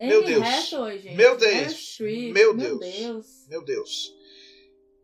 Meu 0.00 0.24
Deus. 0.24 0.42
Hathaway. 0.46 1.14
Meu 1.14 1.36
Deus. 1.36 1.98
Meu 2.32 2.54
Deus. 2.56 3.46
Meu 3.48 3.64
Deus. 3.64 4.14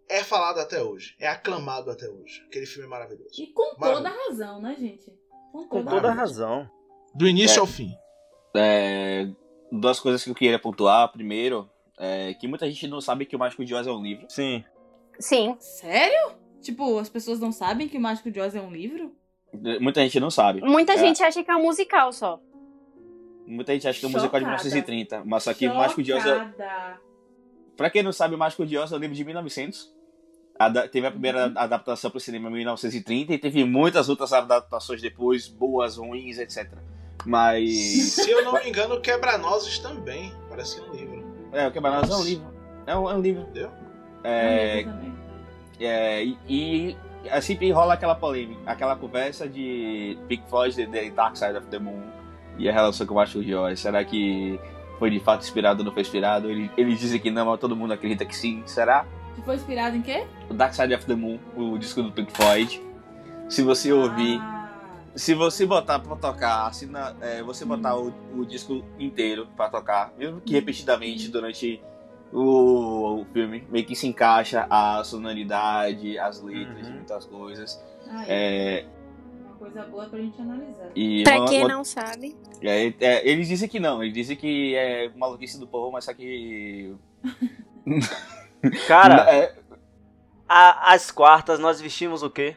É 0.09 0.23
falado 0.23 0.59
até 0.61 0.81
hoje, 0.83 1.17
é 1.19 1.27
aclamado 1.27 1.91
até 1.91 2.09
hoje. 2.09 2.43
Aquele 2.47 2.65
filme 2.67 2.87
é 2.87 2.91
maravilhoso. 2.91 3.43
E 3.43 3.49
com 3.49 3.75
Maravilha. 3.79 3.97
toda 3.97 4.09
a 4.09 4.27
razão, 4.29 4.63
né, 4.63 4.77
gente? 4.79 5.11
Com 5.53 5.65
Com 5.69 5.79
toda, 5.83 5.91
toda 5.91 6.09
a 6.11 6.13
razão. 6.15 6.71
Do 7.15 7.27
início 7.27 7.57
É. 7.57 7.61
ao 7.61 7.67
fim. 7.67 7.93
É, 8.55 9.29
duas 9.73 9.99
coisas 9.99 10.23
que 10.23 10.31
eu 10.31 10.35
queria 10.35 10.59
pontuar. 10.61 11.11
Primeiro, 11.13 11.69
é 11.99 12.35
que 12.35 12.47
muita 12.47 12.67
gente 12.71 12.87
não 12.87 13.01
sabe 13.01 13.27
que 13.27 13.35
o 13.35 13.39
Mágico 13.39 13.65
de 13.65 13.75
Oz 13.75 13.87
é 13.87 13.91
um 13.91 14.03
livro. 14.03 14.27
Sim. 14.29 14.65
Sim. 15.19 15.57
Sério? 15.59 16.37
Tipo, 16.63 16.99
as 16.99 17.09
pessoas 17.09 17.41
não 17.41 17.51
sabem 17.51 17.89
que 17.89 17.99
Mágico 17.99 18.31
de 18.31 18.39
Oz 18.41 18.55
é 18.55 18.61
um 18.61 18.71
livro? 18.71 19.13
Muita 19.81 20.01
gente 20.03 20.19
não 20.21 20.31
sabe. 20.31 20.61
Muita 20.61 20.95
É. 20.95 20.99
gente 20.99 21.23
acha 21.23 21.43
que 21.43 21.51
é 21.51 21.57
um 21.57 21.63
musical 21.63 22.13
só. 22.13 22.41
Muita 23.47 23.73
gente 23.73 23.87
acha 23.89 23.99
que 24.01 24.05
é 24.07 24.09
um 24.09 24.13
musical 24.13 24.41
de 24.41 24.45
Chocada. 24.47 24.63
1930, 24.65 25.23
mas 25.25 25.43
só 25.45 25.55
que 25.55 25.69
o 25.69 25.75
Mágico 25.75 26.03
de 26.03 26.13
Oz 26.13 26.27
é. 26.27 26.51
Pra 27.77 27.91
quem 27.91 28.03
não 28.03 28.13
sabe, 28.13 28.35
o 28.35 28.39
Mágico 28.39 28.65
de 28.67 28.77
Oz 28.77 28.91
é 28.93 28.97
um 28.97 28.99
livro 28.99 29.15
de 29.15 29.25
1900. 29.25 29.95
Ada- 30.59 30.89
teve 30.89 31.07
a 31.07 31.11
primeira 31.11 31.49
Uhum. 31.49 31.53
adaptação 31.55 32.11
para 32.11 32.17
o 32.17 32.21
cinema 32.21 32.49
em 32.49 32.53
1930 32.55 33.35
e 33.35 33.39
teve 33.39 33.63
muitas 33.65 34.09
outras 34.09 34.33
adaptações 34.33 35.03
depois, 35.03 35.47
boas, 35.47 35.97
ruins, 35.99 36.39
etc. 36.39 36.73
Mas. 37.27 37.71
Se 38.17 38.31
eu 38.31 38.43
não 38.45 38.55
me 38.55 38.69
engano, 38.69 39.01
Quebra-Nozes 39.01 39.79
também. 39.79 40.33
Parece 40.49 40.81
que 40.81 40.87
é 40.87 40.91
um 40.91 40.95
livro. 40.95 41.25
É, 41.53 41.67
o 41.69 41.73
Quebra-Nozes 41.73 42.11
é 42.11 42.17
um 42.17 42.25
livro. 42.25 42.55
É 42.87 42.97
um, 42.97 43.11
é 43.11 43.15
um 43.15 43.21
livro. 43.21 43.43
Entendeu? 43.43 43.71
É, 44.25 44.83
também. 44.85 45.15
é, 45.79 46.25
e, 46.25 46.39
e 46.49 46.93
é, 46.93 46.97
sempre 47.41 47.71
rola 47.71 47.95
aquela 47.95 48.15
polêmica, 48.15 48.61
aquela 48.67 48.97
conversa 48.97 49.49
de 49.49 50.17
Pink 50.29 50.45
Floyd, 50.49 50.75
The, 50.75 50.87
The 50.87 51.11
Dark 51.11 51.37
Side 51.37 51.57
of 51.57 51.67
the 51.69 51.79
Moon 51.79 52.03
e 52.59 52.69
a 52.69 52.73
relação 52.73 53.07
com 53.07 53.15
o 53.15 53.25
de 53.25 53.55
Oz. 53.55 53.79
Será 53.81 54.05
que 54.05 54.59
foi 54.99 55.11
de 55.11 55.21
fato 55.21 55.43
inspirado 55.43 55.81
ou 55.81 55.85
não 55.87 55.93
foi 55.93 56.03
inspirado? 56.03 56.51
Ele- 56.51 56.71
Eles 56.77 56.99
dizem 56.99 57.21
que 57.21 57.31
não, 57.31 57.47
mas 57.47 57.61
todo 57.61 57.77
mundo 57.77 57.93
acredita 57.93 58.25
que 58.25 58.35
sim. 58.35 58.63
Será? 58.67 59.05
Que 59.35 59.43
foi 59.43 59.57
inspirado 59.57 59.97
em 59.97 60.03
quê? 60.03 60.27
o 60.49 60.55
Dark 60.55 60.73
Side 60.75 60.95
of 60.95 61.05
the 61.07 61.15
Moon, 61.15 61.39
o 61.55 61.77
disco 61.79 62.03
do 62.03 62.11
Pink 62.13 62.33
Floyd. 62.33 62.81
Se 63.49 63.63
você 63.63 63.93
ouvir, 63.93 64.39
Ah, 64.41 64.71
se 65.15 65.35
você 65.35 65.65
botar 65.67 65.99
pra 65.99 66.17
tocar, 66.17 66.67
assina, 66.67 67.15
é, 67.21 67.43
você 67.43 67.65
botar 67.65 67.97
o, 67.97 68.13
o 68.35 68.45
disco 68.47 68.83
inteiro 68.99 69.47
pra 69.57 69.69
tocar, 69.69 70.13
mesmo 70.19 70.41
que 70.41 70.53
repetidamente 70.55 71.29
durante 71.29 71.81
o, 72.33 73.21
o 73.21 73.27
filme, 73.33 73.65
meio 73.71 73.85
que 73.87 73.95
se 73.97 74.07
encaixa 74.07 74.67
a 74.69 75.03
sonoridade, 75.05 76.19
as 76.19 76.43
letras, 76.43 76.87
Uhum. 76.89 76.95
muitas 76.95 77.25
coisas. 77.27 77.85
aí, 78.11 78.27
É, 78.29 78.87
uma 79.45 79.55
coisa 79.57 79.83
boa 79.85 80.07
pra 80.09 80.19
gente 80.21 80.41
analisar. 80.41 80.91
E 80.95 81.25
Pra 81.25 81.37
uma- 81.39 81.49
quem 81.49 81.61
uma- 81.61 81.69
não 81.69 81.85
sabe. 81.85 82.37
é, 82.63 82.93
é, 83.01 83.29
eles 83.29 83.49
dizem 83.49 83.69
que 83.69 83.81
não, 83.81 84.03
eles 84.03 84.15
dizem 84.15 84.37
que 84.37 84.75
é 84.75 85.11
maluquice 85.17 85.59
do 85.59 85.67
povo, 85.67 85.93
mas 85.93 86.05
só 86.05 86.13
que. 86.15 86.95
Cara, 88.87 89.27
é, 89.31 89.55
a- 90.49 90.93
às 90.93 91.11
quartas 91.11 91.59
nós 91.59 91.81
vestimos 91.81 92.23
o 92.23 92.31
quê? 92.31 92.57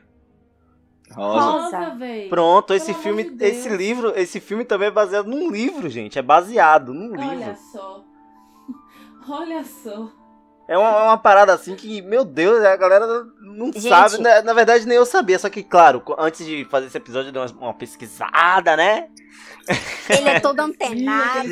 rosa. 1.12 1.80
Rosa. 1.80 1.96
Pronto, 2.30 2.72
esse 2.74 2.92
Pelo 2.94 3.00
filme, 3.04 3.22
amor 3.24 3.36
de 3.38 3.46
esse 3.46 3.70
livro, 3.70 4.14
esse 4.16 4.40
filme 4.40 4.64
também 4.64 4.90
é 4.90 4.92
baseado 4.92 5.26
num 5.28 5.50
livro, 5.50 5.90
gente. 5.90 6.20
É 6.20 6.22
baseado 6.22 6.94
num 6.94 7.12
Olha 7.14 7.34
livro. 7.36 7.56
só. 7.72 8.04
Olha 9.30 9.64
só. 9.64 10.10
É 10.68 10.78
uma, 10.78 10.88
é 10.90 11.04
uma 11.04 11.18
parada 11.18 11.54
assim 11.54 11.76
que, 11.76 12.02
meu 12.02 12.24
Deus, 12.24 12.64
a 12.64 12.76
galera 12.76 13.06
não 13.42 13.68
Gente. 13.74 13.90
sabe. 13.90 14.20
Na, 14.20 14.42
na 14.44 14.54
verdade, 14.54 14.86
nem 14.88 14.98
eu 14.98 15.06
sabia. 15.06 15.38
Só 15.40 15.50
que, 15.50 15.64
claro, 15.64 16.04
antes 16.18 16.46
de 16.46 16.64
fazer 16.66 16.88
esse 16.88 16.98
episódio, 16.98 17.30
eu 17.30 17.34
dei 17.34 17.42
uma, 17.42 17.52
uma 17.70 17.74
pesquisada, 17.74 18.78
né? 18.78 19.10
Ele 20.10 20.30
é 20.30 20.40
todo 20.40 20.60
antenado. 20.62 21.50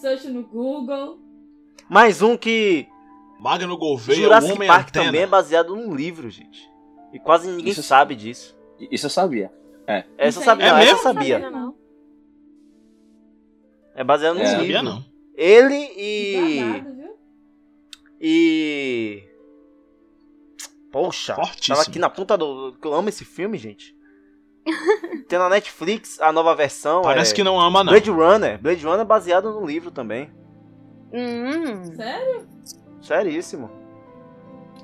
Search 0.00 0.28
no 0.28 0.42
Google. 0.44 1.18
Mais 1.90 2.22
um 2.22 2.36
que 2.36 2.86
Magno 3.40 3.76
Gouveia, 3.76 4.18
o 4.18 4.22
Jurassic 4.22 4.52
Homem 4.54 4.68
Park 4.68 4.88
Antena. 4.88 5.04
também 5.06 5.22
é 5.22 5.26
baseado 5.26 5.74
num 5.76 5.94
livro, 5.94 6.30
gente. 6.30 6.68
E 7.12 7.18
quase 7.18 7.50
ninguém 7.50 7.72
Isso- 7.72 7.82
sabe 7.82 8.14
disso. 8.14 8.56
Isso 8.90 9.06
eu 9.06 9.10
sabia. 9.10 9.52
Essa 9.86 10.06
eu 10.18 10.28
Isso 10.28 10.38
aí 10.40 10.44
sabia, 10.44 10.66
É 10.66 10.70
não, 10.70 10.78
essa 10.78 10.90
eu 10.90 10.94
mesmo? 10.96 11.02
sabia. 11.02 11.38
Não, 11.38 11.50
não. 11.50 11.74
É 13.94 14.04
baseado 14.04 14.34
num 14.36 14.40
É. 14.40 14.44
Não 14.44 14.50
livro. 14.62 14.76
sabia, 14.76 14.82
não. 14.82 15.04
Ele 15.38 15.92
e. 15.96 16.82
Viu? 16.96 17.16
E. 18.20 19.22
Poxa, 20.90 21.36
Fortíssimo. 21.36 21.76
tava 21.76 21.88
aqui 21.88 21.98
na 22.00 22.10
ponta 22.10 22.36
do. 22.36 22.76
Eu 22.82 22.92
amo 22.92 23.08
esse 23.08 23.24
filme, 23.24 23.56
gente. 23.56 23.96
Tem 25.28 25.38
na 25.38 25.48
Netflix 25.48 26.20
a 26.20 26.32
nova 26.32 26.56
versão. 26.56 27.02
Parece 27.02 27.32
é... 27.32 27.36
que 27.36 27.44
não 27.44 27.60
ama, 27.60 27.84
não. 27.84 27.92
Blade 27.92 28.10
Runner. 28.10 28.60
Blade 28.60 28.84
Runner 28.84 29.02
é 29.02 29.04
baseado 29.04 29.52
no 29.52 29.64
livro 29.64 29.92
também. 29.92 30.28
Hum. 31.12 31.84
Sério? 31.94 32.48
Seríssimo. 33.00 33.70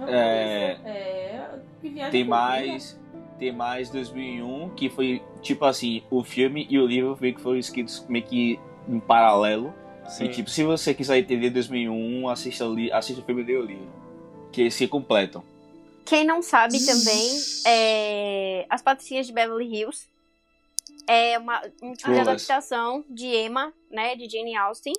É. 0.07 0.79
É. 0.85 2.11
Tem 2.13 2.25
mais. 2.25 3.03
Tem 3.41 3.51
mais 3.51 3.91
2001, 3.91 4.71
que 4.77 4.89
foi 4.89 5.21
tipo 5.43 5.65
assim: 5.65 6.05
o 6.13 6.23
filme 6.23 6.65
e 6.71 6.79
o 6.79 6.87
livro 6.87 7.19
meio 7.21 7.35
que 7.35 7.41
foram 7.41 7.59
escritos 7.59 8.07
meio 8.09 8.25
que 8.25 8.61
em 8.89 9.01
paralelo. 9.01 9.75
Sim. 10.09 10.25
E 10.25 10.29
tipo, 10.29 10.51
se 10.51 10.63
você 10.63 10.93
quiser 10.95 11.19
entender 11.19 11.51
2001, 11.51 12.29
assista 12.29 12.67
o, 12.67 12.75
li 12.75 12.93
assista 12.93 13.23
o 13.23 13.25
filme 13.25 13.43
e 13.43 13.47
lê 13.47 13.57
o 13.57 13.63
livro. 13.63 13.93
Que 14.53 14.71
se 14.71 14.87
completam. 14.87 15.43
Quem 16.05 16.25
não 16.25 16.43
sabe 16.43 16.85
também, 16.85 17.31
é... 17.67 18.67
As 18.69 18.83
Patricinhas 18.83 19.27
de 19.27 19.33
Beverly 19.33 19.65
Hills. 19.75 20.07
É 21.07 21.39
uma, 21.39 21.61
um 21.83 21.93
tipo 21.93 22.13
de 22.13 22.21
adaptação 22.21 23.05
de 23.09 23.27
Emma, 23.27 23.73
né? 23.91 24.15
De 24.17 24.29
Jane 24.29 24.57
Austen. 24.57 24.93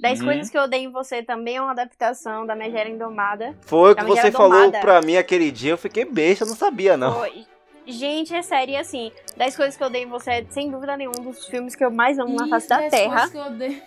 Dez 0.00 0.18
Uhum. 0.20 0.26
Coisas 0.26 0.50
que 0.50 0.58
Eu 0.58 0.62
Odeio 0.62 0.88
em 0.88 0.92
Você 0.92 1.22
também 1.22 1.56
é 1.56 1.60
uma 1.62 1.70
adaptação 1.70 2.44
da 2.46 2.56
Megera 2.56 2.88
Indomada. 2.88 3.56
Foi 3.62 3.92
o 3.92 3.94
que 3.96 4.02
você 4.02 4.08
Mulher 4.22 4.32
falou 4.32 4.50
Domada. 4.58 4.80
pra 4.80 5.00
mim 5.02 5.16
aquele 5.16 5.50
dia, 5.52 5.70
eu 5.72 5.78
fiquei 5.78 6.04
besta, 6.04 6.44
eu 6.44 6.48
não 6.48 6.56
sabia, 6.56 6.96
não. 6.96 7.14
Foi- 7.14 7.46
Gente, 7.86 8.34
é 8.34 8.42
sério, 8.42 8.72
e 8.72 8.76
assim, 8.76 9.12
10 9.36 9.56
Coisas 9.56 9.76
que 9.76 9.82
Eu 9.82 9.88
Odeio 9.88 10.06
em 10.06 10.10
Você 10.10 10.30
é, 10.30 10.46
sem 10.48 10.70
dúvida 10.70 10.96
nenhuma, 10.96 11.18
um 11.20 11.24
dos 11.24 11.46
filmes 11.46 11.74
que 11.76 11.84
eu 11.84 11.90
mais 11.90 12.18
amo 12.18 12.34
na 12.34 12.48
face 12.48 12.68
da 12.68 12.88
Terra. 12.88 13.28
coisas 13.28 13.30
que 13.30 13.36
eu 13.36 13.42
odeio. 13.44 13.82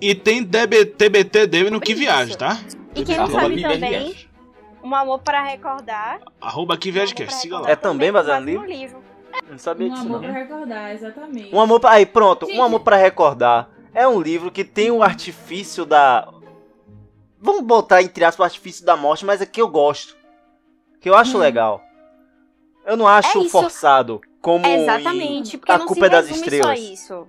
E 0.00 0.14
tem 0.14 0.42
DB, 0.42 0.84
TBT 0.84 1.46
dele 1.46 1.70
no 1.70 1.80
Que. 1.80 1.94
Viagem, 1.94 2.36
tá? 2.36 2.58
E 2.94 3.04
quem 3.04 3.16
não 3.16 3.24
Arroba 3.24 3.40
sabe 3.40 3.62
também. 3.62 4.28
Um 4.82 4.94
Amor 4.94 5.20
para 5.20 5.42
Recordar. 5.42 6.20
Arroba 6.40 6.76
Que 6.76 6.90
Um 6.90 6.92
Amor 6.92 6.94
Viagem 6.94 7.14
para 7.14 7.26
Cast, 7.26 7.40
siga 7.40 7.58
lá. 7.60 7.70
É 7.70 7.76
também 7.76 8.12
baseado 8.12 8.44
no 8.44 8.64
livro. 8.66 9.02
Não 9.48 9.58
sabia 9.58 9.86
Um 9.86 9.90
disso, 9.90 10.02
amor 10.06 10.20
não. 10.20 10.28
pra 10.28 10.38
recordar, 10.40 10.92
exatamente. 10.92 11.54
Um 11.54 11.60
amor 11.60 11.80
pra... 11.80 11.90
Aí, 11.92 12.06
pronto. 12.06 12.46
Gente. 12.46 12.58
Um 12.58 12.62
amor 12.62 12.80
pra 12.80 12.96
recordar. 12.96 13.70
É 13.94 14.06
um 14.06 14.20
livro 14.20 14.50
que 14.50 14.64
tem 14.64 14.90
o 14.90 15.02
artifício 15.02 15.84
da... 15.86 16.28
Vamos 17.40 17.62
botar 17.62 18.02
entre 18.02 18.24
aspas 18.24 18.40
o 18.40 18.44
artifício 18.44 18.84
da 18.84 18.96
morte, 18.96 19.24
mas 19.24 19.40
é 19.40 19.46
que 19.46 19.60
eu 19.60 19.68
gosto. 19.68 20.16
Que 21.04 21.10
eu 21.10 21.14
acho 21.14 21.36
Hum. 21.36 21.40
legal. 21.40 21.84
Eu 22.86 22.96
não 22.96 23.06
acho 23.06 23.44
É 23.44 23.48
forçado. 23.50 24.22
Como 24.40 24.64
É 24.64 24.70
em- 24.70 24.82
exatamente, 24.84 25.58
porque 25.58 25.70
A 25.70 25.76
não 25.76 25.84
Culpa 25.86 26.06
é 26.06 26.08
se 26.08 26.10
das 26.12 26.28
resume 26.28 26.46
Estrelas. 26.46 26.78
só 26.80 26.92
isso. 26.92 27.28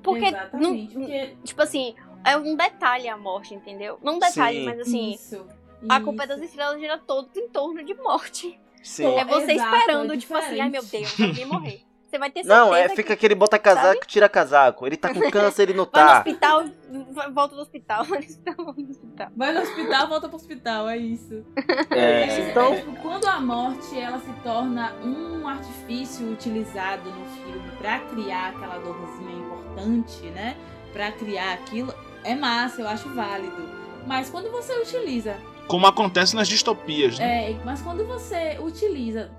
Porque, 0.00 0.30
não- 0.52 0.86
porque... 0.86 1.36
tipo 1.42 1.60
assim, 1.60 1.96
é 2.24 2.36
um 2.36 2.54
detalhe 2.54 3.08
a 3.08 3.16
morte, 3.16 3.52
entendeu? 3.52 3.98
Não 4.00 4.14
um 4.14 4.18
detalhe, 4.20 4.58
Sim. 4.60 4.64
mas 4.64 4.78
assim, 4.78 5.10
Isso. 5.12 5.44
a 5.88 6.00
culpa 6.00 6.22
é 6.22 6.26
das 6.28 6.36
isso. 6.36 6.46
estrelas 6.50 6.78
gira 6.80 6.96
todo 6.98 7.28
em 7.36 7.48
torno 7.48 7.82
de 7.82 7.94
morte. 7.94 8.60
Sim. 8.80 9.06
É 9.16 9.24
você 9.24 9.54
Exato, 9.54 9.74
esperando, 9.76 10.12
é 10.12 10.16
tipo 10.16 10.36
assim, 10.36 10.60
ai 10.60 10.68
meu. 10.70 10.84
Deus, 10.84 11.20
alguém 11.20 11.46
morrer. 11.46 11.82
Você 12.14 12.18
vai 12.20 12.30
ter 12.30 12.44
certeza 12.44 12.54
Não, 12.64 12.72
é, 12.72 12.88
que 12.88 12.94
fica 12.94 13.12
aquele 13.14 13.34
bota 13.34 13.58
casaco, 13.58 14.06
tira 14.06 14.28
casaco. 14.28 14.86
Ele 14.86 14.96
tá 14.96 15.12
com 15.12 15.18
câncer, 15.32 15.62
ele 15.64 15.74
não 15.74 15.84
vai 15.92 16.02
no 16.04 16.08
tá. 16.10 16.18
hospital, 16.18 16.64
vai- 17.10 17.32
volta 17.32 17.56
do 17.56 17.60
hospital, 17.62 18.04
vai 18.04 18.20
no 18.20 18.24
hospital, 18.26 18.54
volta 18.64 18.82
do 18.82 18.90
hospital. 18.90 19.28
Vai 19.36 19.52
no 19.52 19.60
hospital, 19.60 20.08
volta 20.08 20.28
pro 20.28 20.36
hospital, 20.36 20.88
é 20.88 20.96
isso. 20.96 21.44
É, 21.90 21.98
É, 22.22 22.50
Então- 22.50 22.72
é, 22.72 22.84
quando 23.02 23.26
a 23.26 23.40
morte 23.40 23.98
ela 23.98 24.20
se 24.20 24.32
torna 24.44 24.92
um 25.02 25.48
artifício 25.48 26.30
utilizado 26.30 27.10
no 27.10 27.24
filme 27.26 27.68
pra 27.78 27.98
criar 27.98 28.50
aquela 28.50 28.78
dorzinha 28.78 29.32
importante, 29.36 30.22
né? 30.30 30.56
Pra 30.92 31.10
criar 31.10 31.54
aquilo, 31.54 31.92
é 32.22 32.36
massa, 32.36 32.80
eu 32.80 32.88
acho 32.88 33.12
válido. 33.12 33.68
Mas 34.06 34.30
quando 34.30 34.52
você 34.52 34.72
utiliza, 34.74 35.36
Como 35.66 35.84
acontece 35.86 36.36
nas 36.36 36.46
distopias, 36.46 37.18
né? 37.18 37.50
é, 37.50 37.56
mas 37.64 37.82
quando 37.82 38.06
você 38.06 38.56
utiliza 38.60 39.32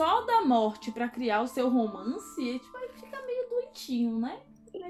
só 0.00 0.22
da 0.22 0.40
morte 0.40 0.90
pra 0.90 1.10
criar 1.10 1.42
o 1.42 1.46
seu 1.46 1.68
romance, 1.68 2.58
tipo, 2.58 2.76
aí 2.78 2.88
fica 2.98 3.20
meio 3.26 3.46
doentinho, 3.50 4.18
né? 4.18 4.38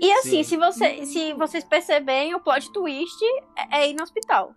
E 0.00 0.12
assim, 0.12 0.44
Sim. 0.44 0.50
se, 0.50 0.56
você, 0.56 1.04
se 1.04 1.32
vocês 1.32 1.64
perceberem, 1.64 2.32
o 2.36 2.40
plot 2.40 2.70
twist 2.72 3.18
é, 3.56 3.80
é 3.80 3.90
ir 3.90 3.94
no 3.94 4.04
hospital. 4.04 4.54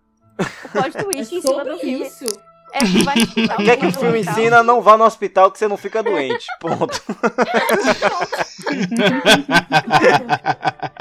O 0.64 0.68
plot 0.68 0.94
É 0.96 1.02
twist 1.02 1.34
em 1.34 1.40
cima 1.40 1.64
do 1.64 1.76
filme 1.76 2.06
isso. 2.06 2.24
é 2.72 2.78
que 2.78 3.02
vai. 3.02 3.16
O 3.58 3.64
que 3.64 3.70
é 3.70 3.76
que 3.76 3.86
o 3.86 3.92
filme 3.92 4.18
hospital. 4.20 4.38
ensina? 4.38 4.62
Não 4.62 4.80
vá 4.80 4.96
no 4.96 5.02
hospital 5.04 5.50
que 5.50 5.58
você 5.58 5.66
não 5.66 5.76
fica 5.76 6.04
doente. 6.04 6.46
Ponto. 6.60 7.02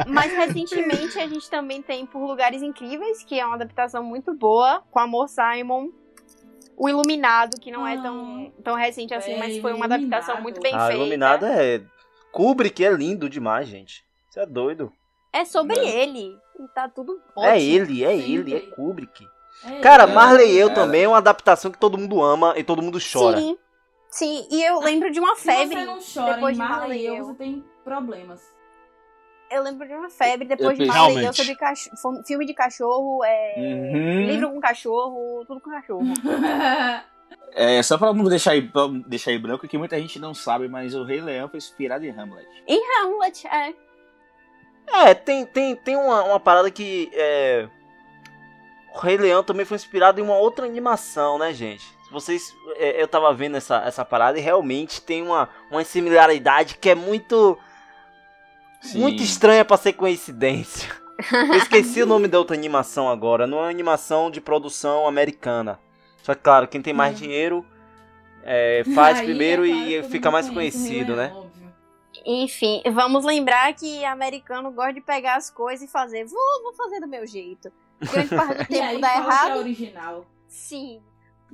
Mas 0.08 0.32
recentemente 0.34 1.20
a 1.20 1.28
gente 1.28 1.48
também 1.48 1.84
tem 1.84 2.08
Por 2.08 2.26
Lugares 2.26 2.64
Incríveis, 2.64 3.24
que 3.24 3.40
é 3.40 3.46
uma 3.46 3.54
adaptação 3.56 4.04
muito 4.04 4.34
boa, 4.34 4.82
com 4.90 4.98
Amor 4.98 5.28
Simon. 5.30 5.90
O 6.78 6.90
Iluminado, 6.90 7.60
que 7.60 7.72
não 7.72 7.86
é 7.86 8.02
tão, 8.02 8.52
tão 8.64 8.76
recente 8.76 9.14
assim, 9.14 9.38
mas 9.38 9.54
Véi, 9.54 9.62
foi 9.62 9.74
uma 9.74 9.86
adaptação 9.86 10.36
Iluminado. 10.36 10.44
muito 10.44 10.62
bem 10.62 10.74
Ah, 10.74 10.80
feita. 10.88 10.96
Iluminado 11.02 11.46
é. 11.46 11.82
Kubrick 12.32 12.84
é 12.84 12.92
lindo 12.92 13.30
demais, 13.30 13.68
gente. 13.68 14.04
Você 14.30 14.40
é 14.40 14.46
doido. 14.46 14.92
É 15.32 15.46
sobre 15.46 15.78
ele. 15.78 16.36
E 16.60 16.68
tá 16.74 16.88
tudo 16.90 17.20
É 17.38 17.52
ótimo. 17.54 17.56
ele, 17.60 18.04
é 18.04 18.18
Sim, 18.18 18.34
ele, 18.34 18.56
é. 18.56 18.60
Kubrick. 18.62 19.26
É, 19.66 19.80
Cara, 19.80 20.04
é, 20.04 20.08
Marley 20.08 20.52
e 20.52 20.58
eu 20.58 20.70
é. 20.70 20.74
também 20.74 21.04
é 21.04 21.08
uma 21.08 21.18
adaptação 21.18 21.72
que 21.72 21.78
todo 21.78 21.98
mundo 21.98 22.22
ama 22.22 22.54
e 22.58 22.64
todo 22.64 22.82
mundo 22.82 22.98
chora. 23.00 23.38
Sim. 23.40 23.58
Sim, 24.10 24.48
e 24.52 24.64
eu 24.64 24.80
lembro 24.80 25.10
de 25.10 25.20
uma 25.20 25.36
Se 25.36 25.44
febre. 25.44 25.76
você 25.76 25.86
não 25.86 25.98
chora 26.00 26.34
depois 26.36 26.58
em 26.58 26.62
de 26.62 26.68
Marley 26.68 27.02
e 27.02 27.06
eu, 27.08 27.16
eu. 27.16 27.26
você 27.26 27.34
tem 27.36 27.64
problemas. 27.84 28.42
Eu 29.54 29.64
lembro 29.64 29.88
de 29.88 29.94
uma 29.94 30.10
febre 30.10 30.48
depois 30.48 30.78
de 30.78 30.84
Eu- 30.84 30.88
Marley 30.88 31.10
eu 31.10 31.20
Realmente. 31.22 31.38
sobre 31.38 31.56
cachorro, 31.56 32.24
filme 32.26 32.46
de 32.46 32.54
cachorro, 32.54 33.24
é, 33.24 33.54
Uhum. 33.58 34.26
livro 34.28 34.50
com 34.52 34.60
cachorro, 34.60 35.46
tudo 35.46 35.62
com 35.62 35.70
cachorro. 35.72 36.04
É, 37.56 37.82
só 37.84 37.98
pra 38.00 38.12
não 38.14 38.24
deixar 38.26 38.52
aí, 38.52 38.68
deixar 39.06 39.30
aí 39.30 39.38
branco, 39.38 39.68
que 39.68 39.78
muita 39.78 40.00
gente 40.00 40.18
não 40.20 40.34
sabe, 40.34 40.68
mas 40.68 40.96
o 40.96 41.04
Rei 41.04 41.22
Leão 41.22 41.48
foi 41.48 41.58
inspirado 41.60 42.04
em 42.04 42.10
Hamlet. 42.10 42.48
Hamlet, 43.04 43.48
é. 43.48 43.74
É, 44.88 45.14
tem, 45.14 45.46
tem, 45.46 45.76
tem 45.76 45.96
uma, 45.96 46.24
uma 46.24 46.40
parada 46.40 46.70
que. 46.72 47.12
É... 47.14 47.68
O 48.96 49.00
Rei 49.00 49.18
Leão 49.18 49.44
também 49.44 49.66
foi 49.66 49.76
inspirado 49.76 50.20
em 50.20 50.24
uma 50.24 50.36
outra 50.38 50.66
animação, 50.66 51.38
né, 51.38 51.54
gente? 51.54 51.86
Vocês. 52.12 52.54
é, 52.76 53.02
eu 53.02 53.08
tava 53.08 53.32
vendo 53.34 53.56
essa, 53.58 53.78
essa 53.86 54.04
parada 54.06 54.38
e 54.38 54.42
realmente 54.42 55.02
tem 55.02 55.22
uma, 55.22 55.48
uma 55.72 55.84
similaridade 55.84 56.78
que 56.78 56.90
é 56.90 56.96
muito. 56.96 57.58
Sim. 58.84 59.00
Muito 59.00 59.24
estranha 59.24 59.64
pra 59.66 59.78
ser 59.78 59.94
coincidência. 59.94 60.90
Eu 61.32 61.56
esqueci 61.56 62.02
o 62.02 62.06
nome 62.06 62.28
da 62.28 62.38
outra 62.38 62.56
animação 62.56 63.10
agora. 63.10 63.48
Não 63.48 63.60
é 63.60 63.62
uma 63.62 63.70
animação 63.70 64.30
de 64.30 64.42
produção 64.42 65.08
americana. 65.08 65.80
Só 66.22 66.34
que, 66.36 66.42
claro, 66.42 66.68
quem 66.68 66.82
tem 66.82 66.94
mais 66.94 67.14
Hum. 67.16 67.22
dinheiro 67.24 67.66
é, 68.44 68.84
faz 68.94 69.20
Aí, 69.20 69.26
primeiro 69.26 69.66
é 69.66 69.70
claro, 69.70 69.90
e 69.90 70.04
fica 70.04 70.30
mais 70.32 70.48
Rei 70.48 70.56
conhecido, 70.56 71.16
né? 71.16 71.32
óbvio. 71.34 71.54
Enfim, 72.26 72.82
vamos 72.94 73.26
lembrar 73.26 73.74
que 73.74 74.04
americano 74.06 74.72
gosta 74.72 74.94
de 74.94 75.02
pegar 75.02 75.36
as 75.36 75.50
coisas 75.50 75.88
e 75.88 75.92
fazer. 75.92 76.26
Vou, 76.26 76.64
vou 76.64 76.74
fazer 76.74 77.00
do 77.00 77.08
meu 77.08 77.26
jeito. 77.28 77.72
Grande 78.02 78.30
parte 78.30 78.58
do 78.64 78.64
E 78.64 78.66
tempo 78.68 78.84
aí 78.86 79.02
dá 79.02 79.14
é 79.14 79.18
errado, 79.18 79.58
original. 79.60 80.26
sim. 80.48 81.02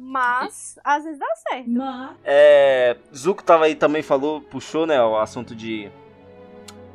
Mas 0.01 0.79
às 0.83 1.03
vezes 1.03 1.19
dá 1.19 1.27
certo. 1.49 1.69
Mas 1.71 2.11
É, 2.23 2.95
Zuko 3.15 3.43
tava 3.43 3.65
aí 3.65 3.75
também 3.75 4.01
falou, 4.01 4.39
puxou, 4.41 4.85
né, 4.87 5.01
o 5.03 5.17
assunto 5.17 5.53
de 5.53 5.91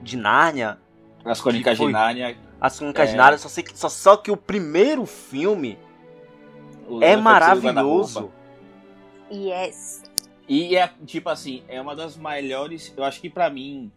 de 0.05 0.17
Nárnia, 0.17 0.79
As 1.25 1.41
Crônicas 1.41 1.77
foi? 1.79 1.87
de 1.89 1.93
Nárnia. 1.93 2.37
as 2.61 2.79
Crônicas 2.79 3.09
de 3.09 3.15
É. 3.15 3.19
Nárnia, 3.19 3.39
só, 3.39 3.49
sei 3.49 3.65
que, 3.65 3.77
só, 3.79 3.89
só 3.89 4.17
que 4.17 4.31
o 4.31 4.37
primeiro 4.37 5.05
filme 5.07 5.79
o 6.87 7.03
é 7.03 7.17
maravilhoso. 7.17 8.31
Yes. 9.33 10.03
E 10.49 10.77
é, 10.77 10.91
tipo 11.07 11.29
assim, 11.31 11.63
é 11.69 11.81
uma 11.81 11.97
das 11.97 12.17
melhores. 12.17 12.93
Eu 12.97 13.05
acho 13.05 13.21
que 13.21 13.31
pra 13.31 13.49
mim. 13.49 13.91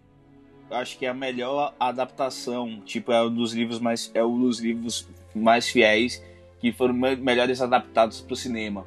Eu 0.70 0.78
acho 0.78 0.98
que 0.98 1.06
é 1.06 1.10
a 1.10 1.14
melhor 1.14 1.74
adaptação. 1.80 2.82
Tipo, 2.86 3.12
é 3.12 3.22
um 3.24 3.34
dos 3.34 3.54
livros 3.54 3.80
mais. 3.80 4.10
É 4.14 4.24
um 4.24 4.40
dos 4.40 4.60
livros 4.60 5.08
mais 5.36 5.68
fiéis 5.68 6.24
que 6.60 6.72
foram 6.72 6.94
me- 6.94 7.16
melhores 7.18 7.62
adaptados 7.62 8.22
pro 8.22 8.36
cinema. 8.36 8.86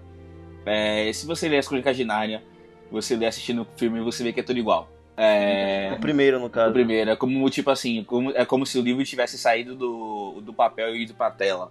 É, 0.64 1.10
se 1.12 1.26
você 1.26 1.48
ler 1.48 1.58
as 1.58 1.68
Crônicas 1.68 1.96
de 1.96 2.04
Nárnia, 2.04 2.42
você 2.90 3.14
lê 3.16 3.26
assistindo 3.26 3.62
o 3.62 3.66
filme, 3.76 4.00
você 4.00 4.22
vê 4.24 4.32
que 4.32 4.40
é 4.40 4.42
tudo 4.42 4.58
igual. 4.58 4.88
É, 5.22 5.92
O 5.96 6.00
primeiro, 6.00 6.38
no 6.40 6.46
o 6.46 6.50
caso. 6.50 6.72
primeiro, 6.72 7.10
é 7.10 7.16
como, 7.16 7.50
tipo 7.50 7.70
assim, 7.70 8.02
como- 8.04 8.30
é 8.30 8.44
como 8.46 8.64
se 8.64 8.78
o 8.78 8.82
livro 8.82 9.04
tivesse 9.04 9.36
saído 9.36 9.74
do, 9.76 10.40
do 10.40 10.54
papel 10.54 10.96
e 10.96 11.02
ido 11.02 11.12
pra 11.12 11.30
tela. 11.30 11.70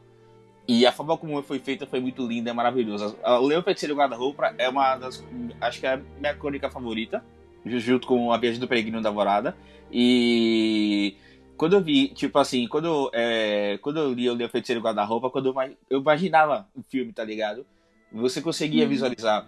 E 0.68 0.86
a 0.86 0.92
forma 0.92 1.18
como 1.18 1.42
foi 1.42 1.58
feita 1.58 1.88
foi 1.88 2.00
muito 2.00 2.28
linda, 2.28 2.52
é 2.52 2.54
maravilhosa. 2.54 3.16
O 3.26 3.48
Leão 3.48 3.64
Feiticeiro 3.64 3.96
o 3.96 3.98
Guarda-Roupa 3.98 4.54
é 4.56 4.70
uma 4.70 4.96
das. 4.98 5.26
Acho 5.60 5.80
que 5.80 5.88
é 5.88 5.94
a 5.96 6.02
minha 6.20 6.36
crônica 6.36 6.70
favorita, 6.70 7.26
junto 7.66 8.06
com 8.06 8.32
A 8.32 8.38
Viagem 8.38 8.60
do 8.60 8.68
Peregrino 8.68 9.02
da 9.02 9.10
Vorada. 9.10 9.56
E. 9.92 11.16
Quando 11.58 11.74
eu 11.76 11.82
vi, 11.82 12.08
tipo 12.10 12.38
assim, 12.40 12.68
quando, 12.68 13.10
é, 13.14 13.78
quando 13.82 14.00
eu 14.00 14.14
li 14.14 14.30
o 14.30 14.34
Leão 14.34 14.48
Feiticeiro 14.50 14.80
o 14.80 14.84
Guarda-Roupa, 14.84 15.30
quando 15.32 15.48
eu, 15.48 15.76
eu 15.90 16.00
imaginava 16.00 16.68
o 16.76 16.82
filme, 16.84 17.12
tá 17.12 17.24
ligado? 17.24 17.66
Você 18.14 18.40
conseguia 18.42 18.84
Uhum. 18.84 18.90
visualizar. 18.90 19.46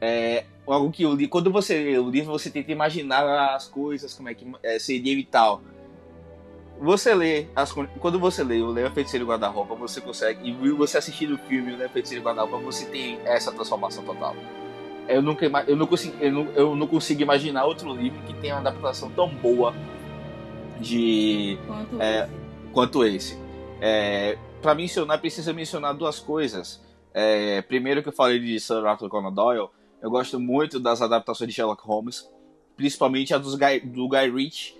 É, 0.00 0.44
algo 0.72 0.90
que 0.90 1.02
eu 1.02 1.12
li, 1.12 1.28
quando 1.28 1.50
você 1.50 1.82
lê 1.82 1.98
o 1.98 2.08
livro, 2.10 2.32
você 2.32 2.50
tenta 2.50 2.72
imaginar 2.72 3.54
as 3.54 3.66
coisas, 3.68 4.14
como 4.14 4.28
é 4.28 4.34
que 4.34 4.46
é, 4.62 4.78
seria 4.78 5.12
e 5.12 5.24
tal. 5.24 5.62
Você 6.80 7.14
lê, 7.14 7.46
as, 7.54 7.72
quando 7.72 8.18
você 8.18 8.42
lê 8.42 8.60
o 8.60 8.70
Leão 8.70 8.90
Feiticeiro 8.90 9.26
Guarda-Roupa, 9.26 9.74
você 9.74 10.00
consegue, 10.00 10.50
e 10.50 10.70
você 10.70 10.98
assistir 10.98 11.30
o 11.30 11.38
filme 11.38 11.72
o 11.72 11.76
Leão 11.76 11.90
Feiticeiro 11.90 12.24
Guarda-Roupa, 12.24 12.58
você 12.58 12.86
tem 12.86 13.18
essa 13.24 13.52
transformação 13.52 14.04
total. 14.04 14.34
Eu 15.06 15.22
nunca, 15.22 15.46
eu 15.66 15.76
não 15.76 15.86
consigo, 15.86 16.16
eu 16.20 16.32
não, 16.32 16.46
eu 16.52 16.76
não 16.76 16.86
consigo 16.86 17.22
imaginar 17.22 17.64
outro 17.64 17.92
livro 17.94 18.20
que 18.22 18.34
tenha 18.34 18.54
uma 18.54 18.60
adaptação 18.60 19.10
tão 19.10 19.28
boa 19.28 19.74
de 20.80 21.58
Quanto 21.66 22.02
É, 22.02 22.24
esse. 22.24 22.32
quanto 22.72 23.04
esse. 23.04 23.38
É, 23.80 24.38
para 24.62 24.74
mencionar, 24.74 25.20
precisa 25.20 25.52
mencionar 25.52 25.94
duas 25.94 26.18
coisas. 26.18 26.82
É, 27.12 27.62
primeiro 27.62 28.02
que 28.02 28.08
eu 28.08 28.12
falei 28.12 28.40
de 28.40 28.58
Sir 28.58 28.84
Arthur 28.84 29.08
Conan 29.08 29.32
Doyle, 29.32 29.68
eu 30.04 30.10
gosto 30.10 30.38
muito 30.38 30.78
das 30.78 31.00
adaptações 31.00 31.48
de 31.48 31.54
Sherlock 31.54 31.82
Holmes, 31.82 32.30
principalmente 32.76 33.32
a 33.32 33.38
dos 33.38 33.54
Guy, 33.54 33.80
do 33.80 34.06
Guy 34.06 34.30
Ritchie, 34.30 34.74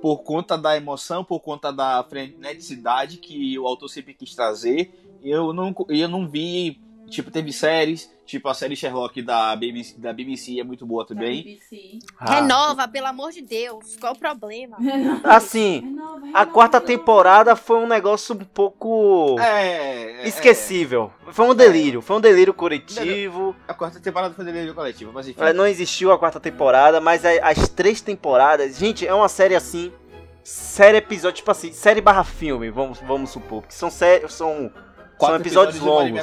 por 0.00 0.18
conta 0.18 0.56
da 0.56 0.76
emoção, 0.76 1.24
por 1.24 1.40
conta 1.40 1.72
da 1.72 2.04
freneticidade 2.04 3.16
que 3.16 3.58
o 3.58 3.66
autor 3.66 3.88
sempre 3.88 4.14
quis 4.14 4.32
trazer. 4.32 4.94
Eu 5.24 5.52
não, 5.52 5.74
eu 5.88 6.08
não 6.08 6.28
vi, 6.28 6.80
tipo, 7.10 7.30
teve 7.30 7.52
séries, 7.52 8.10
tipo 8.24 8.48
a 8.48 8.54
série 8.54 8.76
Sherlock 8.76 9.20
da 9.22 9.54
BBC, 9.56 9.98
da 9.98 10.12
BBC 10.12 10.60
é 10.60 10.64
muito 10.64 10.86
boa 10.86 11.04
também. 11.06 11.42
BBC. 11.42 11.98
Ah. 12.18 12.36
Renova, 12.36 12.86
pelo 12.88 13.06
amor 13.06 13.32
de 13.32 13.42
Deus. 13.42 13.96
Qual 14.00 14.12
o 14.14 14.18
problema? 14.18 14.76
Assim, 15.24 15.80
Renova, 15.80 16.16
a 16.16 16.24
renova, 16.26 16.46
quarta 16.46 16.78
renova. 16.78 16.86
temporada 16.98 17.56
foi 17.56 17.76
um 17.78 17.86
negócio 17.86 18.34
um 18.34 18.38
pouco 18.38 19.36
É, 19.40 20.22
é, 20.22 20.28
esquecível. 20.28 21.10
Foi 21.32 21.46
um 21.46 21.54
delírio, 21.54 22.00
foi 22.00 22.16
um 22.16 22.20
delírio 22.20 22.54
coletivo. 22.54 23.54
A 23.68 23.74
quarta 23.74 24.00
temporada 24.00 24.34
foi 24.34 24.44
delírio 24.44 24.74
coletivo, 24.74 25.12
mas 25.12 25.28
enfim. 25.28 25.40
É, 25.42 25.52
Não 25.52 25.66
existiu 25.66 26.10
a 26.12 26.18
quarta 26.18 26.40
temporada, 26.40 27.00
mas 27.00 27.24
a- 27.24 27.30
as 27.48 27.68
três 27.68 28.00
temporadas, 28.00 28.76
gente, 28.78 29.06
é 29.06 29.12
uma 29.14 29.28
série 29.28 29.54
assim, 29.54 29.92
série 30.42 30.98
episódio, 30.98 31.36
tipo 31.36 31.50
assim, 31.50 31.72
série 31.72 32.00
barra 32.00 32.24
filme, 32.24 32.70
vamos, 32.70 32.98
vamos 33.00 33.30
supor, 33.30 33.62
que 33.66 33.74
são 33.74 33.90
séries, 33.90 34.32
são, 34.32 34.70
são 35.26 35.36
episódios 35.36 35.76
episódios 35.76 35.80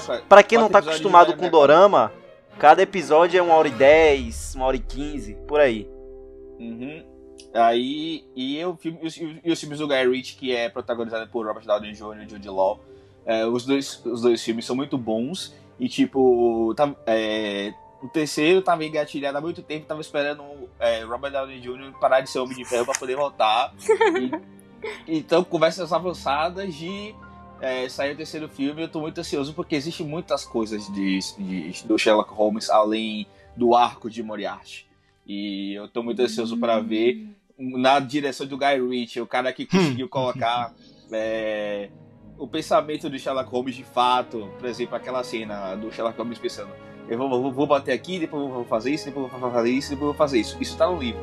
longos. 0.07 0.21
Pra 0.27 0.43
quem 0.43 0.57
não 0.57 0.69
tá 0.69 0.79
acostumado 0.79 1.35
com 1.35 1.49
dorama, 1.49 2.11
cada 2.59 2.81
episódio 2.81 3.37
é 3.37 3.41
uma 3.41 3.53
hora 3.55 3.67
e 3.67 3.71
dez, 3.71 4.53
uma 4.55 4.65
hora 4.65 4.75
e 4.75 4.79
quinze, 4.79 5.35
por 5.47 5.59
aí. 5.59 5.87
Uhum. 6.59 7.03
Aí, 7.53 8.25
e, 8.35 8.57
eu, 8.57 8.75
filme- 8.75 8.99
e 9.01 9.07
os, 9.07 9.17
e 9.17 9.51
os 9.51 9.59
filmes 9.59 9.79
do 9.79 9.87
Guy 9.87 10.07
Ritchie, 10.09 10.35
que 10.37 10.55
é 10.55 10.69
protagonizado 10.69 11.27
por 11.31 11.45
Robert 11.45 11.65
Downey 11.65 11.93
Jr. 11.93 12.23
e 12.25 12.29
Jude 12.29 12.49
Law, 12.49 12.79
é, 13.25 13.45
os, 13.45 13.65
dois, 13.65 14.03
os 14.05 14.21
dois 14.21 14.43
filmes 14.43 14.65
são 14.65 14.75
muito 14.75 14.97
bons. 14.97 15.55
E, 15.79 15.87
tipo, 15.87 16.73
tá, 16.75 16.93
é, 17.05 17.71
o 18.01 18.07
terceiro 18.07 18.61
tava 18.61 18.83
engatilhado 18.83 19.37
há 19.37 19.41
muito 19.41 19.61
tempo, 19.61 19.85
tava 19.85 20.01
esperando 20.01 20.43
é, 20.79 21.03
Robert 21.03 21.31
Downey 21.31 21.59
Jr. 21.59 21.93
parar 21.99 22.21
de 22.21 22.29
ser 22.29 22.39
Homem 22.39 22.57
de 22.57 22.65
Ferro 22.65 22.85
pra 22.85 22.97
poder 22.99 23.15
voltar. 23.15 23.73
E- 25.07 25.17
então, 25.17 25.43
conversas 25.43 25.91
avançadas 25.91 26.75
de 26.75 27.15
é, 27.61 27.87
sair 27.89 28.13
o 28.13 28.17
terceiro 28.17 28.47
filme. 28.49 28.81
Eu 28.83 28.87
tô 28.89 28.99
muito 29.01 29.19
ansioso 29.19 29.53
porque 29.53 29.75
existe 29.75 30.03
muitas 30.03 30.45
coisas 30.45 30.87
de, 30.93 31.19
de- 31.37 31.83
do 31.85 31.97
Sherlock 31.97 32.33
Holmes 32.33 32.69
além 32.69 33.25
do 33.55 33.75
arco 33.75 34.09
de 34.09 34.21
Moriarty. 34.23 34.85
E 35.25 35.73
eu 35.73 35.87
tô 35.87 36.01
muito 36.03 36.21
ansioso 36.21 36.57
para 36.57 36.79
ver 36.79 37.27
na 37.57 37.99
direção 37.99 38.45
do 38.45 38.57
Guy 38.57 38.79
Ritchie, 38.87 39.19
o 39.21 39.27
cara 39.27 39.51
que 39.51 39.65
conseguiu 39.65 40.07
colocar 40.09 40.73
é, 41.11 41.89
o 42.37 42.47
pensamento 42.47 43.09
do 43.09 43.17
Sherlock 43.17 43.49
Holmes 43.49 43.75
de 43.75 43.83
fato. 43.83 44.49
Por 44.59 44.67
exemplo, 44.67 44.95
aquela 44.95 45.23
cena 45.23 45.75
do 45.75 45.91
Sherlock 45.91 46.17
Holmes 46.17 46.37
pensando: 46.37 46.69
eu 47.09 47.17
vou, 47.17 47.29
vou, 47.29 47.51
vou 47.51 47.67
bater 47.67 47.91
aqui, 47.93 48.19
depois 48.19 48.43
eu 48.43 48.49
vou 48.49 48.63
fazer 48.65 48.91
isso, 48.91 49.05
depois 49.05 49.31
eu 49.33 49.39
vou 49.39 49.51
fazer 49.51 49.69
isso, 49.71 49.89
depois 49.89 50.01
eu 50.03 50.13
vou 50.13 50.17
fazer 50.17 50.39
isso. 50.39 50.57
Isso 50.61 50.77
tá 50.77 50.87
no 50.89 50.99
livro. 50.99 51.21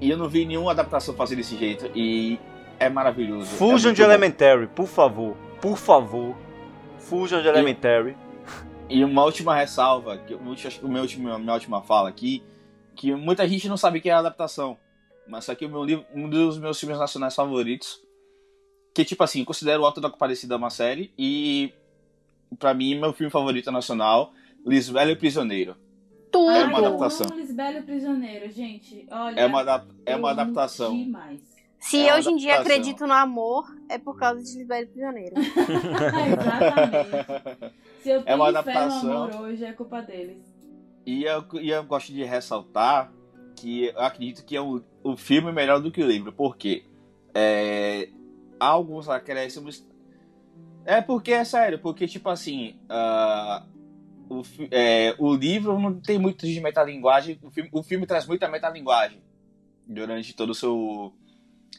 E 0.00 0.08
eu 0.10 0.16
não 0.16 0.28
vi 0.28 0.44
nenhuma 0.46 0.70
adaptação 0.70 1.14
fazer 1.14 1.36
desse 1.36 1.56
jeito. 1.56 1.90
E 1.94 2.38
é 2.80 2.88
maravilhoso. 2.88 3.44
é 3.54 3.56
Fujam 3.56 3.90
muito 3.90 3.96
de 3.96 4.02
bom. 4.02 4.08
Elementary, 4.08 4.66
por 4.68 4.86
favor, 4.86 5.36
por 5.60 5.76
favor. 5.76 6.36
Fujam 6.98 7.40
de 7.42 7.48
Elementary. 7.48 8.16
E 8.88 9.04
uma 9.04 9.24
última 9.24 9.54
ressalva, 9.54 10.18
que 10.18 10.32
eu 10.32 10.40
acho 10.52 10.80
que 10.80 10.84
o 10.84 10.88
meu 10.88 11.02
último, 11.02 11.38
minha 11.38 11.54
última 11.54 11.80
fala 11.82 12.08
aqui, 12.08 12.42
que 12.96 13.14
muita 13.14 13.46
gente 13.48 13.68
não 13.68 13.76
sabe 13.76 13.98
o 13.98 14.02
que 14.02 14.10
é 14.10 14.12
adaptação. 14.12 14.76
Mas 15.28 15.44
isso 15.44 15.52
aqui 15.52 15.64
é 15.64 15.68
o 15.68 15.70
meu 15.70 15.84
livro, 15.84 16.04
um 16.12 16.28
dos 16.28 16.58
meus 16.58 16.78
filmes 16.80 16.98
nacionais 16.98 17.34
favoritos. 17.34 18.00
Que, 18.92 19.04
tipo 19.04 19.22
assim, 19.22 19.40
eu 19.40 19.46
considero 19.46 19.82
o 19.82 19.86
Alto 19.86 20.00
da 20.00 20.10
Compadecida 20.10 20.56
uma 20.56 20.70
série. 20.70 21.12
E, 21.16 21.72
pra 22.58 22.74
mim, 22.74 22.98
meu 22.98 23.12
filme 23.12 23.30
favorito 23.30 23.70
nacional, 23.70 24.32
Lisbela 24.66 25.12
e 25.12 25.16
Prisioneiro. 25.16 25.76
Tudo. 26.32 26.50
É 26.50 26.64
uma 26.64 26.78
adaptação. 26.78 27.26
amo 27.30 27.38
Lisbela 27.38 27.82
Prisioneiro, 27.82 28.50
gente. 28.50 29.06
Olha, 29.10 29.38
É 29.40 29.46
uma, 29.46 29.60
adap- 29.60 29.88
é 30.04 30.16
uma 30.16 30.30
adaptação. 30.32 30.96
Demais. 30.96 31.40
Se 31.80 32.06
É 32.06 32.14
hoje 32.14 32.30
em 32.30 32.36
dia 32.36 32.54
adaptação. 32.54 32.78
acredito 32.78 33.06
no 33.06 33.12
amor, 33.14 33.64
é 33.88 33.98
por 33.98 34.18
causa 34.18 34.42
de 34.42 34.58
Lisbelo 34.58 34.86
Prisioneiro. 34.88 35.34
Exatamente. 35.40 37.74
Se 38.02 38.10
eu 38.10 38.20
É 38.20 38.22
tenho 38.22 38.36
uma 38.36 38.46
fé 38.46 38.52
no 38.52 38.58
adaptação. 38.58 39.22
amor 39.24 39.40
hoje, 39.42 39.64
é 39.64 39.72
culpa 39.72 40.02
deles. 40.02 40.44
E 41.06 41.24
eu, 41.24 41.44
e 41.54 41.70
eu 41.70 41.82
gosto 41.84 42.12
de 42.12 42.22
ressaltar 42.24 43.12
que 43.56 43.86
eu 43.86 44.00
acredito 44.00 44.44
que 44.44 44.56
é 44.56 44.60
o, 44.60 44.82
o 45.02 45.16
filme 45.16 45.52
melhor 45.52 45.80
do 45.80 45.90
que 45.90 46.02
o 46.02 46.06
livro. 46.06 46.32
Por 46.32 46.56
quê? 46.56 46.84
É, 47.34 48.08
há 48.58 48.66
alguns 48.66 49.08
acréscimos. 49.08 49.86
É 50.84 51.00
porque 51.00 51.32
é 51.32 51.44
sério, 51.44 51.78
porque 51.78 52.06
tipo 52.06 52.28
assim. 52.28 52.78
ah, 52.88 53.64
o, 54.28 54.42
é, 54.70 55.14
o 55.18 55.34
livro 55.34 55.78
não 55.78 56.00
tem 56.00 56.18
muito 56.18 56.46
de 56.46 56.60
metalinguagem. 56.60 57.38
O 57.42 57.50
filme, 57.50 57.70
o 57.72 57.82
filme 57.82 58.06
traz 58.06 58.26
muita 58.26 58.48
metalinguagem 58.48 59.22
durante 59.86 60.34
todo 60.34 60.50
o 60.50 60.54
seu. 60.54 61.12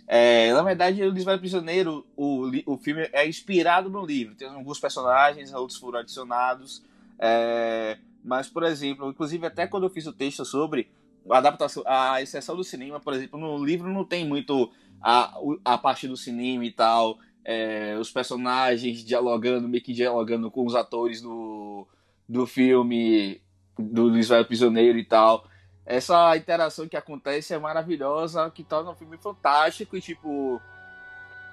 É, 0.08 0.52
na 0.54 0.62
verdade, 0.62 1.02
o 1.04 1.10
Lisbelo 1.10 1.40
Prisioneiro, 1.40 2.06
o, 2.18 2.52
o 2.66 2.78
filme 2.78 3.10
é 3.14 3.28
inspirado 3.28 3.90
no 3.90 4.06
livro. 4.06 4.36
Tem 4.36 4.48
alguns 4.48 4.80
personagens, 4.80 5.54
outros 5.54 5.80
foram 5.80 6.00
adicionados. 6.00 6.84
É, 7.18 7.98
mas, 8.24 8.50
por 8.50 8.64
exemplo, 8.64 9.10
inclusive 9.10 9.46
até 9.46 9.66
quando 9.68 9.84
eu 9.84 9.90
fiz 9.90 10.06
o 10.08 10.14
texto 10.14 10.44
sobre 10.44 10.90
a 11.30 11.38
adaptação, 11.38 11.84
a 11.86 12.22
exceção 12.22 12.56
do 12.56 12.64
cinema, 12.64 13.00
por 13.00 13.14
exemplo, 13.14 13.40
no 13.40 13.64
livro 13.64 13.90
não 13.90 14.04
tem 14.04 14.28
muito 14.28 14.72
a, 15.02 15.40
a 15.64 15.78
parte 15.78 16.08
do 16.08 16.18
cinema 16.18 16.66
e 16.66 16.72
tal, 16.72 17.18
é, 17.44 17.98
os 18.00 18.12
personagens 18.12 19.04
dialogando, 19.04 19.68
meio 19.68 19.84
que 19.84 19.94
dialogando 19.94 20.52
com 20.52 20.66
os 20.66 20.76
atores 20.76 21.22
do, 21.22 21.88
do 22.28 22.46
filme 22.46 23.42
do 23.78 24.10
Lisbelo 24.10 24.46
Prisioneiro 24.46 24.98
e 24.98 25.06
tal. 25.06 25.48
Essa 25.86 26.36
interação 26.38 26.88
que 26.88 26.96
acontece 26.96 27.54
é 27.54 27.58
maravilhosa, 27.58 28.50
que 28.52 28.64
torna 28.64 28.92
o 28.92 28.96
filme 28.96 29.18
fantástico 29.18 29.98
e 29.98 30.02
tipo. 30.02 30.62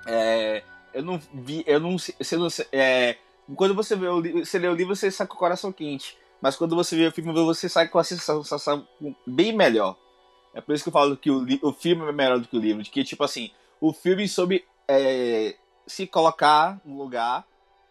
é, 0.06 0.62
eu 0.92 1.02
não 1.02 1.18
vi. 1.32 1.64
Eu 1.66 1.80
não, 1.80 1.96
você 1.98 2.36
não 2.36 2.48
é, 2.72 3.16
quando 3.56 3.74
você 3.74 3.96
vê 3.96 4.08
o, 4.08 4.22
você 4.22 4.58
lê 4.58 4.68
o 4.68 4.74
livro, 4.74 4.94
você 4.94 5.10
sai 5.10 5.26
com 5.26 5.34
o 5.34 5.38
coração 5.38 5.72
quente. 5.72 6.16
Mas 6.40 6.56
quando 6.56 6.76
você 6.76 6.96
vê 6.96 7.06
o 7.06 7.12
filme, 7.12 7.32
você 7.32 7.68
sai 7.68 7.88
com 7.88 7.98
a 7.98 8.04
sensação, 8.04 8.42
sensação 8.42 8.86
bem 9.26 9.52
melhor. 9.52 9.96
É 10.54 10.60
por 10.60 10.74
isso 10.74 10.84
que 10.84 10.88
eu 10.88 10.92
falo 10.92 11.16
que 11.16 11.30
o, 11.30 11.44
o 11.62 11.72
filme 11.72 12.06
é 12.06 12.12
melhor 12.12 12.38
do 12.38 12.46
que 12.46 12.56
o 12.56 12.60
livro. 12.60 12.82
De 12.82 12.90
que, 12.90 13.02
tipo 13.02 13.24
assim, 13.24 13.50
o 13.80 13.92
filme 13.92 14.28
soube 14.28 14.64
é, 14.86 15.56
se 15.86 16.06
colocar 16.06 16.80
no 16.84 16.96
lugar 16.96 17.44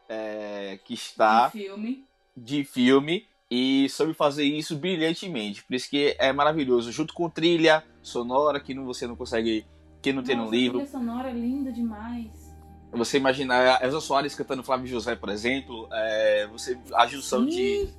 é, 0.08 0.80
que 0.86 0.94
está 0.94 1.48
Um 1.48 1.52
filme. 1.52 2.06
de 2.36 2.64
filme 2.64 3.28
e 3.50 3.88
soube 3.90 4.14
fazer 4.14 4.44
isso 4.44 4.76
brilhantemente. 4.76 5.64
Por 5.64 5.76
isso 5.76 5.90
que 5.90 6.16
é 6.20 6.32
maravilhoso. 6.34 6.92
Junto 6.92 7.14
com 7.14 7.30
trilha 7.30 7.84
sonora 8.02 8.60
que 8.60 8.74
não, 8.74 8.86
você 8.86 9.08
não 9.08 9.16
consegue. 9.16 9.66
que 10.02 10.12
não 10.12 10.24
tem 10.24 10.36
no 10.36 10.50
livro. 10.50 10.80
A 10.80 10.82
trilha 10.82 11.00
sonora 11.00 11.30
é 11.30 11.34
linda 11.34 11.72
demais. 11.72 12.48
Você 12.92 13.18
imaginar 13.18 13.82
a 13.82 13.86
Elza 13.86 14.00
Soares 14.00 14.34
cantando 14.34 14.64
Flávio 14.64 14.88
José, 14.88 15.16
por 15.16 15.30
exemplo, 15.30 15.90
é, 15.92 16.48
você, 16.48 16.80
a 16.96 17.06
junção 17.06 17.46
de 17.46 17.90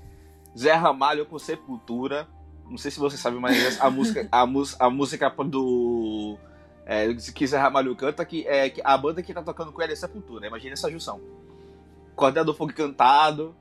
Zé 0.57 0.73
Ramalho 0.73 1.27
com 1.27 1.39
Sepultura. 1.39 2.27
Não 2.69 2.77
sei 2.79 2.91
se 2.91 2.99
você 2.99 3.17
sabe, 3.17 3.39
mas 3.39 3.81
a 3.81 3.91
música, 3.91 4.29
a, 4.31 4.47
mus, 4.47 4.77
a 4.79 4.91
música 4.91 5.31
do. 5.31 6.37
É, 6.85 7.13
que 7.15 7.47
Zé 7.47 7.59
Ramalho 7.59 7.95
canta, 7.95 8.25
que 8.25 8.47
é 8.47 8.71
que 8.71 8.81
a 8.83 8.97
banda 8.97 9.23
que 9.23 9.33
tá 9.33 9.43
tocando 9.43 9.73
com 9.73 9.81
ele 9.83 9.93
é 9.93 9.97
Sepultura. 9.97 10.47
Imagina 10.47 10.73
essa 10.73 10.91
junção. 10.91 11.21
Cordel 12.17 12.45
do 12.45 12.55
Fogo 12.55 12.73
cantado, 12.73 13.55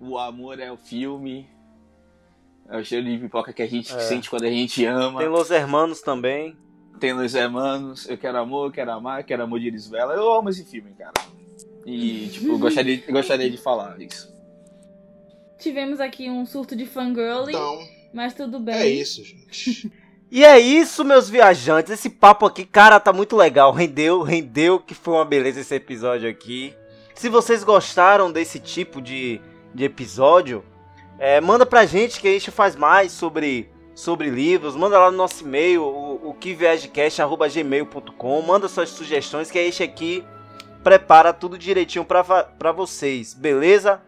o 0.00 0.18
amor 0.18 0.58
é 0.58 0.70
o 0.72 0.76
filme. 0.76 1.48
É 2.68 2.76
o 2.78 2.84
cheiro 2.84 3.04
de 3.04 3.18
pipoca 3.18 3.52
que 3.52 3.62
a 3.62 3.66
gente 3.66 3.92
É. 3.94 3.98
sente 4.00 4.30
quando 4.30 4.44
a 4.44 4.50
gente 4.50 4.84
ama. 4.84 5.18
Tem 5.20 5.28
Los 5.28 5.50
Hermanos 5.50 6.00
também. 6.00 6.56
Tem 7.00 7.12
Los 7.12 7.34
Hermanos, 7.34 8.08
Eu 8.08 8.16
Quero 8.18 8.38
Amor, 8.38 8.66
Eu 8.68 8.72
Quero 8.72 8.92
Amar, 8.92 9.20
Eu 9.20 9.24
Quero 9.24 9.42
Amor 9.42 9.58
de 9.58 9.68
Elisbela. 9.68 10.14
Eu 10.14 10.32
amo 10.32 10.50
esse 10.50 10.64
filme, 10.64 10.92
cara. 10.92 11.12
E, 11.86 12.28
tipo, 12.28 12.48
eu 12.48 12.58
gostaria, 12.58 13.02
gostaria 13.10 13.50
de 13.50 13.56
falar 13.56 14.00
isso. 14.00 14.30
Tivemos 15.58 16.00
aqui 16.00 16.30
um 16.30 16.44
surto 16.46 16.74
de 16.76 16.86
fangirling, 16.86 17.50
Então, 17.50 17.78
mas 18.14 18.34
tudo 18.34 18.58
bem. 18.60 18.74
é 18.74 18.86
isso, 18.88 19.22
gente. 19.24 19.90
E 20.32 20.44
é 20.44 20.60
isso, 20.60 21.04
meus 21.04 21.28
viajantes. 21.28 21.90
Esse 21.92 22.08
papo 22.08 22.46
aqui, 22.46 22.64
cara, 22.64 23.00
tá 23.00 23.12
muito 23.12 23.34
legal. 23.36 23.72
Rendeu, 23.72 24.22
rendeu, 24.22 24.78
que 24.78 24.94
foi 24.94 25.14
uma 25.14 25.24
beleza 25.24 25.58
esse 25.60 25.74
episódio 25.74 26.30
aqui. 26.30 26.72
Se 27.16 27.28
vocês 27.28 27.64
gostaram 27.64 28.30
desse 28.30 28.60
tipo 28.60 29.02
de, 29.02 29.40
de 29.74 29.84
episódio, 29.84 30.64
é, 31.18 31.40
manda 31.40 31.66
pra 31.66 31.86
gente 31.86 32.20
que 32.20 32.28
a 32.28 32.32
gente 32.32 32.50
faz 32.50 32.74
mais 32.74 33.12
sobre, 33.12 33.70
sobre 33.94 34.30
livros. 34.30 34.74
Manda 34.74 34.98
lá 34.98 35.10
no 35.10 35.16
nosso 35.16 35.44
e-mail, 35.44 35.82
o, 35.82 36.30
o 36.30 36.34
queviagecast.gmail.com. 36.34 38.42
Manda 38.42 38.68
suas 38.68 38.88
sugestões 38.88 39.50
que 39.50 39.58
a 39.58 39.62
gente 39.62 39.82
aqui 39.82 40.24
prepara 40.82 41.32
tudo 41.32 41.58
direitinho 41.58 42.04
pra 42.04 42.72
vocês, 42.72 43.34
beleza? 43.34 44.00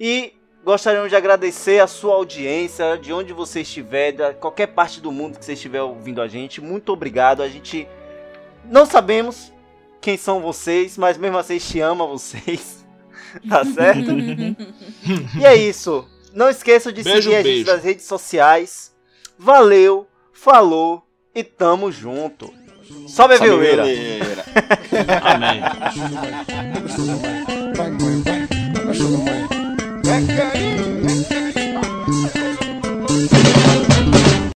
E 0.00 0.32
gostaríamos 0.64 1.10
de 1.10 1.16
agradecer 1.16 1.80
a 1.80 1.86
sua 1.86 2.14
audiência, 2.14 2.98
de 2.98 3.12
onde 3.12 3.32
você 3.32 3.60
estiver, 3.60 4.12
da 4.12 4.34
qualquer 4.34 4.66
parte 4.66 5.00
do 5.00 5.12
mundo 5.12 5.38
que 5.38 5.44
você 5.44 5.52
estiver 5.52 5.82
ouvindo 5.82 6.20
a 6.20 6.28
gente. 6.28 6.60
Muito 6.60 6.92
obrigado. 6.92 7.42
A 7.42 7.48
gente 7.48 7.88
não 8.64 8.84
sabemos 8.84 9.52
quem 10.00 10.16
são 10.16 10.40
vocês, 10.40 10.98
mas 10.98 11.16
mesmo 11.16 11.38
assim 11.38 11.54
a 11.54 11.58
gente 11.58 11.80
ama 11.80 12.06
vocês. 12.06 12.86
Tá 13.48 13.64
certo? 13.64 14.10
e 15.38 15.44
é 15.44 15.54
isso. 15.56 16.06
Não 16.34 16.48
esqueçam 16.48 16.92
de 16.92 17.02
Beijo, 17.02 17.22
seguir 17.22 17.34
a 17.36 17.42
gente 17.42 17.64
beijo. 17.64 17.72
nas 17.72 17.82
redes 17.82 18.04
sociais. 18.04 18.94
Valeu, 19.38 20.06
falou 20.32 21.02
e 21.34 21.42
tamo 21.44 21.90
junto. 21.92 22.52
Sobe 23.06 23.34
a 23.34 23.38
Sabe, 23.38 23.50
violeira. 23.50 23.82
Amém. 25.22 25.60
Bang, 30.06 30.97